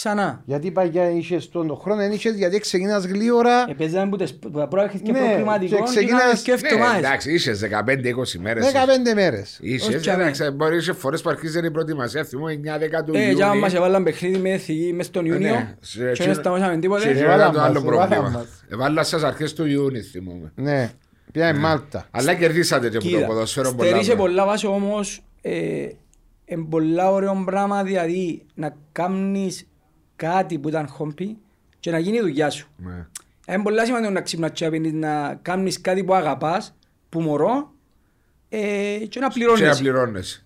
ξανά. 0.01 0.43
Γιατί 0.45 0.71
παλιά 0.71 1.11
είχες 1.11 1.49
τον 1.49 1.77
χρόνο, 1.81 2.01
δεν 2.01 2.13
είχες 2.13 2.35
γιατί 2.35 2.59
ξεκινάς 2.59 3.05
γλύωρα. 3.05 3.65
Επέζαμε 3.69 4.11
που 4.11 4.17
τις 4.17 4.39
πρόεχες 4.69 5.01
και 5.01 5.13
Ναι, 5.13 5.19
προχρηματικό 5.19 5.77
και 5.77 5.83
και 5.83 5.89
ξεκινάς- 5.89 6.23
είχαμε 6.23 6.41
και 6.43 6.53
Ναι, 6.53 6.69
εβδομάδες. 6.73 6.99
εντάξει, 6.99 7.33
είσαι 7.33 7.55
15-20 7.55 8.39
μέρες. 8.39 8.65
15 8.65 9.15
μέρες. 9.15 9.59
Είσαι, 9.63 9.95
Ως 9.97 10.01
τζαμί. 10.03 10.23
εντάξει, 10.23 10.51
μπορείς 10.51 10.85
σε 10.85 10.93
φορές 10.93 11.23
που 11.23 11.31
αρχίζει 11.31 11.67
η 11.67 11.71
προετοιμασία. 11.71 12.25
Θυμώ 12.25 12.49
9-10 12.49 13.05
του 13.05 13.13
Ε, 13.15 13.21
Ιούνιου. 13.21 13.37
και 13.37 13.43
άμα 13.45 13.55
μας 13.55 13.75
έβαλαν 13.75 14.03
παιχνίδι 14.03 14.39
με 14.39 14.51
εθνική 14.51 14.93
μες 14.95 15.11
τον 15.11 15.25
Ε, 15.25 15.29
Ιούνιο 15.29 15.51
ναι. 15.55 15.75
Σε- 15.81 15.99
και 15.99 16.05
δεν 16.25 16.35
σε- 16.35 16.41
σταματήσαμε 16.41 16.75
Σε 16.75 16.81
τίποτε. 16.81 17.09
έβαλαν 17.11 17.39
γύρω 17.39 17.51
το 17.53 17.59
μας, 17.59 17.69
άλλο 17.69 17.79
έβαλαν 17.79 18.09
πρόβλημα. 18.09 18.39
μας. 18.39 18.65
Έβαλα 18.69 19.03
σας 19.03 19.23
αρχές 19.23 19.53
του 19.53 19.67
Ιούνιου 19.67 20.03
θυμούμε. 20.03 20.53
Ναι, 20.55 20.91
πια 21.33 21.49
η 21.49 21.59
Μάλτα. 21.59 22.07
Αλλά 22.11 22.35
κερδίσατε 22.35 22.89
και 22.89 22.97
από 22.97 23.07
το 23.07 23.13
Κοίτα, 23.15 23.27
ποδοσφαίρο 23.27 23.73
πολλά. 23.75 23.89
στερείσαι 23.89 24.11
πράγματα. 24.15 24.35
πολλά 24.35 24.47
βάση 24.51 24.67
όμως 24.67 25.23
ε, 25.41 25.89
είναι 26.45 26.67
πολλά 26.71 27.13
ωραίο 27.13 27.43
πράγμα 27.47 27.83
δηλαδή 27.83 28.43
να 28.55 28.77
κάνεις 28.93 29.67
κάτι 30.17 30.59
που 30.59 30.69
ήταν 30.69 30.89
χόμπι 30.89 31.37
και 31.81 31.91
να 31.91 31.99
γίνει 31.99 32.17
η 32.17 32.21
δουλειά 32.21 32.51
σου. 32.51 32.69
Ναι. 32.77 33.07
Είναι 33.49 33.63
πολλά 33.63 33.85
σημαντικό 33.85 34.13
να 34.13 34.21
ξυπνάς 34.21 34.51
και 34.51 34.65
να 34.65 34.71
πίνεις, 34.71 34.93
να 34.93 35.35
κάνεις 35.43 35.81
κάτι 35.81 36.05
που 36.05 36.15
αγαπάς, 36.15 36.75
που 37.09 37.21
μωρώ, 37.21 37.73
ε, 38.49 38.59
και 38.99 39.01
να 39.01 39.07
Και 39.09 39.21
να 39.21 39.29
πληρώνεις. 39.29 39.79
πληρώνεσαι. 39.79 40.45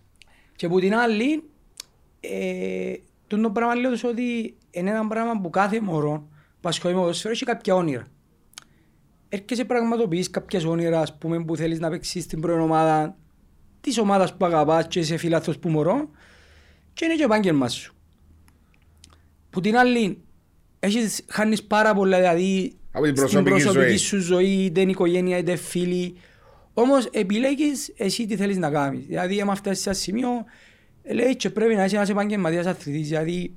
Και 0.56 0.66
από 0.66 0.78
την 0.80 0.94
άλλη, 0.94 1.42
ε, 2.20 2.94
το 3.26 3.50
πράγμα 3.50 3.74
λέω 3.74 3.90
τους 3.90 4.04
ότι 4.04 4.56
είναι 4.70 4.90
ένα 4.90 5.06
πράγμα 5.06 5.40
που 5.40 5.50
κάθε 5.50 5.80
μωρό 5.80 6.28
που 6.60 6.68
ασχολεί 6.68 6.94
με 6.94 7.00
ποδόσφαιρο 7.00 7.32
έχει 7.32 7.44
κάποια 7.44 7.74
όνειρα. 7.74 8.06
Έρχεσαι 9.28 9.64
πραγματοποιείς 9.64 10.30
κάποιες 10.30 10.64
όνειρα 10.64 11.00
ας 11.00 11.18
πούμε, 11.18 11.44
που 11.44 11.56
θέλεις 11.56 11.78
να 11.80 11.90
παίξεις 11.90 12.24
στην 12.24 12.40
πρώτη 12.40 12.60
ομάδα 12.60 13.16
της 13.80 13.98
ομάδας 13.98 14.36
που 14.36 14.44
αγαπάς 14.44 14.86
και 14.86 14.98
είσαι 14.98 15.16
φίλαθος 15.16 15.58
που 15.58 15.68
μωρό 15.68 16.10
και 16.92 17.04
είναι 17.04 17.14
και 17.14 17.24
επάγγελμα 17.24 17.68
σου. 17.68 17.94
Που 19.50 19.60
την 19.60 19.76
άλλη, 19.76 20.18
έχεις, 20.80 21.22
χάνεις 21.28 21.62
πάρα 21.62 21.94
πολλά 21.94 22.16
δηλαδή 22.16 22.72
Από 22.92 23.04
την 23.04 23.16
στην 23.16 23.22
προσωπική 23.28 23.50
προσωπική 23.62 23.86
ζωή. 23.88 23.96
σου 23.96 24.18
ζωή, 24.20 24.46
είτε 24.64 24.80
είναι 24.80 24.90
οικογένεια 24.90 25.36
είτε 25.38 25.56
φίλοι. 25.56 26.14
Όμως 26.74 27.06
επιλέγεις 27.12 27.92
εσύ 27.96 28.26
τι 28.26 28.36
θέλεις 28.36 28.56
να 28.58 28.70
κάνεις. 28.70 29.06
Δηλαδή, 29.06 29.40
άμα 29.40 29.54
φτάσεις 29.54 29.82
σε 29.82 29.88
ένα 29.88 29.98
σημείο, 29.98 30.28
λέει 31.14 31.36
και 31.36 31.50
πρέπει 31.50 31.74
να 31.74 31.84
είσαι 31.84 31.96
ένας 31.96 32.08
επαγγελματίας 32.08 32.66
αθλητής. 32.66 33.08
Δηλαδή, 33.08 33.52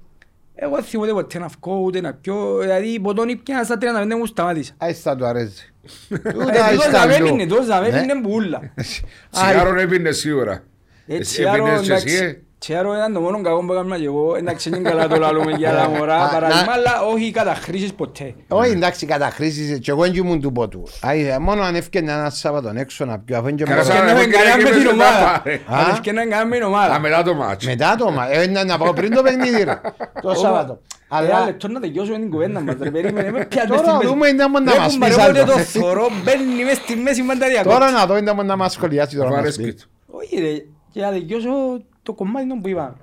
εγώ 0.55 0.75
δεν 0.75 0.83
θυμάμαι 0.83 1.11
ποτέ 1.11 1.39
να 1.39 1.47
βγω, 1.47 1.79
ούτε 1.79 2.01
να 2.01 2.13
πιω. 2.13 2.57
Δηλαδή, 2.61 2.99
ποτόν 2.99 3.29
ήπια 3.29 3.63
στα 3.63 3.77
35 3.77 4.15
μου 4.17 4.25
σταμάτησα. 4.25 4.73
Άις 4.77 5.01
θα 5.01 5.15
του 5.15 5.25
αρέσει. 5.25 5.73
Ε, 6.09 6.17
Τούτα 6.17 6.69
Τούτος 6.71 6.85
εις 6.85 6.85
να 6.85 6.91
τα 6.91 7.07
με 7.07 7.17
λου. 7.19 7.25
έπινε, 7.25 7.45
τούτος 7.47 7.67
να 7.67 7.81
με 7.81 7.89
Ναι. 7.89 7.97
έπινε 7.97 8.19
μπουλα. 8.19 8.73
Τσιγάρο 9.31 9.79
έπινε 9.79 10.11
σίγουρα. 10.11 10.63
Έτσι, 11.07 11.41
Εσύ 11.41 11.45
άρο, 11.49 11.65
έπινες 11.67 11.87
και 11.87 11.93
εσύ, 11.93 12.15
ε; 12.15 12.17
εντάξει, 12.19 12.42
τσιάρο 12.65 12.93
ήταν 12.93 13.13
το 13.13 13.19
μόνο 13.19 13.41
κακό 13.41 13.65
που 13.65 13.73
έκανα 13.73 13.97
και 13.97 14.05
εγώ. 14.05 14.35
Εντάξει, 14.35 14.69
είναι 14.69 14.77
καλά 14.89 15.07
το 15.07 15.15
λαλούμε 15.17 15.51
για 15.51 15.71
τα 15.71 15.81
Α, 15.81 15.87
μωρά, 15.89 16.17
να- 16.17 16.27
παράδειγμα, 16.29 16.71
αλλά 16.73 17.01
όχι 17.13 17.31
καταχρήσεις 17.31 17.93
ποτέ. 17.93 18.35
Όχι 18.47 18.71
εντάξει 18.71 19.05
καταχρήσεις 19.05 19.79
και 19.79 19.91
εγώ 19.91 20.01
δεν 20.01 20.13
ήμουν 20.15 20.41
του 20.41 20.51
ποτού. 20.51 20.83
Άι, 21.01 21.35
Μόνο 21.39 21.61
αν 21.63 21.75
έφτιανε 21.75 22.11
ένα 22.11 22.29
Σάββατο 22.29 22.71
έξω 22.75 23.05
να 23.05 23.19
πιω 23.19 23.37
αφού 23.37 23.47
είναι 23.47 23.57
και 23.57 23.63
Καλά, 23.63 23.75
μόνο- 23.83 23.93
σαν- 23.93 24.07
Ευκαινάμε 24.07 24.21
εγώ 24.23 24.31
κανένα 24.31 24.57
και 24.57 24.63
με 24.63 24.69
την 24.69 24.79
μέσα 24.79 24.91
ομάδα. 24.91 25.31
να 25.31 25.39
πάρε. 25.39 25.53
Α. 25.53 25.85
Αν 25.85 25.91
ευκαινάμε 25.91 26.29
κανένα 26.29 26.49
με 26.49 26.55
την 26.55 26.63
Α, 26.63 26.67
ομάδα. 26.67 26.99
μετά 26.99 27.23
το 27.23 27.33
μάτσο. 27.33 27.69
Μετά 27.69 27.95
το 27.95 28.11
μα, 28.11 28.31
ε, 28.31 28.47
να, 28.47 28.63
να 28.63 28.77
πάω 28.77 28.93
πριν 28.93 29.13
το 29.13 29.21
παιχνίδι 29.21 29.63
ρε, 29.63 29.81
το 30.21 30.33
Σάββατο. 30.33 30.79
Αλλά 31.07 31.35
Αλλά 31.35 31.45
λεπτό 31.45 31.67
να 31.67 31.79
τελειώσουμε 31.79 32.17
την 32.17 32.29
κουβέντα 32.29 32.59
μας. 32.59 32.75
ρε, 32.81 32.91
Περίμενε 32.91 33.31
με 33.31 33.45
πιάτε 33.45 33.67
Τώρα 33.67 33.79
στη 33.83 33.91
μέση. 33.93 34.07
δούμε 34.07 34.27
είναι 34.27 34.47
μόνο 34.47 34.65
να 34.65 34.71
Ρε, 34.73 34.79
μας 34.79 34.91
κουμπάρε, 34.93 35.13
πεις 35.13 35.23
όποτε 35.23 35.41
άλλο. 35.41 35.51
το 35.51 35.57
θωρώ 35.59 36.07
μπαίνει 36.23 36.63
μες 36.65 36.77
στη 36.77 36.95
μέση 36.95 37.23
πάντα 37.23 37.47
διακόπτει. 37.47 37.77
τώρα 37.77 37.91
να 37.91 38.05
δω 38.05 38.17
είναι 38.17 38.31
μόνο 38.33 38.47
να 38.47 38.55
μας 38.55 38.71
σχολιάσει 38.73 39.15
τώρα 39.15 39.27
Μου 39.29 39.33
μας 39.35 39.41
αρέσκει 39.43 39.63
πει. 39.63 39.73
του. 39.73 39.89
Όχι 40.07 40.39
ρε, 40.39 40.53
και 40.91 41.01
να 41.01 41.09
τελειώσω 41.11 41.49
το 42.03 42.13
κομμάτι 42.13 42.47
των 42.47 42.61
που 42.61 42.67
είπαμε. 42.69 42.95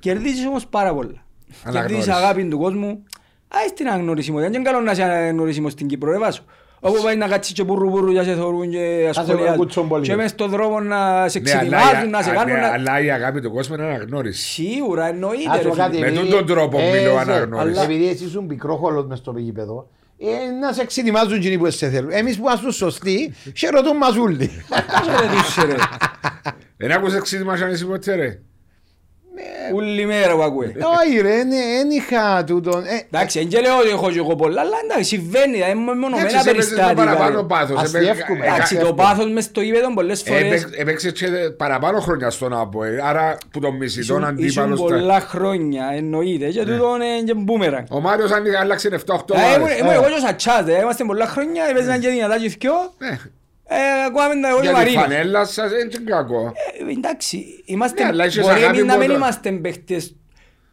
Κερδίζεις 0.00 0.46
όμως 0.46 0.66
πάρα 0.66 0.94
πολλά. 0.94 1.24
Αναγνώριση. 1.64 1.94
Κερδίζεις 1.94 2.22
αγάπη 2.22 2.44
του 2.48 2.58
κόσμου. 2.58 3.02
Άι 3.48 3.68
στην 3.68 3.88
αναγνωρισιμότητα. 3.88 4.50
Δεν 4.50 4.60
είναι 4.60 4.70
καλό 4.70 4.84
να 4.84 4.92
είσαι 4.92 5.02
αναγνωρισιμός 5.02 5.72
στην 5.72 5.86
Κύπρο, 5.86 6.10
ρε 6.10 6.18
Βάσο. 6.18 6.42
Όπου 6.80 7.02
πάει 7.02 7.16
να 7.16 7.28
κάτσεις 7.28 7.54
και 7.54 7.64
πουρου 7.64 7.90
πουρου 7.90 8.10
για 8.10 8.22
σε 8.24 8.34
θωρούν 8.34 8.70
και 8.70 9.08
σε 9.12 9.20
ασχολιάζουν. 9.20 9.56
κουτσόν 9.56 9.88
πολύ. 9.88 10.06
Και 10.06 10.14
μες 10.16 10.30
στον 10.30 10.50
δρόμο 10.50 10.80
να 10.80 11.28
σε 11.28 11.38
Ναι, 11.38 11.50
αλλά 11.50 11.58
ξετοιμάζουν, 11.60 12.06
η- 12.08 12.10
να 12.10 12.22
σε 12.22 12.30
α, 12.30 12.34
κάνουν 12.34 12.54
ναι, 12.54 12.60
να... 12.60 12.66
Αλλά 12.72 13.00
η 13.00 13.10
αγάπη 13.10 13.40
του 13.40 13.50
κόσμου 13.52 13.74
είναι 13.74 13.84
αναγνώριση. 13.84 14.42
Σίγουρα 14.48 15.06
εννοείται 15.06 15.50
Ας 15.50 15.56
ρε 15.56 15.62
πω 15.68 15.72
φίλε. 15.72 15.84
κάτι, 15.84 15.98
Με 15.98 16.06
επειδή- 16.06 16.22
τούτον 16.24 16.46
τρόπο 16.46 16.78
ε, 16.80 16.90
μιλώ 16.90 17.12
σε- 17.12 17.18
αναγνώριση. 17.20 17.70
Αλλά 17.78 17.82
επειδή 17.82 18.08
εσύ 18.08 18.24
ήσουν 18.24 18.46
πικρόχολος 18.46 19.06
μες 19.06 19.18
στο 19.18 19.34
γήπεδο, 19.36 19.88
ε, 20.18 20.50
να 20.60 20.72
σε 20.72 20.80
εξετοιμάζουν 20.82 21.32
εκείνοι 21.34 21.58
που 21.58 21.70
σε 21.70 21.90
θέλουν. 21.90 22.10
Εμείς 22.10 22.36
που 22.36 22.42
είμαστε 22.42 22.72
σωστοί, 22.72 23.34
σε 23.54 23.68
ρωτούν 23.70 23.96
μας 23.96 24.16
όλοι. 24.16 24.50
Πώς 24.68 25.06
ρε 25.20 25.26
τους, 25.26 25.54
ρε. 25.64 25.74
Δεν 26.76 26.92
άκουσες 26.92 27.20
ξύτημα 27.20 27.56
σαν 27.56 27.70
εσύ 27.70 27.86
ποτέ 27.86 28.14
ρε; 28.14 28.38
Ούλη 29.74 30.06
μέρα 30.06 30.34
που 30.34 30.42
ακούε. 30.42 30.66
Όχι 31.06 31.20
ρε, 31.20 31.36
δεν 31.44 31.90
είχα 31.90 32.44
τούτον. 32.46 32.84
ε, 32.84 33.06
Εντάξει, 33.10 33.38
δεν 33.38 33.48
και 33.48 33.60
λέω 33.60 33.78
ότι 33.78 33.88
έχω 33.88 34.10
και 34.10 34.18
εγώ 34.18 34.34
πολλά, 34.36 34.60
αλλά 34.60 34.76
εντάξει, 34.84 35.04
συμβαίνει, 35.04 35.52
δηλαδή, 35.52 35.70
είναι 35.72 35.80
μονομένα 35.80 36.16
Εντάξει, 36.18 36.38
σε 36.38 36.50
έπαιζες 36.50 36.70
με 36.70 36.76
παραπάνω 36.76 37.06
περιστάτικα. 37.16 37.46
πάθος. 37.46 37.82
Αστιεύκουμε. 37.82 38.38
Έπαι- 38.38 38.52
Εντάξει, 38.54 38.76
το 38.76 38.94
πάθος 38.94 39.30
μες 39.32 39.44
στο 39.44 39.60
γήπεδο 39.60 39.94
πολλές 39.94 40.22
φορές 40.22 40.62
έπαι- 40.62 40.78
Έπαιξε 40.80 41.10
και 41.10 41.26
παραπάνω 41.56 42.00
χρόνια 42.00 42.30
στον 42.30 42.52
ΑΠΟΕΛ. 42.52 43.00
Άρα 43.00 43.36
που 43.50 43.60
τον 43.60 43.76
μισητόν 43.76 44.22
ήσουν- 44.22 44.38
ήσουν 44.38 44.62
αντίπαλος 44.62 44.78
στα... 44.78 44.88
πολλά 44.88 45.20
χρόνια, 45.20 45.90
εννοείται, 45.94 46.48
και 46.48 46.60
τούτο 46.64 46.94
είναι 46.96 47.22
και 47.24 47.34
μπούμεραν. 47.34 47.86
Ο 47.90 48.00
Μάριος 48.00 48.30
αν 48.30 48.42
άλλαξε 48.60 48.88
7-8 48.88 49.34
Ε, 49.34 49.40
ήμουν- 49.40 49.56
ομάδες. 49.56 49.78
Ήμουν 49.78 49.92
εγώ 49.92 50.04
και 50.04 50.12
ο 50.12 50.18
Σατσάς, 50.18 50.64
δηλαδή, 50.64 50.82
είμαστε 50.82 51.04
πολλά 51.04 51.26
χρόνια, 51.26 51.64
έπαιζαν 51.70 52.00
και 52.00 52.08
δυνατά 52.08 52.36
και 52.58 52.68
δυο, 53.68 53.76
Ναι. 53.76 53.82
ε, 54.00 54.04
ακούαμε 54.06 54.40
τα 54.40 54.48
εγώ 54.48 54.60
και 54.60 54.68
ο 54.68 54.70
Για 54.70 54.72
τη 54.72 54.76
Μαρίνος. 54.76 55.02
φανέλα 55.02 55.44
σας 55.44 55.70
δεν 55.70 55.80
είναι 55.80 56.10
κακό. 56.10 56.52
Ε, 56.88 56.92
Εντάξει, 56.92 57.44
είμαστε, 57.64 58.02
Ναι, 58.02 58.08
αλλά 58.08 58.24
έχεις 58.24 58.40
μπορεί 58.40 58.52
αγάπη 58.54 58.78
εμείς 58.78 58.84
να 58.90 58.96
μην 58.96 59.06
μόνο. 59.06 59.18
είμαστε 59.18 59.50
παίχτες 59.52 60.16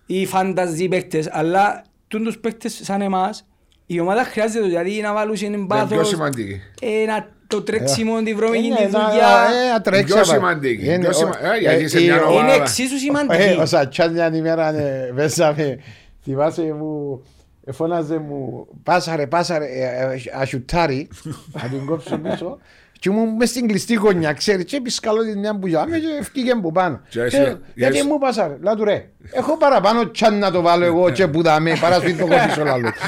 ή 0.05 0.25
φανταζή 0.25 0.87
παίχτες, 0.87 1.29
αλλά 1.31 1.83
τούν 2.07 2.23
τους 2.23 2.37
παίχτες 2.39 2.79
σαν 2.83 3.01
εμάς, 3.01 3.47
η 3.85 3.99
ομάδα 3.99 4.23
χρειάζεται 4.23 4.65
δηλαδή 4.65 5.01
να 5.01 5.13
βάλουν 5.13 5.35
είναι 5.35 5.45
Είναι 5.45 5.55
πιο 5.55 5.65
πάθος, 5.67 6.07
σημαντική. 6.07 6.61
ε, 6.81 7.05
να- 7.05 7.31
το 7.47 7.61
τρέξιμο, 7.61 8.21
τη 8.23 8.33
βρώμικη 8.33 8.65
είναι 8.65 8.75
τη 8.75 8.83
ένα- 8.83 9.09
δουλειά. 9.09 9.27
ε, 9.67 9.71
να 9.71 9.81
τρέξει, 9.81 10.03
Πιο 10.05 10.15
απα- 10.15 10.25
σημαντική, 10.25 10.85
είναι- 10.85 10.97
πιο 10.99 11.11
σημα- 11.13 11.39
ο- 11.43 11.51
ε, 11.53 11.57
γιατί 11.59 11.83
ε, 11.83 11.87
σε 11.87 12.01
η- 12.01 12.03
μια 12.03 12.23
ο- 12.23 12.29
ομάδα- 12.29 12.53
Είναι 12.53 12.63
εξίσου 12.63 12.95
Ε, 12.95 12.97
σημαντική. 12.97 13.57
Ο 13.59 13.65
Σατσάς 13.65 14.11
μια 14.11 14.31
ημέρα 14.35 14.75
ε, 14.75 15.11
πέσαμε, 15.15 15.79
θυμάσαι 16.23 16.61
μου, 16.61 17.23
ε, 17.65 17.71
φώναζε 17.71 18.17
μου, 18.17 18.67
πάσαρε, 18.83 19.27
πάσαρε, 19.27 19.65
ε, 19.65 20.13
ε, 20.13 20.21
ασιουτάρι, 20.33 21.07
να 21.51 21.61
την 21.69 21.85
κόψω 21.85 22.17
πίσω. 22.17 22.57
Και 23.03 23.09
ήμουν 23.09 23.29
μες 23.35 23.49
στην 23.49 23.67
κλειστή 23.67 23.93
γωνιά, 23.93 24.33
ξέρεις, 24.33 24.65
και 24.65 24.75
επισκαλώ 24.75 25.23
την 25.23 25.39
μια 25.39 25.55
που 25.59 25.67
γιάμε 25.67 25.97
και 25.97 26.07
ευκήγε 26.19 26.55
που 26.55 26.71
πάνω. 26.71 27.01
Και 27.09 27.19
Και, 27.19 27.37
εσύ- 27.37 27.57
Γιατί 27.75 27.99
yes. 28.03 28.05
μου 28.05 28.17
πάσαρε, 28.17 28.57
λά 28.61 28.75
του 28.75 28.83
ρε, 28.83 29.09
έχω 29.31 29.57
παραπάνω 29.57 30.09
τσάν 30.11 30.37
να 30.39 30.51
το 30.51 30.61
βάλω 30.61 30.85
εγώ 30.85 31.09
και 31.09 31.27
που 31.27 31.41
δάμε, 31.41 31.73
παρά 31.81 31.99
σου 31.99 32.15
το 32.17 32.27
κόψω 32.27 32.63
λάλο. 32.63 32.89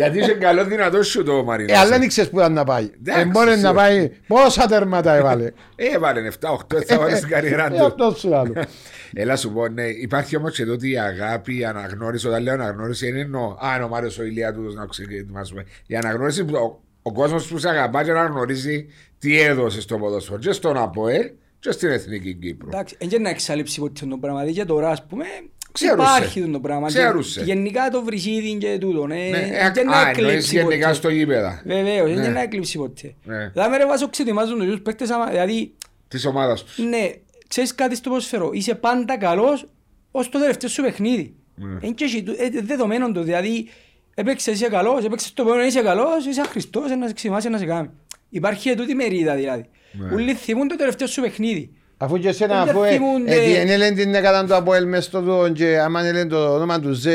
Γιατί 0.00 0.18
είσαι 0.18 0.32
καλό 0.34 0.64
δυνατός 0.64 1.06
σου 1.06 1.22
το 1.24 1.44
Μαρίνο. 1.44 1.72
Ε, 1.72 1.76
αλλά 1.76 1.90
δεν 1.90 2.02
ήξερες 2.02 2.30
που 2.30 2.38
ήταν 2.38 2.52
να 2.52 2.64
πάει. 2.64 2.90
Εντάξει, 2.98 3.20
Ε, 3.20 3.24
μπορεί 3.24 3.48
να 3.50 3.54
σίγουρα. 3.56 3.72
πάει, 3.72 4.10
πόσα 4.26 4.66
τέρματα 4.66 5.14
έβαλε. 5.14 5.44
Ε, 5.76 5.86
έβαλε 5.94 6.28
7-8, 6.40 6.82
θα 6.86 6.98
βάλει 6.98 7.16
στην 7.16 7.28
καριέρα 7.28 7.66
Ε, 7.66 7.68
του. 7.78 7.84
αυτός 7.84 8.18
σου 8.18 8.34
άλλο. 8.36 8.52
Έλα 9.12 9.36
σου 9.36 9.52
πω, 9.52 9.68
ναι, 9.68 9.82
υπάρχει 9.86 10.36
όμως 10.36 10.56
και 10.56 10.64
τότε 10.64 10.88
η 10.88 10.98
αγάπη, 10.98 11.58
η 11.58 11.64
αναγνώριση. 11.64 12.28
Όταν 12.28 12.42
λέω 12.42 12.54
αναγνώριση, 12.54 13.08
είναι 13.08 13.20
εννοώ. 13.20 13.56
Α, 13.58 13.74
είναι 13.74 13.84
ο 13.84 13.88
Μάριο 13.88 14.10
ο 14.20 14.22
Ηλία 14.22 14.52
του 14.54 14.72
να 14.74 14.86
ξεκινήσουμε. 14.86 15.64
Η 15.86 15.96
αναγνώριση 15.96 16.44
που 16.44 16.54
ο, 16.56 16.80
ο 17.02 17.12
κόσμος 17.12 17.46
που 17.46 17.58
σε 17.58 17.68
αγαπά 17.68 18.04
και 18.04 18.12
να 18.12 18.24
γνωρίζει 18.24 18.86
τι 19.18 19.40
έδωσες 19.40 19.82
στο 19.82 19.98
ποδόσφαιρο. 19.98 20.38
Και 20.38 20.52
στον 20.52 20.76
ΑΠΟΕΛ 20.76 21.30
και 21.58 21.70
στην 21.70 21.88
Εθνική 21.90 22.34
Κύπρο. 22.34 22.68
Εντάξει, 22.72 22.96
δεν 22.98 23.08
είναι 23.08 23.18
να 23.18 23.28
εξαλείψει 23.28 23.80
ποτέ 23.80 24.06
το 24.06 24.16
πράγμα. 24.20 24.38
Δηλαδή 24.40 24.58
και 24.58 24.64
τώρα, 24.64 24.90
ας 24.90 25.06
πούμε, 25.06 25.24
Ξέρουσε. 25.72 26.02
υπάρχει 26.16 26.40
το 26.50 26.60
πράγμα. 26.60 26.86
Και 26.88 26.92
Ξέρουσε. 26.98 27.42
Γενικά 27.42 27.88
το 27.90 28.02
βρυσίδι 28.04 28.54
και 28.54 28.78
τούτο. 28.80 29.06
ναι, 29.06 29.14
Ναι, 29.14 29.70
δεν 29.74 29.86
ε, 29.86 29.90
να 29.90 29.96
α, 29.96 30.00
εννοείς 30.00 30.18
εκλείψει 30.26 30.56
γενικά 30.56 30.84
ποτέ. 30.86 30.94
στο 30.98 31.08
γήπεδα 31.08 31.62
Βεβαίως, 31.64 32.10
Ναι. 32.10 32.20
δεν 32.20 32.32
να 32.32 32.40
εκλείψει 32.42 32.78
ποτέ. 32.78 33.14
Ναι. 33.24 33.48
Δηλαδή, 33.48 33.76
ρε 33.76 33.86
βάζω 33.86 34.08
ξετοιμάζουν 34.08 34.58
τους 34.58 34.80
παίκτες, 34.80 35.10
άμα- 35.10 35.26
δηλαδή, 35.30 35.74
της 36.08 36.26
ομάδας 36.26 36.64
τους. 36.64 36.78
ναι, 36.78 37.10
ξέρεις 37.48 37.74
κάτι 37.74 37.94
στο 37.94 38.08
ποδοσφαιρό, 38.08 38.50
είσαι 38.52 38.74
πάντα 38.74 39.18
καλός 39.18 39.66
ως 40.10 40.28
το 40.28 40.38
τελευταίο 40.38 40.68
σου 40.68 40.82
παιχνίδι. 40.82 41.34
Ναι. 41.54 41.78
Είναι 41.80 41.92
και 41.94 42.04
εσύ, 42.04 42.24
ε, 42.38 42.60
δεδομένο 42.62 43.12
το, 43.12 43.22
δηλαδή, 43.22 43.68
έπαιξες 44.14 44.54
είσαι 44.54 44.68
καλός, 44.68 45.04
έπαιξες 45.04 45.32
το 45.32 45.42
επόμενο 45.42 45.64
είσαι 45.64 45.80
καλός, 45.82 46.26
είσαι 46.26 46.40
αχρηστός, 46.40 46.90
να 46.98 47.06
σε 47.06 47.12
ξυμάσει 47.12 47.48
να 47.48 47.58
σε 47.58 47.64
κάνει. 47.64 47.90
Υπάρχει 48.30 48.74
τούτη 48.74 48.94
μερίδα 48.94 49.34
δηλαδή. 49.34 49.64
Ναι. 49.92 50.14
Ούλοι 50.14 50.34
θυμούν 50.34 50.68
το 50.68 50.76
τελευταίο 50.76 51.06
σου 51.06 51.20
παιχνίδι. 51.20 51.70
Αφού 52.02 52.18
και 52.18 52.28
εσένα, 52.28 52.64
Δεν 52.64 52.74
αφού 52.74 52.82
ε, 52.84 52.88
θυμούνται. 52.90 53.34
ε, 53.34 53.38
τι, 53.44 53.54
εν 53.54 53.68
έλεγε 53.68 53.94
την 53.94 54.14
έκαναν 54.14 54.46
το 54.46 54.56
Αποέλ 54.56 54.86
μες 54.86 55.04
στο 55.04 55.22
το 55.22 55.48
και 55.52 55.78
άμα 55.78 56.06
έλεγε 56.06 56.26
το 56.26 56.54
όνομα 56.54 56.80
του 56.80 56.92
Ζε 56.92 57.10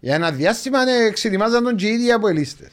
για 0.00 0.14
ένα 0.14 0.30
διάστημα 0.30 0.84
ναι, 0.84 0.92
εξετοιμάζαν 1.08 1.64
τον 1.64 1.76
και 1.76 1.86
οι 1.86 1.90
ίδιοι 1.92 2.12
Αποελίστες. 2.12 2.68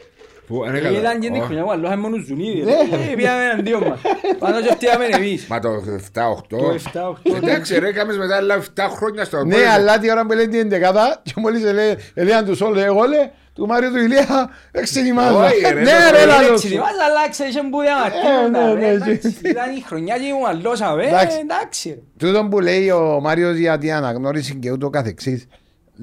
Που 0.47 0.63
δεν 0.65 0.75
Ε, 0.75 0.77
έκανα. 0.77 0.97
Ήταν 0.99 1.19
και 1.19 1.29
την 1.29 1.41
Ω, 1.41 1.45
χρονιά 1.45 1.63
που 1.63 1.71
αλλόχαν 1.71 1.99
μόνος 1.99 2.25
Ζουνίδη. 2.27 2.61
Ναι. 2.63 2.71
Ε, 3.11 3.15
Πήγαμε 3.15 3.43
εναντίον 3.43 3.83
μας. 3.87 3.99
Πάνω 4.39 4.61
και 4.61 4.71
φτιάμε 4.73 5.05
εμείς. 5.05 5.47
Μα 5.47 5.59
το 5.59 5.69
7-8. 6.13 6.45
Το 6.49 6.77
7-8. 6.93 7.35
Εντάξει, 7.35 7.79
ρε, 7.79 7.87
έκαμες 7.87 8.17
μετά 8.17 8.35
άλλα 8.35 8.55
7 8.75 8.81
χρόνια 8.95 9.25
στο 9.25 9.45
Ναι, 9.45 9.55
Αποέλ. 9.55 9.69
αλλά 9.69 9.99
τη 9.99 10.11
ώρα 10.11 10.25
που 10.25 10.33
λέει 10.33 10.47
την 10.47 10.59
εντεκάδα 10.59 11.21
και 11.23 11.33
μόλις 11.35 11.63
ελέ- 11.65 11.99
έλεγαν 12.13 12.45
τους 12.45 12.61
όλους 12.61 12.83
εγώ 12.83 13.03
λέει 13.03 13.31
του 13.55 13.65
Μάριου 13.67 13.91
του 13.91 13.97
Ηλία 13.97 14.49
εξετοιμάζα. 14.71 15.45
Όχι, 15.45 15.61
ρε, 15.61 15.69
Ναι 15.81 15.83
το 15.83 16.11
ρε 16.11 16.23
πρωί 16.23 16.25
λαλός 16.25 16.63
Έτσι, 16.63 16.67
σου. 16.67 16.77
μας 16.77 16.91
αλλάξε, 17.09 17.45
είχε 17.45 17.59
που 17.71 17.81
Ε, 17.81 17.85
διαμαρτύροντα, 17.85 18.49
ναι, 18.67 18.73
ρε, 18.73 18.79
ναι, 18.79 18.87
εντάξει. 18.87 19.39
ναι. 19.41 19.49
Ήταν 19.49 19.75
η 19.75 19.81
χρονιά 19.81 20.17
και 20.17 20.33
μου 20.39 20.47
αλλώσαμε, 20.47 21.03
ε, 21.03 21.07
Εντάξει. 21.07 21.37
εντάξει. 21.41 21.89
ρε. 21.89 21.99
Τούτο 22.17 22.47
που 22.47 22.59
λέει 22.59 22.89
ο 22.89 23.19
Μάριος 23.21 23.57
για 23.57 23.77
την 23.77 23.93
αναγνώριση 23.93 24.55
και 24.55 24.71
ούτω 24.71 24.89
καθεξής 24.89 25.47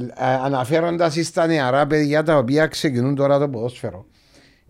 ε, 0.01 0.25
αναφέροντας 0.45 1.15
στα 1.23 1.47
νεαρά 1.47 1.87
παιδιά 1.87 2.23
τα 2.23 2.37
οποία 2.37 2.67
ξεκινούν 2.67 3.15
τώρα 3.15 3.39
το 3.39 3.49
ποδόσφαιρο 3.49 4.07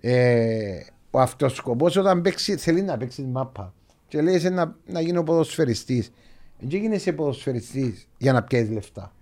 ε, 0.01 0.79
ο 1.11 1.21
αυτοσκοπός 1.21 1.97
όταν 1.97 2.23
παίξει, 2.23 2.57
θέλει 2.57 2.83
να 2.83 2.97
παίξει 2.97 3.23
μάπα 3.23 3.75
και 4.09 4.21
λέει 4.23 4.35
«Εσύ 4.35 4.49
να, 4.51 4.75
να 4.87 5.01
γίνω 5.01 5.23
ποδοσφαιριστής 5.23 6.11
δεν 6.59 6.81
γίνεσαι 6.81 7.13
ποδοσφαιριστής 7.13 8.09
για 8.19 8.33
να 8.33 8.43
πιέσεις 8.43 8.71
λεφτά 8.71 9.03
Ε, 9.03 9.22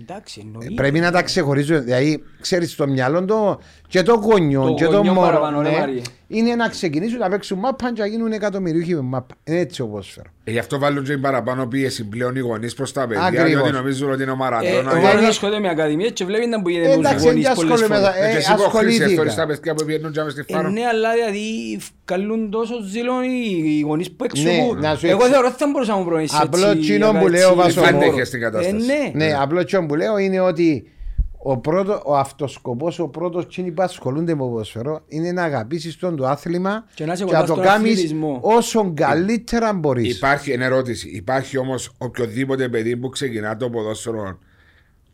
Εντάξει, 0.00 0.40
Ε, 0.40 0.46
εννοείται. 0.46 0.74
Πρέπει 0.74 1.00
να 1.00 1.10
τα 1.10 1.22
ξεχωρίζω. 1.22 1.80
Δηλαδή, 1.80 2.22
ξέρεις 2.40 2.74
το 2.74 2.86
μυαλό 2.86 3.24
το 3.24 3.60
και 3.88 4.02
το 4.02 4.14
γονιό 4.14 4.62
Το 4.64 4.74
και 4.74 4.84
το 4.84 4.96
γονιό 4.96 5.12
μωρό. 5.12 5.26
παραπάνω, 5.26 5.62
ρε 5.62 5.70
ναι, 5.70 5.78
Μάριε. 5.78 6.00
είναι 6.28 6.54
να 6.54 6.68
ξεκινήσουν 6.68 7.18
να 7.18 7.28
παίξουν 7.28 7.58
μάπα 7.58 7.92
και 7.92 8.00
να 8.00 8.06
γίνουν 8.06 8.32
εκατομμυρίουχοι 8.32 8.94
με 8.94 9.00
μάπα. 9.00 9.34
Είναι 9.44 9.58
έτσι 9.58 9.82
ο 9.82 9.86
ποδόσφαιρο. 9.86 10.26
Ε, 10.44 10.50
Γι' 10.50 10.58
αυτό 10.58 10.78
βάλουν 10.78 11.04
και 11.04 11.16
παραπάνω 11.18 11.66
πίεση 11.66 12.04
πλέον 12.08 12.36
οι 12.36 12.38
γονείς 12.40 12.74
προς 12.74 12.92
τα 12.92 13.06
παιδιά 13.06 13.24
Ακριβώς. 13.24 13.48
γιατί 13.50 13.70
νομίζουν 13.70 14.10
ότι 14.12 14.22
είναι 14.22 14.30
ο 14.30 14.34
Ε, 14.34 14.36
Μαραντώνα. 14.36 14.92
Ο 14.92 14.96
Ε, 14.96 15.00
Μάρος 15.00 15.24
ασχολείται 15.26 15.60
με 15.60 15.68
ακαδημίες 15.68 16.10
και 16.12 16.24
βλέπεις 16.24 16.46
να 16.46 16.62
που 16.62 16.68
γίνεται 16.68 16.88
με 16.88 16.94
τους 16.96 17.04
Εντάξει, 17.06 17.26
γονείς 17.26 17.42
δεν 17.46 17.54
πολλές 17.54 17.72
ασχολούμαι 17.72 17.96
φορές. 17.96 18.12
με 18.14 18.20
τα- 18.20 18.28
και 18.28 18.34
ε, 18.34 18.36
εσύ 18.36 18.46
που 18.54 18.60
έχεις 18.62 19.00
ασχολήθηκα. 19.00 19.34
τα 19.34 19.46
παιδιά 19.46 19.74
που 19.74 19.84
πηγαίνουν 19.84 20.12
και 20.12 20.22
μες 20.22 20.32
στη 20.32 20.44
Ε, 20.48 20.52
φάρο. 20.54 20.68
Ναι, 20.68 20.80
αλλά 20.92 21.10
δηλαδή 21.12 21.78
καλούν 22.04 22.50
τόσο 22.50 22.74
ζήλο 22.92 23.12
οι 23.22 23.80
γονείς 23.80 24.08
που 24.10 24.24
Ναι, 24.24 24.26
εξηγούν. 24.50 24.78
να 24.80 24.94
σου 24.96 25.06
Εγώ 25.06 25.16
εξ- 25.24 25.30
θεωρώ 25.30 25.46
ότι 25.46 25.56
θα 25.58 25.66
μπορούσα 25.72 25.92
να 25.92 25.98
μου 25.98 26.04
προνήσεις 26.04 26.38
Απλό 26.40 26.66
έτσι, 26.66 26.78
τσίνο 26.80 27.10
για 27.10 27.20
που 27.20 27.26
έτσι, 27.26 27.38
λέω, 27.38 27.52
για 27.52 27.62
Βάσο, 27.62 27.80
Δεν 27.80 27.94
χώρο. 27.94 28.04
δέχεσαι 28.10 28.30
την 28.30 28.40
κατάσταση. 28.40 28.76
Ε, 28.76 29.12
ναι. 29.18 29.24
Ναι, 29.24 29.34
απλό 29.40 29.64
τσιό 29.64 29.86
που 29.86 29.94
λέω 29.94 30.18
είναι 30.18 30.40
ότι 30.40 30.90
ο, 31.38 31.56
πρώτο, 31.58 32.02
ο 32.04 32.16
αυτοσκοπός, 32.16 32.98
ο 32.98 33.08
πρώτος 33.08 33.46
τσίνοι 33.46 33.70
που 33.70 33.82
ασχολούνται 33.82 34.34
με 34.34 34.38
το 34.40 34.48
ποδοσφαιρό 34.48 35.00
είναι 35.08 35.32
να 35.32 35.42
αγαπήσεις 35.42 35.96
τον 35.96 36.16
το 36.16 36.26
άθλημα 36.26 36.84
Και 36.94 37.04
να 37.04 37.12
είσαι 37.12 37.24
και 37.24 37.30
κοντάς 37.30 37.48
να 37.48 37.54
το 37.54 37.60
στον 37.60 37.72
κάνεις 37.72 37.90
αθλητισμό. 37.92 38.38
όσο 38.42 38.92
καλύτερα 38.94 39.72
μπορείς. 39.72 40.16
Υπάρχει, 40.16 40.52
είναι 40.52 40.64
ερώτηση. 40.64 41.08
Υπάρχει 41.08 41.58
όμως 41.58 41.92
οποιοδήποτε 41.98 42.68
παιδί 42.68 42.96
που 42.96 43.08
ξεκινά 43.08 43.56
το 43.56 43.70
ποδόσφαιρο 43.70 44.38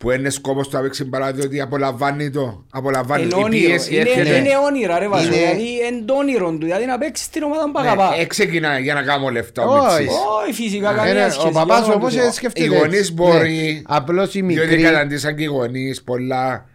που 0.03 0.11
είναι 0.11 0.29
σκόπος 0.29 0.67
του 0.67 0.75
να 0.75 0.81
παίξει 0.81 1.03
μπάλα 1.03 1.31
διότι 1.31 1.61
απολαμβάνει 1.61 2.29
το. 2.29 2.65
Απολαμβάνει 2.71 3.23
Είναι 3.23 3.35
η 3.37 3.43
όνειρο. 3.43 3.67
πίεση. 3.67 3.93
Είναι- 3.95 4.01
έρχεται. 4.09 4.35
Είναι 4.37 4.49
όνειρα 4.65 4.99
ρε 4.99 5.07
Βάσο. 5.07 5.25
Είναι- 5.25 5.35
Δηλαδή 5.35 5.63
είναι 5.91 6.01
το 6.05 6.13
όνειρο 6.13 6.51
του. 6.51 6.57
Δηλαδή 6.65 6.85
να 6.85 6.97
παίξεις 6.97 7.25
στην 7.25 7.43
ομάδα 7.43 7.63
που 7.71 7.81
Ναι, 7.81 7.87
αγαπά. 7.87 8.15
ε, 8.19 8.25
ξεκινά 8.25 8.79
για 8.79 8.93
να 8.93 9.01
κάνω 9.03 9.29
λεφτά 9.29 9.63
ο 9.65 9.73
Όχι. 9.77 10.01
Μιτσής. 10.01 10.17
Όχι 10.43 10.53
φυσικά 10.53 10.91
Ε, 10.91 10.95
καμία 10.95 11.13
ναι, 11.13 11.29
σχέση. 11.29 11.47
ο 11.47 11.51
παπάς 11.51 11.79
για 11.79 11.87
να 11.87 11.93
όμως 11.93 12.13
το 12.15 12.21
ε, 12.21 12.25
πω. 12.25 12.31
σκέφτεται 12.31 12.65
Οι 12.65 12.77
γονείς 12.77 12.99
έτσι. 12.99 13.13
μπορεί, 13.13 13.73
Ναι, 13.73 13.81
Απλώς 13.95 14.33
οι 14.35 14.41
Διότι 14.41 14.67
μικροί 14.69 14.81
καταντήσαν 14.83 15.35
και 15.35 15.43
οι 15.43 15.45
γονείς 15.45 16.03
πολλά 16.03 16.65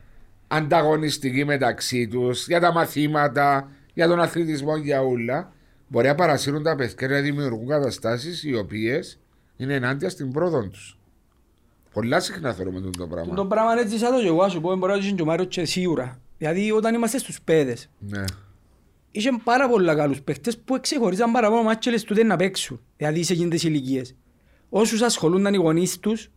ανταγωνιστικοί 0.48 1.44
μεταξύ 1.44 2.08
τους 2.08 2.46
για 2.46 2.60
τα 2.60 2.72
μαθήματα, 2.72 3.68
για 3.94 4.08
τον 4.08 4.20
αθλητισμό, 4.20 4.76
για 4.76 5.00
όλα. 5.02 5.52
Μπορεί 5.88 6.06
να 6.06 6.14
παρασύρουν 6.14 6.62
τα 6.62 6.74
παιδιά 6.76 6.94
και 6.96 7.06
να 7.14 7.20
δημιουργούν 7.20 7.68
καταστάσεις 7.68 8.44
οι 8.44 8.54
οποίες 8.56 9.18
είναι 9.56 9.74
ενάντια 9.74 10.08
στην 10.08 10.32
πρόοδο 10.32 10.62
τους. 10.68 10.97
Πολλά 11.92 12.20
συχνά 12.20 12.52
θεωρούμε 12.52 12.78
αυτό 12.78 12.90
το 12.90 13.06
πράγμα. 13.06 13.34
Το 13.34 13.44
πράγμα 13.46 13.72
είναι 13.72 13.80
έτσι 13.80 13.98
σαν 13.98 14.12
το 14.14 14.20
και 14.20 14.26
εγώ, 14.26 14.48
σου 14.48 14.60
πω, 14.60 14.76
μπορεί 14.76 14.92
να 14.92 14.98
ζήσει 15.00 15.12
και 15.14 15.22
ο 15.22 15.24
Μάριος 15.24 15.48
και 15.48 15.64
σίγουρα. 15.64 16.18
Δηλαδή 16.38 16.72
όταν 16.72 16.94
είμαστε 16.94 17.18
στους 17.18 17.40
πέδες, 17.44 17.90
Ναι. 17.98 18.24
είχε 19.10 19.30
πάρα 19.44 19.68
πολλά 19.68 19.94
καλούς 19.94 20.20
παίχτες 20.22 20.58
που 20.58 20.78
ξεχωρίζαν 20.80 21.32
παραπάνω 21.32 21.62
μάτς 21.62 21.78
και 21.84 21.90
λες 21.90 22.04
τούτες 22.04 22.24
να 22.24 22.36
παίξουν. 22.36 22.80
Δηλαδή 22.96 23.22
σε 23.22 23.32
εκείνες 23.32 23.62
ηλικίες. 23.62 24.14
Όσους 24.68 25.02
ασχολούνταν 25.02 25.54
οι 25.54 25.56
γονείς 25.56 25.98
τους, 25.98 26.30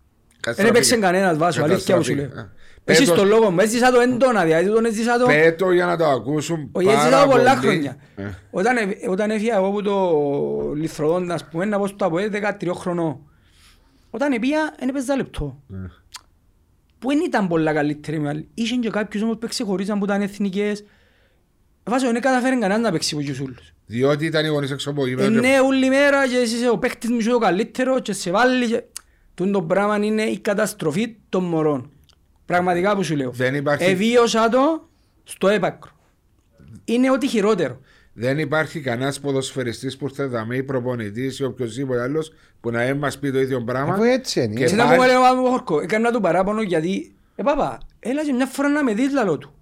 δεν 0.56 0.66
έπαιξε 0.66 0.98
κανένας 0.98 1.38
βάσο, 1.38 1.64
αλήθεια 1.64 1.96
που 1.98 2.04
σου 2.04 2.16
λέω. 2.16 2.26
Καταστροφή. 2.26 2.56
Εσύ 2.86 3.00
Πέτος- 3.02 3.18
στο 3.18 3.26
λόγο 3.28 3.52
μου, 3.52 3.60
έζησα 3.60 3.92
το 3.92 4.00
έντονα, 4.00 4.44
δηλαδή 4.44 4.70
τον 4.70 4.86
έζησα 4.86 5.18
το... 5.18 5.26
Πέτω 5.26 5.72
για 5.72 5.86
να 5.86 5.98
το 5.98 6.06
ακούσουν 6.06 6.70
Όχι, 6.72 6.88
έζησα 6.88 7.10
πάρα 7.10 7.24
το 7.24 7.30
πολλά 7.30 7.54
πολύ. 7.56 7.66
χρόνια. 7.68 7.96
Ε. 8.16 8.24
Όταν, 8.52 8.78
ε- 8.78 9.10
όταν 9.10 9.30
έφυγα 9.32 9.56
εγώ 9.56 9.68
από 9.68 9.82
το 9.82 10.74
Λιθροδόντα, 10.76 11.34
ας 11.34 11.46
πούμε, 11.50 11.66
να 11.66 11.78
πω 11.78 11.88
στο 11.88 12.06
ΑΠΟΕ 12.06 12.30
13 12.62 12.72
χρονών. 12.74 13.20
Όταν 14.14 14.40
πήγα, 14.40 14.76
δεν 14.80 14.90
έπαιζα 14.90 15.16
λεπτό. 15.16 15.62
Ε. 15.74 15.76
Που 17.00 17.08
δεν 17.08 17.20
ήταν 17.26 17.48
πολλά 17.48 17.74
καλύτεροι 17.74 18.20
με 18.20 18.30
άλλοι. 18.30 18.48
Είχε 18.54 18.76
και 18.76 18.90
κάποιους 18.90 19.24
όμως 19.24 19.38
που 19.38 19.48
ξεχωρίζαν 19.48 20.00
που 20.00 20.06
ήταν 20.06 20.22
εθνικές. 20.22 20.84
Βάζω, 21.84 22.12
δεν 22.12 22.22
καταφέρει 22.22 22.60
κανένας 22.60 22.82
να 22.82 22.92
παίξει 22.92 23.16
από 23.16 23.24
τους 23.26 23.40
ούλους. 23.40 23.74
Διότι 23.86 24.26
ήταν 24.26 24.46
οι 24.46 24.48
γονείς 24.48 24.72
έξω 24.72 24.90
από 24.90 25.06
Ε, 25.06 25.10
γήπεδο. 25.10 25.30
ναι, 25.30 25.60
όλη 25.60 25.90
μέρα 25.90 26.28
και 26.28 26.36
εσύ 26.38 26.56
είσαι 26.56 26.70
ο 26.70 26.78
παίκτης 26.78 27.10
μου 27.10 27.18
είσαι 27.18 27.34
ο 27.34 27.38
καλύτερος 27.38 28.02
και 28.02 28.14
σε 28.14 28.32
βάλει 28.32 28.68
και... 28.68 28.84
Τούν 29.34 29.52
το 29.52 29.62
πράγμα 29.62 30.06
είναι 30.06 30.24
η 30.24 30.40
καταστροφή 30.40 31.16
των 31.30 31.44
μωρών. 31.44 31.92
Πραγματικά 32.46 32.96
που 32.96 33.04
σου 33.04 33.16
λέω. 33.16 33.32
Δεν 33.32 33.56
υπάρχει- 33.56 33.84
Εβίωσα 33.90 34.50
το 34.50 34.90
στο 35.24 35.48
έπακρο. 35.48 35.92
Είναι 36.86 37.12
ό,τι 37.12 37.28
χειρότερο. 37.28 37.80
Δεν 38.14 38.40
υπάρχει 38.40 38.80
κανένας 38.80 39.20
ποδοσφαιριστής 39.20 39.98
που 39.98 40.06
ήρθε 40.06 40.26
δαμέ 40.26 40.56
ή 40.56 40.64
προπονητής 40.64 41.40
ή 41.40 41.44
οποιοδήποτε 41.44 42.02
άλλος 42.02 42.34
που 42.62 42.72
να 42.72 42.96
μας 42.96 43.20
πει 43.20 43.32
το 43.32 43.40
ίδιο 43.40 43.62
πράγμα. 43.64 43.94
Αφού 43.94 44.04
έτσι 44.04 44.42
είναι. 44.44 44.54
Και 44.56 44.64
Έτσι 44.64 44.76
να 44.76 44.84
πάλι- 44.86 44.98
μου 44.98 45.04
έλεγε 45.04 45.18
ο 45.18 45.22
Παπα 45.22 45.50
Χορκό, 45.50 45.82
έκανα 45.82 46.12
του 46.12 46.22
παράπονο 46.22 46.62
γιατί 46.62 47.16
«Ε 47.36 47.44
παπά, 47.44 47.78
έλα 48.00 48.24
και 48.26 48.34
μια 48.34 48.46
φορά 48.46 48.70
να 48.70 48.84
με 48.84 48.94
δεις 48.94 49.12
λαλό 49.14 49.38
του». 49.38 49.54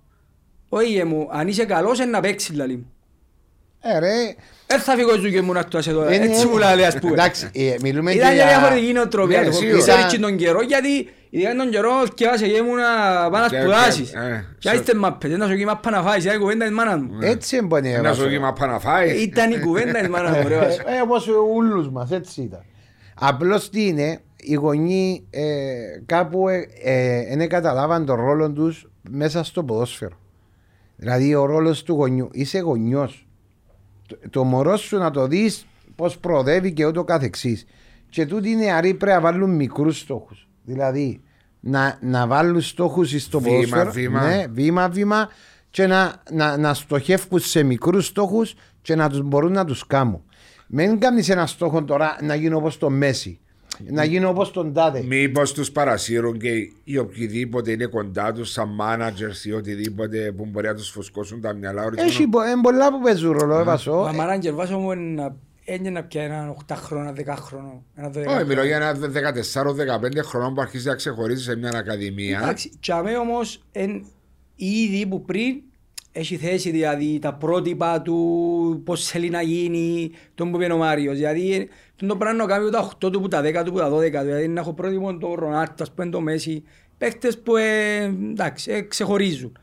«Όχι 0.69 0.97
ε, 0.97 1.03
μου, 1.03 1.27
αν 1.31 1.47
είσαι 1.47 1.65
καλός 1.65 1.97
είναι 1.99 2.09
να 2.09 2.19
παίξεις 2.19 2.55
λαλί 2.55 2.75
μου». 2.75 2.91
Ε, 3.81 3.99
ρε, 3.99 4.35
Δεν 4.67 4.79
θα 4.79 4.95
φύγω 4.95 5.15
σου 5.17 5.29
και 5.29 5.41
μου 5.41 5.53
να 5.53 5.65
του 5.65 5.77
εδώ, 5.77 6.13
είναι- 6.13 6.25
έτσι 6.25 6.45
μου 6.45 6.57
λέει 6.57 6.83
ας 6.85 6.99
πούμε. 6.99 7.11
Εντάξει, 7.13 7.49
ε, 7.53 7.75
μιλούμε 7.81 8.11
Ήταν 8.11 8.27
και 8.29 8.35
για- 8.35 8.47
διαφορετική 8.47 8.91
νοοτροπία, 8.93 9.39
Ναι, 9.39 9.45
το 9.45 9.51
σίγουρα. 9.51 9.77
ξέρεις 9.77 10.05
και 10.05 10.19
τον 10.19 10.35
καιρό 10.37 10.61
γιατί 10.61 11.09
ειδικά 11.29 11.55
τον 11.55 11.69
καιρό 11.69 11.91
θυκεύασε 12.05 12.47
και 12.47 12.57
ήμουν 12.57 12.75
να 12.75 13.29
πάω 13.29 13.41
να 13.41 13.47
Και- 13.47 13.59
σπουδάσεις. 13.61 14.09
και- 14.11 14.17
ε, 14.17 14.45
Και 14.59 14.69
σε- 14.69 14.75
άστε 14.75 14.95
μάπες, 14.95 15.29
δεν 15.29 15.39
θα 15.39 15.45
σου 15.45 15.53
γίνει 15.53 15.65
μάπα 15.65 15.89
να 15.91 16.01
φάεις, 16.01 16.23
ήταν 16.23 16.35
η 16.35 16.39
κουβέντα 16.39 16.65
της 16.65 16.73
μάνας 16.73 17.01
μου. 17.01 17.17
Έτσι 17.21 17.57
έμπαινε. 17.57 17.89
Ένα 17.89 18.01
Βάσο. 18.09 18.21
ζωγήμα 18.21 18.53
πάνω 18.53 18.71
να 18.71 18.79
φάει. 18.79 19.21
Ήταν 19.21 19.51
η 19.51 19.59
κουβέντα 19.59 19.99
της 19.99 20.09
μάνας 20.09 20.37
μου, 20.43 20.47
ρε 20.47 20.57
Βάσο. 20.57 20.81
Ε, 20.85 21.01
όπως 21.03 21.27
ούλους 21.55 21.89
μας, 21.89 22.11
έτσι 22.11 22.41
ήταν. 22.41 22.63
Απλώς 23.19 23.69
τι 23.69 23.87
είναι, 23.87 24.19
οι 24.35 24.53
γονείς 24.53 25.21
ε, 25.29 25.43
κάπου 26.05 26.47
ε, 26.49 26.67
ε, 26.83 27.35
δεν 27.35 27.49
καταλάβαν 27.49 28.05
τον 28.05 28.15
ρόλο 28.15 28.51
τους 28.51 28.89
μέσα 29.09 29.43
στο 29.43 29.63
ποδόσφαιρο. 29.63 30.17
Δηλαδή 30.95 31.35
ο 31.35 31.45
ρόλος 31.45 31.83
του 31.83 31.93
γονιού. 31.93 32.29
Είσαι 32.31 32.59
γονιός. 32.59 33.27
Το, 34.07 34.17
το 34.29 34.43
μωρό 34.43 34.77
σου 34.77 34.97
να 34.97 35.11
το 35.11 35.27
δεις 35.27 35.65
πώς 35.95 36.17
προοδεύει 36.17 36.71
και 36.73 36.85
ούτω 36.85 37.03
καθεξής. 37.03 37.65
Και 38.09 38.25
τούτοι 38.25 38.49
οι 38.49 38.55
νεαροί 38.55 38.93
πρέπει 38.93 39.15
να 39.15 39.21
βάλουν 39.21 39.55
μικρούς 39.55 39.99
στόχους. 39.99 40.48
Δηλαδή 40.69 41.21
να, 41.59 41.97
να 42.01 42.27
βάλουν 42.27 42.61
στόχους 42.61 43.21
στο 43.21 43.39
Βήμα, 43.39 43.55
ποδόσφαιρο. 43.55 43.91
βήμα. 43.91 44.27
Ναι, 44.27 44.45
βήμα, 44.49 44.89
βήμα 44.89 45.29
και 45.69 45.87
να, 45.87 46.21
να, 46.31 46.57
να 46.57 46.73
στοχεύουν 46.73 47.39
σε 47.39 47.63
μικρούς 47.63 48.05
στόχους 48.05 48.53
και 48.81 48.95
να 48.95 49.09
τους 49.09 49.21
μπορούν 49.21 49.51
να 49.51 49.65
τους 49.65 49.87
κάνουν. 49.87 50.23
Μην 50.67 50.99
κάνεις 50.99 51.29
ένα 51.29 51.45
στόχο 51.47 51.83
τώρα 51.83 52.17
να 52.21 52.35
γίνω 52.35 52.57
όπως 52.57 52.77
τον 52.77 52.93
Μέση. 52.93 53.39
Να 53.91 54.03
γίνω 54.03 54.29
όπως 54.29 54.51
τον 54.51 54.73
Τάδε. 54.73 55.01
Μήπως 55.03 55.53
τους 55.53 55.71
παρασύρουν 55.71 56.39
και 56.39 56.49
οι 56.83 56.97
οποιοδήποτε 56.97 57.71
είναι 57.71 57.85
κοντά 57.85 58.31
τους, 58.33 58.51
σαν 58.51 58.69
managers 58.81 59.45
ή 59.45 59.51
οτιδήποτε 59.51 60.31
που 60.31 60.45
μπορεί 60.45 60.67
να 60.67 60.73
τους 60.75 60.89
φουσκώσουν 60.89 61.41
τα 61.41 61.53
μυαλά. 61.53 61.81
Έχει 61.81 61.99
ορισμένων. 62.01 62.29
πο- 62.29 62.41
ε, 62.41 62.51
πολλά 62.61 62.91
που 62.91 63.01
παίζουν 63.01 63.31
ρόλο, 63.31 63.55
Ναι. 63.55 63.61
ε, 63.61 63.63
Βασό. 63.63 63.99
Ο 64.01 64.05
Αμαράντζερ 64.05 64.53
Βάσο 64.53 64.77
μου 64.77 64.91
είναι 64.91 65.21
να- 65.21 65.35
έγινε 65.69 65.89
να 65.89 66.03
πιάει 66.03 66.25
έναν 66.25 66.55
8 66.67 66.75
χρόνο, 66.75 67.13
10 67.17 67.25
χρόνο. 67.27 67.83
ένα 67.95 68.09
12 68.09 68.25
Όχι, 68.27 68.45
μιλώ 68.45 68.63
για 68.63 68.75
ένα 68.75 68.97
14-15 70.01 70.23
χρονών 70.23 70.53
που 70.53 70.61
αρχίζει 70.61 70.87
να 70.87 70.95
ξεχωρίζει 70.95 71.43
σε 71.43 71.55
μια 71.55 71.71
ακαδημία. 71.73 72.39
Εντάξει, 72.41 72.71
και 72.79 72.91
αμέ 72.91 73.17
όμως 73.17 73.63
εν, 73.71 74.05
ήδη 74.55 75.05
που 75.07 75.25
πριν 75.25 75.61
έχει 76.11 76.37
θέσει 76.37 76.71
δηλαδή 76.71 77.19
τα 77.19 77.33
πρότυπα 77.33 78.01
του, 78.01 78.81
πώς 78.85 79.07
θέλει 79.07 79.29
να 79.29 79.41
γίνει, 79.41 80.11
τον 80.35 80.51
που 80.51 80.61
είπε 80.61 80.73
ο 80.73 80.77
Μάριος. 80.77 81.15
Δηλαδή 81.15 81.69
τον 81.95 82.07
το 82.07 82.17
πράγμα 82.17 82.37
να 82.37 82.45
κάνει 82.45 82.69
τα 82.69 82.89
8 83.05 83.11
του, 83.11 83.21
που 83.21 83.27
τα 83.27 83.41
10 83.41 83.61
του, 83.65 83.71
που 83.71 83.77
τα 83.77 83.89
12 83.89 84.11
του. 84.11 84.25
Δηλαδή 84.25 84.47
να 84.47 84.59
έχω 84.59 84.73
πρότυπο 84.73 85.17
τον 85.17 85.33
Ρονάλντο, 85.33 85.83
ας 85.83 85.91
πούμε, 85.91 86.09
το 86.09 86.21
Μέσσι. 86.21 86.63
Παίχτες 86.97 87.39
που 87.39 87.55
ε, 87.55 88.03
εντάξει, 88.03 88.71
ε, 88.71 88.81
ξεχωρίζουν. 88.81 89.57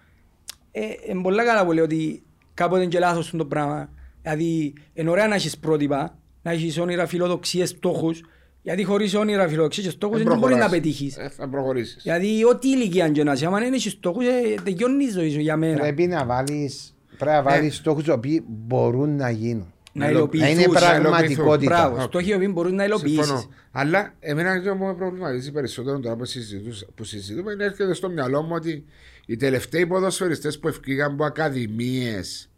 Ε, 0.70 0.80
είναι 1.09 1.22
πολλά 1.22 1.44
καλά 1.44 1.64
που 1.64 1.72
λέω 1.72 1.84
ότι 1.84 2.22
κάποτε 2.54 2.80
είναι 2.80 2.90
και 2.90 2.98
λάθος 2.98 3.30
το 3.30 3.44
πράγμα. 3.44 3.90
Δηλαδή, 4.31 4.72
είναι 4.95 5.11
ωραία 5.11 5.27
να 5.29 5.35
έχεις 5.35 5.59
πρότυπα, 5.59 6.18
να 6.43 6.51
έχεις 6.51 6.79
όνειρα, 6.79 7.07
φιλοδοξίες, 7.07 7.68
στόχους. 7.68 8.20
Γιατί 8.62 8.85
χωρίς 8.85 9.14
όνειρα, 9.14 9.49
φιλοδοξίες 9.49 9.87
και 9.87 9.93
στόχους 9.93 10.22
δεν 10.22 10.39
μπορεί 10.39 10.55
να 10.55 10.68
πετύχεις. 10.68 11.16
Ε, 11.16 11.29
θα 11.29 11.49
προχωρήσεις. 11.49 12.03
Γιατί 12.03 12.45
ό,τι 12.45 12.68
ηλικία 12.68 13.09
και 13.09 13.22
να 13.24 13.33
είσαι, 13.33 13.47
άμα 13.47 13.59
δεν 13.59 13.72
έχεις 13.72 13.93
στόχους, 13.93 14.24
ε, 14.24 14.31
τελειώνει 14.64 15.05
η 15.05 15.09
ζωή 15.11 15.31
σου 15.31 15.41
για 15.41 15.57
μένα. 15.57 15.79
Πρέπει 15.79 16.07
να 16.07 16.24
βάλεις, 16.24 16.95
πρέπει 17.18 17.31
να 17.31 17.37
Ναι. 17.37 17.43
βάλεις 17.51 17.77
στόχους 17.77 18.07
οι 18.07 18.11
οποίοι 18.11 18.45
μπορούν 18.49 19.16
να 19.16 19.31
γίνουν. 19.31 19.72
Να 19.93 20.05
Να 20.05 20.11
υλοποιηθούν. 20.11 20.49
είναι 20.49 20.68
πραγματικότητα. 20.68 21.70
Μπράβο, 21.74 21.95
Οκ. 21.95 22.01
στόχοι 22.01 22.31
οι 22.31 22.35
οποίοι 22.35 22.49
μπορούν 22.53 22.74
να 22.74 22.85
υλοποιήσεις. 22.85 23.16
Συμφωνώ. 23.27 23.45
Αλλά 23.72 24.14
εμένα 24.20 24.61
και 24.61 24.72
μου 24.72 24.95
προβληματίζει 24.97 25.53
περισσότερο 25.53 26.01
τώρα 26.01 26.16
που, 26.16 26.24
συζητούσα- 26.24 26.87
που 26.95 27.05
συζητούμε 27.05 27.53
είναι 27.53 27.64
έρχεται 27.64 27.95
στο 27.95 28.09
μυαλό 28.09 28.43
μου 28.43 28.51
ότι 28.55 28.85
οι 29.27 29.37
τελευταίοι 29.37 29.87
ποδοσφαιριστές 29.87 30.59
που 30.59 30.68
ευκήγαν 30.68 31.12
από 31.12 31.24
ακαδημίες 31.24 32.49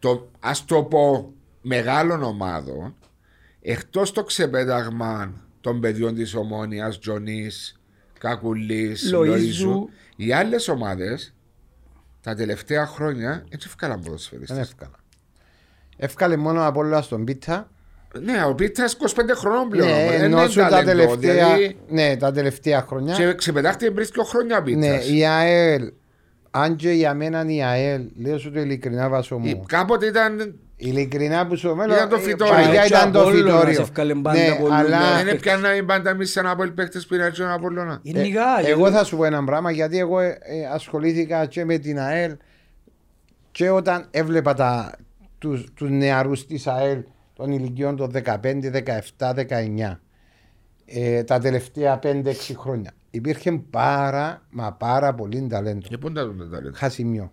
το, 0.00 0.30
ας 0.40 0.64
το 0.64 0.82
πω 0.82 1.32
μεγάλων 1.62 2.22
ομάδων 2.22 2.94
εκτός 3.62 4.12
το 4.12 4.22
ξεπέταγμα 4.24 5.32
των 5.60 5.80
παιδιών 5.80 6.14
της 6.14 6.34
Ομόνιας, 6.34 6.98
Τζονής, 6.98 7.80
Κακουλής, 8.18 9.12
Λοΐζου. 9.14 9.26
Λοΐζου 9.26 9.84
οι 10.16 10.32
άλλες 10.32 10.68
ομάδες 10.68 11.34
τα 12.22 12.34
τελευταία 12.34 12.86
χρόνια 12.86 13.44
έτσι 13.48 13.66
ευκάλαν 13.70 13.96
Δεν 13.96 14.04
ποδοσφαιριστές. 14.06 14.58
εύκολα. 14.58 14.90
Εύκαλε 15.96 16.36
μόνο 16.36 16.66
από 16.66 16.80
όλα 16.80 17.02
στον 17.02 17.24
Πίτα. 17.24 17.70
Ναι, 18.20 18.44
ο 18.44 18.54
Πίτσας 18.54 18.96
25 18.96 19.34
χρόνων 19.34 19.68
πλέον. 19.68 19.88
Ναι, 19.88 20.06
Δεν 20.10 20.22
ενώ 20.22 20.38
είναι 20.40 20.48
σου 20.50 20.58
τα 20.58 20.68
ταλέντο, 20.68 20.90
τελευταία, 20.90 21.32
δηλαδή- 21.54 21.78
ναι, 21.88 22.16
τα 22.16 22.32
τελευταία 22.32 22.82
χρόνια. 22.82 23.14
Και 23.14 23.34
ξεπετάχτηκε 23.34 23.90
πριν 23.90 24.08
δύο 24.12 24.22
χρόνια 24.24 24.58
Ναι, 24.60 24.64
πίτσας. 24.64 25.08
η 25.08 25.24
ΑΕΛ, 25.26 25.92
αν 26.50 26.76
και 26.76 26.90
για 26.90 27.14
μένα 27.14 27.44
η 27.46 27.62
ΑΕΛ, 27.62 28.02
λέω 28.16 28.38
σου 28.38 28.50
το 28.52 28.60
ειλικρινά 28.60 29.08
βάσο 29.08 29.40
Η- 29.44 29.48
μου. 29.54 29.64
Κάποτε 29.68 30.06
ήταν. 30.06 30.54
Ειλικρινά 30.82 31.46
που 31.46 31.56
σου 31.56 31.74
μέλλον, 31.74 31.96
Ήταν 31.96 32.08
το 32.08 32.16
ε, 32.16 32.20
φυτόριο. 32.20 32.54
παλιά 32.54 32.80
Έτσι, 32.80 32.92
ήταν 32.92 33.12
το 33.12 33.20
Απόλλωνας 33.20 33.52
φυτόριο. 33.58 33.80
εύκαλε 33.80 34.14
μπάντα 34.14 34.38
Ναι, 34.40 34.46
Απόλλωνα. 34.48 34.76
αλλά 34.76 35.16
Δεν 35.16 35.28
έπιανα 35.28 35.76
η 35.76 35.82
μπάντα 35.82 36.10
εμείς 36.10 36.30
σαν 36.30 36.46
από 36.46 36.64
παίχτες 36.74 37.06
που 37.06 37.14
είναι 37.14 37.24
έτσι 37.24 37.40
τον 37.40 37.50
Απόλλωνα. 37.50 37.98
Γενικά, 38.02 38.42
Ε, 38.58 38.60
γιατί- 38.62 38.70
εγώ 38.70 38.90
θα 38.90 39.04
σου 39.04 39.16
πω 39.16 39.24
ένα 39.24 39.44
πράγμα 39.44 39.70
γιατί 39.70 39.98
εγώ 39.98 40.20
ε, 40.20 40.38
ε, 40.40 40.66
ασχολήθηκα 40.72 41.46
και 41.46 41.64
με 41.64 41.78
την 41.78 41.98
ΑΕΛ 42.00 42.36
και 43.52 43.70
όταν 43.70 44.06
έβλεπα 44.10 44.54
τα, 44.54 44.92
τους, 45.38 45.64
τους 45.74 45.90
νεαρούς 45.90 46.46
της 46.46 46.66
ΑΕΛ 46.66 46.98
των 47.34 47.50
ηλικιών 47.52 47.96
των 47.96 48.10
15, 48.10 48.70
17, 48.70 49.34
19 49.34 50.00
ε, 50.86 51.22
τα 51.22 51.38
τελευταία 51.38 51.98
5-6 52.02 52.54
χρόνια. 52.56 52.90
Υπήρχε 53.10 53.52
πάρα 53.70 54.42
μα 54.50 54.72
πάρα 54.72 55.14
πολύ 55.14 55.46
ταλέντο. 55.50 55.88
Και 55.88 55.98
πού 55.98 56.08
είναι 56.08 56.20
τα 56.20 56.48
ταλέντα; 56.50 56.78
Χασιμιό. 56.78 57.32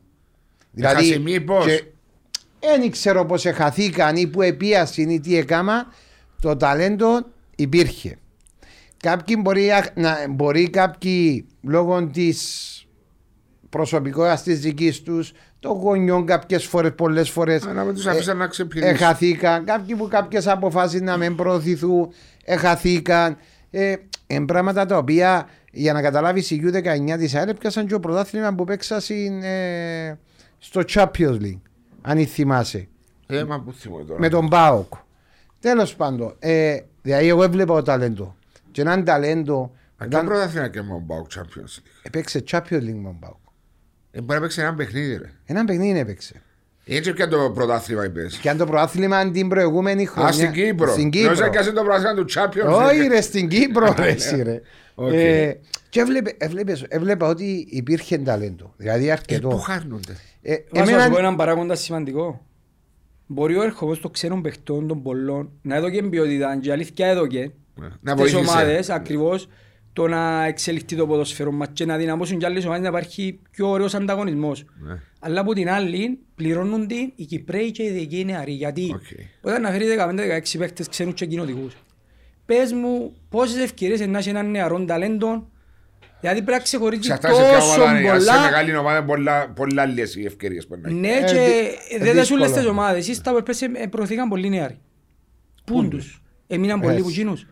Χασιμί 0.82 1.42
πώς; 1.42 1.66
Δεν 2.60 2.92
ξέρω 2.92 3.26
πώς 3.26 3.46
εχαθήκαν 3.46 4.16
ή 4.16 4.28
που 4.28 4.42
επίασαν 4.42 5.10
ή 5.10 5.20
τι 5.20 5.38
έκαμα. 5.38 5.88
Το 6.42 6.56
ταλέντο 6.56 7.26
υπήρχε. 7.56 8.18
Κάποιοι 8.98 9.36
μπορεί, 9.40 9.70
να, 9.94 10.18
μπορεί 10.30 10.70
κάποιοι 10.70 11.48
λόγω 11.62 12.08
της 12.08 12.72
προσωπικότητας 13.70 14.44
της 14.44 14.60
δικής 14.60 15.02
τους, 15.02 15.32
των 15.60 15.72
γονιών 15.72 16.26
κάποιες 16.26 16.66
φορές, 16.66 16.94
πολλές 16.96 17.30
φορές. 17.30 17.64
Α, 17.64 17.74
Να 17.74 17.84
μην 17.84 17.94
τους 17.94 18.06
αφήσαν 18.06 18.38
να 18.38 18.48
ξεπηδήσουν. 18.48 18.96
Εχαθήκαν. 18.96 19.66
Κάποιοι 19.66 19.96
που 19.96 20.08
κάποιες 20.08 20.48
αποφάσεις 20.48 21.02
να 21.02 21.18
μην 21.18 21.36
προωθηθούν, 21.36 22.10
εχαθήκαν. 22.44 23.38
Ε, 23.70 23.96
εν 24.28 24.46
πράγματα 24.46 24.86
τα 24.86 24.98
οποία 24.98 25.48
για 25.78 25.94
να 25.94 26.02
καταλάβεις 26.02 26.52
η 26.52 26.62
U19 26.64 27.16
της 27.18 27.36
ΑΕΛ 27.36 27.54
πιάσαν 27.54 27.88
και 27.88 27.94
ο 27.94 28.00
πρωτάθλημα 28.00 28.56
που 28.56 28.64
παίξα 28.64 29.00
στην, 29.00 29.44
ε, 29.44 30.20
στο 30.58 30.82
Champions 30.88 31.42
League. 31.42 31.62
Αν 32.02 32.26
θυμάσαι. 32.26 32.88
Ε, 33.28 33.44
μα 33.44 33.62
πού 33.62 33.74
θυμώ 33.74 34.04
τώρα. 34.04 34.20
Με 34.20 34.30
τον 34.30 34.50
Πάοκ. 34.50 34.94
Τέλος 35.60 35.96
πάντων, 35.96 36.36
ε, 36.40 36.80
δηλαδή 37.02 37.28
εγώ 37.28 37.44
έβλεπα 37.44 37.76
το 37.76 37.82
ταλέντο. 37.82 38.36
Και 38.72 38.82
έναν 38.82 39.04
ταλέντο. 39.04 39.72
Αν 39.98 40.10
και 40.10 40.16
Ήταν, 40.16 40.26
πρωταθλήμα 40.26 40.68
και 40.68 40.82
με 40.82 40.88
τον 40.88 41.06
ΠΑΟΚ 41.06 41.28
Champions 41.36 41.80
League; 41.80 42.02
έπαιξε 42.02 42.44
Champions 42.52 42.82
League 42.82 42.96
με 42.96 43.04
τον 43.04 43.20
ΠΑΟΚ. 43.20 43.36
Ε, 44.12 44.22
μπορεί 44.22 44.34
να 44.34 44.42
παίξει 44.42 44.62
ένα 44.62 44.74
παιχνίδι 44.74 45.18
ρε. 45.18 45.32
Έναν 45.46 45.66
παιχνίδι 45.66 46.00
έπαιξε. 46.00 46.42
Έτσι 46.90 47.14
και 47.14 47.26
το 47.28 47.52
πρωτάθλημα 47.56 48.06
είπες. 48.06 48.38
Και 48.38 48.50
αν 48.50 48.58
το 48.58 48.66
πρωτάθλημα 48.66 49.32
την 49.32 49.48
προηγούμενη 49.48 50.06
χρονιά. 50.06 50.30
Α, 50.30 50.34
στην 50.34 50.52
Κύπρο. 50.52 50.92
Στην 50.92 51.10
Νόμιζα 51.24 51.50
Κύπρο. 51.50 51.64
και 51.64 51.72
το 51.72 51.84
πρωτάθλημα 51.84 52.14
του 52.14 52.26
Champions 52.34 52.70
League. 52.76 52.88
Όχι 52.88 53.08
ρε, 53.08 53.22
στην 53.22 53.48
Κύπρο 53.48 53.94
ρε, 53.98 54.08
εσύ, 54.08 54.42
ρε. 54.44 54.62
Οκ. 54.96 55.12
Ε, 55.14 55.58
και 55.90 56.00
έβλεπε, 56.00 56.34
έβλεπες- 56.38 56.86
έβλεπα 56.90 57.28
ότι 57.28 57.68
υπήρχε 57.70 58.18
ταλέντο. 58.18 58.74
Δηλαδή 58.78 59.08
Ε, 59.08 59.12
αρκετό. 59.12 59.48
Πού 59.48 59.60
χάνονται; 59.60 60.16
Ε, 60.42 60.56
Βάζω 60.72 60.86
να 60.86 60.86
σου 60.86 60.94
εμένα- 60.94 61.10
πω 61.14 61.18
έναν 61.20 61.36
παράγοντα 61.36 61.76
σημαντικό. 61.76 62.46
Μπορεί 63.26 63.58
ο 63.58 63.64
ερχομός 63.64 64.00
των 64.02 64.12
ξένων 64.12 64.42
παιχτών 64.42 64.88
των 64.88 65.02
πολλών 65.04 65.50
να 65.62 65.76
έδωκε 65.76 66.04
ποιότητα 66.04 66.58
και 66.62 66.72
αλήθεια 66.72 67.08
έδωκε 67.08 67.52
Να 68.02 68.14
τις 68.16 68.32
βοήθησε. 68.32 68.52
ομάδες 68.52 68.90
ακριβώς 68.90 69.48
το 69.98 70.08
να 70.08 70.46
εξελιχθεί 70.46 70.96
το 70.96 71.08
ποδοσφαίρο 71.08 71.52
μας 71.52 71.68
και 71.74 71.86
να 71.86 71.98
δυναμώσουν 71.98 72.38
και 72.38 72.46
άλλες 72.46 72.66
ομάδες 72.66 72.82
να 72.84 72.88
υπάρχει 72.90 73.40
πιο 73.52 73.70
ωραίος 73.70 73.96
ανταγωνισμός. 73.96 74.66
Ναι. 74.80 75.00
Αλλά 75.20 75.42
από 75.42 75.54
την 75.54 75.70
άλλη 75.70 76.20
πληρώνουν 76.36 76.88
την 76.88 77.12
οι 77.16 77.26
Κυπρέοι 77.26 77.72
και 77.72 77.84
οι 77.84 77.90
δικοί 77.90 78.26
νεαροί. 78.26 78.52
Γιατί 78.52 78.92
Οκ. 78.94 79.02
όταν 79.42 79.62
να 79.62 79.70
φέρεις 79.70 79.88
15-16 79.88 80.58
παίχτες 80.58 80.88
ξένους 80.90 81.14
και 81.14 81.26
κοινοτικούς 81.26 81.74
πες 82.46 82.74
μου 82.74 83.14
πόσες 83.30 83.64
ευκαιρίες 83.64 84.00
είναι 84.00 84.12
να 84.12 84.18
έχει 84.18 84.30
έναν 84.30 84.52
νεαρό 84.52 84.86
ταλέντο 84.86 85.50
γιατί 86.22 86.36
πρέπει 86.36 86.52
να 86.52 86.60
ξεχωρίζει 86.60 87.02
Ξαρτάται 87.02 87.34
σε 87.36 87.42
ποια 87.42 87.54
τόσο 87.58 87.82
ομάδα 87.82 88.00
είναι. 88.00 88.08
Σε 88.10 88.16
πολλά 88.16 88.42
μεγάλη 88.42 88.76
ομάδα 88.76 89.04
πολλά, 89.04 89.50
πολλά 89.56 89.82
άλλες 89.82 90.16
οι 90.16 90.26
ευκαιρίες 90.26 90.68
που 90.68 90.76
είναι. 90.76 90.90
ναι, 91.00 91.08
Ε, 91.10 91.20
και 91.20 91.40
δι- 91.98 92.04
δεν 92.04 92.16
τα 92.16 92.24
σου 92.24 92.36
λες 92.38 92.46
δύσκολο. 92.46 92.64
τις 92.64 92.66
ομάδες. 92.66 93.00
Εσείς 93.08 93.22
τα 93.22 93.44
πες 93.44 93.64
προωθήκαν 93.90 94.30
πολλοί 94.30 94.50
νεάροι. 94.50 94.80
Πούν 95.66 95.90
τους. 95.90 96.22
Έμειναν 96.48 96.80
πολλοί 96.80 96.94
Έτσι. 96.94 97.04
που 97.06 97.10
κοινούς. 97.10 97.42
Ω, 97.42 97.48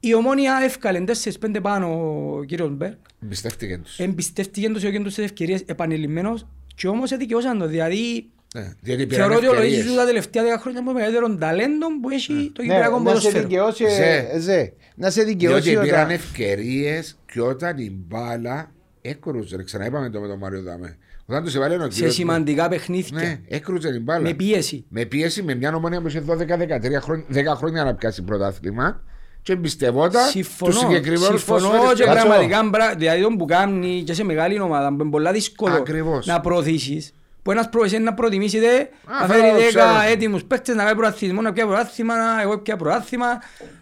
Η 0.00 0.14
ομόνια 0.14 0.60
έφκαλε 0.64 1.04
4-5 1.06 1.56
πάνω 1.62 1.86
ο 2.38 2.44
κύριος 2.44 2.70
Μπέρ. 2.76 2.90
Εμπιστεύτηκε 3.22 3.78
τους. 3.78 3.98
Εμπιστεύτηκε 3.98 4.68
τους 4.68 4.82
και 4.82 5.00
τους 5.00 5.18
ευκαιρίες 5.18 5.62
επανειλημμένος 5.66 6.46
και 6.74 6.86
όμως 6.88 7.10
εδικαιώσαν 7.12 7.58
το. 7.58 7.66
Δηλαδή 7.66 8.28
Ναι, 8.54 8.72
Διότι 8.80 9.06
πήραν 9.06 9.20
θεωρώ 9.30 9.36
ότι 9.36 9.46
ο 9.46 9.52
ευκαιρίες. 9.62 9.84
Λοΐζου 9.86 9.96
τα 9.96 10.04
τελευταία 10.06 10.42
10 10.42 10.60
χρόνια 10.60 10.80
είναι 10.80 10.88
το 10.88 10.94
μεγαλύτερο 10.94 11.34
ταλέντο 11.36 11.86
που 12.00 12.10
έχει 12.10 12.50
το 12.54 12.62
Ναι, 12.62 12.68
Κυπριακό 12.68 12.98
να 12.98 12.98
σε 12.98 13.04
ποδοσφαίρο. 13.14 13.42
δικαιώσει. 13.48 13.84
Ζε. 13.88 14.28
ε, 14.32 14.38
Ζε. 14.38 14.72
Να 14.94 15.10
σε 15.10 15.22
δικαιώσει. 15.22 15.70
Διότι 15.70 15.86
πήραν 15.86 16.00
όταν- 16.00 16.10
ευκαιρίες 16.14 17.18
και 17.32 17.40
όταν 17.40 17.78
η 17.78 17.90
μπάλα 18.06 18.72
έκρουζε. 19.00 19.62
Ξαναείπαμε 19.64 20.10
το 20.10 20.20
με 20.20 20.28
τον 20.28 20.38
Μάριο 20.38 20.62
Δάμε. 20.62 20.96
Όταν 21.26 21.44
τους 21.44 21.54
έβαλε 21.54 21.74
ο 21.76 21.80
Σε 21.80 21.88
κύριος... 21.88 22.14
σημαντικά 22.14 22.62
Ναι, 22.62 22.68
παιχνίδια. 22.68 23.40
έκρουζε 23.48 23.90
την 23.92 24.02
μπάλα. 24.02 24.20
Με 24.20 24.32
πίεση. 24.34 24.84
Με 24.88 25.04
πίεση 25.04 25.42
με 25.42 25.54
μια 25.54 25.74
ομονία 25.74 26.00
που 26.00 26.06
είχε 26.08 26.22
12-13 26.28 27.00
χρόνια, 27.00 27.24
10 27.32 27.54
χρόνια 27.56 27.84
να 27.84 27.94
πιάσει 27.94 28.22
πρωτάθλημα 28.22 29.02
και 29.44 29.52
εμπιστευόταν 29.52 30.22
τους 30.22 30.30
Συμφωνώ, 30.30 30.72
συγκεκριμένους 30.72 31.26
συμφωνώ 31.26 31.58
ποδοσφαιριστές. 31.68 31.98
και 31.98 32.04
Κάτσο. 32.04 32.26
πραγματικά 32.26 32.62
μπρα- 32.68 32.94
δηλαδή 32.96 33.22
τον 33.22 33.36
που 33.36 33.44
κάνει 33.44 34.02
και 34.06 34.14
σε 34.14 34.24
μεγάλη 34.24 34.60
ομάδα 34.60 34.88
που 34.88 34.96
είναι 35.00 35.10
πολλά 35.10 35.32
δύσκολο 35.32 35.74
Ακριβώς. 35.74 36.26
να 36.26 36.40
προωθήσεις 36.40 37.12
που 37.42 37.50
ένας 37.50 37.68
προεσέν 37.68 38.02
να 38.02 38.14
προτιμήσει 38.14 38.58
δε, 38.58 38.66
να 39.20 39.26
φέρω, 39.26 39.42
φέρει 39.54 39.66
ξέρω. 39.68 39.84
10 39.84 40.10
έτοιμους 40.12 40.44
παίκτες 40.44 40.74
να 40.74 40.82
κάνει 40.84 40.96
προαθλισμό, 40.96 41.40
να 41.40 41.52
πιάσει 41.52 41.68
προάθλημα, 41.70 42.16
να- 42.16 42.42
εγώ 42.42 42.58
πια 42.58 42.76
προάθλημα, 42.76 43.26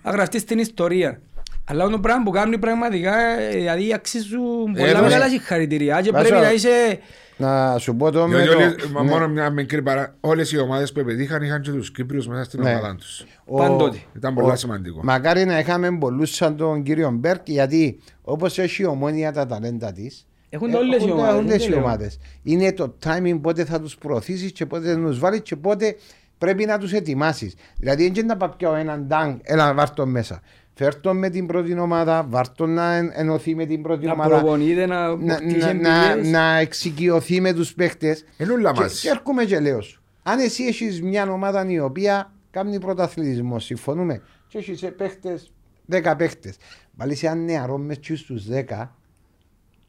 να 0.02 0.10
γραφτεί 0.10 0.38
στην 0.38 0.58
ιστορία. 0.58 1.20
Αλλά 1.64 1.88
το 1.88 1.98
πράγμα 1.98 2.22
που 2.22 2.30
κάνουν 2.30 2.58
πραγματικά 2.60 3.16
ε, 3.40 3.48
δηλαδή 3.48 3.92
αξίζουν 3.92 4.72
πολλά 4.72 4.86
Έδωσε. 4.88 5.02
μεγάλα 5.02 5.28
συγχαρητήρια 5.28 6.00
και 6.00 6.10
Βάζω. 6.10 6.28
πρέπει 6.28 6.42
να 6.44 6.52
είσαι 6.52 6.98
Να 7.36 7.78
σου 7.78 7.96
πω 7.96 8.10
το 8.10 8.26
με 8.28 8.36
Διότι 8.42 8.50
το... 8.58 8.64
όλες- 8.64 8.86
μα 8.86 9.02
ναι. 9.02 9.10
μόνο 9.10 9.28
μια 9.28 9.50
μικρή 9.50 9.82
παρά. 9.82 10.14
Όλες 10.20 10.52
οι 10.52 10.58
ομάδες 10.58 10.92
που 10.92 11.00
επετύχαν 11.00 11.42
είχαν 11.42 11.60
και 11.60 11.70
τους 11.70 11.90
Κύπριους 11.92 12.26
μέσα 12.28 12.44
στην 12.44 12.60
Ναι. 12.62 12.70
ομάδα 12.70 12.94
τους. 12.96 13.24
Ο- 13.54 13.56
Παντότε. 13.58 13.98
Ήταν 14.16 14.34
πολύ 14.34 14.50
ο- 14.50 14.56
σημαντικό. 14.56 15.00
Μακάρι 15.02 15.44
να 15.44 15.58
είχαμε 15.58 15.98
πολλούς 15.98 16.34
σαν 16.34 16.56
τον 16.56 16.82
κύριο 16.82 17.10
Μπέρκ, 17.10 17.48
γιατί 17.48 17.98
όπως 18.22 18.58
έχει 18.58 18.82
η 18.82 18.86
ομόνια 18.86 19.32
τα 19.32 19.46
ταλέντα 19.46 19.92
της. 19.92 20.26
Έχουν 20.48 20.74
όλες 20.74 21.04
οι 21.04 21.10
ομάδες, 21.10 21.34
Όλες 21.34 21.50
δεν 21.58 21.66
οι 21.66 21.68
λέω. 21.70 21.78
ομάδες. 21.78 22.18
Είναι 22.42 22.72
το 22.72 22.94
timing 23.04 23.38
πότε 23.40 23.64
θα 23.64 23.80
τους 23.80 23.96
προωθήσεις 23.96 24.52
και 24.52 24.66
πότε 24.66 24.92
θα 24.92 25.00
τους 25.00 25.18
βάλεις 25.18 25.40
και 25.42 25.56
πότε 25.56 25.96
πρέπει 26.38 26.64
να 26.64 26.78
τους 26.78 26.92
ετοιμάσεις. 26.92 27.54
Δηλαδή, 27.78 28.02
δεν 28.02 28.14
είναι 28.14 28.22
να 28.22 28.36
πάει 28.36 28.48
πιάω 28.56 28.74
έναν 28.74 29.08
τάγκ, 29.08 29.36
έλα 29.42 29.74
βάρ' 29.74 29.90
τον 29.90 30.08
μέσα. 30.10 30.40
Φέρ' 30.74 30.94
τον 31.00 31.16
με 31.18 31.28
την 31.28 31.46
πρώτη 31.46 31.78
ομάδα, 31.78 32.26
βάρ' 32.28 32.48
τον 32.54 32.74
να 32.74 32.92
εν- 32.94 33.10
ενωθεί 33.14 33.54
με 33.54 33.64
την 33.66 33.82
πρώτη 33.82 34.06
να 34.06 34.12
ομάδα. 34.12 34.38
προπονείται, 34.38 34.86
να 34.86 34.96
Να, 34.98 35.04
αποκτήσει 35.06 35.58
να, 35.58 35.72
να, 35.74 36.04
εμπειρίες. 36.10 36.30
να 36.32 36.56
εξοικειωθεί 36.58 37.40
με 37.40 37.52
τους 37.52 37.74
παίχτε. 37.74 38.18
Είναι 38.36 38.52
όλα 38.52 38.72
Και, 38.72 38.80
μαζί. 38.80 39.00
και 39.00 39.08
έρχομαι 39.08 39.44
και 39.44 39.60
λέω 39.60 39.80
σου. 39.80 40.02
Αν 40.22 40.38
εσύ 40.38 40.64
έχεις 40.64 41.02
μια 41.02 41.30
ομάδα 41.30 41.66
η 41.68 41.78
οποία 41.80 42.32
κάνει 42.52 42.80
πρωταθλητισμός, 42.80 43.64
συμφωνούμε, 43.64 44.22
και 44.48 44.58
έχει 44.58 44.90
παίχτες, 44.90 45.52
10 45.86 46.14
παίχτες, 46.16 46.56
βάλει 46.94 47.14
σε 47.14 47.26
έναν 47.26 47.44
νεαρό 47.44 47.78
μες 47.78 47.98
στους 48.14 48.44
10, 48.48 48.96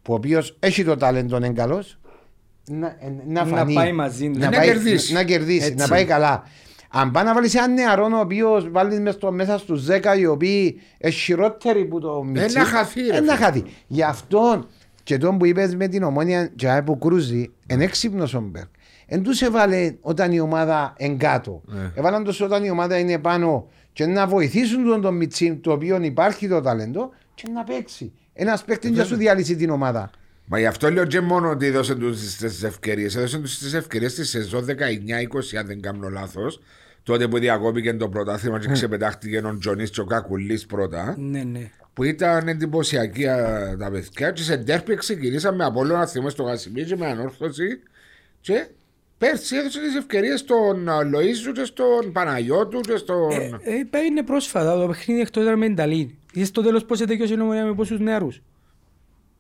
που 0.01 0.11
ο 0.14 0.16
οποίος 0.16 0.57
έχει 0.59 0.84
το 0.84 0.97
ταλέντο, 0.97 1.38
είναι 1.38 1.49
καλός, 1.49 1.97
να, 2.70 2.88
ε, 2.88 3.14
να, 3.28 3.45
Να 3.45 3.57
φανεί. 3.57 3.74
πάει 3.74 3.91
μαζί 3.91 4.32
του. 4.32 4.39
Να, 4.39 4.45
Να 4.49 4.57
πάει- 4.57 4.68
κερδίσει. 4.68 5.14
Να, 5.14 5.20
να 5.20 5.26
κερδίσει, 5.26 5.66
Έτσι. 5.66 5.76
να 5.76 5.88
πάει 5.88 6.05
καλά. 6.05 6.43
Αν 6.95 7.11
πάει 7.11 7.24
να 7.24 7.34
βάλει 7.34 7.49
έναν 7.53 7.74
νεαρό 7.74 8.05
ο 8.14 8.20
οποίος 8.20 8.70
βάλει 8.72 8.99
μέσα, 8.99 9.18
στο, 9.18 9.32
μέσα 9.32 9.57
στους 9.57 9.86
10 9.86 10.18
οι 10.18 10.26
οποίοι 10.26 10.80
είναι 10.97 11.11
χειρότεροι 11.11 11.86
που 11.86 11.99
το 11.99 12.24
μίτσι, 12.24 12.57
να 12.57 12.66
χαθεί, 12.66 13.01
ρε 13.01 13.18
ε, 13.18 13.20
να 13.20 13.34
φίλε. 13.34 13.45
χαθεί. 13.45 13.64
Γι' 13.88 14.03
αυτό 14.03 14.66
και 15.03 15.18
τον 15.18 15.38
που 15.38 15.45
είπες 15.45 15.76
με 15.76 15.88
την 15.88 16.03
ομόνια 16.03 16.47
και 16.47 16.82
που 16.86 16.97
κρούζει, 16.97 17.51
είναι 17.70 17.84
έξυπνος 17.84 18.34
ο 18.34 18.39
Μπέρκ. 18.41 18.68
Εν 19.06 19.24
τους 19.24 19.41
έβαλε 19.41 19.95
όταν 20.01 20.32
η 20.32 20.39
ομάδα 20.39 20.93
είναι 20.97 21.16
κάτω. 21.16 21.62
Ναι. 21.66 21.91
Έβαλαν 21.95 22.24
τους 22.24 22.41
όταν 22.41 22.64
η 22.64 22.70
ομάδα 22.70 22.97
είναι 22.97 23.18
πάνω 23.20 23.68
και 23.93 24.06
να 24.06 24.28
βοηθήσουν 24.28 24.86
τον, 24.86 25.01
τον 25.01 25.16
Μιτσίν, 25.16 25.62
το 25.62 25.72
οποίο 25.72 26.01
υπάρχει 26.01 26.47
το 26.47 26.62
ταλέντο 26.62 27.10
και 27.36 27.43
να 27.54 27.64
παίξει. 27.64 28.14
Ένας 28.34 28.64
παίκτης 28.64 28.89
Ε, 28.89 28.93
να 28.93 29.04
σου 29.04 29.16
διαλύσει 29.16 29.56
την 29.56 29.70
ομάδα. 29.70 30.10
Μα 30.45 30.60
γι' 30.60 30.66
αυτό 30.66 30.91
λέω 30.91 31.06
και 31.06 31.22
μόνο 31.22 31.49
ότι 31.49 31.66
έδωσε 31.66 31.95
τους 31.95 32.36
τις 32.36 32.64
ευκαιρίες. 32.64 33.16
Έδωσε 33.16 33.39
τους 33.39 33.58
τις 33.58 33.74
ευκαιρίες 33.74 34.12
στη 34.12 34.26
σεζόν 34.26 34.66
19-20, 34.66 35.58
αν 35.60 35.66
δεν 35.66 35.82
κάνω 35.82 36.10
λάθος. 36.10 36.60
Τότε 37.04 37.28
που 37.28 37.39
διακόπηκε 37.39 37.93
το 37.93 38.10
πρωτάθλημα 38.10 38.60
και 38.60 38.68
ξεπετάχτηκε 38.72 39.38
ο 39.38 39.58
Τζονίς 39.58 39.89
και 39.89 40.01
ο 40.01 40.06
Κακουλής 40.06 40.66
πρώτα. 40.66 41.16
Ναι, 41.18 41.43
ναι. 41.43 41.72
Που 41.93 42.04
ήταν 42.04 42.47
εντυπωσιακή 42.47 43.28
α, 43.28 43.76
τα 43.80 43.91
παιδιά. 43.91 44.32
Και 44.32 44.41
σε 44.41 44.58
ντέρπι 44.58 44.95
ξεκινήσαμε 44.95 45.64
από 45.64 45.80
όλο 45.80 45.95
να 45.95 46.06
θυμώ 46.06 46.30
στο 46.30 46.43
Γασιμί 46.43 46.84
και 46.84 46.95
με 46.95 47.06
ανόρθωση. 47.06 47.80
Και 48.41 48.68
πέρσι 49.28 49.56
έδωσε 49.56 49.80
τις 49.80 49.96
ευκαιρίες 49.96 50.40
στον 50.40 50.90
α, 50.90 51.04
Λοίζου 51.04 51.52
και 51.52 51.64
στον 51.66 52.12
Παναγιώτου 52.12 52.80
και 52.80 52.98
στον. 52.98 53.32
Ε, 53.32 53.98
ε, 53.98 54.00
είναι 54.10 54.24
πρόσφατα 54.24 54.80
το 54.82 54.88
παιχνίδι 54.88 55.22
εκτός 55.22 55.44
ήταν 55.44 55.58
με 55.58 55.66
την 55.66 55.76
Ταλή. 55.76 56.18
Είδες 56.34 56.48
στο 56.48 56.62
τέλος 56.62 56.86
πώς 56.86 57.02
έδεκε 57.02 57.34
η 57.34 57.40
ομονία 57.42 57.66
με 57.66 57.74
πόσους 57.74 58.00
νεαρούς; 58.00 58.42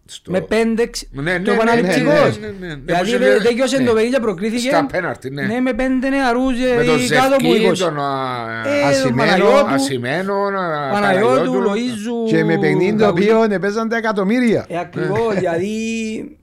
στο- 0.05 0.31
Με 0.31 0.41
πέντε, 0.41 0.85
ξ- 0.87 1.07
Ναι, 1.11 1.21
ναι, 1.21 1.39
το 1.39 1.49
ναι, 1.51 1.55
επαναληπτικός. 1.57 2.39
ναι, 2.39 2.47
ναι, 2.47 2.53
ναι, 2.59 2.67
ναι. 2.67 2.81
Δηλαδή 2.85 3.11
Ναι, 3.11 3.17
δε- 3.17 3.33
ναι, 3.33 3.37
δέκιωσε 3.37 3.77
ναι. 3.77 3.85
το 3.85 3.93
παιδί 3.93 4.09
και 4.09 4.19
προκρίθηκε. 4.19 4.67
Στα 4.67 4.85
πέναρτι, 4.91 5.29
ναι. 5.29 5.41
Ναι, 5.45 5.59
με 5.59 5.73
πέντε 5.73 6.09
νεαρούς 6.09 6.53
ε, 6.59 6.75
με 6.75 6.83
τον 6.83 7.07
κάτω 7.07 7.35
από 7.35 7.45
Ζευκή, 7.53 7.67
20. 7.69 7.77
τον 7.77 7.99
α, 7.99 8.63
Ε, 8.65 8.79
τον 8.81 8.89
Ασημένο, 8.89 9.15
Παναγιώτου, 9.17 9.73
Ασημένον, 9.73 10.55
α, 10.55 10.89
Παναγιώτου, 10.91 11.53
Λοΐζου. 11.61 12.27
Και 12.29 12.43
με 12.43 12.57
παιχνίδι 12.57 12.97
το 12.97 13.03
Κακουλή. 13.05 13.31
οποίο 13.31 13.43
έπαιζαν 13.55 13.89
τα 13.89 13.97
εκατομμύρια. 13.97 14.65
Ε, 14.69 14.79
ακριβώς, 14.79 15.35
δηλαδή... 15.35 16.37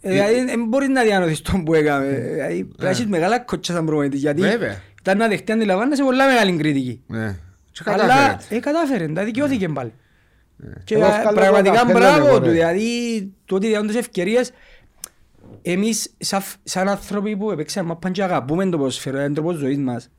ε, 0.00 0.10
Δηλαδή 0.10 0.44
δεν 0.44 0.64
μπορείς 0.68 0.88
να 0.88 1.02
διανοηθείς 1.02 1.40
τον 1.42 1.64
που 1.64 1.74
έκαμε. 1.74 2.06
Δηλαδή 2.06 2.64
πρέπει 2.64 2.82
να 2.82 2.88
έχεις 2.88 3.06
μεγάλα 3.06 3.38
κότσια 3.38 3.74
σαν 3.74 3.84
προπονητής. 3.86 4.20
Γιατί 4.20 4.40
Βέβαια. 4.40 4.80
ήταν 5.00 5.18
να 5.18 5.28
δεχτεί 5.28 5.52
αντιλαμβάνεσαι 5.52 6.02
πολλά 6.02 6.26
μεγάλη 6.26 6.56
κριτική. 6.56 7.02
Ναι. 7.06 7.36
Και 7.72 7.82
Αλλά 7.86 7.96
κατάφερε. 8.06 8.36
ε, 8.56 8.60
κατάφερε, 8.60 9.08
τα 9.08 9.24
δικαιώθηκε 9.24 9.68
πάλι. 9.68 9.92
Και 10.84 10.94
Εγώ 10.94 11.04
α, 11.04 11.08
βγάλω 11.20 11.32
πραγματικά 11.36 11.70
το 11.72 11.78
καπέλο, 11.86 11.98
μπράβο 11.98 12.26
εγώ, 12.26 12.38
του, 12.38 12.44
ρε. 12.44 12.50
δηλαδή 12.50 12.86
το 13.44 13.54
ότι 13.54 13.66
διάνουν 13.66 13.86
τις 13.86 13.96
ευκαιρίες 13.96 14.50
εμείς 15.62 16.10
σαν, 16.18 16.42
σαν 16.64 16.88
άνθρωποι 16.88 17.36
που 17.36 17.50
έπαιξαμε 17.50 17.88
μάπαν 17.88 18.12
και 18.12 18.22
αγαπούμε 18.22 18.66
το 18.68 18.76
ποδοσφαίρο, 18.78 19.18
είναι 19.18 19.32
τρόπος 19.34 19.56
ζωής 19.56 19.78
μας. 19.78 20.10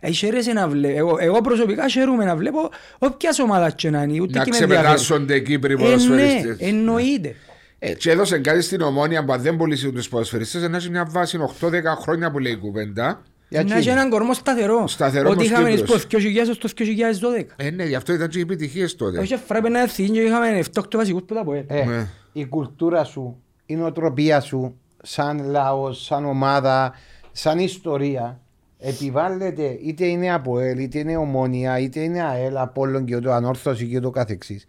Ε, 0.00 0.10
χαίρεσαι 0.10 0.52
να 0.52 0.68
βλέπω, 0.68 0.96
εγώ, 0.98 1.16
εγώ 1.20 1.40
προσωπικά 1.40 1.88
χαίρομαι 1.88 2.24
να 2.24 2.36
βλέπω 2.36 2.68
όποιας 2.98 3.38
ομάδας 3.38 3.74
και 3.74 3.90
να 3.90 4.02
είναι, 4.02 4.20
ούτε 4.20 4.38
Να 4.38 4.44
και 4.44 4.50
με 4.50 4.56
ενδιαφέρει. 4.56 4.80
ξεπεράσονται 4.80 5.34
οι 5.34 5.42
Κύπροι 5.42 5.72
Ε, 5.72 5.76
ναι, 5.76 5.82
ποδοσφαιριστές. 5.82 6.56
εννοείται. 6.68 7.34
Ε, 7.82 7.94
και 7.94 8.10
έδωσε 8.10 8.38
κάτι 8.38 8.60
στην 8.62 8.80
ομόνια 8.80 9.24
που 9.24 9.32
αν 9.32 9.40
δεν 9.42 9.56
πουλήσει 9.56 9.92
τους 9.92 10.08
ποδοσφαιριστές 10.08 10.68
να 10.68 10.76
έχει 10.76 10.90
μια 10.90 11.06
βάση 11.10 11.38
8-10 11.60 11.70
χρόνια 12.00 12.30
που 12.30 12.38
λέει 12.38 12.52
η 12.52 12.56
κουβέντα. 12.56 13.22
Για 13.48 13.62
Να 13.62 13.70
έχει 13.70 13.80
τσίνη. 13.80 13.94
έναν 13.94 14.10
κορμό 14.10 14.34
σταθερό. 14.34 14.86
Σταθερό 14.88 15.28
Ότι 15.30 15.36
όπως 15.38 15.50
είχαμε 15.50 15.70
Κύπρος. 15.70 16.00
στο 16.00 16.18
2000 16.18 16.54
στο 16.54 16.68
2012. 16.68 17.44
Ε, 17.56 17.70
ναι, 17.70 17.84
γι' 17.84 17.94
αυτό 17.94 18.12
ήταν 18.12 18.28
και 18.28 18.38
οι 18.38 18.40
επιτυχίες 18.40 18.96
τότε. 18.96 19.18
Όχι 19.18 19.36
φράπε 19.36 19.68
να 19.68 19.80
έρθει 19.80 20.08
και 20.10 20.20
είχαμε 20.20 20.62
7-8 20.74 20.96
βασικούς 20.96 21.22
που 21.22 21.34
τα 21.34 21.44
πω. 21.44 21.52
Ε, 21.54 21.64
Ναι. 21.68 22.06
η 22.32 22.46
κουλτούρα 22.46 23.04
σου, 23.04 23.42
η 23.66 23.76
νοοτροπία 23.76 24.40
σου, 24.40 24.76
σαν 25.02 25.44
λαός, 25.50 26.04
σαν 26.04 26.24
ομάδα, 26.24 26.92
σαν 27.32 27.58
ιστορία, 27.58 28.40
επιβάλλεται 28.78 29.78
είτε 29.82 30.06
είναι 30.06 30.32
από 30.32 30.58
ΕΛ, 30.58 30.78
είτε 30.78 30.98
είναι 30.98 31.16
ομόνια, 31.16 31.78
είτε 31.78 32.00
είναι 32.00 32.22
ΑΕΛ, 32.22 32.56
Απόλλων 32.56 33.04
και 33.04 33.18
το 33.18 33.32
ανόρθωση 33.32 33.86
και 33.86 34.00
το 34.00 34.10
καθεξής. 34.10 34.66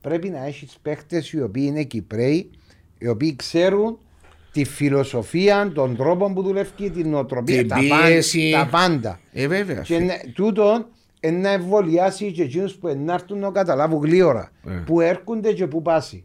Πρέπει 0.00 0.28
να 0.28 0.44
έχεις 0.46 0.76
παίχτες 0.82 1.32
οι 1.32 1.42
οποίοι 1.42 1.64
είναι 1.66 1.82
Κυπρέοι, 1.82 2.50
οι 2.98 3.08
οποίοι 3.08 3.36
ξέρουν 3.36 3.98
τη 4.52 4.64
φιλοσοφία, 4.64 5.72
τον 5.74 5.96
τρόπο 5.96 6.32
που 6.32 6.42
δουλεύει, 6.42 6.90
την 6.90 7.08
νοοτροπία, 7.10 7.56
Την 7.58 7.68
τα, 7.68 7.76
πάντα, 7.88 8.06
πίεση. 8.06 8.50
τα 8.52 8.68
πάντα. 8.70 9.20
Ε, 9.32 9.46
βέβαια. 9.46 9.80
Και 9.80 9.98
ναι, 9.98 10.18
τούτον 10.34 10.86
είναι 11.20 11.38
να 11.38 11.50
εμβολιάσει 11.50 12.32
και 12.32 12.42
εκείνους 12.42 12.74
που 12.74 12.96
να 13.04 13.12
έρθουν 13.12 13.38
να 13.38 13.50
καταλάβουν 13.50 14.00
γλύωρα. 14.02 14.50
Ε. 14.66 14.70
Που 14.86 15.00
έρχονται 15.00 15.52
και 15.52 15.66
που 15.66 15.82
πάσει. 15.82 16.24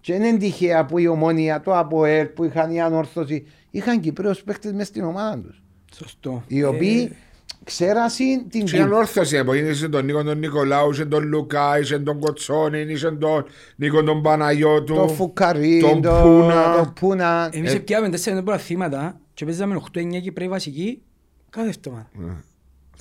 Και 0.00 0.12
είναι 0.12 0.36
τυχαία 0.36 0.84
που 0.84 0.98
η 0.98 1.06
ομόνια, 1.06 1.60
το 1.60 1.76
ΑΠΟΕΛ, 1.76 2.26
που 2.26 2.44
είχαν 2.44 2.70
η 2.70 2.80
ανόρθωση, 2.82 3.46
είχαν 3.70 4.00
Κυπρέους 4.00 4.42
παίχτες 4.42 4.72
μες 4.72 4.86
στην 4.86 5.04
ομάδα 5.04 5.38
τους. 5.38 5.62
Σωστό. 5.94 6.44
Οι 6.46 6.64
οποίοι 6.64 7.16
ξέρασαν 7.64 8.46
την 8.50 8.64
Και 8.64 8.76
η 8.76 8.80
ανόρθωση 8.80 9.38
από 9.38 9.52
εκείνη 9.52 9.70
είχε 9.70 9.88
τον 9.88 10.04
Νίκο 10.04 10.22
τον 10.22 10.38
Νικολάου, 10.38 10.90
είχε 10.90 11.04
τον 11.04 11.24
Λουκά, 11.28 11.78
είχε 11.78 11.98
τον 11.98 12.18
Κοτσόνη, 12.20 12.80
είχε 12.80 13.10
τον 13.10 13.44
Νίκο 13.76 14.02
τον 14.02 14.22
Παναγιώτου. 14.22 14.94
το 14.94 15.08
Φουκαρί, 15.08 15.80
τον 15.80 16.02
το 16.02 16.20
Πούνα. 16.22 16.74
το 16.76 16.92
Πούνα. 17.00 17.48
Εμείς 17.52 17.74
Ε. 17.74 17.78
πιάμε 17.78 18.08
τέσσερα 18.08 18.42
πολλά 18.42 18.58
θύματα 18.58 19.20
και 19.34 19.44
παίζαμε 19.44 19.74
8-9 19.74 20.20
Κυπρέοι 20.20 20.48
βασικοί 20.48 21.02
κάθε 21.50 21.68
εβδομάδα. 21.68 22.08
Ε, 22.20 22.42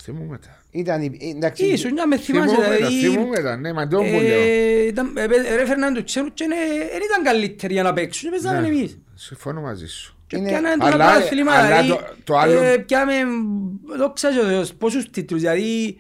Θυμούμαι 0.01 0.37
τα. 0.37 0.61
Ήταν, 0.71 1.01
η- 1.01 1.33
εντάξει, 1.35 1.65
Ήσουν 1.65 1.93
να 1.93 2.07
με 2.07 2.17
θυμάσαι 2.17 2.47
Θυμούμαι 2.55 2.67
τα, 2.67 2.75
δηλαδή. 2.75 2.95
θυμούμαι 2.99 3.39
τα, 3.39 3.55
ναι, 3.57 3.73
μα 3.73 3.87
το 3.87 4.01
μου 4.01 4.19
λέω. 4.21 4.41
ε, 4.41 4.85
ήταν- 4.87 5.17
ε, 5.17 5.23
ε, 5.23 5.61
Έφερναν 5.61 5.93
τους 5.93 6.03
ξένους 6.03 6.29
και 6.33 6.45
δεν 6.91 7.01
ήταν 7.11 7.23
καλύτεροι 7.23 7.73
για 7.73 7.83
να 7.83 7.93
παίξουν 7.93 8.29
και 8.29 8.29
παίζαμε 8.41 8.61
Ναι. 8.67 8.67
εμείς. 8.75 8.97
Συμφωνώ 9.13 9.61
μαζί 9.61 9.87
σου. 9.87 10.12
Και 10.33 10.39
Είναι- 10.39 10.49
πιάνανε 10.49 10.77
τον 10.77 10.93
Αλλά- 10.93 11.11
πρωτάθλημα, 11.11 11.51
αλλά 11.53 11.67
δηλαδή, 11.67 11.87
το- 11.87 12.15
το 12.23 12.37
άλλο- 12.37 12.61
ε, 12.61 12.77
πιάμε, 12.77 13.13
δόξα 13.97 14.29
τω 14.29 14.45
Θεώς, 14.45 14.73
πόσους 14.73 15.09
τίτλους, 15.09 15.41
δηλαδή 15.41 15.97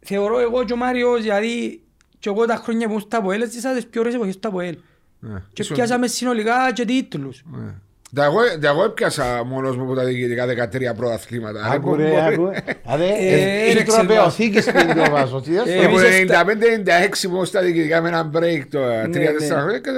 θεωρώ 0.00 0.38
εγώ 0.40 0.64
και 0.64 0.72
ο 0.72 0.76
Μάριος, 0.76 1.22
δηλαδή 1.22 1.80
και 2.18 2.28
εγώ 2.28 2.46
τα 2.46 2.56
χρόνια 2.56 2.84
που 2.86 2.90
ήμουν 2.92 3.00
στα 3.00 3.18
ΑΠΟΕΛ, 3.18 3.42
έζησα 3.42 3.74
τις 3.74 3.86
πιο 3.86 4.00
ωραίες 4.00 4.14
εποχές 4.14 4.34
στα 4.34 4.48
ΑΠΟΕΛ. 4.48 4.76
Ναι. 5.18 5.42
Και 5.52 5.62
Ήσουν- 5.62 5.76
πιάσαμε 5.76 6.06
συνολικά 6.06 6.72
και 6.72 6.84
τίτλους. 6.84 7.42
Ναι. 8.10 8.20
Τα 8.20 8.24
εγώ, 8.26 8.38
τα 8.60 8.68
εγώ 8.68 8.84
έπιασα 8.84 9.44
μόνος 9.44 9.76
μου 9.76 9.82
από 9.82 9.94
τα 9.94 10.04
διοικητικά 10.04 10.44
13 10.92 10.96
πρωταθλήματα. 10.96 11.62
Αν 11.64 11.72
Άκου 11.72 11.96
δεν 11.96 12.06
ρε, 12.06 12.10
μπορεί. 12.12 12.34
άκου. 12.34 12.50
Δηλαδή, 12.86 13.26
Ε, 13.26 13.34
ε, 13.34 13.70
είναι 13.70 13.78
ρε, 13.78 13.82
τροπεοθήκης 13.82 14.64
στην 14.64 14.94
το 14.94 15.10
βάζω. 15.10 15.40
Τι 15.40 15.56
Ε, 15.56 15.60
έστω. 15.60 15.86
Από 15.86 15.98
εμείς 15.98 16.00
το 16.00 16.06
έφτα- 16.06 16.44
95-96 16.44 17.28
που 17.28 17.34
ήμουν 17.34 17.44
στα 17.46 17.60
διοικητικά 17.60 18.00
με 18.00 18.08
ένα 18.08 18.30
break 18.34 18.62
το 18.70 18.78
Ναι, 18.78 19.02
3-4 19.06 19.10
ναι. 19.40 19.46
χρόνια 19.46 19.78
και 19.78 19.90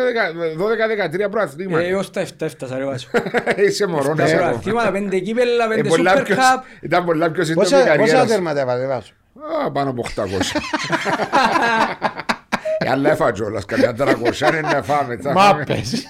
12-13 0.56 1.24
Ε, 1.24 1.28
πρωταθλήματα. 1.28 1.84
έως 1.84 2.10
τα 2.10 2.20
7 2.20 2.46
έφτασα 2.46 2.78
ρε 2.78 2.84
Βάσο. 2.84 3.08
Είσαι 3.56 3.86
μωρός 3.86 4.06
να 4.08 4.14
Τα 4.14 4.26
σε 4.26 4.34
ακόμα. 4.34 4.48
πρωταθλήματα, 4.50 4.90
πέντε 4.92 5.18
κύπελλα, 5.18 5.64
Ε, 5.64 5.68
πέντε 5.74 5.88
πολλά 5.88 6.20
Super 6.20 6.24
πιο- 6.24 6.36
Cup. 6.36 6.62
Ήταν 6.80 7.04
πολλά 7.04 7.30
πιο 7.30 7.44
σύντομη 7.44 7.66
η 7.66 7.70
Πόσα, 7.70 7.84
καριέρα 7.84 8.02
πόσα 8.12 8.22
σου. 8.22 8.28
τέρματα 8.28 8.60
έβαλε 8.60 8.86
βάζω. 8.86 9.10
Α, 9.66 9.70
Πάνω 9.70 9.90
από 9.90 10.00
800. 10.00 10.24
Ε, 12.78 12.90
Αλλά 12.90 13.10
έφαγα 13.10 13.30
κιόλας, 13.30 13.64
καμιά 13.64 13.94
300 13.98 14.48
είναι 14.48 14.60
να 14.60 14.82
φάμε. 14.82 15.16
θα 15.16 15.32
φάμε. 15.32 15.58
Μάπες. 15.58 16.04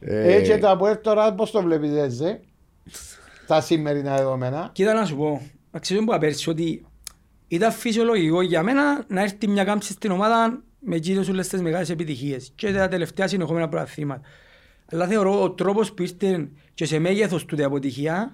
Ε, 0.00 0.34
Έτσι 0.34 0.58
το 0.58 0.70
από 0.70 0.98
τώρα 0.98 1.34
πώς 1.34 1.50
το 1.50 1.62
βλέπεις 1.62 1.90
έτσι. 1.96 2.40
Τα 3.46 3.60
σημερινά 3.60 4.16
δεδομένα. 4.16 4.70
Κοίτα 4.72 4.92
να 4.92 5.04
σου 5.04 5.16
πω, 5.16 5.42
αξίζουν 5.70 6.04
που 6.04 6.14
απέρσι 6.14 6.50
ότι 6.50 6.86
ήταν 7.48 7.72
φυσιολογικό 7.72 8.42
για 8.42 8.62
μένα 8.62 9.04
να 9.08 9.22
έρθει 9.22 9.48
μια 9.48 9.64
κάμψη 9.64 9.92
στην 9.92 10.10
ομάδα 10.10 10.62
με 10.78 10.96
εκείνες 10.96 11.28
όλες 11.28 11.48
τις 11.48 11.60
μεγάλες 11.62 11.90
επιτυχίες 11.90 12.52
και 12.54 12.72
τα 12.72 12.88
τελευταία 12.88 13.28
συνεχόμενα 13.28 13.68
πρωταθλήματα. 13.68 14.20
Αλλά 14.92 15.06
θεωρώ 15.06 15.42
ο 15.42 15.50
τρόπος 15.50 15.92
που 15.92 16.02
ήρθε 16.02 16.48
και 16.74 16.84
σε 16.84 16.98
μέγεθος 16.98 17.44
του 17.44 17.56
η 17.60 17.62
αποτυχία 17.62 18.32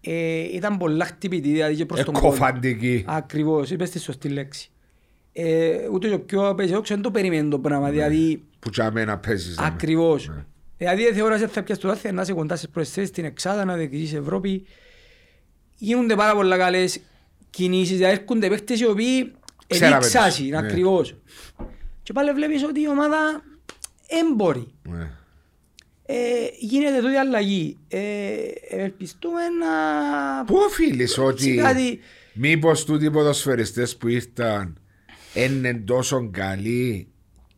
ε, 0.00 0.38
ήταν 0.54 0.76
πολλά 0.76 1.04
χτυπητή, 1.04 1.50
δηλαδή 1.50 1.74
και 1.74 1.86
προς 1.86 2.02
τον 2.02 2.14
κόσμο. 2.14 2.28
Εκκοφαντική. 2.32 3.04
Ακριβώς, 3.08 3.70
είπες 3.70 3.90
τη 3.90 3.98
σωστή 4.00 4.28
λέξη. 4.28 4.70
Ε, 5.38 5.88
ούτε 5.92 6.08
και 6.08 6.14
ο 6.14 6.20
πιο 6.20 6.48
απεσιόδοξο 6.48 6.94
δεν 6.94 7.02
το 7.02 7.10
περιμένει 7.10 7.48
το 7.50 7.58
πράγμα, 7.58 7.90
δηλαδή 7.90 8.42
Που 8.58 8.70
για 8.72 8.90
μένα 8.90 9.18
παίζεις. 9.18 9.58
ναι. 9.58 9.66
Ακριβώς. 9.66 10.30
Δηλαδή 10.78 11.02
θεωρώ 11.02 11.34
ότι 11.34 11.46
θα 11.46 11.62
πιάσεις 11.62 11.82
το 11.82 11.88
δάθεια 11.88 12.12
να 12.12 12.22
είσαι 12.22 12.32
κοντά 12.32 12.56
στις 12.56 12.68
προεσθέσεις 12.68 13.08
στην 13.08 13.24
Εξάδα, 13.24 13.64
να 13.64 13.74
διεκδικήσεις 13.74 14.14
Ευρώπη. 14.18 14.66
Γίνονται 15.76 16.14
πάρα 16.14 16.34
πολλά 16.34 16.56
καλές 16.56 17.00
κινήσεις, 17.50 17.96
δηλαδή 17.96 18.14
έρχονται 18.18 18.48
παίχτες 18.48 18.80
οι 18.80 18.86
οποίοι 18.86 19.32
Ξέραμε 19.66 19.96
εδείξασαν 19.96 20.30
τους, 20.30 20.48
ναι. 20.48 20.56
ακριβώς. 20.58 21.14
Και 22.02 22.12
πάλι 22.12 22.32
βλέπεις 22.32 22.64
ότι 22.64 22.80
η 22.80 22.88
ομάδα 22.88 23.18
έμπορη. 24.22 24.66
Ναι. 24.88 25.10
Ε, 26.06 26.16
γίνεται 26.58 27.00
τούτη 27.00 27.16
αλλαγή. 27.16 27.78
Ε, 27.88 27.98
ευελπιστούμε 28.70 29.40
να... 29.60 30.44
Πού 30.44 30.56
οφείλεις 30.56 31.18
ότι 31.18 31.54
κάτι- 31.54 31.98
μήπως 32.32 32.84
τούτοι 32.84 33.04
οι 33.04 33.10
ποδοσφαιριστές 33.10 33.96
που 33.96 34.08
ήρθαν 34.08 34.78
είναι 35.36 35.74
τόσο 35.74 36.28
καλοί 36.30 37.08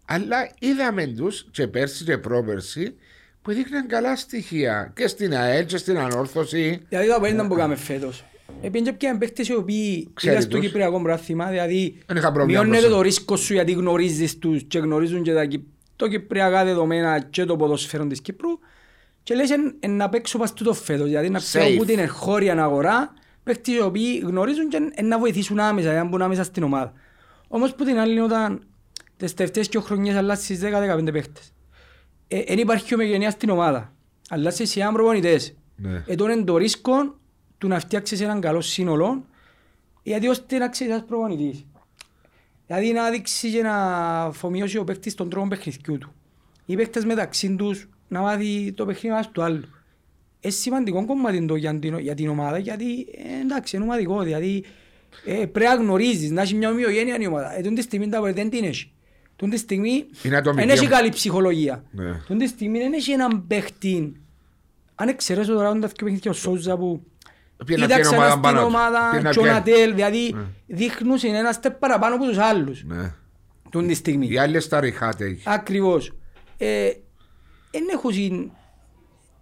αλλά 0.05 0.51
είδαμε 0.59 1.07
τους 1.07 1.47
και 1.51 1.67
πέρσι 1.67 2.05
και 2.05 2.19
πρόπερσι 2.19 2.95
που 3.43 3.53
δείχναν 3.53 3.87
καλά 3.87 4.17
στοιχεία 4.17 4.93
και 4.97 5.07
στην 5.07 5.35
ΑΕΛ 5.37 5.65
και 5.67 5.77
στην 5.77 5.99
Ανόρθωση 5.99 6.81
Δηλαδή 6.89 7.09
το 7.09 7.15
απέναντι 7.15 7.49
που 7.49 7.55
κάνουμε 7.55 7.77
φέτος. 7.77 8.25
Επειδή 8.63 8.85
και 8.85 8.93
πιάνε 8.93 9.19
παίχτες 9.19 9.49
οι 9.49 9.55
οποίοι 9.55 10.09
Ξέρεις 10.15 10.39
είδα 10.39 10.47
στο 10.47 10.57
τους. 10.57 10.67
Κυπριακό 10.67 11.03
πράθυμα, 11.03 11.47
δηλαδή 11.47 11.99
Δεν 12.07 12.17
είχα 12.17 12.33
πρόβλημα 12.33 12.61
μειώνεται 12.61 12.81
μπροστά. 12.81 12.97
το 12.97 13.03
ρίσκο 13.03 13.37
σου 13.37 13.53
γιατί 13.53 13.73
γνωρίζεις 13.73 14.39
τους 14.39 14.63
και 14.69 14.79
γνωρίζουν 14.79 15.23
και 15.23 15.33
τα 15.33 15.45
Κυ- 15.47 15.65
το 15.97 16.09
κυπριακά 16.09 16.65
δεδομένα 16.65 17.21
και 17.21 17.45
το 17.45 17.57
ποδοσφαίρο 17.57 18.07
της 18.07 18.21
Κύπρου 18.21 18.49
και 19.23 19.35
λες 19.35 19.51
εν, 19.51 19.75
εν 19.81 19.91
να 19.97 20.09
παίξω 20.09 20.39
πας 20.39 20.53
τούτο 20.53 20.73
φέτος, 20.75 21.09
γιατί 21.09 21.29
να 21.29 21.39
ξέρω 21.39 21.65
Safe. 21.67 21.77
που 21.77 21.85
την 21.85 21.99
εγχώρια 21.99 22.63
αγορά 22.63 23.13
παίχτες 23.45 23.75
οι 23.75 23.81
οποίοι 23.81 24.23
γνωρίζουν 24.27 24.69
και 24.69 24.79
εν 24.95 25.07
να 25.07 25.19
βοηθήσουν 25.19 25.59
άμεσα, 25.59 25.91
για 25.91 26.03
να 26.03 26.09
μπουν 26.09 26.23
άμεσα 26.23 26.43
στην 26.45 26.63
ομάδα. 26.63 26.93
Όμως 27.49 27.75
που 27.75 27.85
την 27.85 27.99
άλλη 27.99 28.21
όταν 28.21 28.63
τις 29.17 29.35
τελευταίες 29.35 29.69
και 29.69 29.79
χρονιές 29.79 30.17
αλλάσεις 30.17 30.61
10-15 30.63 31.13
παίχτες. 31.13 31.53
Ε, 32.29 32.39
εν 32.39 32.59
υπάρχει 32.59 32.95
ομογενεία 32.95 33.31
στην 33.31 33.51
ομάδα. 33.51 33.95
Αλλάσεις 34.29 34.71
σειρά 34.71 34.93
προπονητές. 34.93 35.55
Ναι. 35.77 36.05
Ε, 36.07 36.15
τώρα 36.15 36.33
είναι 36.33 36.45
το 36.45 36.57
ρίσκο 36.57 37.19
του 37.59 37.69
να 37.69 37.79
φτιάξεις 37.79 38.21
έναν 38.21 38.41
καλό 38.41 38.61
σύνολο 38.61 39.25
γιατί 40.03 40.29
ώστε 40.29 40.59
να 40.59 40.69
ξέρεις 40.69 40.93
ένας 40.93 41.05
προπονητής. 41.05 41.67
Δηλαδή 42.67 42.93
να 42.93 43.11
δείξεις 43.11 43.53
και 43.53 43.63
να 43.63 43.77
αφομοιώσεις 44.23 44.79
ο 44.79 44.85
παίκτης 44.85 45.15
τον 45.15 45.31
τρόπο 45.31 45.49
παιχνιδιού 45.49 45.99
του. 45.99 46.13
Οι 46.67 46.77
παίκτες 46.77 47.05
μεταξύ 47.05 47.57
τους 47.57 47.89
να 48.09 48.21
μάθει 48.21 48.73
το 48.73 48.87
παιχνίδι 48.87 49.15
μας 49.15 49.31
του 49.31 49.43
άλλου. 49.43 49.65
Είναι 50.41 50.53
σημαντικό 50.53 51.07
κομμάτι 51.07 51.47
το 51.47 51.57
για 51.57 51.79
την, 51.79 51.99
για 51.99 52.15
την 52.15 52.29
ομάδα 52.29 52.59
γιατί 52.59 53.01
ε, 53.01 53.41
εντάξει 53.43 53.77
είναι 53.77 53.85
ομαδικό. 53.85 54.23
Δηλαδή 54.23 54.65
ε, 55.25 55.33
πρέπει 55.47 55.71
να 55.71 55.75
γνωρίζεις, 55.75 56.31
να 56.31 56.43
έχει 56.43 56.55
μια 56.55 56.71
ομοιογένεια 56.71 57.17
η 57.21 57.27
ομάδα. 57.27 57.59
Ε, 57.59 57.61
τούτη 57.63 57.75
τη 57.75 57.83
στιγμή 57.83 58.09
τα 58.09 58.21
δεν 58.21 58.51
την 58.51 58.65
έχει. 58.65 58.93
Τούτη 59.37 59.51
τη 59.51 59.59
στιγμή 59.59 60.05
Είναι 60.23 60.37
ατομική. 60.37 60.67
δεν 60.67 60.77
έχει 60.77 60.87
καλή 60.87 61.09
ψυχολογία. 61.09 61.85
Ναι. 61.91 62.13
Τούτη 62.27 62.39
τη 62.45 62.47
στιγμή 62.47 62.79
δεν 62.79 62.93
έχει 62.93 63.11
έναν 63.11 63.47
παίχτη. 63.47 64.13
Αν 64.95 65.09
εξαιρέσω 65.09 65.53
τώρα 65.55 65.73
τα 65.73 65.79
δύο 65.79 65.89
παιχνίδια 66.05 66.31
ο 66.31 66.35
Σόζα 66.35 66.77
που 66.77 67.03
Πήγε 67.67 67.79
να 67.79 67.85
ήταν 67.85 68.01
πιένει 68.01 68.03
ξανά 68.03 68.17
ομάδα 68.17 68.31
στην 68.31 68.43
πάνω 68.43 68.61
του. 68.61 68.67
ομάδα 68.67 69.11
Πήγε 69.11 69.23
να 69.23 69.31
και 69.31 69.39
ο 69.39 69.43
πιένει. 69.43 69.57
Νατέλ, 69.57 69.95
δηλαδή 69.95 70.37
δείχνουν 70.67 71.19
ένα 71.23 71.53
στεπ 71.53 71.73
παραπάνω 71.79 72.15
από 72.15 72.25
τους 72.25 72.39
άλλους 72.39 72.85
Ναι. 72.85 73.15
τούτη 73.71 73.87
τη 73.87 73.95
στιγμή. 73.95 74.27
Οι 74.31 74.39
άλλοι 74.39 74.61
στα 74.61 74.81
ριχάτε 74.81 75.25
έχει. 75.25 75.43
Ακριβώς. 75.45 76.13
Ε, 76.57 76.91
Εν 77.71 77.83
έχουν 77.93 78.11
την, 78.11 78.51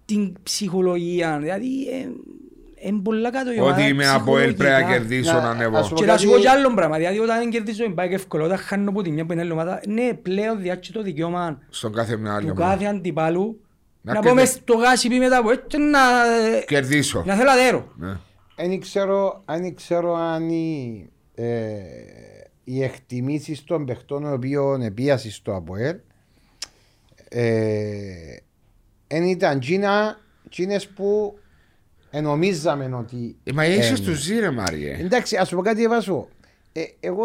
την 0.04 0.36
ψυχολογία, 0.42 1.38
δηλαδή 1.38 1.86
είναι 2.80 3.00
πολλά 3.02 3.30
κάτω 3.30 3.52
η 3.52 3.60
ομάδα 3.60 3.74
Ότι 3.76 3.88
είμαι 3.88 4.08
από 4.08 4.38
ελ 4.38 4.54
πρέπει 4.54 4.70
να 4.70 4.76
ψυχολογικά. 4.76 4.98
κερδίσω 4.98 5.32
Να- 5.32 5.40
να 5.40 5.48
ας 5.48 5.54
ανεβώ. 5.54 5.88
πω 5.88 5.94
Και 5.94 6.04
να 6.04 6.16
σου 6.16 6.24
πω 6.26 6.30
κάτι- 6.30 6.42
κι 6.42 6.48
άλλο 6.48 6.74
πράγμα, 6.74 6.96
δηλαδή 6.96 7.18
όταν 7.18 7.38
δεν 7.38 7.50
κερδίζω 7.50 7.84
είναι 7.84 7.94
πάει 7.94 8.08
και 8.08 8.14
εύκολο, 8.14 8.44
όταν 8.44 8.58
χάνω 8.58 8.90
από 8.90 9.02
τη 9.02 9.10
μια 9.10 9.26
που 9.26 9.32
είναι 9.32 9.40
άλλη 9.40 9.50
ομάδα, 9.52 9.80
ναι 9.88 10.14
πλέον 10.14 10.60
διάτσε 10.60 10.92
το 10.92 11.02
δικαίωμα 11.02 11.58
Στον 11.70 11.92
κάθε 11.92 12.16
μια 12.16 12.34
άλλη 12.34 12.46
του 12.46 12.54
ομάδα. 12.56 12.72
κάθε 12.74 12.86
αντιπάλου 12.86 13.60
Να 14.02 14.12
να 14.12 14.20
κερδι- 14.20 14.28
πω 14.28 14.34
μες 14.34 14.50
στο 14.50 14.74
γάσι 14.74 15.08
πει 15.08 15.18
μετά 15.18 15.36
από 15.38 15.50
έτσι 15.50 15.78
να, 15.78 15.98
Κερδίσω. 16.66 17.22
να 17.26 17.34
θέλω 17.34 17.50
αδέρο. 17.50 17.92
Ναι. 17.96 18.16
Δεν 18.56 18.80
ξέρω, 18.80 19.42
αν 19.44 19.74
ξέρω 19.74 20.14
αν 20.14 20.48
οι, 20.48 21.08
ε, 21.34 21.44
οι 22.64 22.82
εκτιμήσεις 22.82 23.64
των 23.64 23.84
παιχτών 23.84 24.22
οι 24.22 24.32
οποίων 24.32 24.82
επίαση 24.82 25.30
στο 25.30 25.54
ΑΠΟΕΛ 25.56 25.96
ε, 27.28 28.36
εν 29.06 29.22
ήταν 29.24 29.60
Τζίνα, 29.60 30.18
Τζίνες 30.50 30.88
που 30.88 31.38
νομίζαμε 32.20 32.90
ότι. 32.98 33.36
Ε, 33.44 33.52
Μα 33.52 33.64
είσαι 33.66 33.88
είναι. 33.88 33.98
του 33.98 34.14
ζήρε, 34.14 34.50
Μάριε. 34.50 34.96
Εντάξει, 35.00 35.36
ας 35.36 35.48
σου 35.48 35.56
πω 35.56 35.62
κάτι, 35.62 35.82
Εβάσο. 35.84 36.28
Ε, 36.72 36.82
εγώ. 37.00 37.24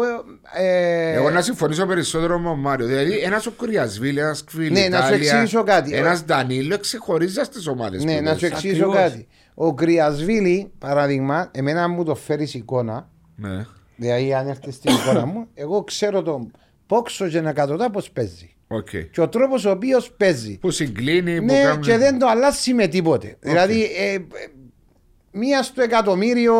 Ε, 0.56 1.12
Εγώ 1.12 1.30
να 1.30 1.42
συμφωνήσω 1.42 1.86
περισσότερο 1.86 2.38
με 2.38 2.48
τον 2.48 2.58
Μάριο. 2.60 2.86
Δηλαδή, 2.86 3.18
ένας 3.18 3.46
ο 3.46 3.50
Κουριασβίλη, 3.52 4.18
ένας 4.20 4.44
Κβίλη. 4.44 4.70
Ναι, 4.80 4.88
να 4.88 5.02
σου 5.06 5.14
εξηγήσω 5.14 5.62
κάτι. 5.62 5.94
Ένας 5.94 6.24
Ντανίλο 6.24 6.78
ξεχωρίζα 6.78 7.44
στι 7.44 7.68
ομάδες. 7.70 8.04
ναι, 8.04 8.20
να 8.20 8.36
σου 8.36 8.46
εξηγήσω 8.46 8.84
Ακριβώς. 8.86 9.10
κάτι. 9.10 9.26
Ο 9.54 9.74
Κρυασβίλη, 9.74 10.70
παράδειγμα, 10.78 11.50
εμένα 11.54 11.88
μου 11.88 12.04
το 12.04 12.14
φέρει 12.14 12.48
εικόνα. 12.52 13.08
Ναι. 13.36 13.64
Δηλαδή, 13.96 14.34
αν 14.34 14.48
έρθεις 14.48 14.74
στην 14.74 14.94
εικόνα 14.94 15.26
μου, 15.26 15.46
εγώ 15.54 15.84
ξέρω 15.84 16.22
τον 16.22 16.50
πόξω 16.86 17.28
και 17.28 17.40
ανακατωτά 17.40 17.90
πώς 17.90 18.10
παίζει. 18.10 18.54
Οκ. 18.68 18.88
Και 19.10 19.20
ο 19.20 19.28
τρόπος 19.28 19.64
ο 19.64 19.70
οποίος 19.70 20.12
παίζει. 20.16 20.58
Που 20.58 20.70
συγκλίνει, 20.70 21.38
που 21.38 21.44
Ναι, 21.44 21.62
κάνει- 21.62 21.84
και 21.84 21.96
δεν 21.96 22.18
το 22.18 22.26
αλλάζει 22.26 22.74
με 22.74 22.86
τίποτε. 22.86 23.36
Δηλαδή, 23.40 23.82
ε, 23.82 24.12
ε, 24.14 24.18
μία 25.32 25.62
στο 25.62 25.82
εκατομμύριο 25.82 26.54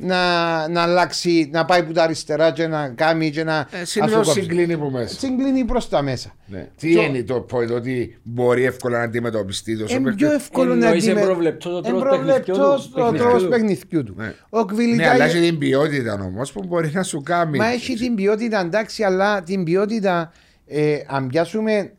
να, 0.00 0.68
να 0.68 0.82
αλλάξει, 0.82 1.48
να 1.52 1.64
πάει 1.64 1.82
που 1.82 1.92
τα 1.92 2.02
αριστερά 2.02 2.52
και 2.52 2.66
να 2.66 2.88
κάνει 2.88 3.30
και 3.30 3.44
να. 3.44 3.66
Ε, 3.70 3.80
ας 3.80 3.88
Συνήθω 3.90 4.10
το 4.12 4.16
κόψεις. 4.24 4.42
συγκλίνει 4.42 4.76
που 4.76 4.90
μέσα. 4.90 5.18
Συγκλίνει 5.18 5.64
προς 5.64 5.88
τα 5.88 6.02
μέσα. 6.02 6.34
Ναι. 6.46 6.68
Τι 6.76 6.92
Και- 6.94 7.00
είναι 7.00 7.22
το 7.22 7.46
point 7.52 7.70
ότι 7.74 8.18
μπορεί 8.22 8.64
εύκολα 8.64 8.98
να 8.98 9.04
αντιμετωπιστεί 9.04 9.78
τόσο 9.78 9.94
Είναι 9.94 10.04
παιχνίδι. 10.04 10.26
πιο 10.26 10.34
εύκολο 10.34 10.74
να 10.74 10.84
Εννοείς 10.86 11.04
αντιμε- 11.04 11.22
εν 11.22 11.30
προβλεπτός 11.30 11.72
ο 11.74 11.80
τρόπος 11.80 12.02
Εν 12.02 12.17
προβλεπτός 12.17 12.90
παιχνιδιού 12.90 12.92
του; 12.92 12.92
ο 12.94 13.02
Παιχνιδιού 13.02 13.22
τρόπος 13.24 13.42
του. 13.42 13.48
παιχνιδιού 13.48 14.04
του. 14.04 14.14
Ναι. 14.16 14.34
Ο 14.50 14.58
Ναι, 14.58 14.64
Κβιλιτάγια 14.64 15.10
αλλά 15.12 15.24
έχει 15.24 15.40
την 15.40 15.58
ποιότητα 15.58 16.12
όμως 16.24 16.52
που 16.52 16.62
μπορεί 16.66 16.90
να 16.94 17.02
σου 17.02 17.20
κάνει. 17.22 17.58
Μα 17.58 17.66
έχει 17.72 17.94
την 17.94 18.14
ποιότητα, 18.14 18.60
εντάξει, 18.60 19.02
αλλά 19.02 19.42
την 19.42 19.64
ποιότητα, 19.64 20.32
ε, 20.66 20.96
αν 21.06 21.26
πιάσουμε, 21.26 21.92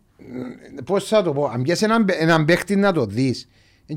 πώς 0.86 1.08
θα 1.08 1.24
το 1.24 1.34
πω, 1.34 1.46
αν 1.54 1.62
πιάσει 1.62 1.84
έναν, 1.86 2.06
παί- 2.06 2.22
έναν 2.22 2.46
παίχτη 2.46 2.76
να 2.76 2.92
το 2.92 3.06
δεις, 3.06 3.48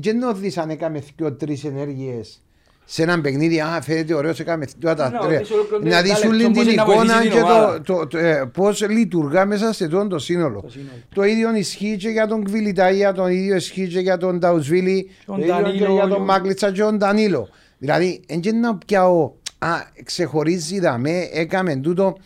δεν 0.01 0.19
το 0.19 0.33
δει 0.33 0.53
αν 0.55 0.69
έκαμε 0.69 1.03
δύο-τρει 1.15 1.61
ενέργειες 1.65 2.41
σε 2.85 3.01
έναν 3.03 3.21
παιχνίδι, 3.21 3.59
α, 3.59 3.81
φαίνεται 3.81 4.13
ωραίος, 4.13 4.39
έκαμε 4.39 4.65
δύο 4.79 4.95
τα 4.95 5.09
Να 5.09 5.19
τρία. 5.19 5.37
δεις 5.39 5.51
ολόκληρο 5.51 5.83
Να 5.83 6.01
δεις 6.01 6.11
δεκάλεπτο 6.13 6.27
όλη 6.29 6.43
πώς 6.43 6.63
την 6.63 6.71
είναι 6.71 6.73
να 6.75 6.83
εικόνα 6.83 7.13
βοηθήσει 7.13 7.27
και 7.29 7.35
την 7.37 7.45
το, 7.45 7.53
ομάδα. 7.53 7.81
το, 7.81 8.07
το, 8.07 8.17
ε, 8.17 8.49
πώς 8.53 8.87
λειτουργά 8.89 9.45
μέσα 9.45 9.73
σε 9.73 9.87
τόν 9.87 10.09
το 10.09 10.19
σύνολο. 10.19 10.61
Το 10.61 10.69
σύνολο. 10.69 10.89
Το 11.13 11.23
ίδιο 11.23 11.55
ισχύει 11.55 11.95
και 11.97 12.09
για 12.09 12.27
τον 12.27 12.43
Κβιλιτάγια, 12.43 13.13
το 13.13 13.27
ίδιο 13.27 13.55
ισχύει 13.55 13.87
και 13.87 13.99
για 13.99 14.17
τον 14.17 14.39
Ταουσβίλη, 14.39 15.09
Τον 15.25 15.35
το 15.35 15.41
ίδιο 15.41 15.55
και 15.55 15.61
Ντανίλο, 15.61 15.91
για 15.93 16.01
τον 16.01 16.09
τον- 16.09 16.23
Μάγκλητσα 16.23 16.71
και 16.71 16.81
τον 16.81 16.97
Ντανίλο. 16.97 17.49
Δηλαδή, 17.77 18.21
δεν 18.41 18.59
να 18.59 18.77
πιάω, 18.77 19.31
α, 19.59 19.67
ξεχωρίζει 20.03 20.79
δαμέ, 20.79 21.29
έκαμε 21.33 21.75
τούτο, 21.75 22.17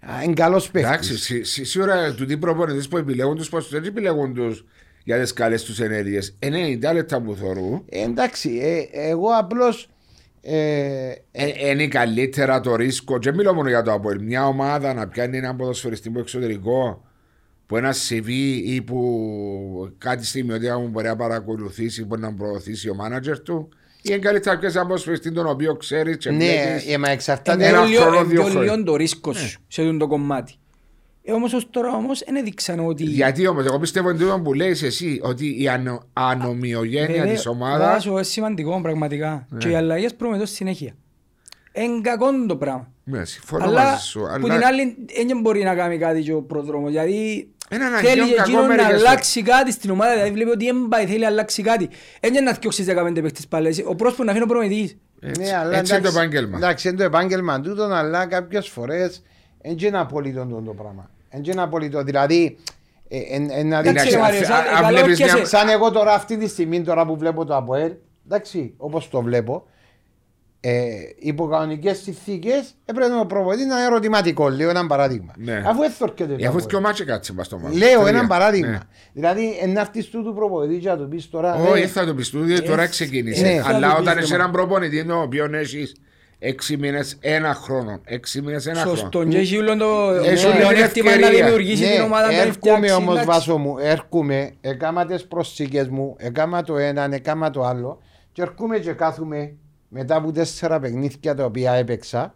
α, 0.00 0.22
είναι 0.24 0.32
καλός 0.32 0.68
Εντάξει, 0.74 0.90
παίχτης. 1.10 1.22
σί- 1.24 1.44
σί- 1.44 1.64
σίγουρα 1.66 2.14
του 2.14 2.24
τι 2.26 2.36
προπονητές 2.36 2.88
που 2.88 2.96
επιλέγουν 2.96 3.36
τους 3.36 3.48
ποσού 3.48 3.68
δεν 3.70 3.84
επιλέγουν 3.84 4.34
τους 4.34 4.64
για 5.04 5.20
τις 5.20 5.32
καλές 5.32 5.62
τους 5.64 5.80
ενέργειες. 5.80 6.36
90 6.38 6.92
λεπτά 6.92 7.20
που 7.22 7.34
θωρούν. 7.34 7.84
Ε, 7.88 8.02
εντάξει, 8.02 8.58
ε, 8.62 9.10
εγώ 9.10 9.28
απλώς 9.38 9.88
ε, 10.40 11.12
Ε, 11.32 11.70
είναι 11.70 11.88
καλύτερα 11.88 12.60
το 12.60 12.76
ρίσκο. 12.76 13.18
Και 13.18 13.32
μιλώ 13.32 13.54
μόνο 13.54 13.68
για 13.68 13.82
το 13.82 13.92
Αποέλ. 13.92 14.22
Μια 14.22 14.46
ομάδα 14.46 14.94
να 14.94 15.08
πιάνει 15.08 15.36
έναν 15.36 15.56
ποδοσφαιριστή 15.56 16.10
που 16.10 16.18
εξωτερικό 16.18 17.04
που 17.66 17.76
ένα 17.76 17.94
CV 18.08 18.28
ή 18.64 18.82
που 18.82 19.94
κάτι 19.98 20.26
στιγμιωτικά 20.26 20.78
μου 20.78 20.88
μπορεί 20.88 21.06
να 21.06 21.16
παρακολουθήσει, 21.16 22.04
μπορεί 22.04 22.20
να 22.20 22.34
προωθήσει 22.34 22.88
ο 22.90 22.94
μάνατζερ 22.94 23.40
του. 23.40 23.68
Ή 23.96 24.08
είναι 24.10 24.18
καλύτερα 24.18 24.54
να 24.54 24.60
πιάσει 24.60 24.76
έναν 24.76 24.88
ποδοσφαιριστή 24.88 25.32
τον 25.32 25.46
οποίο 25.46 25.76
ξέρεις 25.76 26.16
και 26.16 26.30
ναι, 26.30 26.36
βλέπεις. 26.36 26.92
ε, 26.94 26.98
μα 26.98 27.10
εξαρτάται. 27.10 27.66
Ένα 27.66 27.78
Είναι 27.78 27.88
λίγο- 27.88 28.00
χρόνο, 28.02 28.16
είναι 28.16 28.24
δύο 28.28 28.40
πιο 28.42 28.50
χρόνια. 28.50 28.72
λίγο 28.72 28.84
το 28.84 28.96
ρίσκος 28.96 29.36
σου 29.38 29.58
σε 29.68 29.82
αυτό 29.82 29.96
το 29.96 30.06
κομμάτι. 30.06 30.54
Ε, 31.26 31.32
όμως 31.32 31.52
ως 31.52 31.70
τώρα 31.70 31.92
όμως 31.92 32.22
δεν 32.26 32.36
έδειξαν 32.36 32.86
ότι... 32.86 33.04
Γιατί 33.04 33.46
όμως, 33.46 33.64
εγώ 33.64 33.78
πιστεύω 33.78 34.08
ότι 34.08 34.18
τούτο 34.18 34.40
που 34.44 34.52
λέει 34.54 34.70
εσύ 34.70 35.20
ότι 35.22 35.62
η 35.62 35.68
ανο, 35.68 36.02
ανομοιογένεια 36.12 37.06
Βέβαια, 37.20 37.32
της 37.34 37.46
ομάδα. 37.46 37.78
βάζω, 37.92 38.10
είναι 38.12 38.22
σημαντικό 38.22 38.80
πραγματικά. 38.80 39.46
Και 39.58 39.68
οι 39.68 39.74
αλλαγές 39.74 40.14
προμετώ 40.14 40.46
συνέχεια. 40.46 40.92
Εν 41.72 42.02
κακόν 42.02 42.46
το 42.46 42.56
πράγμα. 42.56 42.88
Ναι, 43.04 43.24
συμφωνώ 43.24 43.64
Αλλά 43.64 43.82
μαζί 43.84 44.02
σου. 44.04 44.18
που 44.20 44.26
Αλλά 44.28 44.54
την 44.54 44.64
άλλη 44.64 44.96
δεν 45.26 45.40
μπορεί 45.40 45.62
να 45.62 45.74
κάνει 45.74 45.98
κάτι 45.98 46.22
και 46.22 46.32
ο 46.32 46.42
προδρόμος. 46.42 46.90
Γιατί 46.90 47.48
Ένα 47.68 47.86
αναγκαίο 47.86 48.10
θέλει 48.10 48.20
κακό 48.34 48.42
εκείνο 48.42 48.60
να 48.60 48.66
μερικές 48.66 48.86
φορές. 48.86 49.00
αλλάξει 49.06 49.42
κάτι 49.42 49.72
στην 49.72 49.90
ομάδα. 49.90 50.12
Δηλαδή 50.12 50.30
βλέπει 50.30 50.50
ότι 50.50 50.64
δεν 50.64 50.86
πάει, 50.88 51.06
θέλει 51.06 51.18
να 51.18 51.26
αλλάξει 51.26 51.62
κάτι. 51.62 51.88
Έτσι 52.20 52.42
να 52.42 52.52
διώξεις 52.52 52.86
15 52.88 53.18
παίχτες 53.22 53.46
πάλι. 53.46 53.84
Ο 53.88 53.94
πρόσωπος 53.94 54.24
να 54.24 54.30
αφήνει 54.30 54.44
ο 54.44 54.48
προμετής. 54.48 54.96
έτσι, 55.20 55.40
Ναι, 55.42 55.56
αλλά 55.56 55.76
έτσι 55.78 55.92
είναι 55.94 56.02
το 56.02 56.08
εντάξει, 56.08 56.16
επάγγελμα. 56.26 56.56
Εντάξει, 56.56 56.88
είναι 56.88 56.96
το 56.96 57.02
επάγγελμα 57.04 57.60
τούτο, 57.60 57.82
αλλά 57.82 58.26
κάποιες 58.26 58.68
φορές 58.68 59.22
δεν 59.62 59.76
είναι 59.78 59.98
απολύτω 59.98 60.46
το, 60.46 60.62
το 60.66 60.72
πράγμα. 60.74 61.10
Δεν 61.42 61.52
είναι 61.52 61.62
απολύτω. 61.62 62.02
Δηλαδή, 62.02 62.56
ε, 63.08 63.18
ε, 63.18 63.46
ε, 63.60 63.62
να 63.62 63.78
Εντάξει, 63.78 63.92
δείξει. 63.92 64.10
ρε 64.14 64.18
Μάριο, 64.22 64.40
α- 64.40 64.44
σαν- 64.44 64.56
α- 64.60 64.72
καλά 64.74 64.88
βλέπεις 64.88 65.10
όρκιασε. 65.10 65.34
μια- 65.36 65.44
Σαν 65.46 65.68
εγώ 65.68 65.90
τώρα 65.90 66.12
αυτή 66.14 66.36
τη 66.36 66.48
στιγμή 66.48 66.82
τώρα 66.82 67.06
που 67.06 67.16
βλέπω 67.16 67.44
το 67.44 67.56
ΑΠΟΕΛ, 67.56 67.92
εντάξει, 68.26 68.74
όπως 68.76 69.08
το 69.08 69.22
βλέπω, 69.22 69.66
ε, 70.60 70.84
υπό 71.18 71.46
κανονικές 71.48 71.98
συνθήκες 72.02 72.74
έπρεπε 72.84 73.14
ο 73.20 73.26
προπονητή 73.26 73.64
να 73.64 73.76
είναι 73.76 73.84
ερωτηματικό. 73.84 74.48
Λέω 74.48 74.70
ένα 74.70 74.86
παράδειγμα. 74.86 75.32
Ναι. 75.36 75.62
Αφού 75.66 75.82
έθορκεται. 75.82 76.32
Ε, 76.32 76.36
το 76.36 76.42
Αφού 76.42 76.48
ΑΠΟΕΛ. 76.48 76.66
και 76.66 76.76
ο 76.76 76.80
μάτσο 76.80 77.04
κάτσε 77.04 77.32
μας 77.32 77.48
το 77.48 77.58
μάτσο. 77.58 77.78
Λέω 77.78 78.00
Τρία. 78.04 78.18
ένα 78.18 78.26
παράδειγμα. 78.26 78.68
Ναι. 78.70 78.78
Δηλαδή, 79.12 79.56
εν 79.60 79.78
αυτή 79.78 80.04
του 80.04 80.24
του 80.24 80.34
προπονητή 80.34 80.80
και 80.80 80.88
να 80.88 80.96
του 80.96 81.08
πεις 81.08 81.30
τώρα. 81.30 81.54
Όχι, 81.54 81.82
ε, 81.82 81.86
θα 81.86 82.04
το 82.06 82.14
πεις 82.14 82.30
του, 82.30 82.40
διότι 82.42 82.66
τώρα 82.68 82.86
ξεκίνησε. 82.86 83.42
ναι, 83.42 83.60
θα 83.60 83.68
Αλλά 83.74 83.94
το 83.94 84.00
όταν 84.00 84.14
πεις, 84.14 84.24
είσαι 84.24 84.36
ρε, 84.36 84.40
έναν 84.40 84.52
προπονητή, 84.52 85.10
ο 85.10 85.20
οποίο 85.20 85.48
έχεις 85.52 85.94
έξι 86.46 86.76
μήνες, 86.76 87.16
ένα 87.20 87.54
χρόνο. 87.54 88.00
Έξι 88.04 88.42
μήνες, 88.42 88.66
ένα 88.66 88.80
χρόνο. 88.80 88.96
Σωστό. 88.96 89.24
Και 89.24 89.38
έχει 89.38 89.56
όλο 89.58 89.76
το 89.76 90.10
Έχει 90.10 90.42
το 90.42 90.48
όλη 90.48 90.56
την 90.56 90.66
πλεονέκτημα 90.66 91.10
να 91.10 91.16
ευκαιρία. 91.16 91.44
δημιουργήσει 91.44 91.92
την 91.92 92.00
ομάδα 92.02 92.22
να 92.22 92.28
την 92.28 92.38
έρχομαι 92.38 92.76
φτιάξει. 92.76 92.92
όμως 92.94 93.12
εντάξει. 93.12 93.28
βάσο 93.30 93.56
μου, 93.58 93.78
έρχομαι, 93.78 94.50
έκαμα 94.60 95.04
τις 95.06 95.26
προσήκε 95.26 95.86
μου, 95.90 96.14
έκαμα 96.18 96.62
το 96.62 96.76
ένα, 96.76 97.08
έκαμα 97.14 97.50
το 97.50 97.62
άλλο, 97.64 98.02
και 98.32 98.42
έρχομαι 98.42 98.78
και 98.78 98.92
κάθομαι 98.92 99.54
μετά 99.88 100.16
από 100.16 100.32
τέσσερα 100.32 100.80
παιχνίδια 100.80 101.34
τα 101.34 101.44
οποία 101.44 101.72
έπαιξα 101.72 102.34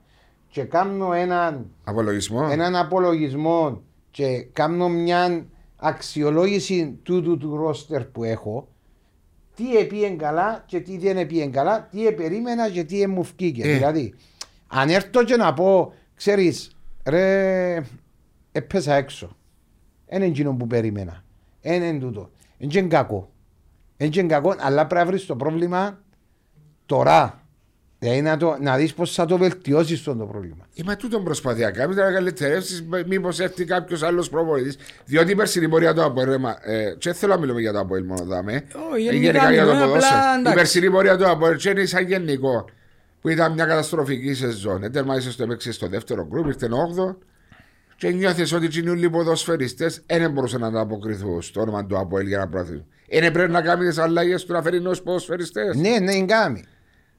και 0.51 0.63
κάνω 0.63 1.13
έναν, 1.13 1.67
Απολογισμό. 1.85 2.49
έναν 2.51 2.77
απολογισμό 2.77 3.83
και 4.11 4.47
κάνω 4.53 4.89
μια 4.89 5.47
αξιολόγηση 5.77 6.99
τούτου 7.03 7.37
του 7.39 7.57
ρόστερ 7.57 8.05
που 8.05 8.25
έχω. 8.25 8.69
Τι 9.59 9.77
επίεν 9.77 10.19
καλά 10.19 10.63
και 10.67 10.81
τι 10.81 10.99
δεν 10.99 11.17
επίεν 11.17 11.53
καλά, 11.53 11.89
τι 11.91 12.07
επερίμενα 12.07 12.71
και 12.71 12.85
τι 12.85 13.07
μου 13.07 13.23
βγήκε. 13.23 13.63
Ε. 13.63 13.75
Δηλαδή, 13.75 14.15
αν 14.67 14.89
έρθω 14.89 15.25
και 15.25 15.37
να 15.37 15.55
πω, 15.55 15.93
ξέρεις, 16.15 16.77
ρε, 17.05 17.83
έπεσα 18.53 18.95
έξω. 18.95 19.37
Δεν 20.07 20.17
είναι 20.17 20.31
εκείνο 20.31 20.55
που 20.55 20.67
περίμενα. 20.67 21.25
Δεν 21.61 21.83
είναι 21.83 21.99
τούτο. 21.99 22.31
Δεν 22.59 22.71
είναι 22.71 22.89
κακό. 22.89 23.31
Δεν 23.97 24.11
είναι 24.13 24.27
κακό, 24.27 24.55
αλλά 24.59 24.87
πρέπει 24.87 25.05
να 25.05 25.11
βρεις 25.11 25.27
το 25.27 25.37
πρόβλημα 25.37 26.03
τώρα. 26.87 27.38
Δηλαδή 27.99 28.23
να, 28.23 28.37
το, 28.37 28.57
να 28.61 28.77
δεις 28.77 28.95
πώς 28.95 29.15
θα 29.15 29.25
το 29.27 29.37
βελτιώσεις 29.39 30.03
το 30.03 30.15
πρόβλημα. 30.15 30.67
Ε, 30.77 30.83
μα 30.87 30.97
τούτον 30.97 31.25
προσπαθεί 31.25 31.61
να 31.61 31.71
κάνει, 31.71 31.95
να 31.95 32.13
καλυτερεύσει. 32.13 32.89
Μήπως 33.07 33.41
έρθει 33.41 33.65
κάποιος 33.65 34.03
άλλος 34.03 34.29
προπονητής. 34.29 34.77
Διότι 35.05 35.31
η 35.33 35.35
περσινή 35.35 35.69
πορεία 35.69 35.95
του 35.95 36.03
Αποέλ. 36.05 36.29
ρε, 36.31 36.39
μα, 36.39 36.57
Ε, 36.63 36.83
και 36.99 37.09
δεν 37.11 37.15
θέλω 37.15 37.33
να 37.35 37.39
μιλούμε 37.41 37.61
για 37.61 37.73
το 37.73 37.79
Αποέλ 37.79 38.05
μόνο 38.05 38.25
δάμε. 38.25 38.65
Όχι, 38.93 39.07
Ε, 39.07 39.13
γενικά 39.13 39.53
για 39.53 39.65
το 39.65 39.71
μιλούμε, 39.71 39.87
ποδόσφαιρο. 39.87 40.17
απλά, 40.21 40.35
Η 40.37 40.39
εντάξει. 40.39 40.57
περσινή 40.59 40.91
πορεία 40.91 41.17
του 41.17 41.29
Αποέλ 41.31 41.57
και 41.57 41.69
είναι 41.71 41.85
σαν 41.85 42.07
γενικό. 42.07 42.65
Που 43.21 43.29
ήταν 43.29 43.53
μια 43.53 43.65
καταστροφική 43.65 44.35
σεζόν. 44.35 44.83
Ε, 44.83 44.91
τερμάτισε 44.91 45.31
στο 45.31 45.43
έπαιξες 45.43 45.75
στο 45.75 45.87
δεύτερο 45.89 46.27
γκρουπ, 46.31 46.47
ήρθε 46.47 46.69
8 46.69 47.17
και 47.97 48.09
νιώθεις 48.11 48.53
ότι 48.53 48.79
οι 48.79 48.83
νουλοί 48.83 49.11
ποδοσφαιριστέ 49.11 49.91
δεν 50.07 50.31
μπορούσαν 50.31 50.61
να 50.61 50.67
ανταποκριθούν 50.67 51.43
στο 51.43 51.61
όνομα 51.61 51.87
του 51.87 51.99
Αποέλ 51.99 52.27
για 52.27 52.39
να 52.39 52.49
προωθήσουν. 52.49 52.87
Είναι 53.09 53.31
πρέπει 53.31 53.53
να 53.53 53.63
κάνεις 53.63 53.95
τι 53.95 54.01
αλλαγές 54.01 54.45
του 54.45 54.53
να 54.53 54.63
φέρει 54.63 54.81
νέους 54.83 55.03
ποδοσφαιριστές. 55.03 55.77
Ναι, 55.77 55.99
ναι, 55.99 56.25
κάνει. 56.25 56.65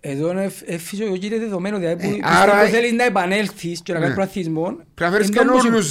Εδώ 0.01 0.31
είναι 0.31 0.51
ε, 0.65 0.77
φυσιολογικό 0.77 1.33
και 1.35 1.39
δεδομένο. 1.41 1.77
Δηλαδή 1.77 2.07
που 2.07 2.13
Ε, 2.13 2.19
άρα- 2.21 2.53
άρα... 2.53 2.67
θέλεις 2.69 2.91
να 2.91 3.03
επανέλθεις 3.03 3.81
και 3.83 3.91
να 3.93 3.99
κάνεις 3.99 4.09
Ναι. 4.09 4.15
προαθλισμό. 4.15 4.63
Πρέπει 4.93 5.11
να 5.11 5.17
φέρει 5.17 5.25
είναι 5.27 5.39
όμως 5.39 5.63
καινούριου 5.63 5.89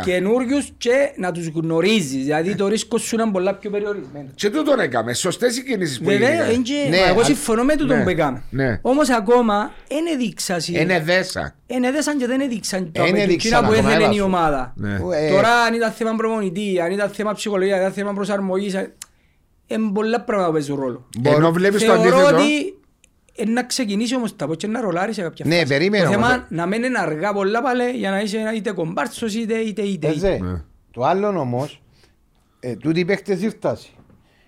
10-11. 0.00 0.02
καινούριους 0.04 0.68
και 0.78 1.12
να 1.16 1.32
τους 1.32 1.46
γνωρίζεις. 1.46 2.22
Δηλαδή 2.24 2.54
το 2.54 2.68
ρίσκο 2.68 2.98
σου 2.98 3.14
είναι 3.20 3.30
πολλά 3.32 3.54
πιο 3.54 3.70
περιορισμένο. 3.70 4.28
Και 4.34 4.50
τούτον 4.50 4.80
έκαμε. 4.80 5.14
Σωστές 5.14 5.56
οι 5.56 5.62
κινήσεις 5.64 5.98
που 5.98 6.04
Βέβαια, 6.04 6.28
έγιναν. 6.28 6.48
εν 6.50 6.62
και- 6.62 6.86
Ναι, 6.90 6.98
μα 6.98 7.06
εγώ 7.06 7.20
α- 7.20 7.24
συμφωνώ 7.24 7.64
με 7.64 7.76
τούτον 7.76 7.96
ναι, 7.96 8.02
που 8.02 8.08
έκαμε. 8.08 8.42
ναι. 8.50 8.78
Όμως 8.82 9.08
ακόμα 9.10 9.72
δεν 9.88 10.04
έδειξαν. 10.14 10.58
Είναι 10.66 11.00
δέσα. 11.00 11.54
Εν 11.66 11.82
έδεσαν 11.84 12.18
και 12.18 12.26
δεν 12.26 12.40
έδειξαν 12.40 12.92
το 12.92 13.02
Εν 13.04 13.12
με 13.12 13.20
έδειξαν 13.22 13.52
εκείνα 13.52 13.60
που 13.68 13.72
ακόμα, 13.74 13.88
έθελε 13.90 14.02
η 14.04 14.06
έβασο. 14.06 14.24
ομάδα. 14.24 14.72
Ναι. 14.76 14.94
Ε, 14.94 15.30
Τώρα 15.30 15.48
αν 15.66 15.74
ήταν 15.74 15.90
θέμα 15.92 16.14
προπονητή, 16.16 16.80
αν 16.80 16.90
ήταν 16.92 17.08
θέμα 17.08 17.32
ψυχολογίας, 17.32 17.74
αν 17.76 17.80
ήταν 17.80 17.92
θέμα 17.92 18.12
προσαρμογής, 18.12 18.74
είναι 19.66 19.90
πολλά 19.94 20.20
πράγματα 20.20 20.46
που 20.48 20.52
παίζουν 20.54 20.80
ρόλο. 20.80 21.06
Ενώ 21.22 21.52
βλέπεις 21.52 21.84
το 21.84 21.92
Θεωρώ 21.92 22.16
αντίθετο. 22.16 22.36
ότι 22.36 22.52
ε, 22.52 22.72
να 23.46 23.62
ξεκινήσει 23.64 24.16
όμως 24.16 24.36
τα 24.36 24.46
πω 24.46 24.54
και 24.54 24.66
να 24.66 24.80
ρολάρεις 24.80 25.14
σε 25.14 25.22
κάποια 25.22 25.44
Ναι, 25.48 25.54
φάση. 25.54 25.66
περίμενε 25.66 26.04
Το 26.04 26.10
όμως. 26.10 26.26
θέμα 26.28 26.46
να 26.48 26.66
μένει 26.66 26.86
αργά 26.96 27.32
πολλά 27.32 27.62
πάλι 27.62 27.90
για 27.90 28.10
να 28.10 28.20
είσαι 28.20 28.38
ένα 28.38 28.54
είτε 28.54 28.72
κομπάρτσος 28.72 29.34
είτε 29.34 29.54
είτε 29.54 29.82
είτε. 29.82 30.06
είτε. 30.08 30.28
Έζε, 30.28 30.38
Ναι. 30.42 30.62
Το 30.90 31.02
άλλο 31.04 31.26
όμως, 31.38 31.82
ε, 32.60 32.74
τούτοι 32.76 33.00
οι 33.00 33.04
παίχτες 33.04 33.42
ήρθασαν. 33.42 33.90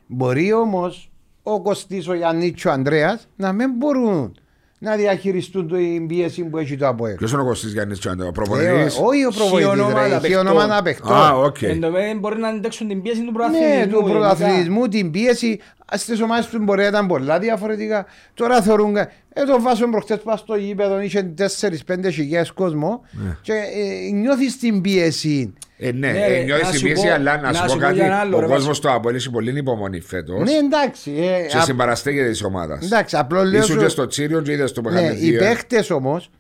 Μπορεί 0.07 0.53
όμως 0.53 1.11
ο 1.43 1.62
Κωστής, 1.62 2.09
ο 2.09 2.14
Γιάννης 2.14 2.51
και 2.62 2.68
ο 2.68 2.72
Ανδρέας 2.72 3.28
να 3.36 3.53
μην 3.53 3.70
μπορούν 3.76 4.36
να 4.78 4.97
διαχειριστούν 4.97 5.68
την 5.68 6.07
πίεση 6.07 6.45
που 6.45 6.59
έχει 6.59 6.76
το 6.76 6.86
ΑΠΟΕΛ. 6.86 7.14
Ποιος 7.14 7.32
είναι 7.32 7.40
ο 7.43 7.45
Κωστής 7.45 7.72
Γιάννης 7.72 7.99
Τσάντα, 7.99 8.24
ο 8.24 8.28
Ε, 8.28 8.30
προπονητής. 8.30 8.99
Όχι 9.03 9.24
ο 9.24 9.30
προπονητής, 9.30 9.64
Χιονόματα 9.66 10.03
ρε, 10.03 10.09
παιχτών. 10.09 10.30
χιονόματα 10.30 10.82
παιχτών. 10.82 11.12
Α, 11.16 11.30
οκ. 11.32 11.62
Εν 11.62 11.80
τω 11.80 11.90
μεταξύ 11.90 12.18
μπορεί 12.18 12.38
να 12.40 12.49
αντέξουν 12.49 12.88
την 12.88 13.03
πίεση 13.03 13.18
του 13.20 13.24
Ναι, 13.24 13.32
πρωταθλητισμού. 13.32 14.03
του 14.03 14.11
πρωταθλητισμού, 14.11 14.88
την 14.88 15.11
πίεση 15.11 15.61
στι 15.97 16.22
ομάδες 16.22 16.47
του 16.47 16.62
μπορεί 16.62 16.80
να 16.82 16.86
ήταν 16.86 17.07
πολλά 17.07 17.38
διαφορετικά. 17.38 18.07
Τώρα 18.34 18.62
θεωρούν. 18.62 18.97
Ε, 18.97 19.09
το 19.47 19.61
βάσο 19.61 19.88
προχτές 19.90 20.18
πας 20.18 20.40
στο 20.40 20.55
γήπεδο, 20.55 21.01
είχε 21.01 21.22
4-5 21.22 22.11
χιλιάδες 22.12 22.51
κόσμο 22.53 23.01
και 23.43 23.53
ε, 23.53 24.11
νιώθεις 24.12 24.59
την 24.59 24.80
πίεση. 24.80 25.53
Ε, 25.78 25.93
ναι, 25.93 26.12
Ναι, 26.12 26.26
ρε, 26.26 26.38
ε, 26.38 26.43
νιώθεις 26.45 26.64
να 26.64 26.70
την 26.70 26.78
σου 26.78 26.84
πίεση, 26.86 27.03
πω- 27.07 27.12
αλλά 27.14 27.36
να 27.36 27.43
να 27.43 27.53
σου 27.53 27.62
πω 27.62 27.68
σου 27.68 27.74
πω 27.74 27.80
κάτι. 27.80 27.95
για 27.95 28.05
ένα 28.05 28.16
άλλο, 28.18 28.36
Ο 28.36 28.40
ρε, 28.40 28.47
κόσμος 28.47 28.80
του 28.80 28.90
Απόελ 28.93 29.14
έχει 29.14 29.30
πολύ 29.30 29.59
υπομονή 29.59 30.01
φέτος 30.01 30.40
Ναι, 30.51 30.53
εντάξει. 30.57 31.11
Ε, 31.11 31.47
και 31.47 31.57
α- 31.57 31.61
συμπαραστέκεται 31.62 32.28
της 32.30 32.43
ομάδας. 32.43 32.84
εντάξει, 32.84 33.16
απλό 33.16 33.43
λέω. 33.45 33.61
Ήσουν 33.61 33.74
σου- 33.74 33.80
και 33.82 33.88
στο 33.88 34.07
Τσίριο 34.07 34.40
και 34.43 34.53
είδες 34.53 34.72
το 34.72 34.80
Ναι, 34.80 35.01
οι 35.01 35.05
παιχνίδι. 35.05 35.36
παίχτες 35.38 35.90
όμως, 35.90 36.30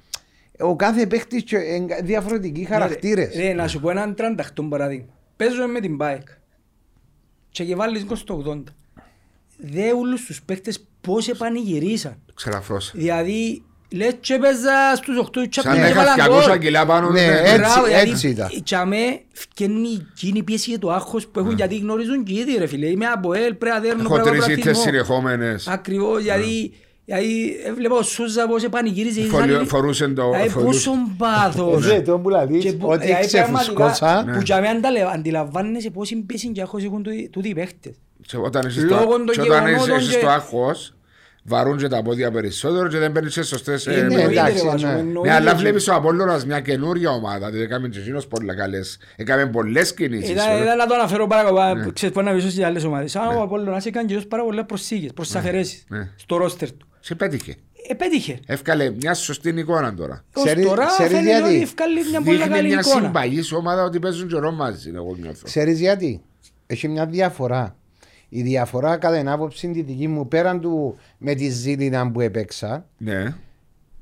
ο 0.58 0.76
κάθε 0.76 1.06
παίχτης 1.06 1.44
διαφορετικοί 2.02 2.64
χαρακτήρες. 2.64 3.34
Ρε, 3.36 3.52
να 3.52 3.68
σου 3.68 3.80
πω 3.80 3.90
έναν 3.90 4.14
38 4.14 4.68
παράδειγμα. 4.68 5.06
Παίζω 5.36 5.66
με 5.66 5.80
την 5.80 5.96
bike 6.00 6.36
και 7.50 7.64
και 7.64 7.74
βάλεις 7.76 8.04
γκολ 8.04 8.16
στο 8.16 8.34
80. 8.34 8.64
Δε 9.64 9.92
όλους 9.92 10.24
τους 10.24 10.42
παίκτες 10.42 10.84
πώς 11.00 11.28
επανηγυρίσαν. 11.28 12.16
Ξεραφρός. 12.34 12.90
Δηλαδή, 12.94 13.62
λες 13.90 14.14
και 14.20 14.38
παίζα 14.38 14.96
στους 14.96 15.16
8 15.18 15.46
και 15.48 15.60
Σαν 15.60 15.74
και 15.74 15.80
να 15.80 15.88
είχα 15.88 16.00
έβαλαν 16.00 16.16
200 16.16 16.48
γκολ. 16.48 16.58
κιλά 16.58 16.86
πάνω. 16.86 17.10
Ναι, 17.10 17.20
ναι. 17.20 17.38
έτσι, 17.40 17.56
Μπράβο, 17.58 17.84
δηλαδή, 17.86 18.10
έτσι 18.10 18.28
ήταν. 18.28 18.48
Και 18.62 18.76
αμέ 18.76 19.20
φκένει 19.32 20.06
εκείνη 20.12 20.38
η 20.38 20.42
πίεση 20.42 20.70
και 20.70 20.78
το 20.78 20.90
άγχος 20.90 21.26
που 21.26 21.38
έχουν 21.38 21.54
γιατί 21.54 21.76
γνωρίζουν 21.76 22.24
και 22.24 22.32
ήδη 22.34 22.56
ρε 22.58 22.66
φίλε. 22.66 22.86
Είμαι 22.86 23.06
από 23.06 23.32
ελ, 23.32 23.54
πρέπει 23.54 23.74
να 23.74 23.80
δέρνω, 23.80 24.02
Έχω 24.02 24.12
πρέπει 24.14 24.26
να 24.28 24.32
τρεις 24.32 24.44
βρω 24.44 24.52
ήττες 24.52 24.66
αθλητισμό. 24.78 24.84
συνεχόμενες. 24.84 25.66
Ακριβώς, 25.68 26.22
γιατί 26.22 26.72
Δηλαδή, 27.04 27.56
έβλεπα 27.66 27.94
ο 27.96 28.02
Σούζα 28.02 28.46
πώς 28.48 28.62
επανηγύριζε. 28.64 29.20
Φωλιο- 29.22 29.54
ήσαν- 29.54 29.66
φορούσε 29.68 30.08
το- 30.08 30.30
Δηλαδή, 30.30 30.48
φορούσε- 30.48 30.86
πόσο 30.90 30.98
πάθος. 31.18 31.86
Ναι, 31.86 32.00
το 32.02 32.18
που 32.18 32.28
λαλείς, 32.28 32.64
Και 32.64 32.72
που- 32.72 32.88
ότι 32.88 33.06
δηλαδή, 33.06 33.26
ξεφουσκώσα. 33.26 33.98
πραγματικά, 33.98 34.32
Που 34.38 34.42
για 34.44 34.60
μένα 34.60 34.70
ανταλε- 34.76 35.06
αντιλαμβάνεσαι 35.14 35.90
πόση 35.90 36.16
πίεση 36.16 36.48
και 36.48 36.60
άγχος 36.60 36.84
έχουν 36.84 37.02
τούτοι- 37.02 37.30
τούτοι 37.30 37.48
οι 37.48 37.54
παίχτες. 37.54 37.94
Και 38.26 38.36
όταν 38.36 38.66
είσαι 38.68 38.80
Λόγω 38.80 39.00
στο, 39.02 39.24
των 39.24 39.26
και 39.26 39.40
όταν 39.40 39.66
γεγονότων 39.66 39.98
είσαι 39.98 40.10
και- 40.12 40.18
στο 40.18 40.28
άγχος, 40.28 40.94
βαρούν 41.44 41.76
και 41.78 41.88
τα 41.88 42.02
πόδια 42.02 42.30
περισσότερο 42.30 42.88
και 42.88 42.98
δεν 42.98 43.12
παίρνεις 43.12 43.34
τις 43.34 43.46
σωστές... 43.48 43.86
ε, 43.86 43.90
ναι, 43.90 43.96
με- 43.96 44.02
Εννοείται, 44.02 44.30
εντάξει, 44.30 44.62
ρε, 44.62 44.68
Βάσο, 44.68 44.86
ναι. 44.86 44.92
εννοείται. 44.98 45.28
Ναι, 45.28 45.34
αλλά 45.34 45.54
βλέπεις 45.54 45.88
ο 45.88 45.94
Απόλλωνας 45.94 46.46
μια 46.46 46.60
καινούρια 46.60 47.10
ομάδα, 47.10 47.46
δηλαδή 47.46 47.60
έκαμε 47.64 47.88
και 47.88 47.98
εκείνος 47.98 48.26
πολλά 48.26 48.54
καλές, 48.54 48.98
έκαμε 49.16 49.46
πολλές 49.46 49.94
κινήσεις. 49.94 50.30
Ήταν, 50.30 50.50
ε. 50.58 50.62
ήταν 50.62 50.76
να 50.76 50.86
το 50.86 50.94
αναφέρω 50.94 51.26
παρακαλώ, 51.26 51.90
ξέρεις 51.92 52.14
πώς 52.14 52.24
να 52.24 52.30
βρίσκω 52.32 52.50
στις 52.50 52.64
άλλες 52.64 52.84
ομάδες. 52.84 53.10
Σαν 53.10 53.36
ο 53.36 53.42
Απόλλωνας 53.42 53.86
έκανε 53.86 54.06
κυρίως 54.06 54.26
πάρα 54.26 54.44
πολλές 54.44 54.64
προσήγες, 54.66 55.12
προς 55.12 55.26
τις 55.26 55.36
αφαιρέσεις 55.36 55.84
ναι. 55.88 56.08
στο 56.16 56.36
ρόστερ 56.36 56.70
του. 56.72 56.86
Σε 57.00 57.14
πέτυχε. 57.14 57.54
Επέτυχε. 57.88 58.38
Εύκαλε 58.46 58.90
μια 58.90 59.14
σωστή 59.14 59.48
εικόνα 59.48 59.94
τώρα. 59.94 60.24
Ως 60.34 60.44
Ξέρεις- 60.44 60.66
τώρα 60.66 60.86
ξέρεις 60.86 61.12
φαίνεται 61.12 61.30
γιατί; 61.38 61.54
ότι 61.54 61.62
ευκάλλει 61.62 62.00
μια 62.10 62.20
πολύ 62.22 62.36
Δείχνει 62.36 62.52
καλή 62.54 62.68
μια 62.68 62.78
εικόνα. 62.80 63.04
συμπαγής 63.04 63.52
ομάδα 63.52 63.84
ότι 63.84 63.98
παίζουν 63.98 64.28
καιρό 64.28 64.50
μαζί, 64.52 64.90
εγώ 64.94 65.16
νιώθω. 65.20 65.44
Ξέρεις 65.44 65.80
γιατί; 65.80 66.22
Έχει 66.66 66.88
μια 66.88 67.06
διαφορά. 67.06 67.76
Η 68.34 68.42
διαφορά 68.42 68.96
κατά 68.96 69.16
την 69.16 69.28
άποψη 69.28 69.70
τη 69.70 69.82
δική 69.82 70.08
μου 70.08 70.28
πέραν 70.28 70.60
του 70.60 70.98
με 71.18 71.34
τη 71.34 71.48
Ζήλινα 71.48 72.10
που 72.10 72.20
έπαιξα. 72.20 72.86
Ναι. 72.98 73.34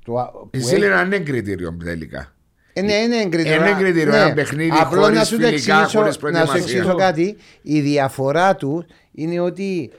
Το, 0.05 0.19
α- 0.19 0.31
που 0.31 0.49
Η 0.53 0.59
έ- 0.59 0.63
Ζήλινα 0.65 1.03
είναι 1.05 1.19
κριτήριο 1.19 1.77
τελικά. 1.85 2.33
Ε, 2.73 2.83
ναι, 2.83 2.93
είναι 2.93 3.17
εγκριτήριο. 3.17 3.55
Είναι 3.61 3.69
εγκριτήριο, 3.71 4.15
ένα 4.15 4.35
παιχνίδι 4.35 4.71
Απλώς 4.81 5.03
χωρίς 5.05 5.19
να 5.19 5.25
σου 5.25 5.37
το 5.39 5.47
φιλικά, 5.47 5.55
εξηγήσω- 5.73 5.91
χωρίς 5.99 6.07
Να 6.07 6.13
σου 6.13 6.19
προετοιμασία. 6.19 6.61
εξηγήσω 6.63 6.95
κάτι. 6.95 7.37
Η 7.63 7.81
διαφορά 7.81 8.57
του 8.57 8.87
είναι 9.13 9.41
ότι 9.41 9.91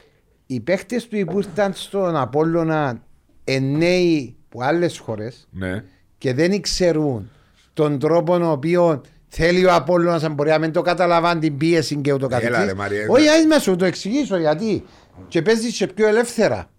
οι 0.45 0.59
παίχτες 0.59 1.07
του 1.07 1.25
που 1.25 1.37
ήρθαν 1.37 1.73
στον 1.73 2.15
Απόλλωνα 2.15 3.01
εν 3.43 3.74
νέοι 3.74 4.35
από 4.49 4.63
άλλες 4.63 4.97
χώρες 4.97 5.47
Ναι. 5.51 5.83
και 6.17 6.33
δεν 6.33 6.61
ξέρουν 6.61 7.29
τον 7.73 7.99
τρόπο 7.99 8.35
ο 8.35 8.51
οποίο 8.51 9.01
θέλει 9.33 9.65
ο 9.65 9.73
Απόλλωνας 9.73 10.23
αν 10.23 10.33
μπορεί 10.33 10.49
να 10.49 10.57
μην 10.59 10.71
το 10.71 10.81
καταλαβαίνει 10.81 11.39
την 11.39 11.57
πίεση 11.57 11.95
και 11.95 12.13
ούτω 12.13 12.25
Έλα, 12.25 12.39
καθεξής. 12.39 12.65
ρε, 12.65 12.73
Μαρία, 12.73 13.05
Όχι, 13.09 13.27
ας 13.27 13.45
με 13.45 13.59
σου 13.59 13.75
το 13.75 13.85
εξηγήσω 13.85 14.37
γιατί. 14.37 14.83
Και 15.27 15.41
παίζεις 15.41 15.77
και 15.77 15.87
πιο 15.87 16.07
ελεύθερα. 16.07 16.69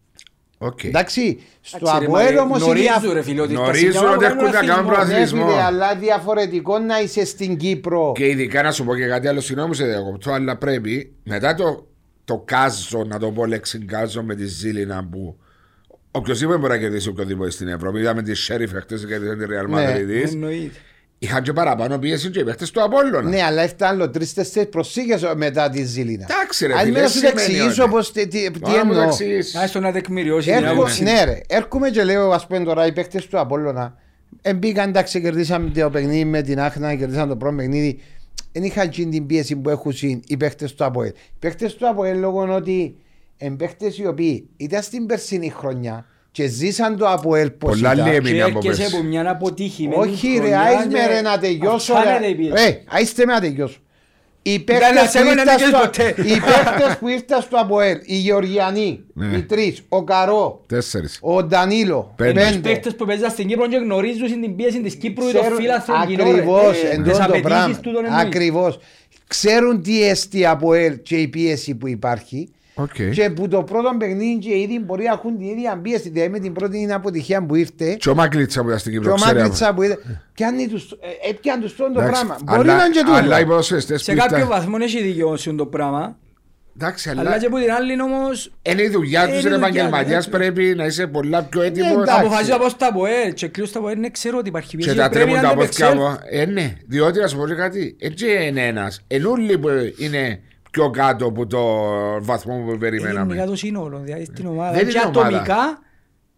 Οκ. 0.58 0.84
Εντάξει, 0.84 1.40
στο 1.60 1.76
Εντάξει, 1.82 1.98
ρε, 2.00 2.06
Αποέλ 2.06 2.34
μα, 2.34 2.40
όμως 2.42 2.60
η 2.60 2.64
Γνωρίζουν 2.64 2.86
διαφορά... 2.90 3.12
ρε 3.14 3.22
φίλε 3.22 3.40
ότι 3.40 3.52
στα 3.52 3.62
Γνωρίζουν 3.62 3.92
σημεία 3.92 4.08
ότι 4.08 4.18
που 4.18 4.24
έρχονται 4.24 4.50
να 4.50 4.50
κάνουν 4.52 4.70
αθλητισμό. 4.70 4.90
προαθλητισμό. 4.92 5.44
Ναι, 5.44 5.50
φίλε, 5.50 5.62
αλλά 5.62 5.94
διαφορετικό 5.96 6.78
να 6.78 7.00
είσαι 7.00 7.24
στην 7.24 7.56
Κύπρο. 7.56 8.12
Και 8.14 8.26
ειδικά 8.28 8.62
να 8.62 8.72
σου 8.72 8.84
πω 8.84 8.96
και 8.96 9.06
κάτι 9.06 9.28
άλλο, 9.28 9.40
συγγνώμη 9.40 9.74
σε 9.74 9.84
διακοπτώ, 9.84 10.32
αλλά 10.32 10.56
πρέπει 10.56 11.12
μετά 11.24 11.54
το, 11.54 11.86
το 12.24 12.42
κάζο, 12.44 13.04
να 13.04 13.18
το 13.18 13.30
πω 13.30 13.46
λέξη 13.46 13.78
κάζο 13.78 14.22
με 14.22 14.34
τη 14.34 14.46
Ζήλινα 14.46 15.08
που 15.10 15.36
οποιοδήποτε 16.10 16.58
μπορεί 16.58 16.72
να 16.72 16.78
κερδίσει 16.78 17.08
οποιοδήποτε 17.08 17.50
στην 17.50 17.68
Ευρώπη. 17.68 17.98
Είδαμε 18.00 18.22
τη 18.22 18.32
Sheriff 18.48 18.68
χτες 18.80 19.06
και 19.06 19.14
τη 19.18 19.24
Real 19.26 19.68
Ναι. 19.68 19.94
Madrid. 19.96 20.30
Εννοείται. 20.32 20.76
Είχαν 21.24 21.42
και 21.42 21.52
παραπάνω 21.52 21.98
πίεση 21.98 22.30
και 22.30 22.38
οι 22.40 22.44
παίχτε 22.44 22.66
του 22.72 22.82
Απόλλωνα. 22.82 23.28
Ναι, 23.28 23.42
αλλά 23.42 23.62
έφτανε 23.62 23.92
άλλο 23.92 24.10
τρει-τέσσερι 24.10 24.66
προσήγες 24.66 25.22
μετά 25.36 25.70
τη 25.70 25.84
Ζήλινα. 25.84 26.26
Εντάξει, 26.30 26.66
ρε, 26.66 26.72
Αν 26.72 26.78
φίλε, 26.78 26.92
με 26.92 27.00
να 27.00 27.08
σου 27.08 27.20
το 27.20 27.26
σημαίνει 27.26 27.40
εξηγήσω 27.54 27.82
ότι- 27.82 27.92
πώ 27.92 27.98
τι, 28.12 28.26
τι, 28.28 28.50
τι 28.50 28.58
Τώρα 28.60 28.84
μου 28.84 28.92
το 28.92 28.98
εννοώ. 28.98 29.12
εξηγείς. 29.12 29.54
Άστο 29.54 29.80
να 29.80 29.92
τεκμηριώσει 29.92 30.46
την 30.52 30.56
Έρχο, 30.64 30.72
άποψη. 30.72 31.02
ναι, 31.02 31.24
ρε. 31.24 31.40
Έρχομαι 31.48 31.90
και 31.90 32.04
λέω, 32.04 32.30
ας 32.30 32.46
πούμε 32.46 32.64
τώρα, 32.64 32.86
οι 32.86 32.92
παίχτε 32.92 33.22
του 33.30 33.38
Απόλλωνα. 33.38 33.94
Εμπήκαν, 34.42 34.88
εντάξει, 34.88 35.20
κερδίσαμε 35.20 35.70
το 35.70 35.90
παιχνίδι 35.90 36.24
με 36.24 36.42
την 36.42 36.60
Άχνα, 36.60 36.94
κερδίσαμε 36.94 37.26
το 37.28 37.36
πρώτο 37.36 37.56
παιχνίδι. 37.56 38.00
Δεν 38.52 38.62
είχαν 38.62 38.88
γίνει 38.90 39.10
την 39.10 39.26
πίεση 39.26 39.56
που 39.56 39.70
έχουν 39.70 39.92
οι 40.26 40.36
παίχτε 40.36 40.68
του 40.76 40.84
Αποέλ. 40.84 41.08
Οι 41.08 41.14
παίχτε 41.38 41.66
του 41.78 41.88
Αποέλ 41.88 42.18
λόγω 42.18 42.54
ότι 42.54 42.96
οι 43.38 43.50
παίχτε 43.50 43.92
οι 43.96 44.06
οποίοι 44.06 44.48
ήταν 44.56 44.82
στην 44.82 45.06
περσινή 45.06 45.48
χρονιά 45.50 46.06
και 46.32 46.46
ζήσαν 46.46 46.96
το 46.96 47.08
Αποέλ 47.08 47.50
πώ 47.50 47.68
Πολλά 47.68 47.92
ήταν. 47.92 48.04
λέει 48.06 48.20
Και 48.20 48.28
έμεινε 48.28 48.42
από 48.42 48.58
έρχεσαι 48.58 48.80
πέρσι. 48.82 48.96
από 48.96 49.04
μια 49.04 49.30
αποτύχημένη 49.30 50.00
Όχι 50.10 50.28
ρε, 50.32 50.36
χρονιά 50.38 50.60
άις 50.60 50.82
και 50.82 50.88
με 50.88 51.06
ρε 51.06 51.20
να 51.20 51.38
τελειώσω 51.38 51.92
αυξάνεται 51.94 52.18
ρε. 52.24 52.30
η 52.30 52.34
πίεση. 52.34 52.52
Ρε, 52.64 52.82
άιστε 52.88 53.26
με 53.26 53.32
να 53.32 53.40
τελειώσω. 53.40 53.76
Οι 54.44 54.58
να 54.58 54.64
παίχτες 54.64 55.10
σε 55.10 55.18
που 55.18 55.24
έμενε 55.24 55.40
ήρθαν 55.40 55.56
και 55.56 55.64
στο- 55.64 55.78
ποτέ. 55.78 56.08
οι 56.22 56.40
παίχτες 56.40 56.96
που 57.00 57.08
ήρθαν 57.08 57.40
στο 57.42 57.56
Αποέλ, 57.60 57.98
οι 58.04 58.14
Γεωργιανοί, 58.16 59.00
Ναι. 59.14 59.36
οι 59.36 59.42
τρεις, 59.42 59.82
ο 59.88 60.04
Καρό, 60.04 60.60
Τέσσερις. 60.66 61.18
ο 61.22 61.42
Ντανίλο, 61.44 62.12
Πέντε. 62.16 62.40
Τους 62.40 62.50
πέντε. 62.50 62.68
παίκτες 62.68 62.94
που 62.96 63.04
παίζαν 63.06 63.30
στην 63.30 63.46
Κύπρο 63.48 63.68
και 63.68 63.76
γνωρίζουν 63.76 64.40
την 64.40 64.56
πίεση 64.56 64.80
της 64.80 64.94
Κύπρου 64.94 65.28
ή 65.28 65.32
το 65.32 65.38
Ξέρουν 65.40 65.58
φύλαθρο 65.58 65.94
κοινό, 66.06 66.24
ρε. 66.24 66.30
Ακριβώς, 66.30 66.82
Ε, 66.82 66.88
εντός 66.94 67.08
τις 67.08 67.16
το 67.16 67.22
απαιτήσεις 67.24 67.42
πράγμα. 67.50 67.74
του 67.80 67.92
τον 67.92 68.04
εννοείς. 68.04 68.24
Ακριβώς. 68.24 68.78
Ξέρουν 69.26 69.82
τι 69.82 70.02
εστί 70.08 70.46
Αποέλ 70.46 71.02
και 71.02 71.16
η 71.16 71.28
πίεση 71.28 71.74
που 71.74 71.88
υπάρχει. 71.88 72.48
Οκ. 72.74 72.94
Και 73.12 73.30
που 73.30 73.48
το 73.48 73.62
πρώτο 73.62 73.96
παιχνίδι 73.98 74.38
και 74.38 74.58
ήδη 74.58 74.78
μπορεί 74.80 75.04
να 75.04 75.12
έχουν 75.12 75.38
την 75.38 75.46
ίδια 75.46 75.76
πίεση. 75.82 76.08
Δηλαδή 76.10 76.28
με 76.30 76.38
την 76.38 76.52
πρώτη 76.52 76.78
είναι 76.78 76.94
αποτυχία 76.94 77.46
που 77.46 77.54
ήρθε. 77.54 77.94
Και 77.94 78.08
ο 78.08 78.14
Μαγκλίτσα 78.14 78.60
που 78.62 78.66
ήταν 78.66 78.78
στην 78.78 78.92
Και 78.92 78.98
Κύπρο, 78.98 79.12
ο 79.12 79.16
ξέρει. 79.16 79.36
Μάγκλητσα 79.36 79.74
που 79.74 79.82
είδε. 79.82 79.98
Πιάνει 80.34 80.68
τους, 80.68 80.90
ε, 80.90 81.28
έπιαν 81.30 81.60
τους 81.60 81.72
πρώτο 81.72 81.92
το 81.92 82.00
Εντάξει, 82.00 82.24
πράγμα. 82.26 82.38
Μπορεί 82.44 82.68
αλλά- 82.68 82.76
να 82.78 82.84
είναι 82.84 82.94
και 82.94 83.00
τούτο. 83.00 83.12
Αλλά 83.16 83.40
οι 83.40 83.46
ποδοσφαιριστές 83.46 84.02
Σε 84.02 84.12
που 84.12 84.18
κάποιο 84.18 84.36
ήταν- 84.36 84.48
βαθμό 84.48 84.76
έχει 84.80 85.02
δικαιώσει 85.02 85.54
το 85.54 85.66
πράγμα. 85.66 86.16
Εντάξει, 86.76 87.10
Αλλά 87.10 87.20
αλλά 87.20 87.38
και 87.38 87.46
από 87.46 87.56
την 87.58 87.70
άλλη 87.72 88.02
όμως 88.02 88.52
είναι 88.62 88.82
η 88.82 88.88
δουλειά 88.88 89.22
Ε, 89.22 89.26
τους, 89.26 89.32
είναι 89.40 89.42
ρε 89.42 89.48
η 89.48 89.58
δουλειά 89.58 89.66
επαγγελματίας, 89.68 90.24
τους. 90.26 90.32
πρέπει 90.36 90.74
να 90.76 90.84
είσαι 90.84 91.06
πολλά 91.06 91.42
πιο 91.42 91.62
έτοιμος. 91.62 91.90
εντάξει. 91.92 92.20
αποφασίζω 92.20 92.54
από 92.56 92.68
στα 92.68 92.92
ΠΟΕ 92.92 93.30
και 93.34 93.48
κλείω 93.48 93.66
στα 93.66 93.80
ΠΟΕ 93.80 93.94
δεν 93.94 94.12
ξέρω 94.12 94.38
ότι 94.38 94.48
υπάρχει 94.48 94.70
Και 94.70 94.76
πίεση. 94.76 94.96
τα 94.96 95.08
Πρέπει 95.08 95.14
τρέμουν 95.24 95.34
να 95.42 95.42
τα 95.42 95.48
αντεπεξέλθω. 95.54 95.94
πόθηκια 95.96 96.20
μου. 96.38 96.40
Ε, 96.40 96.44
ναι, 96.44 96.72
διότι 96.86 97.20
να 97.20 97.26
σου 97.26 97.36
πω 97.36 97.46
και 97.46 97.54
κάτι. 97.54 97.96
Έτσι 98.00 98.26
είναι 98.48 98.66
ένας. 98.66 99.04
Ενούλοι 99.06 99.58
που 99.58 99.68
είναι 99.98 100.40
πιο 100.72 100.90
κάτω 100.90 101.26
από 101.26 101.46
το 101.46 101.60
βαθμό 102.20 102.54
που 102.54 102.60
Είναι 102.60 102.68
γενικά 102.70 102.78
περιμέναμε. 102.78 103.44
το 103.46 103.56
σύνολο, 103.56 104.00
δηλαδή 104.04 104.24
στην 104.24 104.46
ομάδα. 104.46 104.72
Δεν 104.76 104.86
Και 104.88 104.90
είναι 104.98 105.06
ομάδα. 105.06 105.28
ατομικά 105.28 105.78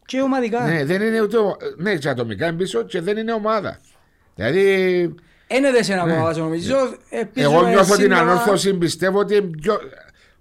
και 0.07 0.21
ομαδικά. 0.21 0.67
Ναι, 0.67 0.85
δεν 0.85 1.03
είναι 1.03 1.21
ούτε. 1.21 1.37
ο- 1.39 1.57
Ναι, 1.77 1.97
και 1.97 2.09
ατομικά 2.09 2.47
είναι 2.47 2.57
πίσω 2.57 2.83
και 2.83 3.01
δεν 3.01 3.17
είναι 3.17 3.33
ομάδα. 3.33 3.81
Δηλαδή, 4.35 4.61
Είναι 5.49 5.71
δε 5.71 5.83
σε 5.83 5.93
ένα 5.93 6.03
κομμάτι 6.15 6.39
νομίζω. 6.41 6.75
ελπίζω, 7.11 7.51
εγώ 7.51 7.67
ε, 7.67 7.71
νιώθω 7.71 7.93
την 7.95 8.03
σύντομα- 8.03 8.21
ανόρθωση, 8.21 8.75
πιστεύω 8.75 9.19
ότι 9.19 9.35
είναι 9.37 9.51
πιο... 9.61 9.79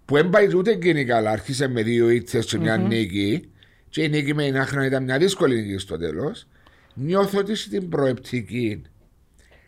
που 0.06 0.16
δεν 0.16 0.30
πάει 0.30 0.56
ούτε 0.56 0.72
εκείνη 0.72 1.06
καλά. 1.06 1.32
Άρχισε 1.32 1.68
με 1.68 1.82
δύο 1.84 2.10
ήττες 2.10 2.46
και 2.46 2.58
μια 2.58 2.78
νίκη. 2.78 3.48
Και 3.90 4.04
η 4.04 4.10
νίκη 4.10 4.34
με 4.34 4.44
την 4.44 4.58
Άχνα 4.58 4.86
ήταν 4.86 5.04
μια 5.04 5.18
δύσκολη 5.18 5.62
νίκη 5.62 5.78
στο 5.78 5.98
τέλος. 5.98 6.48
Νιώθω 6.94 7.40
ότι 7.40 7.56
στην 7.56 7.90
προεπτική 7.90 8.82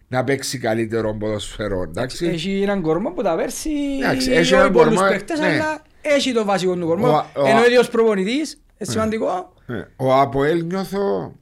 να 0.08 0.24
παίξει 0.24 0.58
καλύτερο 0.58 1.14
ποδοσφαιρό. 1.14 1.82
Εντάξει. 1.82 2.26
Έχει 2.26 2.62
έναν 2.62 2.82
κορμό 2.82 3.10
που 3.10 3.22
τα 3.22 3.36
πέρσι 3.36 3.70
Εντάξει, 4.02 4.18
έχει 4.30 4.40
έχει 4.40 4.40
όχι 4.42 4.54
έναν 4.54 4.72
πολλούς 4.72 4.96
κορμό, 4.96 5.10
παίχτες, 5.12 5.40
ναι. 5.40 5.46
αλλά 5.46 5.82
έχει 6.02 6.34
το 6.34 6.46
βασικό 6.46 6.76
του 6.76 6.86
κορμό. 6.86 7.08
Ο- 7.08 7.42
ο- 7.42 7.46
Ενώ 7.46 7.60
ο 7.60 7.66
ίδιος 7.66 7.90
προπονητής, 7.90 8.54
είναι 8.78 8.92
σημαντικό. 8.92 9.54
Ε, 9.68 9.82
Ο 9.96 10.14
Αποέλ 10.20 10.66
νιώθω. 10.66 11.34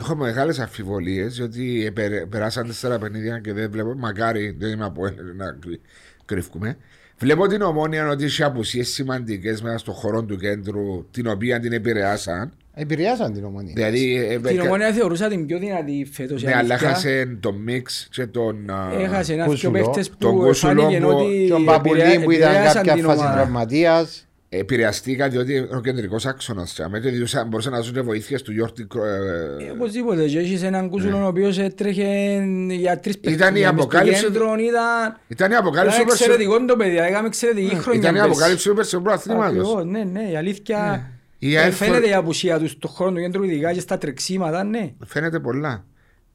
Έχω 0.00 0.14
μεγάλες 0.16 0.58
αμφιβολίες 0.58 1.34
διότι 1.36 1.84
επε- 1.86 2.26
περάσαν 2.26 2.66
τέσσερα 2.66 2.98
παιχνίδια 2.98 3.38
και 3.38 3.52
δεν 3.52 3.70
βλέπω. 3.70 3.94
Μακάρι 3.94 4.56
δεν 4.58 4.70
είμαι 4.70 4.84
Αποέλ 4.84 5.14
να 5.36 5.52
κρυ- 5.60 5.80
κρύφκουμε. 6.24 6.76
Βλέπω 7.18 7.46
την 7.46 7.62
ομόνια 7.62 8.08
ότι 8.08 8.24
έχει 8.24 8.42
απουσίες 8.42 8.88
σημαντικές 8.88 9.62
μέσα 9.62 9.78
στον 9.78 9.94
χώρο 9.94 10.22
του 10.24 10.36
κέντρου, 10.36 11.10
την 11.10 11.26
οποία 11.26 11.60
την 11.60 11.72
επηρεάσαν. 11.72 12.52
Επηρεάσαν 12.76 13.32
την 13.32 13.44
ομονία. 13.44 13.72
Δηλαδή. 13.74 14.26
ε, 14.30 14.38
Την 14.48 14.58
ε, 14.58 14.62
ομόνια 14.62 14.92
θεωρούσα 14.92 15.28
την 15.28 15.46
πιο 15.46 15.58
δυνατή 15.58 16.08
φέτος. 16.12 16.42
η 16.42 16.44
Ναι, 16.44 16.50
αλλά 16.50 16.60
αλήθεια. 16.60 16.88
έχασε 16.88 17.36
τον 17.40 17.54
μίξ 17.54 18.08
και 18.10 18.26
τον. 18.26 18.70
α, 18.70 18.88
Έχασε 19.00 19.32
ένας 19.32 19.44
πιο 19.46 19.52
Κούσουλο. 19.54 19.72
παίχτες 19.72 20.10
Τον 20.18 20.30
που 20.34 20.38
Κούσουλο 20.44 20.80
φάνηκε 20.82 21.00
που- 21.00 21.08
ότι 21.08 21.44
Και 21.46 21.52
ο 21.52 21.58
Μπαμπουλή 21.58 22.00
που 22.24 22.30
ήταν 22.30 22.50
επηρεάσαν 22.54 22.72
κάποια 22.74 22.94
την 22.94 23.04
φάση 23.04 23.18
ομάδα. 23.18 23.34
τραυματίας. 23.34 24.26
επηρεαστήκα 24.48 25.28
διότι 25.28 25.54
είναι 25.54 25.68
ο 25.76 25.80
κεντρικός 25.80 26.26
άξονας. 26.26 26.80
Μπορούσε 27.48 27.70
να 27.70 27.80
ζουν 27.80 28.04
βοήθειες 28.04 28.42
του 28.42 28.52
Γιώργη. 28.52 28.86
Ε, 29.66 29.70
Οπωσδήποτε. 29.70 30.24
Και 30.26 30.38
έχεις 30.38 30.62
έναν 30.62 30.88
κούσουλο 30.90 31.16
ο 31.24 31.26
οποίος 31.26 31.58
έτρεχε 31.58 32.42
για 32.68 32.98
τρεις 32.98 33.18
Ναι. 33.22 33.30
Ήταν 33.32 33.48
η 33.48 33.60
παιχνίδια. 33.60 33.72
Μες 33.72 33.82
στο 33.82 33.82
αποκάλυψη- 33.82 34.22
κέντρο, 34.24 34.44
Ήταν 34.58 35.16
Ήταν 35.28 35.50
η 35.50 35.54
αποκάλυψη 35.54 35.96
ήταν 35.96 36.08
του 36.08 36.16
περσι- 36.16 36.26
εξαιρετικό 36.28 36.64
το 36.64 36.76
παιδί. 36.76 36.96
Έκαμε 36.96 37.26
εξαιρετική 37.26 37.74
χρονιά. 37.76 38.00
Ήταν 38.00 38.14
η 38.14 38.18
πέρσι. 38.18 38.30
αποκάλυψη 38.30 38.68
του 38.68 38.74
περσινού 38.74 39.02
προαθλήματο. 39.02 39.44
Ακριβώς, 39.46 39.84
ναι, 39.84 40.04
ναι. 40.12 40.30
Η 40.32 40.36
αλήθεια... 40.36 41.08
Η 41.48 41.54
ε, 41.54 41.58
ΑΕΛ 41.60 41.72
Φαίνεται 41.72 41.96
φορ- 41.98 42.08
η 42.10 42.14
απουσία 42.14 42.58
τους 42.58 42.70
στον 42.70 42.90
χρόνο 42.90 43.12
του 43.16 43.20
κέντρου 43.20 43.42
ειδικά 43.42 43.72
και 43.72 43.80
στα 43.80 43.98
τρεξίματα, 43.98 44.64
ναι. 44.64 44.92
Φαίνεται 45.04 45.40
πολλά. 45.40 45.84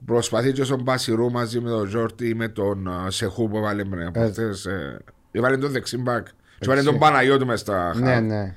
Προσπαθεί 0.06 0.52
και 0.52 0.64
στον 0.64 0.84
Πασιρού 0.84 1.32
μαζί 1.32 1.60
με 1.60 1.70
τον 1.70 1.88
Ζόρτι 1.88 2.28
ή 2.30 2.34
με 2.34 2.48
τον 2.48 2.88
ε, 2.88 3.12
Σεχού 3.12 3.50
που 3.50 3.58
έβαλε 3.58 3.84
με 3.86 4.06
από 4.06 4.22
αυτές, 4.22 4.66
ε, 4.66 5.00
Έβαλε 5.32 5.58
τον 5.58 5.72
δεξιμπάκ. 5.72 6.26
Και 6.28 6.34
έβαλε 6.66 6.84
τον 6.84 6.98
Παναγιώτου 6.98 7.46
μες 7.46 7.60
στα 7.60 7.96
Ναι, 7.96 8.06
χάρη. 8.06 8.26
ναι. 8.26 8.56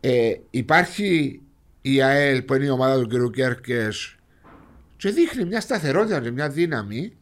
Ε, 0.00 0.32
υπάρχει 0.50 1.40
η 1.80 2.02
ΑΕΛ 2.02 2.42
που 2.42 2.54
είναι 2.54 2.64
η 2.64 2.68
ομάδα 2.68 3.06
του 3.06 3.30
κ. 3.30 3.34
Κέρκες 3.34 4.16
και 4.96 5.10
δείχνει 5.10 5.44
μια 5.44 5.60
σταθερότητα 5.60 6.20
και 6.20 6.30
μια 6.30 6.48
δύναμη. 6.48 7.12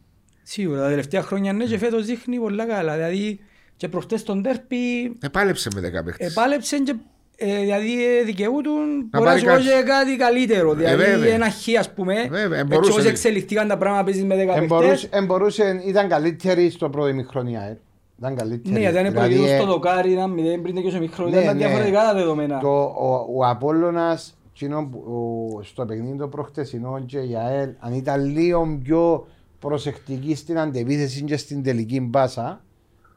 Σίγουρα 0.43 0.81
τα 0.81 0.87
τελευταία 0.89 1.21
χρόνια 1.21 1.53
ναι 1.53 1.63
και 1.65 1.77
φέτος 1.77 2.05
δείχνει 2.05 2.37
πολλά 2.39 2.65
καλά. 2.67 2.93
Δηλαδή 2.95 3.39
και 3.77 3.87
προχτές 3.87 4.23
τον 4.23 4.41
τέρπι 4.43 4.77
Επάλεψε 5.21 5.69
με 5.75 5.81
10 6.01 6.03
παίχτες. 6.05 6.31
επάλεψαν 6.31 6.83
και 6.83 6.95
ε, 7.37 7.59
δηλαδή 7.59 8.05
ε, 8.19 8.23
δικαιούτουν 8.23 9.09
Να 9.11 9.19
μπορεί 9.19 9.23
να 9.23 9.25
πάρει 9.25 9.39
σου 9.39 9.45
πω 9.45 9.51
κάτι. 9.51 9.63
και 9.63 9.83
κάτι 9.85 10.15
καλύτερο. 10.15 10.73
Δηλαδή 10.73 11.03
βέβαια. 11.03 11.33
ένα 11.33 11.49
χ 11.49 11.79
ας 11.79 11.93
πούμε. 11.93 12.27
βέβαια, 12.29 12.59
Έτσι 12.59 12.73
μπορούσε. 12.73 12.91
όπως 12.91 13.05
εξελιχθήκαν 13.05 13.67
τα 13.67 13.77
πράγματα 13.77 14.03
παίζεις 14.03 14.23
με 14.23 14.35
10 14.35 14.37
παίχτες. 14.37 14.63
Εμπορούσε, 14.63 15.07
εμπορούσε, 15.11 15.81
ήταν 15.85 16.07
καλύτερη 16.07 16.69
στο 16.69 16.89
πρώτο 16.89 17.07
ημιχρονιά. 17.07 17.61
Ε. 17.61 17.77
Ήταν 18.19 18.35
καλύτερη. 18.35 18.73
Ναι, 18.73 18.79
γιατί 18.79 18.95
ήταν 18.99 19.11
Δηλαδή, 19.11 19.27
προηγούμενο 19.27 19.55
ε, 19.55 19.59
στο 19.61 19.71
δοκάρι, 19.71 20.11
ήταν 20.11 20.31
μηδέν 20.31 20.61
πριν 20.61 20.75
και 20.81 20.89
στο 20.89 20.99
μικρό, 20.99 21.27
Ναι, 21.27 21.39
ήταν 21.39 21.57
ναι. 21.57 21.65
διαφορετικά 21.65 22.03
τα 22.03 22.13
δεδομένα. 22.13 22.59
Το, 22.59 22.81
ο, 22.83 23.25
ο 23.37 23.45
Απόλλωνας 23.45 24.37
εκείνο 24.55 24.87
που- 24.91 24.99
ο- 24.99 25.63
στο 25.63 25.85
παιχνίδι 25.85 26.17
το 26.17 26.27
προχτεσινό 26.27 27.03
και 27.05 27.17
η 27.17 27.35
ΑΕΛ 27.35 27.69
αν 27.79 27.93
ήταν 27.93 28.25
λίγο 28.25 28.79
πιο 28.83 29.27
προσεκτική 29.59 30.35
στην 30.35 30.59
αντεπίθεση 30.59 31.21
και 31.21 31.37
στην 31.37 31.63
τελική 31.63 31.99
μπάσα 32.01 32.63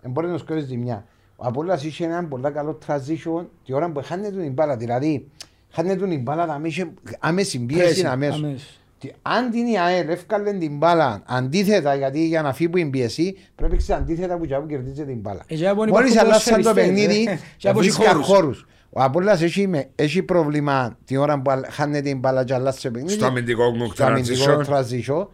δεν 0.00 0.10
μπορεί 0.10 0.26
να 0.28 0.38
σκοτώσει 0.38 0.66
ζημιά. 0.66 1.04
Ο 1.36 1.46
Απόλλωνας 1.46 1.84
είχε 1.84 2.04
έναν 2.04 2.28
πολύ 2.28 2.50
καλό 2.50 2.78
transition 2.86 3.44
τη 3.64 3.72
ώρα 3.72 3.90
που 3.90 4.00
χάνεται 4.04 4.42
την 4.42 4.52
μπάλα. 4.52 4.76
Δηλαδή, 4.76 5.28
χάνεται 5.70 6.06
την 6.06 6.22
μπάλα 6.22 6.46
να 6.46 6.54
μην 6.58 6.64
είχε 6.70 6.90
άμεση 7.18 7.58
πίεση 7.58 7.82
Πρέσι, 7.82 8.06
αμέσως. 8.06 8.42
αμέσως. 8.42 8.80
Τι- 8.98 9.10
Αν 9.22 9.50
την 9.50 9.66
η 9.66 9.78
ΑΕΛ 9.78 10.08
εύκαλε 10.08 10.52
την 10.52 10.76
μπάλα 10.76 11.22
αντίθετα, 11.26 11.94
γιατί 11.94 12.26
για 12.26 12.42
να 12.42 12.52
φύγει 12.52 12.68
που 12.68 12.76
είναι 12.76 12.90
πίεση, 12.90 13.36
πρέπει 13.54 13.72
να 13.72 13.78
ξέρει 13.78 14.00
αντίθετα 14.00 14.36
που 14.38 14.46
τζάμπου 14.46 14.66
κερδίζει 14.66 15.04
την 15.04 15.18
μπάλα. 15.18 15.42
Ε, 15.46 15.54
για 15.54 15.68
να 15.68 15.74
μπορεί 15.74 15.90
Μόλις 15.90 16.10
υπάρχουν 16.10 16.30
αλλάσαν 16.30 16.62
το 16.62 16.68
ποδοσφαιριστές, 16.68 17.06
παιχνίδι, 17.06 17.30
ε. 17.30 17.38
Και 17.56 17.68
από 17.68 17.78
βρίσκα 17.78 18.08
χώρους. 18.10 18.26
χώρους. 18.26 18.66
Ο 18.90 19.02
Απόλλας 19.02 19.42
έχει, 19.42 19.66
με- 19.66 19.88
έχει 19.94 20.22
πρόβλημα 20.22 20.98
την 21.04 21.16
ώρα 21.16 21.40
που 21.42 21.50
αλλ- 21.50 21.64
χάνεται 21.70 22.08
την 22.08 22.18
μπάλα 22.18 22.44
και 22.44 22.54
αλλάζει 22.54 22.80
το 22.80 22.90
παιχνίδι. 22.90 23.14
Στο 23.14 23.26
αμυντικό 23.26 23.70
μου 23.70 23.90
Στο 23.92 24.04
αμυντικό 24.04 24.44
transition. 24.44 24.64
transition. 24.74 25.26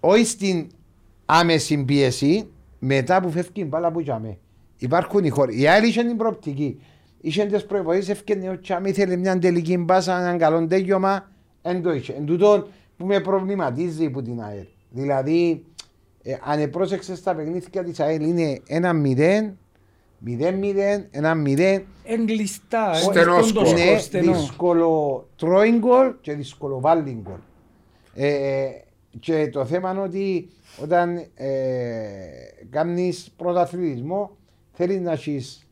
Όχι 0.00 0.24
στην 0.24 0.66
άμεση 1.26 1.84
πίεση, 1.84 2.48
μετά 2.78 3.20
που 3.20 3.30
φεύγει 3.30 3.50
η 3.54 3.64
μπάλα 3.68 3.90
που 3.92 4.02
τζάμε. 4.02 4.38
Υπάρχουν 4.80 5.24
οι 5.24 5.28
χώροι. 5.28 5.60
Η 5.60 5.66
άλλη 5.66 5.86
είχε 5.86 6.02
την 6.02 6.16
προοπτική. 6.16 6.80
Είχε 7.20 7.44
τις 7.44 7.66
προϋποθέσεις, 7.66 8.08
έφυγε 8.08 8.48
ο 8.48 8.60
Τσάμι, 8.60 8.88
ήθελε 8.88 9.16
μια 9.16 9.38
τελική 9.38 9.76
μπάσα, 9.76 10.20
έναν 10.20 10.38
καλό 10.38 10.66
τέλειωμα, 10.66 11.30
δεν 11.62 11.82
το 11.82 11.92
είχε. 11.92 12.12
Εν 12.12 12.24
τούτον 12.26 12.66
που 12.96 13.06
με 13.06 13.20
προβληματίζει 13.20 14.10
που 14.10 14.22
την 14.22 14.42
ΑΕΛ. 14.42 14.66
Δηλαδή, 14.90 15.64
ε, 16.22 16.34
αν 16.44 16.70
πρόσεξε 16.70 17.16
στα 17.16 17.34
παιχνίδια 17.34 17.84
της 17.84 18.00
ΑΕΛ 18.00 18.22
είναι 18.22 18.60
ένα 18.66 18.92
0, 19.04 19.54
0-0, 20.24 21.06
ένα 21.10 21.42
0, 21.46 21.82
Εγκλειστά, 22.04 22.94
Στενό 22.94 23.34
ε, 23.34 23.38
αυτό 23.38 23.52
το 23.52 23.64
σκορ. 23.64 23.66
σκορ, 23.66 23.78
είναι 23.78 23.98
στενό. 23.98 24.32
δύσκολο 24.32 25.28
τρώει 25.36 25.78
γκολ 25.78 26.14
και 26.20 26.32
δύσκολο 26.32 26.80
βάλει 26.80 27.22
γκολ. 27.22 27.38
Ε, 28.14 28.68
και 29.20 29.48
το 29.48 29.64
θέμα 29.64 29.90
είναι 29.90 30.00
ότι 30.00 30.48
όταν 30.82 31.16
ε, 31.34 31.48
κάνεις 32.70 33.30
πρωταθλητισμό 33.36 34.36
θέλει 34.86 35.00
να 35.00 35.12
έχεις 35.12 35.64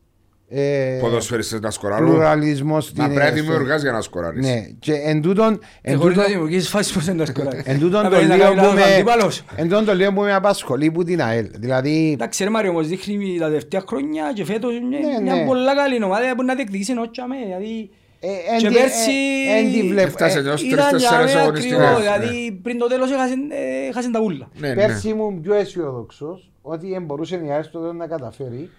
ε, 0.51 0.97
Ποδοσφαιριστές 1.01 1.59
να 1.59 1.71
σκοράρουν. 1.71 2.09
πλουραλισμός 2.09 2.83
στην 2.85 3.03
Να 3.03 3.09
πρέπει 3.09 3.19
να 3.19 3.25
στο- 3.37 3.41
δημιουργάς 3.41 3.81
για 3.81 3.91
να 3.91 4.01
σκοράρεις. 4.01 4.45
Ναι, 4.45 4.61
και 4.79 4.93
εν 4.93 5.21
τούτον, 5.21 5.57
Και 5.59 5.65
εν 5.81 5.97
χωρίς 5.97 6.15
να 6.17 6.23
τούτον, 6.23 6.37
δημιουργήσεις 6.37 6.69
φάσεις 6.69 6.93
πως 6.93 7.05
δεν 7.05 7.17
το 7.17 7.25
σκοράρεις. 7.25 7.61
εν 7.65 7.79
τούτον 7.79 8.03
Να 8.03 8.09
το 8.09 8.15
πρέπει 8.15 8.27
να 8.29 8.35
λίγο 8.35 8.47
κάνει 8.47 8.57
που 8.59 8.63
λάθος 8.65 8.79
με, 8.87 8.93
αντίπαλος. 8.93 9.43
εν 9.55 9.63
τούτον 9.69 9.85
το 9.85 9.93
λίγο 9.93 10.13
που 10.13 10.21
με 10.21 10.33
απασχολεί 10.33 10.91
που 10.91 11.03
την 11.03 11.21
ΑΕΛ. 11.21 11.47
Δηλαδή, 11.55 12.11
Εντάξει 12.13 12.43
ρε 12.43 12.49
Μάριο, 12.49 12.69
όμως 12.69 12.87
δείχνει 12.87 13.37
τα 13.39 13.45
τελευταία 13.47 13.83
χρόνια 13.87 14.31
και 14.33 14.45
φέτος 14.45 14.73
είναι 14.75 14.97
Ναι, 14.97 15.21
μια 15.21 15.35
ναι. 15.35 15.45
πολλά 15.45 15.75
καλή 15.75 16.03
ομάδα 16.03 16.35
που 16.35 16.43
να 16.43 16.55
διεκδικήσει 16.55 16.93
νότια 16.93 17.27
με. 17.27 17.35
Δηλαδή 17.45 17.89
ε, 18.19 18.27
Και 18.59 18.65
εν 18.65 18.71
τη- 18.73 18.79
πέρσι- 18.79 19.09
ε, 19.49 19.57
εν 19.59 19.71
τη 19.71 19.81
βλέπω. 19.87 20.07
Έφτασε 20.07 20.39
ε, 20.39 20.41
ως 20.41 20.61
ήταν 20.63 20.77
για 20.77 20.89
τρεις-τέσσερις 20.89 21.33
μένα 21.33 21.41
αγωνιστικές. 21.41 21.77
ακριβώς. 21.77 22.03
Ναι. 22.03 22.03
Δηλαδή 22.03 22.59
πριν 22.63 22.77
το 22.77 22.87
τέλος 22.87 23.11
έχασαν- 23.11 23.51
ε, 23.51 23.87
έχασαν 23.89 24.11
τα 24.11 24.19
ούλα. 24.21 24.47
Ναι, 24.59 24.67
ναι. 24.67 24.73
Πέρσι 24.75 25.09
ήμουν 25.09 25.41
πιο 25.41 25.53
αισιοδόξος 25.53 26.51
ότι 26.61 26.93
εν 26.93 27.03
μπορούσε 27.03 27.41
η 27.45 27.51
ΑΕΛ 27.51 27.63
στο 27.63 27.79
τέλος 27.79 27.95
να 27.95 28.07
καταφέρει. 28.07 28.69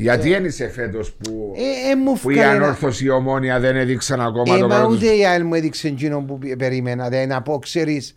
Γιατί 0.00 0.32
ένισε 0.32 0.68
φέτος 0.68 1.12
που, 1.12 1.54
Ε, 1.56 1.90
ε, 1.90 1.96
μου 1.96 2.18
που 2.18 2.30
η 2.30 2.34
φκάλε 2.34 2.54
ένα- 2.54 2.64
ανόρθωση 2.64 3.04
η 3.04 3.08
ομόνια 3.10 3.60
δεν 3.60 3.76
έδειξαν 3.76 4.20
ακόμα 4.20 4.54
Ε, 4.56 4.58
το 4.58 4.66
μα 4.68 4.78
πρώτο. 4.78 4.94
ούτε 4.94 5.06
η 5.16 5.26
ΑΕΛ 5.26 5.44
μου 5.44 5.54
έδειξε 5.54 5.88
εκείνο 5.88 6.20
που 6.22 6.38
πι- 6.38 6.56
περίμενα. 6.56 7.08
Δηλαδή 7.08 7.26
να 7.26 7.42
πω, 7.42 7.58
ξέρεις, 7.58 8.14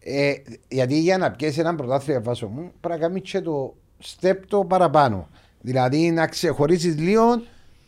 ε, 0.00 0.32
γιατί 0.68 0.98
για 1.00 1.18
να 1.18 1.30
πιέσεις 1.30 1.58
έναν 1.58 1.76
πρωτάθλημα 1.76 2.20
βάσο 2.20 2.46
μου, 2.46 2.72
πρέπει 2.80 3.00
να 3.00 3.06
κάνεις 3.06 3.30
και 3.30 3.40
το 3.40 3.74
step 4.04 4.36
το 4.48 4.64
παραπάνω. 4.64 5.28
Δηλαδή 5.60 6.10
να 6.10 6.26
ξεχωρίσεις 6.26 6.98
λίγο 6.98 7.42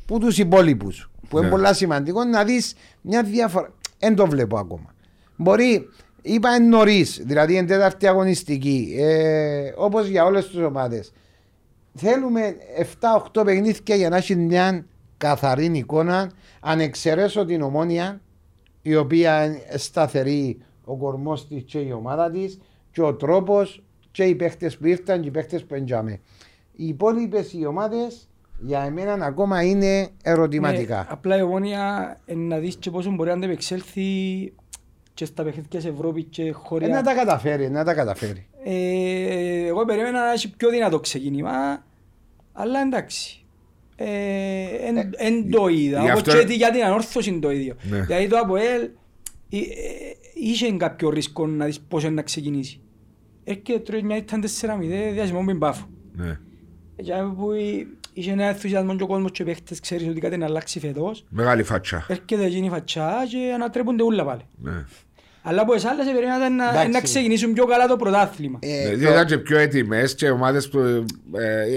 που 0.06 0.18
τους 0.18 0.38
υπόλοιπους. 0.38 1.10
Που 1.28 1.36
είναι 1.38 1.46
Ναι. 1.46 1.52
πολύ 1.52 1.74
σημαντικό 1.74 2.24
να 2.24 2.44
δεις 2.44 2.74
μια 3.00 3.22
διαφορά. 3.22 3.72
Δεν 3.98 4.14
το 4.14 4.26
βλέπω 4.26 4.58
ακόμα. 4.58 4.94
Μπορεί, 5.36 5.88
είπα 6.22 6.60
νωρίς, 6.60 7.20
δηλαδή 7.24 7.56
εν 7.56 7.66
τέταρτη 7.66 8.06
αγωνιστική, 8.06 8.96
ε, 8.98 9.72
όπως 9.76 10.06
για 10.06 10.24
όλες 10.24 10.48
τις 10.48 10.58
ομάδες. 10.60 11.12
Θέλουμε 11.97 12.57
7-8 13.34 13.42
παιχνίδια 13.44 13.94
για 13.97 14.09
να 14.09 14.16
έχει 14.16 14.34
μια 14.36 14.86
καθαρή 15.16 15.70
εικόνα. 15.72 16.30
Αν 16.61 16.80
εξαιρέσω 16.80 17.44
την 17.44 17.62
ομόνια, 17.62 18.20
η 18.82 18.97
οποία 18.97 19.44
είναι 19.44 19.62
σταθερή 19.76 20.59
ο 20.84 20.97
κορμός 20.97 21.47
της 21.49 21.62
και 21.66 21.78
η 21.78 21.92
ομάδα 21.92 22.30
της, 22.30 22.59
και 22.92 23.03
ο 23.03 23.14
τρόπος 23.14 23.82
και 24.11 24.24
οι 24.24 24.34
παίχτες 24.34 24.76
που 24.76 24.86
ήρθαν 24.86 25.20
και 25.20 25.28
οι 25.28 25.30
παίχτες 25.30 25.64
που 25.64 25.74
έντιαμε. 25.74 26.20
Οι 26.72 26.86
υπόλοιπες 26.86 27.53
οι 27.53 27.66
ομάδες 27.66 28.28
για 28.59 28.82
εμένα 28.82 29.26
ακόμα 29.26 29.62
είναι 29.62 30.09
ερωτηματικά. 30.22 30.97
Ναι, 30.97 31.07
απλά 31.09 31.36
η 31.38 31.42
ομόνια 31.42 32.16
ε, 32.26 32.34
να 32.34 32.59
δεις 32.59 32.76
και 32.76 32.90
πόσο 32.90 33.11
μπορεί 33.11 33.28
να 33.28 33.34
αντεπεξέλθει 33.34 34.03
και 35.14 35.24
στα 35.24 35.42
παιχνίδια 35.42 35.80
σε 35.80 35.88
Ευρώπης 35.88 36.26
και 36.30 36.42
Ε, 36.42 36.51
χωριά. 36.51 36.88
να 36.88 37.03
τα 37.03 37.14
καταφέρει, 37.14 37.70
να 37.70 37.84
τα 37.84 37.94
καταφέρει. 37.94 38.47
Ε, 38.64 39.66
εγώ 39.66 39.84
περίμενα 39.84 40.20
να 40.20 40.32
έχει 40.32 40.57
πιο 40.57 40.70
δυνατό 40.70 41.01
ξεκίνημα, 41.01 41.84
αλλά 42.57 42.80
εντάξει. 42.80 43.40
Ε, 43.96 44.07
εν, 44.86 44.96
εν 45.16 45.50
το 45.50 45.68
είδα, 45.68 46.00
γι' 46.00 46.07
όπως 46.11 46.20
αυτό- 46.20 46.38
και 46.38 46.44
τη- 46.44 46.54
για 46.54 46.70
την 46.70 46.82
ανόρθωση 46.84 47.30
είναι 47.30 47.38
το 47.40 47.50
ίδιο. 47.50 47.74
Ναι. 47.90 48.00
Δηλαδή 48.00 48.28
το 48.28 48.36
ΑΠΟΕΛ 48.36 48.82
ε, 49.50 49.57
ε, 49.59 49.62
είχε 50.34 50.72
κάποιο 50.72 51.11
ρίσκο 51.11 51.46
να 51.46 51.64
δεις 51.64 51.80
πώς 51.80 52.02
είναι 52.04 52.12
να 52.12 52.22
ξεκινήσει. 52.22 52.80
Έρχεται 53.44 53.78
τρώει 53.78 54.02
μια 54.02 54.16
ήταν 54.16 54.40
4-0 54.42 55.12
διασμό 55.12 55.42
με 55.42 55.54
μπάφο. 55.54 55.86
Ναι. 56.16 56.38
Για 56.96 57.34
που 57.36 57.52
εί- 57.52 57.86
είχε 58.12 58.30
ένα 58.32 58.44
ενθουσιασμό 58.44 58.96
και 58.96 59.02
ο 59.02 59.07
κόσμος 59.07 59.30
και 59.30 59.42
οι 59.42 59.44
παίχτες 59.44 59.80
ξέρεις 59.80 60.09
ότι 60.09 60.20
κάτι 60.20 60.36
να 60.36 60.44
αλλάξει 60.46 60.80
φέτος. 60.80 61.24
Μεγάλη 61.28 61.62
φάτσα. 61.62 62.07
Έρχεται 62.09 62.44
εκείνη 62.44 62.66
η 62.66 62.70
φατσά 62.70 63.14
και 63.30 63.52
ανατρέπονται 63.54 64.02
όλα 64.02 64.24
πάλι. 64.24 64.42
Ναι. 65.47 65.53
Αλλά 65.53 65.62
από 65.62 65.74
εσάς 65.74 65.90
άλλες 65.90 66.07
περίμενα 66.07 66.49
να, 66.51 66.68
Εντάξει. 66.70 66.90
να 66.90 67.01
ξεκινήσουν 67.01 67.53
πιο 67.53 67.64
καλά 67.66 67.86
το 67.86 67.97
πρωτάθλημα. 67.97 68.59
Ε, 68.62 68.82
Δηλαδή 68.84 69.05
το- 69.05 69.11
ήταν 69.12 69.26
και 69.26 69.38
πιο 69.38 69.59
έτοιμες 69.59 70.14
και 70.14 70.30
ομάδες 70.30 70.68
που 70.68 70.78
ε, 70.78 71.05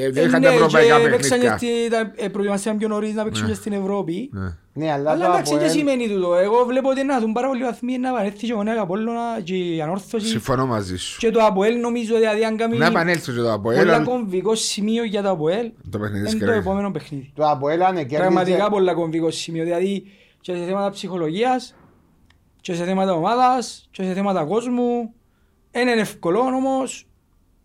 ε, 0.06 0.10
δεν 0.12 0.26
είχαν 0.28 0.42
ναι, 0.42 0.48
τα 0.48 0.54
ευρωπαϊκά 0.54 1.00
και 1.02 1.10
παίξαν 1.10 1.40
και 1.40 1.46
παιχνίδια. 1.48 1.58
στη- 1.58 1.90
τα- 1.90 2.12
ε, 2.26 2.28
προετοιμαστήκαν 2.28 2.78
πιο 2.78 2.88
νωρίς 2.88 3.14
να 3.14 3.24
παίξουν 3.24 3.48
και 3.48 3.54
στην 3.54 3.74
Ευρώπη. 3.74 4.30
Ναι. 4.34 4.56
ναι, 4.74 4.92
αλλά, 4.92 5.12
Αλλά 5.12 5.26
το 5.26 5.32
εντάξει, 5.32 5.54
ΑΠΟΕΛ- 5.54 5.72
τι 5.72 5.78
σημαίνει 5.78 6.08
τούτο. 6.10 6.36
Εγώ 6.36 6.64
βλέπω 6.68 6.90
ότι 6.90 7.04
να 7.04 7.20
δουν 7.20 7.32
πάρα 7.34 7.48
πολλοί 7.48 7.64
βαθμοί 7.64 7.98
να 7.98 8.10
επανέλθει 8.10 8.46
και 8.48 8.54
ο 8.54 8.64
Νέας 8.64 8.78
Απόλλωνας 8.80 9.42
και 9.44 9.56
η 9.56 9.82
ανόρθωση. 9.82 10.28
Συμφωνώ 10.28 10.66
μαζί 10.66 10.98
σου. 10.98 11.20
Και 11.20 11.32
το 11.32 11.40
ΑΠΟΕΛ 11.44 11.80
νομίζω 11.80 12.16
δηλαδή 12.16 12.44
αν 12.44 12.58
κάνει 12.58 12.78
Να 12.78 12.86
επανέλθω 12.86 13.32
και 13.32 13.40
το 13.40 13.52
από 13.54 13.62
πολλά 13.62 13.80
έλα 13.80 14.00
κομβικό 14.00 14.56
σημείο 14.56 15.04
για 15.04 15.22
το 15.22 15.30
ΑΠΟΕΛ 15.30 15.72
το 15.90 16.00
παιχνίδι 16.00 16.24
της 16.24 16.34
είναι 16.34 16.40
το 16.46 16.46
Κερκίδας. 16.52 16.66
επόμενο 16.72 16.92
παιχνίδι. 16.92 17.32
το 17.36 17.48
ΑΠΟΕΛ 17.48 17.82
αν 17.82 17.96
κέρδιζε- 17.96 18.20
Πραγματικά 18.20 18.70
πολλά 18.70 18.94
κομβικό 18.94 19.32
σημείο. 19.32 19.64
Δηλαδή 19.64 20.06
και 20.42 20.54
σε 20.56 20.64
θέματα 20.66 20.90
ψυχολογίας 20.92 21.76
και 22.62 22.74
σε 22.74 22.86
θέματα 22.86 23.14
ομάδας 23.14 23.88
και 23.92 24.04
σε 24.04 24.14
θέματα 24.14 24.46
κόσμου. 24.46 25.14
Δεν 25.72 25.88
είναι 25.88 26.02
εύκολο 26.02 26.40
όμως. 26.40 27.08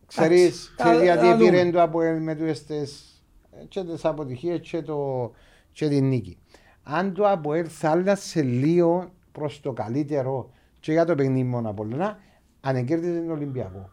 Ξέρεις, 0.07 0.39
Εντάξει, 0.41 0.75
ξέρεις 0.77 0.99
θα- 0.99 1.05
γιατί 1.05 1.27
θα 1.27 1.37
δούμε. 1.37 1.51
πήρε 1.51 1.71
το 1.71 1.83
ΑΠΟΕΛ 1.83 2.23
με 2.23 2.35
τις 2.35 2.67
τις- 2.67 3.23
και 3.69 3.85
τις 3.85 4.05
αποτυχίες 4.05 4.61
και, 4.61 4.83
το, 4.83 5.31
και 5.73 5.89
την 5.89 6.09
νίκη. 6.09 6.39
Αν 6.83 7.15
το 7.15 7.29
ΑΠΟΕΛ 7.29 7.67
θα 7.71 7.91
άλλασε 7.91 8.43
λίγο 8.43 9.13
προς 9.33 9.61
το 9.61 9.73
καλύτερο 9.73 10.51
και 10.81 10.93
για 10.93 11.05
το 11.05 11.15
παιχνίδι 11.15 11.45
μόνο 11.49 11.71
Απόλλωνα, 11.71 12.19
αν 12.61 12.85
κέρδιζε 12.85 13.19
τον 13.19 13.31
Ολυμπιακό. 13.31 13.91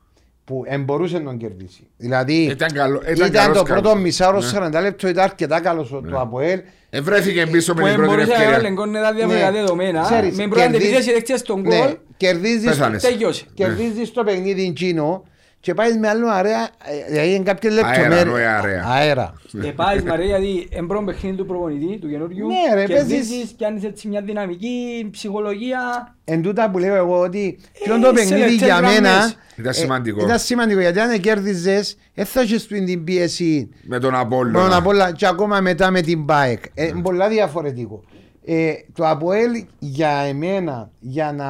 Που 0.51 0.63
εν 0.65 0.83
μπορούσε 0.83 1.17
να 1.17 1.23
τον 1.23 1.37
κερδίσει. 1.37 1.87
Δηλαδή 1.97 2.33
Ήταν 2.43 2.71
καλό- 2.73 3.01
ήταν 3.01 3.13
ήταν, 3.15 3.31
καλός 3.31 3.57
το 3.57 3.63
καλός. 3.63 3.81
πρώτο 3.81 3.95
μισάωρο 3.97 4.39
Ναι. 4.39 4.45
40 4.77 4.81
λεπτό 4.81 5.07
ήταν 5.07 5.23
αρκετά 5.23 5.59
καλός 5.59 5.89
το 5.89 6.19
Αποέλ. 6.19 6.61
Ευρέθηκε 6.89 7.45
πίσω 7.51 7.73
με 7.73 7.81
Που 7.81 7.87
την 7.87 7.95
πρώτη 7.95 8.09
μπορούσε 8.11 8.27
να 8.27 8.33
ευκαιρία. 8.33 8.55
ελεγχώνει 8.57 8.93
τα 8.93 9.13
διαφορετικά 9.13 9.51
Ναι. 9.51 9.59
δεδομένα. 9.59 10.01
Ξέρεις, 10.01 10.37
Με 10.37 10.47
πρώτη 10.47 10.61
κερδίζει- 10.61 10.85
αντεπίθεση 10.85 11.11
δέχτηκε 11.13 11.37
στον 11.37 11.61
Ναι, 11.61 11.77
γκολ. 11.77 11.97
κερδίζεις, 12.17 12.65
Πέθανες. 12.65 13.01
Τέλειωσε. 13.01 13.45
κερδίζεις 13.53 14.11
το 14.11 14.23
παιχνίδι 14.23 14.63
εκείνο 14.63 15.23
και 15.61 15.73
πάει 15.73 15.97
με 15.97 16.07
άλλο 16.07 16.27
αέρα, 16.27 16.69
ε, 16.85 17.11
δηλαδή 17.11 17.33
είναι 17.33 17.43
κάποιες 17.43 17.73
Αέρα, 17.73 17.87
λεπτομέρειες. 17.87 18.21
εννοεί 18.21 18.43
αέρα. 18.43 18.87
Αέρα. 18.87 19.33
Και 19.61 19.71
πάει 19.71 20.01
Μαρέ 20.01 20.23
γιατί 20.25 20.67
εμπρόν 20.71 21.05
παιχνίδι 21.05 21.35
του 21.35 21.45
προπονητή, 21.45 21.97
του 21.99 22.09
καινούριου. 22.09 22.47
Ναι, 22.47 22.75
ρε, 22.75 22.85
Κερδίζεις, 22.85 23.29
παίζεις- 23.29 23.53
πιάνεις 23.55 23.83
έτσι 23.83 24.07
μια 24.07 24.21
δυναμική, 24.21 25.07
ψυχολογία. 25.11 25.79
Εν 26.23 26.41
τούτα 26.41 26.69
που 26.71 26.77
λέω 26.77 26.95
εγώ 26.95 27.19
ότι 27.19 27.57
Ε, 27.73 27.83
ποιον 27.83 28.01
το 28.01 28.07
σε 28.07 28.13
παιχνίδι 28.13 28.39
λεπτές 28.39 28.55
για 28.67 28.81
μένα 28.81 29.09
γραμμές. 29.09 29.37
Ήταν 29.55 29.71
ε, 29.71 29.75
σημαντικό. 29.75 30.23
Ήταν 30.23 30.39
σημαντικό 30.39 30.79
γιατί 30.79 30.99
αν 30.99 31.19
κέρδιζες 31.19 31.97
δεν 32.13 32.25
θα 32.25 32.41
έχεις 32.41 32.67
του 32.67 32.83
την 32.83 33.03
πίεση 33.03 33.69
Με 33.83 33.99
τον 33.99 34.15
Απόλλωνα. 34.15 34.59
Μόνο 34.61 34.77
απ' 34.77 34.87
όλα 34.87 35.11
και 35.11 35.27
ακόμα 35.27 35.59
μετά 35.61 35.91
με 35.91 36.01
την 36.01 36.25
ΠΑΕΚ. 36.25 36.63
Ε, 36.73 36.85
είναι 36.87 37.01
πολλά 37.01 37.27
διαφορετικό. 37.29 38.03
Ε, 38.45 38.73
το 38.93 39.07
ΑΠΟΕΛ 39.07 39.65
για 39.79 40.09
εμένα 40.09 40.89
για 40.99 41.31
να. 41.33 41.47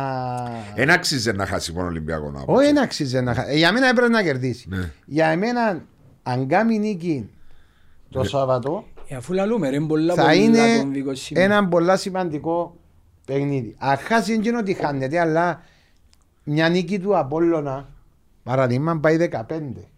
Εν 0.75 0.89
άξιζε 0.89 1.31
να 1.31 1.45
χάσει 1.45 1.71
μόνο 1.73 1.87
Ολυμπιακό 1.87 2.31
να 2.31 2.43
πω. 2.45 2.53
Όχι, 2.53 2.65
δεν 2.65 2.77
αξίζει 2.79 3.21
να 3.21 3.33
χα- 3.33 3.49
ε, 3.49 3.55
Για 3.55 3.71
μένα 3.71 3.87
έπρεπε 3.87 4.09
να 4.09 4.23
κερδίσει. 4.23 4.65
Ναι. 4.69 4.91
Για 5.05 5.27
εμένα, 5.27 5.83
αν 6.23 6.47
κάνει 6.47 6.79
νίκη 6.79 7.29
το 8.09 8.23
Σάββατο, 8.23 8.85
Ε, 9.07 9.15
αφού 9.15 9.33
λαλούμε 9.33 9.69
ρε, 9.69 9.75
είναι 9.75 9.87
πολλά 9.87 10.13
θα 10.13 10.21
πολλά 10.21 10.33
είναι 10.33 10.77
κομβικό 10.77 11.15
σημείο. 11.15 11.43
ένα 11.43 11.67
πολλά 11.67 11.97
σημαντικό 11.97 12.75
παιχνίδι. 13.25 13.75
Αν 13.79 13.97
χάσει 13.97 14.33
εκείνο 14.33 14.57
ότι 14.59 14.73
χάνεται, 14.73 15.19
αλλά 15.19 15.61
μια 16.43 16.69
νίκη 16.69 16.99
του 16.99 17.17
Απόλλωνα, 17.17 17.87
παραδείγμα, 18.43 18.99
πάει 18.99 19.17
15. 19.17 19.90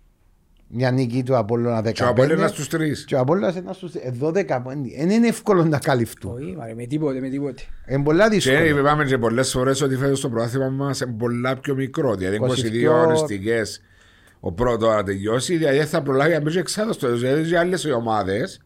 Μια 0.68 0.92
νίκη 0.92 1.24
του 1.24 1.38
Απόλλωνα 1.38 1.82
15. 1.82 1.92
Και 1.92 2.04
ο 2.04 2.08
Απόλλωνας 2.08 2.52
στους 2.52 2.68
τρεις. 2.68 3.06
Και 3.06 3.16
ο 3.16 3.20
Απόλλωνας 3.20 3.56
είναι 3.56 3.74
στους 3.74 3.92
12 4.20 4.62
πόντι. 4.64 4.96
Δεν 4.98 5.10
είναι 5.10 5.28
εύκολο 5.28 5.64
να 5.66 5.80
καλυφθούν. 5.80 6.32
Όχι, 6.32 6.56
μαρέ, 6.58 6.74
με 6.74 6.86
τίποτε, 6.86 7.20
με 7.20 7.30
τίποτε. 7.30 7.62
Είναι 7.88 8.04
πολλά 8.04 8.30
Και 8.30 8.36
δύσκολο. 8.36 8.80
είπαμε 8.80 9.06
και 9.06 9.18
πολλές 9.18 9.52
φορές 9.52 9.82
ότι 9.82 9.96
φέτος 9.96 10.22
το 10.22 10.30
πρωτάθλημα 10.30 10.70
μας 10.70 11.00
είναι 11.00 11.16
πολλά 11.20 11.58
πιο 11.58 11.76
μικρό. 11.76 12.16
Δηλαδή 12.16 12.40
22 12.42 12.90
22 12.90 12.94
αγωνιστικές 12.94 13.82
ο 14.40 14.52
πρώτος 14.52 14.96
να 14.96 15.04
τελειώσει, 15.04 15.58
δηλαδή 15.58 15.78
δεν 15.78 15.88
θα 15.88 16.02
προλάβει 16.02 16.34
να 16.34 16.40
μπει 16.42 16.52
και 16.52 16.60
εξάδοστο. 16.60 17.16
Δηλαδή 17.16 17.52
οι 17.52 17.56
άλλες 17.56 17.84
οι 17.84 17.92
ομάδες 17.92 18.62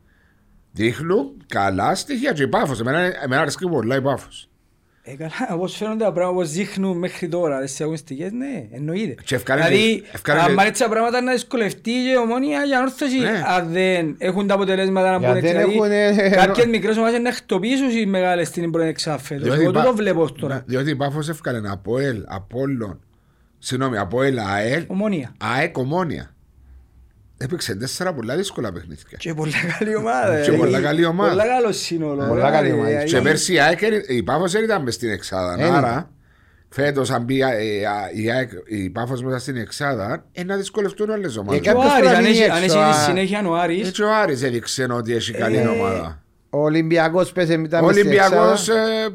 δείχνουν 0.71 1.43
καλά 1.47 1.95
στοιχεία 1.95 2.31
και 2.31 2.43
η 2.43 2.47
Πάφος. 2.47 2.79
Εμένα, 2.79 2.99
εμένα 3.23 3.41
αρέσκει 3.41 3.67
πολλά 3.67 3.95
η 3.95 4.01
Πάφος. 4.01 4.46
Ε, 5.09 5.15
καλά, 5.15 5.31
όπως 5.55 5.75
φαίνονται 5.75 6.03
τα 6.03 6.11
πράγματα, 6.11 6.37
όπως 6.37 6.51
δείχνουν 6.51 6.97
μέχρι 6.97 7.27
τώρα, 7.27 7.59
τις 7.59 7.81
αγωνιστικές, 7.81 8.31
ναι, 8.31 8.67
εννοείται. 8.71 9.15
Και 9.23 9.35
ευκάρει- 9.35 9.63
Δηλαδή, 9.63 10.03
ευκάρει- 10.11 10.39
αν 10.41 10.57
έτσι 10.67 10.83
τα 10.83 10.89
πράγματα 10.89 11.21
να 11.21 11.31
δυσκολευτεί 11.31 11.91
και 11.91 12.09
η 12.11 12.15
ομόνια 12.23 12.63
για 12.63 12.81
όρθωση, 12.81 13.19
Ναι. 13.19 13.43
αν 13.57 13.71
δεν 13.71 14.15
έχουν 14.17 14.47
τα 14.47 14.53
αποτελέσματα 14.53 15.11
να 15.11 15.17
Για 15.17 15.27
μπουν 15.27 15.37
έτσι. 15.37 15.53
δεν 15.53 15.69
Δηλαδή, 15.69 15.77
έχουν, 16.07 16.31
ε, 16.31 16.35
κάποιες 16.35 16.65
μικρές 16.65 16.97
ομάδες 16.97 17.19
να 17.19 17.31
χτυπήσουν 17.31 17.89
οι 17.89 18.05
μεγάλες 18.05 18.47
στην 18.47 18.71
πρώτη 18.71 18.87
εξάφετος. 18.87 19.43
Διότι 19.43 19.59
Εγώ 19.61 19.69
η 19.69 19.73
Πα- 19.73 19.83
το 19.83 19.95
βλέπω 19.95 20.31
τώρα. 20.31 20.55
Ναι, 20.55 20.61
Διότι 20.65 20.89
η 20.89 20.95
Πάφος 20.95 21.29
έφκανε 21.29 21.69
από 21.69 21.99
ΕΛ, 21.99 22.23
Απόλλων, 22.27 22.99
συγγνώμη, 23.59 23.97
από 23.97 24.21
ΕΛ, 24.23 24.37
ΑΕΛ, 24.39 24.83
Ομόνια. 24.87 25.33
ΑΕΚ, 25.57 25.77
Ομόνια. 25.77 26.31
Έπαιξε 27.37 27.75
τέσσερα 27.75 28.13
πολλά 28.13 28.35
δύσκολα 28.35 28.71
παιχνίδια. 28.71 29.17
Και 29.17 29.33
πολλά 29.33 29.51
καλή 29.79 29.95
ομάδα. 29.95 30.39
Και 30.41 30.51
ε. 30.51 30.55
πολλά 30.57 30.81
καλή 30.81 31.05
ομάδα. 31.05 31.29
Πολλά 31.29 31.47
καλό 31.47 31.71
σύνολο. 31.71 32.25
Πολλά 32.27 32.45
ρε, 32.45 32.51
καλή 32.55 32.67
ρε, 32.67 32.73
ομάδα. 32.73 32.89
δηλαδή. 32.89 33.09
Και 33.09 33.21
πέρσι 33.21 33.53
η 33.53 33.59
ΑΕΚ, 33.59 33.79
η 34.07 34.23
Πάφος 34.23 34.51
δεν 34.51 34.63
ήταν 34.63 34.83
μες 34.83 34.93
στην 34.93 35.09
εξάδα. 35.11 35.55
Δεν 35.55 35.73
Άρα, 35.73 36.09
φέτος 36.69 37.09
αν 37.11 37.23
μπει 37.23 37.35
η, 37.35 37.41
η, 38.13 38.31
ΑΕΚ, 38.31 38.51
η 38.65 38.89
Πάφος 38.89 39.21
μέσα 39.23 39.39
στην 39.39 39.55
εξάδα, 39.57 40.25
ε, 40.31 40.43
να 40.43 40.55
δυσκολευτούν 40.55 41.11
άλλες 41.11 41.37
ομάδες. 41.37 41.59
Και 41.61 41.69
Και 41.69 41.75
ο 41.75 41.79
Κάποιος 41.79 41.93
Άρης, 41.93 41.99
πρέπει 42.09 42.15
αν 42.17 42.23
να 42.23 42.29
έχει- 42.29 42.39
μείνει 42.39 42.51
αν 42.51 42.63
έξω, 42.63 42.79
έχει 42.79 42.89
α. 42.89 42.93
τη 42.93 43.01
συνέχεια 43.03 43.47
ο 43.47 43.55
Άρης, 43.55 43.87
Έτσι 43.87 44.03
ο 44.03 44.15
Άρης 44.15 44.43
έδειξε 44.43 44.87
ότι 44.91 45.13
έχει 45.15 45.31
καλή 45.31 45.57
Ε, 45.57 45.67
ομάδα. 45.67 46.21
Ο 46.49 46.61
Ολυμπιακός 46.63 47.31
πέσε 47.31 47.57
μετά 47.57 47.79
Ο 47.79 47.85
μες 47.85 47.95
στην 47.95 48.07
Ολυμπιακός 48.07 48.67
εξάδα. 48.67 48.89
ε, 48.89 49.07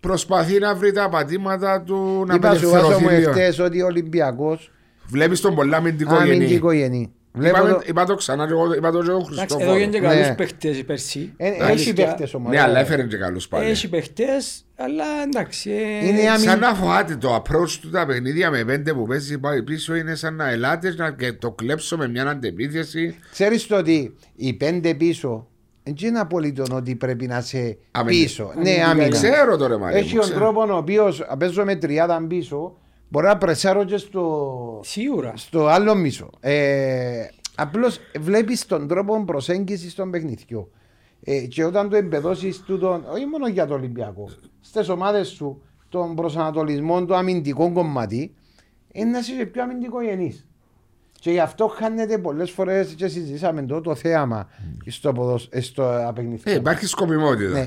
προσπαθεί 0.00 0.58
να 0.58 0.74
βρει 0.74 0.92
τα 0.92 1.08
πατήματα 1.08 1.82
του 1.82 2.24
να 2.26 2.34
Είπα 2.34 2.54
σου 2.54 2.68
βάζω 2.70 2.86
μου 2.88 2.94
απελευθερωθεί 2.94 3.18
λίγο. 3.20 3.30
εχθές 3.30 3.58
ότι 3.58 3.82
ο 3.82 3.86
Ολυμπιακός 3.86 4.72
Βλέπεις 5.10 5.40
τον 5.40 5.54
πολλά 5.54 5.76
αμυντικό 5.76 6.14
γενή. 6.24 6.30
αμυντικό 6.36 6.72
γενή. 6.72 7.12
Βλέπω 7.32 7.56
Είπαμε- 7.56 7.74
το- 7.74 7.82
Είπα 7.86 8.04
το 8.04 8.14
ξανά 8.14 8.46
και 8.46 8.52
εγώ, 8.52 8.74
είπα 8.74 8.90
το 8.90 9.02
και 9.02 9.08
εγώ 9.10 9.16
εντάξει, 9.18 9.32
εδώ 9.32 9.40
Χριστόφορο. 9.40 9.78
είναι 9.78 9.86
και 9.86 10.00
Ναι. 10.00 10.06
καλούς 10.08 10.34
παίχτες 10.36 10.84
πέρσι. 10.84 11.32
Ε, 11.36 11.48
Έχει 11.48 11.62
Αλήθεια. 11.62 11.94
παίχτες 11.94 12.34
ομάδα. 12.34 12.54
Ναι, 12.54 12.60
αλλά 12.60 12.78
έφερε 12.78 13.02
και 13.02 13.16
καλούς 13.16 13.48
πάλι. 13.48 13.70
Έχει 13.70 13.88
παίχτες, 13.88 14.64
αλλά 14.76 15.04
εντάξει. 15.26 15.70
ε, 15.70 16.06
Είναι 16.06 16.28
αμυ- 16.30 16.48
Σαν 16.48 16.58
να 16.58 16.74
φοβάται 16.74 17.16
το 17.16 17.34
approach 17.34 17.70
του 17.80 17.90
τα 17.90 18.06
παιχνίδια 18.06 18.50
με 18.50 18.64
πέντε 18.64 18.92
που 18.94 19.06
παίζει 19.06 19.38
πάει 19.38 19.62
πίσω 19.62 19.94
είναι 19.94 20.14
σαν 20.14 20.34
να 20.34 20.50
ελάτες 20.50 20.96
να 20.96 21.10
και 21.12 21.32
το 21.32 21.50
κλέψω 21.50 21.96
με 21.96 22.08
μια 22.08 22.22
αντεπίθεση. 22.26 23.16
Ξέρεις 23.32 23.66
το 23.66 23.76
ότι 23.76 24.14
οι 24.36 24.52
πέντε 24.52 24.94
πίσω 24.94 25.46
δεν 25.82 25.94
είναι 26.08 26.18
απολύτω 26.18 26.64
ότι 26.72 26.94
πρέπει 26.94 27.26
να 27.26 27.40
σε 27.40 27.58
Αμυντικά. 27.90 28.24
πίσω. 28.24 28.44
Ναι, 28.44 28.60
Αμυντικά. 28.70 28.86
άμυνα. 28.90 29.08
Ξέρω 29.08 29.56
το 29.56 29.66
ρε 29.66 29.76
Μαρία 29.76 29.98
Έχει 29.98 30.14
μου, 30.14 30.20
τον 30.20 30.30
ξέρω. 30.30 30.38
τρόπο 30.40 30.72
ο 30.74 30.76
οποίος 30.76 31.26
παίζω 31.38 31.64
με 31.64 31.74
τριάδα 31.76 32.24
πίσω, 32.28 32.76
μπορεί 33.10 33.26
να 33.26 33.38
πρεσάρω 33.38 33.84
και 33.84 33.96
στο, 33.96 34.80
Σίγουρα. 34.84 35.32
στο 35.36 35.66
άλλο 35.66 35.94
μισό. 35.94 36.30
Ε, 36.40 37.26
Απλώς 37.60 38.00
βλέπεις 38.20 38.66
τον 38.66 38.88
τρόπο 38.88 39.24
προσέγγισης 39.24 39.94
των 39.94 40.10
παιχνιδιών. 40.10 40.68
Ε, 41.24 41.40
και 41.40 41.64
όταν 41.64 41.88
το 41.88 41.96
εμπεδώσεις 41.96 42.60
τούτον, 42.60 43.04
όχι 43.12 43.26
μόνο 43.26 43.48
για 43.48 43.66
το 43.66 43.74
Ολυμπιακό, 43.74 44.28
στις 44.60 44.88
ομάδες 44.88 45.28
σου, 45.28 45.62
τον 45.88 46.14
προσανατολισμό, 46.14 47.04
το 47.04 47.14
αμυντικό 47.14 47.72
κομμάτι, 47.72 48.34
είναι 48.92 49.10
να 49.10 49.18
είσαι 49.18 49.44
πιο 49.44 49.62
αμυντικογενής. 49.62 50.46
Και 51.12 51.30
γι' 51.30 51.40
αυτό 51.40 51.66
χάνεται 51.66 52.18
πολλές 52.18 52.50
φορές 52.50 52.94
και 52.94 53.08
συζητήσαμε 53.08 53.62
το, 53.62 53.80
το 53.80 53.94
θέαμα 53.94 54.48
στο, 54.86 55.12
ποδοσ... 55.12 55.48
στο 55.60 56.06
απεγνιθικό. 56.06 56.50
Ε, 56.50 56.54
υπάρχει 56.54 56.86
σκοπιμότητα. 56.86 57.58
Ναι, 57.58 57.66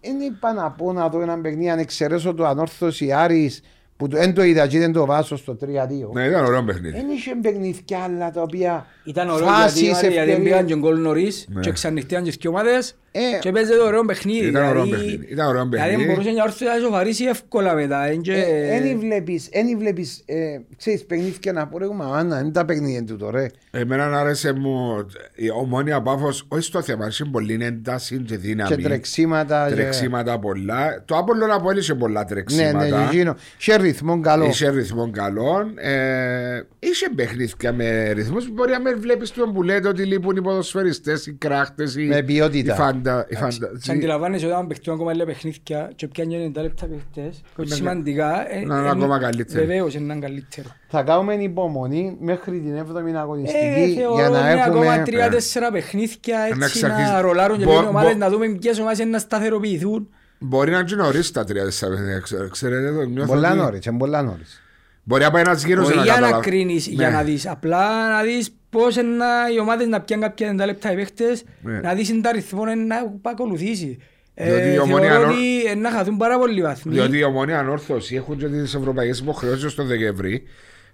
δεν 0.00 0.20
είπα 0.20 0.52
να 0.52 0.70
πω 0.70 0.92
να 0.92 1.08
δω 1.08 1.20
ένα 1.20 1.40
παιχνίδι 1.40 1.70
αν 1.70 1.78
εξαιρέσω 1.78 2.34
το 2.34 2.46
ανόρθωση 2.46 3.12
Άρης 3.12 3.62
που 4.02 4.08
το- 4.08 4.16
δεν 4.16 4.34
το 4.34 4.42
είδα 4.42 4.66
και 4.66 4.78
δεν 4.78 4.92
το 4.92 5.06
βάσω 5.06 5.36
στο 5.36 5.54
3-2. 5.54 6.10
Ναι, 6.12 6.24
ήταν 6.26 6.44
ωραίο 6.44 6.62
παιχνίδι. 6.64 6.96
Δεν 6.96 7.08
είχε 7.10 7.34
παιχνίδια 7.42 7.98
άλλα 8.04 8.30
τα 8.30 8.42
οποία 8.42 8.86
Ήταν 9.04 9.28
ωραίο 9.30 9.46
φάσεις, 9.46 9.80
γιατί, 9.80 10.06
γιατί 10.06 10.16
ευκαιρίες. 10.18 10.38
πήγαν 10.42 10.66
και 10.66 10.76
γκολ 10.76 11.00
νωρίς 11.00 11.46
Ναι. 11.48 11.60
και 11.60 11.70
ξανοιχτήκαν 11.72 12.24
και 12.24 12.32
δύο 12.40 12.50
ομάδες 12.50 12.96
Ε, 13.14 13.38
και 13.40 13.52
παίζεται 13.52 13.78
ωραίο 13.82 14.04
παιχνίδι. 14.04 14.46
Ήταν 14.46 14.68
ωραίο 14.68 14.82
δηλαδή- 14.82 15.04
παιχνίδι. 15.04 15.32
Ήταν 15.32 15.46
ωραίο 15.48 15.64
Δηλαδή 15.68 15.88
παιχνίδι. 15.90 16.08
μπορούσε 16.10 16.30
μια 16.30 16.42
όρθια 16.42 16.74
να 16.74 16.80
σοβαρήσει 16.80 17.24
εύκολα 17.24 17.74
μετά. 17.74 18.12
είναι 18.12 18.22
και- 18.22 18.44
Δεν 18.82 18.98
βλέπεις, 18.98 19.48
δεν 19.52 19.78
βλέπεις, 19.78 20.22
ε, 20.26 20.58
ξέρεις 20.76 21.04
παιχνίδια 21.04 21.52
να 21.52 21.66
πω 21.66 21.78
ρε 21.78 21.86
μαμάνα, 21.86 22.40
είναι 22.40 22.50
τα 22.50 22.64
παιχνίδια 22.64 23.04
του 23.04 23.16
τώρα. 23.16 23.46
Εμένα 23.70 24.18
άρεσε 24.20 24.52
μου 24.52 25.06
η 25.34 25.50
ομόνια 25.50 26.02
πάφος, 26.02 26.44
όχι 26.48 26.62
στο 26.62 26.82
θέμα, 26.82 27.02
αρέσει 27.02 27.24
πολύ 27.30 27.58
ένταση 27.64 28.18
και 28.18 28.36
δύναμη. 28.36 28.74
Και 28.76 28.82
τρεξίματα. 28.82 29.66
και- 29.68 29.74
Τρεξίματα 29.74 30.38
πολλά. 30.38 31.02
Το 31.04 31.16
Απόλλωνα 31.16 31.60
που 31.60 31.70
είχε 31.78 31.94
πολλά 31.94 32.20
Ναι, 32.20 32.26
τρεξίματα. 32.26 32.86
ναι, 32.98 33.04
εκείνο. 33.06 33.36
Και 33.58 33.72
ρυθμό 33.92 34.20
καλό. 34.20 34.44
Είχε 34.44 34.70
ρυθμό 34.70 35.10
καλών. 35.10 35.72
Ε, 35.78 36.62
είχε 36.78 37.08
παιχνίδια 37.16 37.72
με 37.72 38.10
ρυθμούς 38.12 38.44
που 38.46 38.52
μπορεί 38.52 38.70
να 38.70 38.80
μην 38.80 39.00
βλέπεις 39.00 39.30
τον 39.30 39.52
που 39.52 39.62
λέτε 39.62 39.88
ότι 39.88 40.04
λείπουν 40.04 40.36
οι 40.36 40.42
ποδοσφαιριστές, 40.42 41.26
οι 41.26 41.32
κράχτες, 41.32 41.96
οι, 41.96 42.02
Με 42.04 42.22
ποιότητα. 42.22 42.72
οι 42.72 42.76
φαντα, 42.76 43.26
οι 43.28 43.36
Εντάξει, 43.36 43.58
φαντα- 43.60 43.82
Σε 43.82 43.92
αντιλαμβάνεσαι 43.92 44.46
όταν 44.46 44.66
παιχτούν 44.66 44.94
ακόμα 44.94 45.12
λίγα 45.12 45.24
παιχνίδια 45.24 45.90
και 45.96 46.08
πιάνει 46.08 46.52
90 46.56 46.60
λεπτά 46.62 46.86
παιχτές, 46.86 47.40
που 47.54 47.60
είναι 47.62 47.70
Ναι, 47.70 47.74
σημαντικά, 47.76 48.52
ε, 48.54 48.64
να 48.64 48.78
είναι 48.78 48.86
ε, 48.86 48.90
ακόμα 48.90 49.18
καλύτερο. 49.18 49.66
Βεβαίως 49.66 49.94
είναι 49.94 50.18
καλύτερο. 50.20 50.68
Θα 50.88 51.02
κάνουμε 51.02 51.34
υπομονή 51.34 52.16
μέχρι 52.20 52.60
την 52.60 52.76
7η 52.76 53.14
αγωνιστική 53.16 53.64
Ε, 53.64 53.84
για 53.84 54.02
θεωρώ 54.02 54.28
να 54.32 54.50
είναι 54.52 54.62
ακόμα 54.64 54.84
έχουμε. 54.84 55.02
τρία-τέσσερα 55.04 55.70
παιχνίδια 55.70 56.36
Να 56.38 56.44
έτσι 56.64 56.78
εξαρχίσει- 56.78 57.12
να 57.12 57.20
ρολάρουν 57.20 57.58
και 57.58 57.64
Μπο- 57.64 57.70
λίγες 57.72 57.86
ομάδες 57.88 58.12
μπο- 58.12 58.18
να 58.18 58.30
δούμε 58.30 58.48
ποιες 58.48 58.78
ομάδες 58.78 58.98
είναι 58.98 59.10
να 59.10 59.18
σταθεροποιηθούν. 59.18 60.08
Μπορεί 60.42 60.70
να 60.70 60.78
είναι 60.78 60.96
νωρίς 60.96 61.30
τα 61.32 61.44
τρία 61.44 61.64
τέσσερα 61.64 61.90
παιχνίδια, 61.92 62.18
ξέρω- 62.18 62.48
Ξέρετε 62.48 62.92
το 62.92 63.02
νιώθω 63.02 63.32
Πολλά 63.32 63.48
ότι- 63.50 63.58
νωρίς, 63.58 63.84
είναι 63.86 63.98
πολλά 63.98 64.22
νωρίς. 64.22 64.62
Μπορεί 65.02 65.22
να 65.22 65.30
πάει 65.30 65.42
ένας 65.42 65.64
γύρος 65.64 65.86
Όχι 65.86 65.96
να 65.96 66.02
για 66.02 66.12
να 66.12 66.18
καταλάβει. 66.20 66.44
κρίνεις, 66.50 66.86
για 66.86 67.08
Ναι. 67.08 67.14
να 67.16 67.22
δεις. 67.22 67.46
Απλά 67.46 68.08
να 68.08 68.22
δεις 68.22 68.50
πώς 68.70 68.96
είναι 68.96 69.16
να- 69.16 69.50
οι 69.54 69.58
ομάδες 69.60 69.86
να 69.86 70.00
πιάνουν 70.00 70.24
κάποια 70.26 70.46
90 70.48 70.66
λεπτά 70.66 70.92
οι 70.92 70.94
παίχτες, 70.94 71.44
Ναι. 71.62 71.80
να 71.80 71.94
δεις 71.94 72.08
την 72.08 72.26
αριθμό 72.26 72.64
να 72.64 73.30
ακολουθήσει. 73.30 73.98
Διότι 74.34 74.68
η 74.68 74.74
Ε, 74.74 74.78
Ομόνια 74.78 75.08
Θεωρώ 75.10 75.26
νο- 75.26 75.32
ότι 75.32 75.64
ε, 75.70 75.74
να 75.74 75.90
χαθούν 75.90 76.16
πάρα 76.16 76.38
πολλοί 76.38 76.62
βαθμοί. 76.62 76.92
Διότι 76.94 77.18
η 77.18 77.22
ομόνια 77.24 77.58
ανόρθωση 77.58 78.14
έχουν 78.14 78.38
και 78.38 78.46
τις 78.48 78.74
ευρωπαϊκές 78.74 79.18
υποχρεώσεις 79.18 79.74
τον 79.74 79.86
Δεκέμβρη 79.86 80.42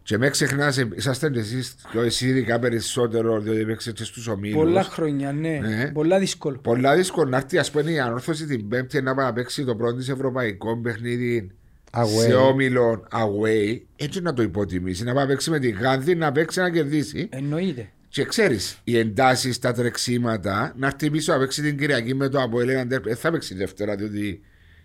και 0.08 0.18
με 0.18 0.30
ξεχνάς, 0.30 0.78
ε, 0.78 0.88
είσαστε 0.94 1.30
και 1.30 1.38
εσείς 1.38 1.74
και 1.92 1.98
εσύ 1.98 2.26
ειδικά 2.28 2.58
περισσότερο 2.58 3.40
διότι 3.40 3.64
παίξετε 3.64 3.96
και 3.96 4.04
στους 4.04 4.26
ομίλους. 4.26 4.56
Πολλά 4.56 4.82
χρόνια, 4.82 5.32
ναι. 5.32 5.58
Ναι. 5.58 5.90
Πολλά 5.94 6.18
δύσκολο. 6.18 6.58
Πολλά 6.58 6.96
δύσκολο 6.96 7.30
να 7.30 7.36
έρθει 7.36 7.58
ας 7.58 7.70
πούμε 7.70 7.90
η 7.90 7.98
ανόρθωση 7.98 8.46
την 8.46 8.68
πέμπτη 8.68 9.02
να 9.02 9.14
πάει 9.14 9.26
να 9.26 9.32
παίξει 9.32 9.64
το 9.64 9.76
πρώτο 9.76 9.96
της 9.96 10.08
ευρωπαϊκό 10.08 10.78
παιχνίδι 10.80 11.50
Away. 11.92 12.20
σε 12.26 12.34
όμιλο 12.34 13.06
away 13.10 13.80
έτσι 13.96 14.20
να 14.20 14.32
το 14.32 14.42
υποτιμήσει 14.42 15.04
να 15.04 15.12
πάει 15.14 15.22
να 15.24 15.28
παίξει 15.30 15.50
με 15.50 15.58
τη 15.58 15.70
Γάνδη 15.70 16.14
να 16.14 16.32
παίξει 16.32 16.60
να 16.60 16.70
κερδίσει 16.70 17.28
Εννοείται. 17.32 17.88
και 18.08 18.24
ξέρεις 18.24 18.78
οι 18.84 18.98
εντάσεις 18.98 19.58
τα 19.58 19.72
τρεξίματα 19.72 20.74
να 20.76 20.86
έρθει 20.86 21.10
πίσω 21.10 21.32
να 21.32 21.38
παίξει 21.38 21.62
την 21.62 21.78
Κυριακή 21.78 22.14
με 22.14 22.28
το 22.28 22.42
Αποέλ 22.42 22.66
δεν 22.88 23.16
θα 23.16 23.30
παίξει 23.30 23.54
Δευτέρα 23.54 23.96
διότι 23.96 24.40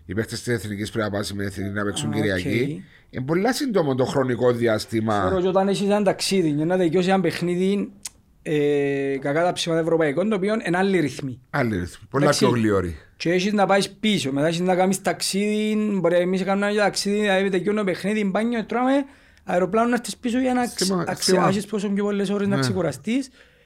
οι 0.06 0.14
παίχτες 0.14 0.42
της 0.42 0.54
Εθνικής 0.54 0.90
πρέπει 0.90 1.10
να 1.10 1.18
πάνε 1.18 1.26
με 1.34 1.44
Εθνική 1.44 1.70
να 1.70 1.84
παίξουν 1.84 2.10
Α, 2.12 2.14
Κυριακή. 2.14 2.84
Είναι 3.14 3.24
πολλά 3.24 3.52
σύντομο 3.52 3.94
το 3.94 4.04
χρονικό 4.04 4.52
διάστημα. 4.52 5.28
Τώρα 5.28 5.40
και 5.42 5.48
όταν 5.48 5.68
έχεις 5.68 5.86
ένα 5.86 6.02
ταξίδι 6.02 6.50
και 6.52 6.64
να 6.64 6.76
δικαιώσεις 6.76 7.10
ένα 7.12 7.20
παιχνίδι 7.20 7.92
ε, 8.42 9.16
κακά 9.20 9.42
τα 9.44 9.52
ψήματα 9.52 9.80
ευρωπαϊκών, 9.82 10.28
το 10.28 10.36
οποίο 10.36 10.54
είναι 10.66 10.76
άλλη 10.78 11.00
ρυθμή. 11.00 11.40
Άλλη 11.50 11.78
ρυθμή. 11.78 12.06
Πολλά 12.10 12.24
Εντάξει. 12.24 12.44
πιο 12.44 12.54
γλυόρη. 12.54 12.96
Και 13.16 13.30
έχεις 13.32 13.52
να 13.52 13.66
πάεις 13.66 13.90
πίσω, 13.90 14.32
μετά 14.32 14.46
έχεις 14.46 14.60
να 14.60 14.74
κάνεις 14.74 15.02
ταξίδι, 15.02 15.76
μπορεί 16.00 16.16
εμείς 16.16 16.40
να 16.40 16.46
κάνουμε 16.46 16.66
ένα 16.66 16.76
ταξίδι, 16.82 17.20
δηλαδή 17.20 17.48
τελειώνει 17.48 17.78
το 17.78 17.84
παιχνίδι, 17.84 18.24
μπάνιο, 18.24 18.64
τρώμε, 18.64 18.92
αεροπλάνο 19.44 19.88
να 19.88 19.94
έρθεις 19.94 20.16
πίσω 20.16 20.38
για 20.40 20.54
να 20.54 20.66
Θυμά- 20.66 21.04
ξε- 21.14 21.34
θυμά. 21.34 21.48
έχεις 21.48 21.66
πόσο 21.66 21.88
πιο 21.88 22.04
πολλές 22.04 22.30
ώρες 22.30 22.48
να 22.48 22.56
Ναι. 22.56 22.62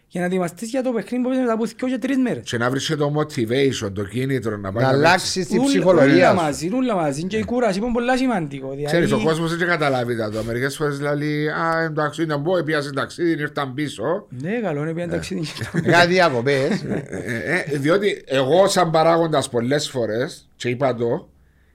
Ξεκουραστείς 0.08 0.12
για 0.12 0.20
να 0.20 0.26
ετοιμαστείς 0.26 0.68
για 0.70 0.82
το 0.82 0.90
παιχνίδι 0.92 1.22
που 1.24 1.28
έχεις 1.30 1.40
μετά 1.40 1.52
από 1.52 1.64
δύο 1.64 1.88
και 1.88 1.98
τρεις 1.98 2.16
μέρες. 2.18 2.50
Και 2.50 2.58
να 2.58 2.70
βρεις 2.70 2.86
και 2.86 2.96
το 2.96 3.12
motivation, 3.18 3.92
το 3.94 4.04
κίνητρο 4.04 4.56
να 4.56 4.72
πάει 4.72 4.84
Να 4.84 4.90
παίξεις. 4.90 5.06
αλλάξεις 5.06 5.46
την 5.46 5.58
Ούλα- 5.58 5.68
ψυχολογία 5.68 6.14
Ούλα 6.14 6.28
σου. 6.28 6.34
μαζί, 6.44 6.70
ούλα 6.74 6.94
μαζί 6.94 7.24
και 7.24 7.36
η 7.36 7.44
κούραση 7.44 7.78
είναι 7.78 7.90
πολλά 7.92 8.16
σημαντικό. 8.16 8.74
Ξέρεις, 8.84 9.04
ο 9.12 9.16
Δηλαδή, 9.16 9.24
κόσμος 9.24 9.56
δεν 9.56 9.68
καταλάβει 9.68 10.16
τα 10.16 10.30
το. 10.30 10.42
Μερικές 10.42 10.76
φορές 10.76 11.00
λέει, 11.00 11.48
α, 11.48 11.82
εντάξει, 11.84 12.24
να 12.26 12.36
μπω, 12.36 12.62
πιάσε 12.62 12.92
ταξίδι, 12.92 13.30
ήρθαν 13.42 13.74
πίσω. 13.74 14.26
Ναι, 14.42 14.60
καλό 14.62 14.82
είναι 14.82 14.92
πια 14.94 15.08
ταξίδι. 15.08 15.42
Κάτι 15.90 16.06
διακοπές. 16.12 16.82
Ε, 17.08 17.64
ε, 17.72 17.78
διότι 17.78 18.22
εγώ 18.26 18.68
σαν 18.68 18.90
παράγοντας 18.90 19.48
πολλές 19.48 19.88
φορές 19.90 20.48
και 20.56 20.68
είπα 20.68 20.94
το 20.94 21.28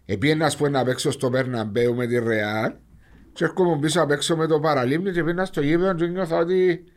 επίαινα 0.05 0.45
ας 0.45 0.55
πούμε 0.57 0.69
να 0.69 0.83
παίξω 0.83 1.11
στο 1.11 1.29
Περναμπέου 1.29 1.95
με 1.95 2.07
τη 2.07 2.19
Ρεάλ 2.19 2.71
και 3.33 3.43
έρχομαι 3.43 3.77
πίσω 3.81 3.99
να 3.99 4.05
παίξω 4.05 4.35
με 4.35 4.47
το 4.47 4.59
Παραλίμνη 4.59 5.11
και 5.11 5.23
πήγαινα 5.23 5.45
στο 5.45 5.61
γήπεδο 5.61 5.93
και 5.93 6.05
νιώθω 6.05 6.37
ότι 6.37 6.55
σαν 6.55 6.61
να 6.63 6.79
μου- 6.79 6.92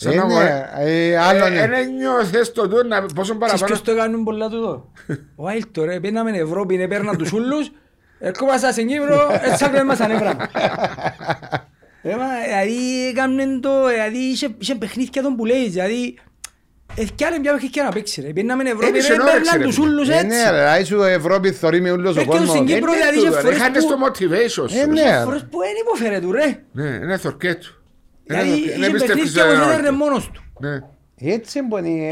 Είναι, 0.00 0.68
ε, 0.78 1.16
άλλο 1.18 1.44
Ε, 1.44 1.48
είναι. 1.48 1.60
ε, 1.60 1.66
ναι, 1.66 1.82
νιώθες 1.82 2.52
το 2.52 2.68
τούτο, 2.68 2.82
να- 2.84 3.00
πόσο 3.00 3.12
Ξέρεις 3.22 3.38
παραπάνω 3.38 3.64
ποιος 3.64 3.82
το 3.82 3.96
κάνουν 3.96 4.24
πολλά 4.24 4.48
τούτο; 4.48 4.92
Ο 5.36 5.46
Άιλτο 5.46 5.84
ρε, 5.84 6.00
πήγαμε 6.00 6.30
Ευρώπη, 6.38 6.82
έπαιρναν 6.82 7.16
τους 7.16 7.32
ούλους, 7.32 7.70
ερχόμαστε 8.18 8.72
στην 8.72 8.86
Κύπρο, 8.88 9.28
έτσι 9.50 9.64
άκρε 9.64 9.84
μας 9.84 10.00
ανέβραν. 10.00 10.36
Ε, 12.02 12.16
μα, 12.16 12.24
Δηλαδή 12.46 13.08
έκαναν 13.08 13.60
το, 13.60 13.88
δηλαδή 13.88 14.18
είχε- 14.18 14.54
είχε 14.58 14.74
παιχνίδια 14.74 15.22
τον 15.22 15.36
που 15.36 15.44
λέει, 15.44 15.68
δηλαδή 15.68 16.18
Ευκιάλε 16.96 17.38
μια 17.38 17.52
παιχνίδια 17.52 17.82
να 17.82 17.88
παίξει 17.90 18.20
ρε, 18.20 18.32
πήγαμε 18.32 18.62
Ευρώπη 18.68 18.86
Είναι 18.86 18.96
ρε, 18.96 19.02
συνόρεξη, 19.02 19.36
έπαιρναν 19.36 19.58
ρε, 19.58 19.64
τους 19.64 19.74
φίλε. 19.74 19.86
ούλους 19.88 20.08
Ε, 20.08 20.12
έτσι. 20.14 20.26
Ναι, 20.26 20.50
ρε, 20.50 20.80
είσαι 20.80 20.94
Ευρώπη, 21.12 21.52
θωρεί 21.52 21.80
με 21.80 21.90
όλος 21.90 22.16
ο 22.16 22.18
Έρχεται 22.20 22.36
κόσμος. 22.38 22.48
στην 22.56 22.68
Ε, 22.68 22.72
Κύπρο, 22.72 22.90
ναι, 22.90 22.96
δηλαδή, 22.96 23.16
τούτο, 23.16 23.26
είχε 23.28 23.34
ρε, 23.36 23.40
φορές 23.42 23.56
είχατε 23.58 23.78
που- 23.80 23.86
στο 23.86 23.96
motivation 24.06 24.64
Ε, 24.74 24.78
σου. 24.80 24.90
ναι. 24.90 25.20
Φορές 25.24 25.46
που 25.50 25.58
δεν 25.58 25.70
υποφέρε 25.80 26.20
του 26.20 26.32
ρε. 26.32 26.62
Ναι, 26.72 26.88
είναι 26.88 27.16
θορκέτου. 27.16 27.60
Δηλαδή 27.60 27.68
Είναι- 27.68 27.77
είχε 28.36 28.72
είναι 28.74 28.90
πιστεύεις 28.90 29.00
παιχνίδια 29.02 29.22
που 29.22 29.28
σε 29.28 29.42
δεν 29.42 29.50
έναν 29.54 29.70
έρνε 29.70 29.88
άλλο. 29.88 29.96
μόνος 29.96 30.30
του. 30.30 30.42
Ναι. 30.60 30.78
Έτσι 31.20 31.62
μπορεί, 31.62 32.02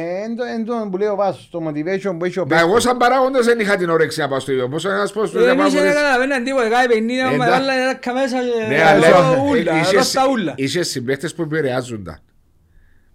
εν 0.54 0.64
το 0.64 0.88
που 0.90 0.96
λέει 0.96 1.08
ο 1.08 1.16
Βάσος, 1.16 1.48
το 1.50 1.58
motivation 1.68 2.16
που 2.18 2.24
έχει 2.24 2.38
ο 2.38 2.46
Μα 2.46 2.56
εγώ 2.58 2.66
παίκτης. 2.66 2.82
σαν 2.84 2.96
παράγοντας 2.96 3.44
δεν 3.46 3.58
είχα 3.60 3.76
την 3.76 3.90
όρεξη 3.90 4.20
να 4.20 4.28
πάω 4.28 4.40
στο 4.40 4.52
ίδιο. 4.52 4.68
Πόσο 4.68 4.90
ένας 4.90 5.12
πώς 5.12 5.30
του 5.30 5.36
Εμείς 5.36 5.48
διαπάνω 5.48 5.70
δεν 5.70 5.80
μπορείς- 5.80 5.94
καταλαβαίναν 5.96 6.44
τίποτα, 6.44 6.68
κάθε 6.68 6.86
παιχνίδι 6.88 7.18
Ε, 7.18 7.22
με 7.24 7.34
εντάξει. 7.34 7.50
βάλα 7.50 7.72
ένα 7.72 8.12
μέσα 8.20 8.36
και 8.42 8.68
Ναι, 8.68 8.74
εδώ 8.76 8.88
αλλά 8.88 9.42
ούλα, 9.50 9.74
ε, 9.74 9.78
εδώ 9.92 10.02
στα 10.02 10.28
ούλα. 10.30 10.52
είσαι 10.56 10.82
συμπαίχτες 10.82 11.34
που 11.34 11.42
επηρεάζονταν. 11.42 12.18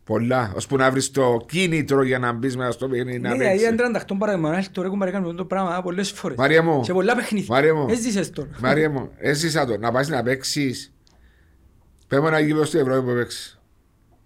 Πολλά. 0.04 0.52
Ώσπου 0.56 0.76
να 0.78 0.92
βρεις 0.92 1.12
το 1.12 1.46
κίνητρο 1.48 2.04
για 2.04 2.20
να 2.20 2.32
μπεις 2.34 2.58
μέσα 2.58 2.72
στο 2.72 2.88
παιχνίδι 2.88 3.20
να 3.20 3.30
Ναι, 3.30 3.34
δηλαδή 3.36 3.50
παίξεις. 3.54 3.68
αν 3.70 3.76
τρανταχτών 3.78 4.18
παραδείγμα, 4.18 4.50
να 4.52 4.64
το 4.72 4.82
ρε 4.82 4.88
κουμπάρε 4.88 5.12
κάνουμε 5.12 5.34
το 5.34 5.46
πράγμα 5.46 5.82
πολλές 5.84 6.12
φορές. 6.12 6.38
Μαρία 6.38 6.64
μου. 6.64 6.84
Σε 6.84 6.94
πολλά 6.94 7.16
παιχνίδια. 7.16 7.48
Μαρία 7.56 7.74
μου. 7.76 7.86
Έζησες 7.90 8.30
το. 8.32 8.48
Μαρία 8.60 8.90
μου, 8.90 9.10
έζησα 9.18 9.66
το. 9.66 9.78
Να 9.78 9.92
πας 9.92 10.08
να 10.08 10.24
παίξεις. 10.24 10.94
Πες 12.12 12.20
μου 12.20 12.28
ένα 12.28 12.40
γήπεδο 12.40 12.66
στην 12.66 12.80
Ευρώπη 12.80 13.08
που 13.08 13.14
παίξεις. 13.14 13.60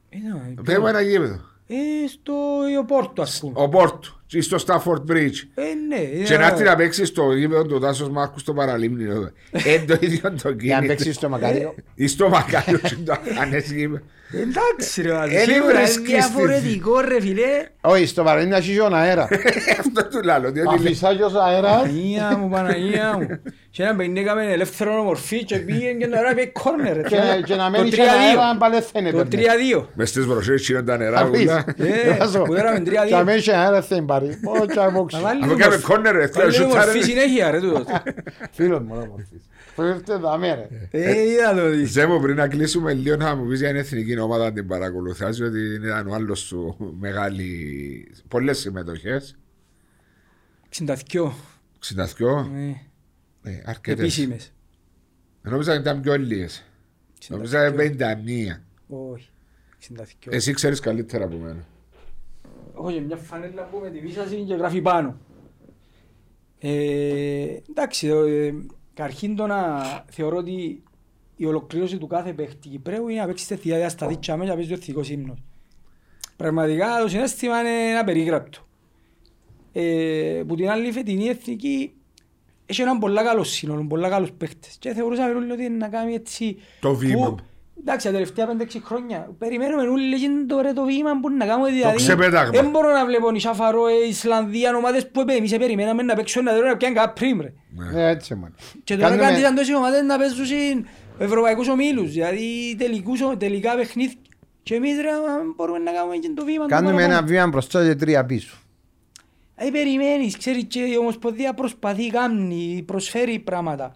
Ε, 0.10 0.18
Πες 0.64 0.78
μου 0.78 0.88
ένα 0.88 1.02
γήπεδο. 1.02 1.40
Ε, 1.68 1.76
στο 2.07 2.34
Ιωπόρτο 2.74 3.22
ας 3.22 3.40
πούμε. 3.40 3.53
Ο 3.56 3.70
Πόρτο. 3.70 4.07
Ή 4.32 4.41
στο 4.41 4.57
Stafford 4.66 5.12
Bridge. 5.12 5.34
Ε, 5.56 5.64
ναι. 5.88 6.24
Και 6.24 6.34
ε, 6.34 6.38
να 6.38 6.45
έρθει 6.48 6.64
να 6.64 6.76
παίξεις 6.76 7.07
στο 7.07 7.34
γήπεδο 7.34 7.66
του 7.66 7.80
Τάσος 7.80 8.10
Μάρκου 8.10 8.40
στο 8.40 8.53
Παραλίμνιο. 8.53 9.32
Είναι 9.52 9.86
το 9.88 9.98
ίδιο 9.99 10.22
το 10.22 10.49
Για 10.49 10.49
να 10.49 10.56
κίνητρο. 10.56 10.88
παίξεις 10.88 11.16
στο 11.16 11.30
Μακάριο. 11.30 11.76
Ή 11.95 12.07
στο 12.07 12.30
Μακάριο. 12.30 12.78
και 12.90 12.95
το 13.06 13.18
ανές 13.41 13.72
γήπεδο. 13.72 14.03
Εντάξει 14.31 15.02
ρε 15.02 15.11
βάζω. 15.14 15.35
Ε, 15.35 15.39
Σίγουρα 15.39 15.72
είναι 15.72 15.80
βρίσκεις 15.80 15.95
τη- 16.02 16.14
διαφορετικό 16.14 16.99
ρε 16.99 17.22
φίλε. 17.22 17.65
Όχι, 17.81 18.06
στο 18.06 18.23
παραλίμνη 18.23 18.52
να 18.52 18.57
έχει 18.57 18.77
τον 18.77 18.95
αέρα. 18.95 19.27
Αυτό 19.80 20.07
του 20.07 20.19
λάλλω. 20.23 20.52
διότι 20.52 20.69
λέει- 20.80 20.85
Αφισάγιος 20.88 21.34
αέρας. 21.35 21.72
Παναγία 21.72 22.38
μου, 22.38 22.49
Παναγία 22.49 23.18
μου. 23.18 23.27
Και 23.69 23.84
ένα 23.84 23.95
παιχνίδι 23.95 24.19
έκαμε 24.19 24.52
ελεύθερο 24.52 24.99
ομορφή 24.99 25.43
και 25.43 25.56
πήγαινε 25.57 25.91
και 25.93 26.07
τώρα 26.07 26.34
πήγε 26.34 26.52
κόρνερ. 26.64 27.02
Και- 27.03 27.18
Και 27.45 27.56
να 27.56 27.69
μένει 27.69 27.89
Το 27.89 27.95
και 27.95 28.02
ένα 28.02 28.11
3-2. 28.11 28.15
αέρα 28.39 28.57
πάλι 28.57 28.73
δεν 28.73 29.11
Το 29.11 29.19
έπαιρνε. 29.19 29.45
3-2. 29.80 29.88
Μες 29.93 30.10
στις 30.10 30.26
βροχές 30.26 30.61
γίνονται 30.68 30.91
τα 30.91 30.97
νερά. 30.97 31.19
Αφήσεις. 31.19 31.43
ούλα. 31.45 31.65
Ε, 31.77 32.11
Βάζω. 32.18 32.41
που 32.41 32.53
érαμε 32.56 32.80
3-2. 32.80 33.07
Και 33.07 33.15
να 33.15 33.23
μένει 33.23 33.41
και 33.41 33.52
ένα 33.52 33.61
αέρα 33.61 33.81
δεν 33.81 34.06
πάρει. 34.06 34.26
Ω, 34.61 34.65
και 34.65 34.80
να 34.80 34.91
μόξει. 34.91 35.15
Να 35.15 35.22
βάλει 35.22 35.39
Αφού 35.39 35.47
λίγο 35.47 35.60
κάμε 35.60 35.72
μορφή. 35.76 35.88
κόρνερ, 35.88 36.15
ρε, 36.15 36.27
Βάλει 36.27 36.52
λίγο 36.52 36.64
σουτάρε, 36.69 36.85
μορφή 36.85 36.97
ρε. 36.99 37.03
συνέχεια 37.06 37.52
ρε 37.52 37.60
τούτος. 37.60 37.84
Φίλος 38.52 38.80
μου, 38.80 38.93
ρε, 38.99 39.07
μορφής. 39.76 39.93
Φεύγετε 40.03 40.15
δαμέ, 40.18 40.53
ρε. 40.53 40.89
Ε, 40.91 41.22
είδα 41.22 41.53
το 41.53 41.69
δεις. 41.69 41.91
Ζέ 41.91 42.06
μου 42.06 42.19
πριν 42.19 42.35
να 42.35 42.47
κλείσουμε 42.47 42.93
λίγο 42.93 43.15
να 43.15 43.35
μου 43.35 43.47
πεις 43.47 43.60
για 43.60 43.68
την 43.68 43.77
εθνική 43.77 44.19
ομάδα 44.19 44.52
την 44.52 44.68
παρακολουθάς 44.68 45.38
διότι 45.38 45.60
ήταν 45.60 46.07
ο 46.07 46.14
άλλος 46.14 46.39
σου 46.39 46.76
μεγάλη 46.99 48.11
πολλές 48.27 48.60
συμμετοχές 48.60 49.38
62. 50.77 50.85
62 50.85 52.49
ε, 52.56 53.52
ε, 53.52 53.61
αρκετές 53.65 53.99
Επίσημες. 53.99 54.53
Νόμιζα 55.41 55.72
ότι 55.72 55.81
ήταν 55.81 56.02
πιο 56.02 56.18
λίγες 56.18 56.64
Νόμιζα 57.27 57.73
51 57.77 57.93
Όχι. 58.88 59.30
62. 59.97 60.03
Εσύ 60.30 60.53
ξέρεις 60.53 60.80
καλύτερα 60.80 61.23
από 61.26 61.38
μένα 61.38 61.65
Έχω 62.77 62.91
και 62.91 63.02
μια 63.02 63.15
φανέλα 63.15 63.64
που 63.64 63.80
με 63.84 63.89
τη 63.89 63.99
βίσαση 63.99 64.35
και 64.35 64.53
γράφει 64.53 64.81
πάνω. 64.81 65.18
Ε, 66.60 67.57
εντάξει, 67.69 68.10
ε, 68.95 69.01
καταρχήν 69.01 69.35
το 69.35 69.47
να 69.47 69.81
θεωρώ 70.11 70.38
ότι 70.38 70.84
η 71.35 71.45
ολοκλήρωση 71.45 71.97
του 71.97 72.07
κάθε 72.07 72.34
παίχτη 72.34 72.69
Κυπρέου 72.69 73.07
είναι 73.07 73.19
να 73.19 73.27
παίξει 73.27 73.43
στη 73.43 73.55
θεία 73.55 73.89
στα 73.89 74.07
δίτσια 74.07 74.38
μέσα 74.38 74.45
και 74.45 74.49
να 74.51 74.55
παίζει 74.55 74.72
ο 74.73 74.76
εθνικός 74.81 75.09
ύμνος. 75.09 75.38
Πραγματικά 76.38 76.99
το 77.01 77.07
συνέστημα 77.07 77.59
είναι 77.59 77.99
απερίγραπτο. 77.99 78.59
Ε, 79.72 80.43
που 80.47 80.55
την 80.55 80.69
άλλη 80.69 80.91
φετινή 80.91 81.27
εθνική 81.27 81.93
έχει 82.65 82.81
έναν 82.81 82.99
πολλά 82.99 83.23
καλός 83.23 83.49
σύνολο, 83.49 83.85
πολλά 83.88 84.09
καλούς 84.09 84.31
παίχτες. 84.31 84.76
Και 84.80 84.93
θεωρούσαμε 84.93 85.34
όλοι 85.34 85.51
ότι 85.51 85.63
είναι 85.63 85.77
να 85.77 85.88
κάνει 85.88 86.13
έτσι... 86.13 86.57
Το 86.80 86.93
βήμα. 86.95 87.30
που- 87.30 87.43
Εντάξει, 87.80 88.06
τα 88.06 88.11
τελευταία 88.11 88.47
5-6 88.60 88.65
χρόνια 88.84 89.30
περιμένουμε 89.38 89.81
όλοι 89.88 90.19
και 90.19 90.27
το, 90.47 90.61
ρε, 90.61 90.73
το 90.73 90.84
βήμα 90.85 91.19
που 91.19 91.30
να 91.30 91.45
κάνουμε 91.45 91.69
δηλαδή. 91.72 91.95
ξεπέταγμα. 91.95 92.49
Δεν 92.61 92.69
μπορώ 92.69 92.91
να 92.91 93.06
βλέπω 93.06 93.31
νησιά 93.31 93.53
Φαρόε, 93.53 93.93
Ισλανδία, 93.93 94.76
ομάδες 94.76 95.07
που 95.11 95.23
εμείς 95.27 95.57
περιμέναμε 95.57 96.03
να 96.03 96.15
παίξουν 96.15 96.43
να 96.43 96.56
δούμε 96.56 96.68
να 96.68 96.77
πιάνε 96.77 96.95
κάτι 96.95 97.19
πριν 97.26 97.41
ρε. 97.41 97.53
Ναι, 97.93 98.10
έτσι 98.10 98.35
μόνο. 98.35 98.53
Και 98.84 98.95
τώρα 98.95 99.07
Κάνουμε- 99.07 99.27
κάνουν 99.27 99.41
σαν 99.43 99.56
τόσες 99.56 99.76
ομάδες 99.76 100.02
να 100.03 100.18
παίζουν 100.18 100.45
σε 100.45 100.56
ευρωπαϊκούς 101.18 101.68
ομίλους, 101.68 102.11
δηλαδή 102.11 102.76
τελικούς, 102.77 103.22
τελικά 103.38 103.76
παιχνίδια. 103.76 104.18
Και 104.64 104.76
εμείς 104.76 104.95
ρε 105.02 105.10
μπορούμε 105.56 105.80
να 105.80 105.91
κάνουμε 105.91 106.15
και 106.15 106.30
το 106.35 106.45
βήμα. 106.45 106.64
το 106.64 106.69
Κάνουμε 106.69 106.91
παραπάνω. 106.93 107.18
ένα 107.18 107.26
βήμα 107.27 107.47
μπροστά 107.47 107.85
και 107.88 107.95
τρία 107.95 108.26
πίσω. 108.26 108.57
Ε, 109.56 109.69
περιμένεις, 109.69 110.38
ξέρεις 110.38 110.64
και 110.68 110.80
η 110.80 110.97
Ομοσπονδία 110.97 111.53
προσπαθεί, 111.53 112.07
κάνει, 112.10 112.84
προσφέρει 112.85 113.39
πράγματα. 113.39 113.95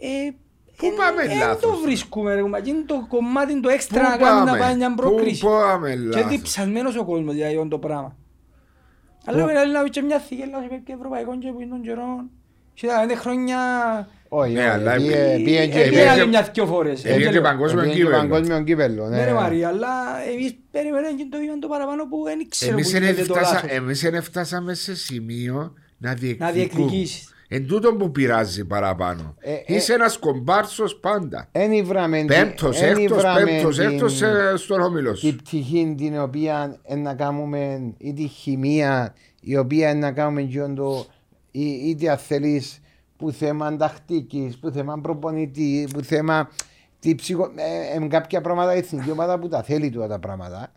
Ε, 0.00 0.30
Πού 0.78 0.86
εν- 0.86 0.94
πάμε 0.96 1.22
εν 1.22 1.38
λάθος, 1.38 1.60
το 1.62 1.68
ρε. 1.70 1.80
βρίσκουμε 1.84 2.34
ρε, 2.34 2.42
μα, 2.42 2.60
και 2.60 2.70
είναι 2.70 2.82
το 2.86 3.06
κομμάτι 3.08 3.54
το 3.60 3.68
Πού 3.68 3.74
έξτρα 3.74 4.02
να 4.02 4.16
κάνει 4.16 4.38
να 4.38 4.44
πάμε, 4.44 4.58
πάει 4.58 4.76
μια 4.76 4.88
πού 4.88 4.94
πρόκριση. 4.94 5.44
πάμε 5.44 5.90
Και 5.90 5.96
λάθος 5.96 6.30
διψασμένος 6.30 6.96
ο 6.96 7.04
κόσμος 7.04 7.34
δηλαδή 7.34 7.54
είναι 7.54 7.68
το 7.68 7.78
πράγμα. 7.78 8.16
Αλλά 9.24 9.44
με 9.44 9.58
άλλη 9.58 9.72
να 9.72 9.82
πει 9.82 9.90
και 9.90 10.02
μια 10.02 10.18
θήκη, 10.18 10.42
αλλά 10.42 10.58
και 10.84 10.92
ευρωπαϊκό 10.92 11.38
και 11.38 11.50
που 11.52 11.60
είναι 11.60 11.70
τον 11.70 11.82
καιρό. 11.82 12.24
Και 12.74 12.86
τα 12.86 13.00
πέντε 13.00 13.14
χρόνια 13.14 13.58
Όχι, 14.28 14.52
Ναι, 14.52 14.60
όχι, 14.60 14.68
αλλά 14.68 14.94
πήγε- 14.94 15.14
επί- 15.32 15.44
πήγε 15.44 15.66
και- 15.66 15.78
ε, 15.78 15.82
πήγε- 15.82 15.88
πήγε 15.88 16.08
άλλη 16.08 16.26
μια 16.26 16.50
δυο 16.54 16.66
φορές. 16.66 17.00
Πήγε 17.00 17.14
Ε, 17.14 17.18
και 17.18 17.24
και 17.24 17.30
λέω, 17.30 17.42
παγκόσμιο 17.42 17.82
πήγε 17.82 17.92
και 17.94 17.98
κύπελλο. 17.98 18.16
παγκόσμιο 18.18 18.62
κύπελλο, 18.62 19.08
Ναι 19.08 19.16
ναι. 19.16 19.24
ρε 19.24 19.32
Μαρία, 19.32 19.68
αλλά 19.68 19.88
εμείς 20.32 20.56
περιμένουμε 20.70 21.12
και 21.12 21.26
το 21.30 21.38
βήμα 21.38 21.58
το 21.58 21.68
παραπάνω 21.68 22.06
που 22.08 22.22
δεν 22.24 22.48
ξέρω 22.48 22.72
Εμείς 22.72 22.86
που 22.86 22.92
δεν 22.92 23.02
γίνεται 23.02 23.24
το 23.24 23.34
έφτασα- 23.34 23.54
λάθος. 23.54 23.70
εμείς 23.70 24.00
δεν 24.00 24.22
φτάσαμε 24.22 24.74
σε 24.74 24.94
σημείο 24.96 25.72
να 25.98 26.08
Να 26.08 26.14
διεκδικούν 26.14 26.52
διεκδικήσεις. 26.52 27.34
Εν 27.48 27.66
τούτο 27.66 27.94
που 27.96 28.10
πειράζει 28.10 28.64
παραπάνω. 28.66 29.34
Ε, 29.38 29.52
ε, 29.52 29.74
Είσαι 29.74 29.92
ένας 29.94 30.18
κομπάρσος 30.18 30.96
πάντα. 30.96 31.48
Εν 31.52 31.72
ήβραμε 31.72 32.18
την- 32.18 32.26
Πέμπτος, 32.26 32.80
εν 32.82 32.88
έκτος, 32.88 33.18
ήβραμε 33.18 33.44
πέμπτος, 33.44 33.76
την- 33.78 33.88
έκτος 33.88 34.22
ε, 34.22 34.52
στον 34.56 34.80
όμιλος. 34.80 35.20
Την 35.20 35.30
σου 35.30 35.36
πτυχή 35.36 35.94
την 35.96 36.20
οποία 36.20 36.78
εν 36.84 37.02
να 37.02 37.14
κάνουμε 37.14 37.92
ή 37.98 38.12
τη 38.12 38.26
χημεία 38.26 39.14
η 39.40 39.56
οποία 39.56 39.88
εν 39.88 39.98
να 39.98 40.12
κάνουμε 40.12 40.42
και 40.42 40.60
το 40.76 41.06
ή- 41.50 41.88
είτε 41.88 42.10
αν 42.10 42.18
θέλεις 42.18 42.80
που 43.16 43.30
θέμα 43.32 43.76
τακτικής, 43.76 44.58
που 44.58 44.70
θέμα 44.70 45.00
προπονητή, 45.02 45.88
που 45.92 46.00
θέμα 46.02 46.48
τη 47.00 47.14
ψυχο... 47.14 47.50
ε, 47.96 48.04
ε, 48.04 48.08
κάποια 48.08 48.40
πράγματα 48.40 48.74
η 48.74 48.78
εθνική 48.78 49.10
ομάδα 49.10 49.38
που 49.38 49.48
τα 49.48 49.62
θέλει 49.62 49.90
του 49.90 50.06
τα 50.08 50.18
πράγματα 50.18 50.72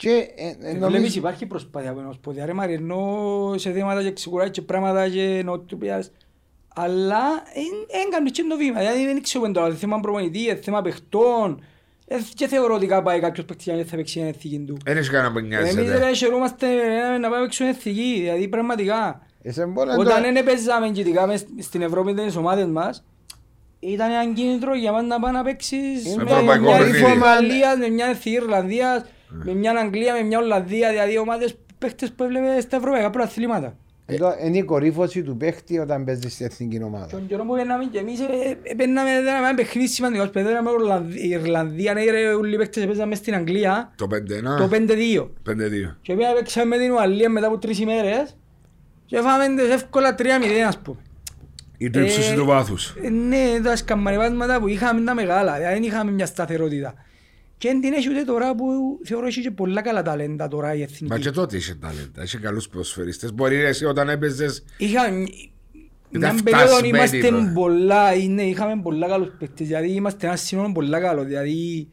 και 0.00 0.28
ε, 0.36 0.46
ε, 0.46 0.70
Ε, 0.70 0.72
νομίζω 0.72 0.88
Βλέπεις 0.90 1.16
υπάρχει 1.16 1.46
προσπάθεια 1.46 1.88
από 1.88 1.98
την 1.98 2.04
Ομοσπονδία 2.08 2.46
ρε 2.46 2.52
Μάρη, 2.52 2.72
ενώ 2.74 3.54
σε 3.56 3.70
θέματα 3.72 4.02
και 4.02 4.12
ξεκουράζει 4.12 4.50
και 4.50 4.62
πράγματα 4.62 5.08
και 5.08 5.42
νοοτροπίας. 5.44 6.10
Αλλά 6.74 7.22
δεν 7.90 8.10
κάνεις 8.10 8.30
και 8.32 8.42
το 8.48 8.56
βήμα, 8.56 8.78
δηλαδή 8.78 9.04
δεν 9.04 9.22
ξέρω 9.22 9.50
τώρα, 9.50 9.74
θέμα 9.74 10.00
προπονητή, 10.00 10.48
ε, 10.48 10.54
θέμα 10.54 10.82
παιχτών. 10.82 11.62
Ε, 12.06 12.16
Και 12.34 12.46
θεωρώ 12.46 12.74
ότι 12.74 12.86
κάπου 12.86 13.04
πάει 13.04 13.20
κάποιος 13.20 13.46
παίκτης 13.46 13.66
να 13.66 13.84
θα 13.84 13.96
παίξει 13.96 14.18
την 14.18 14.28
εθνική 14.28 14.58
του. 14.66 14.76
Δεν 14.84 14.96
έχει 14.96 15.10
κανένα 15.10 15.32
που 15.32 15.38
Εμείς 15.38 15.50
νοιάζεται 15.74 15.98
ρε 15.98 16.14
χαιρόμαστε 16.14 16.66
ε, 17.14 17.18
να 17.18 17.28
πάμε 17.28 17.42
παίξουμε 17.42 17.68
εθνική, 17.68 18.16
δηλαδή 18.20 18.48
πραγματικά. 18.48 19.26
Είσαι 19.42 19.66
πολλά 19.66 19.94
Όταν 19.96 20.22
το- 20.22 20.32
δεν 20.32 20.44
παίζαμε 20.44 20.86
γενικά 20.86 21.26
μες 21.26 21.46
στην 21.58 21.82
Ευρώπη 21.82 22.14
τις 22.14 22.36
ομάδες 22.36 22.66
μας, 22.66 23.04
ήταν 23.80 24.10
ένα 24.10 24.32
κίνητρο 24.32 24.74
για 24.74 24.92
μας 24.92 25.02
να 25.04 25.20
πάει 25.20 25.32
να 25.32 25.42
παίξεις 25.42 26.06
Είναι 26.06 26.24
με 26.24 26.30
ευρωπαϊκό 26.30 26.64
μια 26.64 26.78
παιχνίδι. 26.78 26.98
Ιρλανδίας, 27.12 27.76
με 27.78 27.88
μια 27.88 28.06
εθνική 28.06 28.30
Ιρλανδίας, 28.30 29.04
με 29.30 29.54
μια 29.54 29.72
Αγγλία, 29.72 30.14
με 30.14 30.22
μια 30.22 30.38
Ολλανδία, 30.38 30.90
δηλαδή 30.90 31.18
ομάδες 31.18 31.54
παίχτες 31.78 32.12
που 32.12 32.22
έβλεπε 32.22 32.60
στα 32.60 32.76
ευρωπαϊκά 32.76 33.10
πρωταθλήματα. 33.10 33.76
Ε, 34.06 34.16
το- 34.16 34.34
Είναι 34.44 34.56
η 34.58 34.62
κορύφωση 34.62 35.22
του 35.22 35.36
παίχτη 35.36 35.78
όταν 35.78 36.04
παίζεις 36.04 36.32
στην 36.32 36.46
εθνική 36.46 36.82
ομάδα. 36.82 37.06
Τον 37.06 37.26
καιρό 37.26 37.44
που 37.44 37.54
παίρναμε 37.54 37.84
και 37.84 37.98
εμείς, 37.98 38.20
ε, 38.20 38.24
ε, 38.62 38.74
παίρναμε 38.74 39.10
ένα 39.10 39.54
παιχνίδι 39.54 39.88
σημαντικός, 39.88 40.30
παίρναμε 40.30 40.70
Ολλανδία- 40.70 41.22
η 41.24 41.28
Ιρλανδία, 41.28 41.94
ναι, 41.94 42.04
ρε, 42.04 42.26
όλοι 42.32 42.54
οι 42.54 42.56
παίκτες 42.56 42.84
παίζαμε 42.84 43.06
μες 43.06 43.18
στην 43.18 43.34
Αγγλία, 43.34 43.92
Το 43.96 44.06
5-1. 44.06 44.56
το 44.58 44.68
5-2. 44.68 45.30
5-2. 45.44 45.96
Και 46.02 46.14
πήγαμε 46.14 46.34
παίξαμε 46.34 46.76
με 46.76 46.82
την 46.82 46.92
Ουαλία 46.92 47.30
μετά 47.30 47.46
από 47.46 47.58
τρεις 47.58 47.80
ημέρες 47.80 48.36
και 49.06 49.20
φάμε 49.20 49.62
τις 49.62 49.74
εύκολα 49.74 50.14
3-0 50.14 50.66
ας 50.66 50.78
πούμε. 50.78 50.98
Η 51.78 51.90
τρίψωση 51.90 52.32
Ε, 52.32 52.34
του 52.34 52.44
βάθου. 52.44 52.74
Ε, 53.02 53.08
Ναι, 53.08 53.60
τα 53.62 53.76
σκαμμαριβάσματα 53.76 54.60
που 54.60 54.68
είχαμε 54.68 55.00
τα 55.00 55.14
μεγάλα, 55.14 55.54
δηλαδή 55.56 55.74
δεν 55.74 55.82
είχαμε 55.82 56.10
μια 56.10 56.26
σταθερότητα. 56.26 56.94
Και 57.60 57.68
δεν 57.68 57.80
την 57.80 57.92
έχει 57.92 58.08
ούτε 58.10 58.22
τώρα 58.24 58.54
που 58.54 58.64
θεωρώ 59.04 59.26
έχει 59.26 59.40
και 59.40 59.50
πολλά 59.50 59.82
καλά 59.82 60.02
ταλέντα 60.02 60.48
τώρα 60.48 60.74
η 60.74 60.78
Μα 60.78 60.82
εθνική. 60.84 61.20
και 61.20 61.30
τότε 61.30 61.56
είχε 61.56 61.74
ταλέντα. 61.74 62.22
Είχε 62.22 62.38
καλούς 62.38 62.68
προσφερίστες. 62.68 63.32
Μπορεί 63.34 63.56
εσύ 63.56 63.84
όταν 63.84 64.08
έπαιζες. 64.08 64.64
Είχα, 64.76 65.10
μια 65.10 66.32
φτασμένοι 66.32 66.42
περίοδο 66.42 66.84
είμαστε 66.84 67.18
τώρα. 67.18 67.52
πολλά, 67.54 68.14
ναι, 68.28 68.42
είχαμε 68.42 68.82
πολλά 68.82 69.08
καλούς 69.08 69.28
παίκτες, 69.38 69.66
δηλαδή 69.66 69.88
είμαστε 69.92 70.26
ένα 70.26 70.36
σύνολο 70.36 70.72
πολλά 70.72 71.00
καλό, 71.00 71.24
δηλαδή 71.24 71.88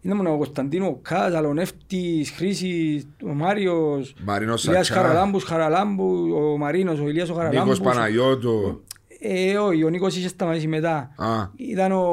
είναι 0.00 0.14
μόνο 0.14 0.32
ο 0.32 0.36
Κωνσταντίνο, 0.36 0.86
ο 0.86 0.98
Κάς, 1.02 1.34
Αλονεύτης, 1.34 2.30
Χρήσης, 2.30 3.06
ο 3.22 3.32
Μάριος, 3.32 4.14
Μαρίνος 4.24 4.64
Ηλίας 4.64 4.86
Σατσά. 4.86 5.02
Χαραλάμπους, 5.02 5.44
Χαραλάμπου, 5.44 6.28
ο 6.34 6.56
Μαρίνος, 6.56 7.00
ο 7.00 7.08
Ηλίας 7.08 7.28
ο 7.28 7.32
Νίκος 7.32 7.44
Χαραλάμπους. 7.52 7.80
Παναγιώτου. 7.80 8.84
Ε, 9.20 9.56
όχι, 9.58 9.84
ο 9.84 9.88
Νίκος 9.88 10.16
είχε 10.16 10.28
σταματήσει 10.28 10.66
μετά. 10.66 10.96
Α, 11.16 11.26
Ήταν 11.56 11.92
ο, 11.92 12.04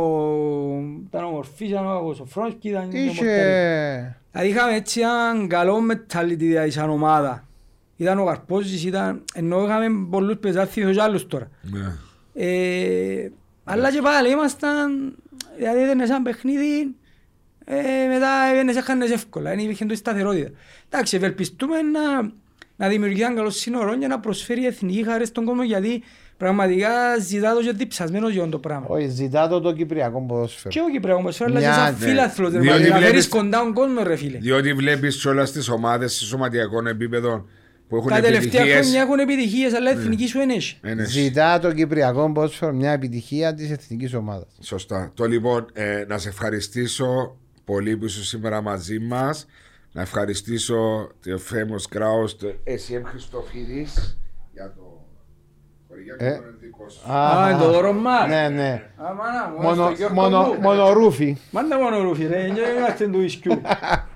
ήταν 1.08 1.24
ο 1.24 1.30
Μορφής, 1.30 1.70
ήταν 1.70 1.86
ο 1.86 2.14
Σοφρόνσκι, 2.14 2.70
ήταν 2.70 2.82
ο 2.82 2.84
Μορτέλη. 2.86 3.06
Είχε... 3.10 4.18
Δηλαδή 4.32 4.50
είχαμε 4.50 4.76
έτσι 4.76 5.00
έναν 5.00 5.48
καλό 5.48 5.78
mentality 5.92 6.38
δηλαδή 6.38 6.70
σαν 6.70 6.90
ομάδα. 6.90 7.48
Ήταν 7.98 8.20
ο 8.20 8.26
Καρπόζης, 8.26 8.86
ήταν... 8.86 9.24
ενώ 9.34 9.64
είχαμε 9.64 10.08
πολλούς 10.10 10.38
πεζάθιους 10.38 10.96
και 10.96 11.02
άλλους 11.02 11.28
τώρα. 11.28 11.50
ναι. 11.62 11.96
Ε, 12.36 13.32
αλλά 13.64 13.92
και 13.92 14.02
πάλι 14.02 14.32
ήμασταν, 14.32 15.16
δηλαδή 15.58 15.80
έδαινες 15.82 16.10
ένα 16.10 16.22
παιχνίδι, 16.22 16.96
ε, 17.66 18.08
μετά 18.08 18.30
έβαινες 18.52 18.76
έχανες 18.76 19.12
εύκολα, 19.12 19.50
δεν 19.50 19.60
υπήρχε 19.60 19.86
τόση 19.86 20.00
σταθερότητα. 20.00 20.50
Εντάξει, 20.90 21.16
ευελπιστούμε 21.16 21.82
να, 21.82 22.22
να 22.76 22.88
δημιουργηθεί 22.88 23.24
ένα 23.24 23.34
καλό 23.36 23.50
σύνορο 23.50 23.94
για 23.96 24.08
να 24.08 24.20
προσφέρει 24.20 24.62
η 24.62 24.66
εθνική 24.66 25.04
χαρές 25.04 25.28
στον 25.28 25.46
κόσμο, 25.46 25.64
γιατί 25.64 26.04
πραγματικά 26.44 26.90
ζητά 27.20 27.53
το 27.53 27.61
και 27.61 27.72
διψασμένος 27.72 28.32
για 28.34 28.48
το 28.49 28.60
πράγμα. 28.60 28.86
Όχι, 28.90 29.07
ζητά 29.07 29.48
το 29.48 29.60
το 29.61 29.74
κυπριακό 29.74 30.22
ποδόσφαιρο. 30.28 30.70
Και 30.70 30.80
ο 30.80 30.90
Κυπριακό 30.91 31.20
ποδοσφαίρο, 31.20 31.49
αλλά 31.52 31.60
και 31.60 31.65
Μια, 31.65 31.76
σαν 31.76 31.95
ναι. 31.99 32.06
φίλαθλος, 32.06 32.52
ρε, 32.53 32.60
Διότι 32.60 32.78
δηλαδή, 32.78 32.90
να 32.90 32.95
βλέπεις- 32.98 33.10
φέρεις 33.10 33.28
κοντά 33.28 33.60
τον 33.60 33.74
κόσμο 33.74 34.03
ρε 34.03 34.15
φίλε. 34.15 34.38
Διότι 34.38 34.74
βλέπεις 34.74 35.26
όλα 35.26 35.44
τις 35.44 35.70
ομάδες 35.70 36.14
σε 36.14 36.26
σωματιακών 36.26 36.88
επίπεδων 36.88 37.48
που 37.88 37.95
έχουν 37.95 38.10
Τα 38.10 38.20
τελευταία 38.22 38.52
χρόνια 38.61 38.74
επιτυχίε. 38.78 39.02
έχουν 39.02 39.20
επιτυχίες, 39.20 39.74
αλλά 39.74 39.90
η 39.91 39.94
εθνική 39.98 40.28
σου 40.28 40.40
είναι 40.41 40.53
έχει. 40.53 40.80
Ζητά 41.06 41.60
το 41.60 41.74
κυπριακό 41.74 42.32
ποδόσφαιρο 42.32 42.74
μια 42.74 42.91
επιτυχία 42.91 43.53
της 43.53 43.72
εθνικής 43.72 44.14
ομάδας. 44.14 44.48
Σωστά. 44.61 45.11
Το 45.14 45.26
λοιπόν, 45.26 45.65
ε, 45.74 46.03
να 46.07 46.18
σε 46.18 46.30
ευχαριστήσω 46.30 47.38
πολύ 47.65 47.98
που 47.98 48.06
είσαι 48.06 48.24
σήμερα 48.24 48.61
μαζί 48.61 48.99
μας. 48.99 49.45
Να 49.91 50.02
ευχαριστήσω 50.02 51.10
το 51.24 51.40
Famous 51.52 51.98
Kraus, 51.98 52.30
το 52.40 52.48
SM 52.65 53.02
Χριστοφίδης 53.03 53.91
για 53.94 53.98
το 53.98 54.02
χορηγία 54.02 54.23
Ε. 56.18 56.32
του 56.36 56.44
δικό 56.62 56.90
σου. 56.90 57.12
Α, 57.12 57.50
είναι 57.50 57.60
το 57.60 57.72
δώρο 57.72 57.94
μας. 57.94 58.28
Ναι, 58.28 58.50
ναι. 58.50 58.82
Α, 58.98 59.14
μάνα 59.14 59.52
μου, 59.56 59.62
Μόνο, 59.62 59.84
στο 59.84 59.94
Γιώργος 59.96 60.18
μόνο, 60.18 60.40
μου. 60.42 60.60
μόνο 60.62 60.94
ρούφι. 60.94 61.38
Μάντα 61.52 61.78
μόνο 61.80 62.02
ρούφι 62.02 62.26
ρε, 62.26 62.52
δεν 62.56 62.78
είμαστε 62.78 63.08
του 63.08 63.22
ισκιού. 63.22 63.62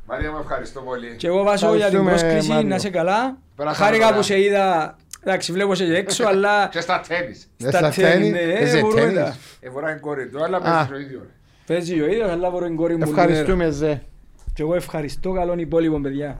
Μαρία, 0.06 0.32
με 0.32 0.38
ευχαριστώ 0.42 0.82
πολύ. 0.82 1.16
Και 1.18 1.28
εγώ 1.28 1.44
βάζω 1.44 1.76
για 1.76 1.88
την 1.90 1.98
Ευχαριστούμε, 1.98 2.10
πρόσκληση 2.30 2.52
Μάριο. 2.52 2.68
να 2.68 2.76
είσαι 2.76 2.90
καλά. 2.90 3.38
Περάσαμε 3.56 3.86
Χάρηκα 3.86 4.06
ωραία. 4.06 4.18
που 4.18 4.24
σε 4.24 4.40
είδα, 4.42 4.96
εντάξει 5.24 5.52
βλέπω 5.52 5.76
σε 5.76 5.84
έξω, 5.96 6.26
αλλά 6.28 6.68
Και 6.72 6.80
στα 6.80 7.02
τέννη. 7.08 7.36
Ε, 7.64 7.70
στα 7.70 7.78
στα 7.78 7.90
τέννη, 7.90 8.32
τέννη, 8.32 8.46
ναι, 8.52 8.54
παίζει 8.58 8.80
μπορούμε 8.80 9.02
τέννις. 9.02 9.18
τα- 9.20 9.36
Ε, 9.60 9.70
φοράει 9.70 10.00
κόρη 10.00 10.28
του, 10.28 10.44
αλλά 10.44 10.58
Α. 10.58 10.62
παίζει 10.62 10.88
το 10.90 10.96
ίδιος. 10.98 11.22
ρε. 11.22 11.30
Παίζει 11.74 12.02
ο 12.02 12.06
ίδιος, 12.06 12.30
αλλά 12.32 12.50
μπορώ 12.50 12.66
η 12.66 12.74
κόρη 12.76 12.96
μου. 12.98 13.04
Ευχαριστούμε, 13.08 13.70
Ζε. 13.70 14.02
Και 14.54 14.62
εγώ 14.64 14.76
ευχαριστώ, 14.76 15.32
καλόν 15.32 15.60
υπόλοιπο 15.60 16.00
παιδιά. 16.02 16.40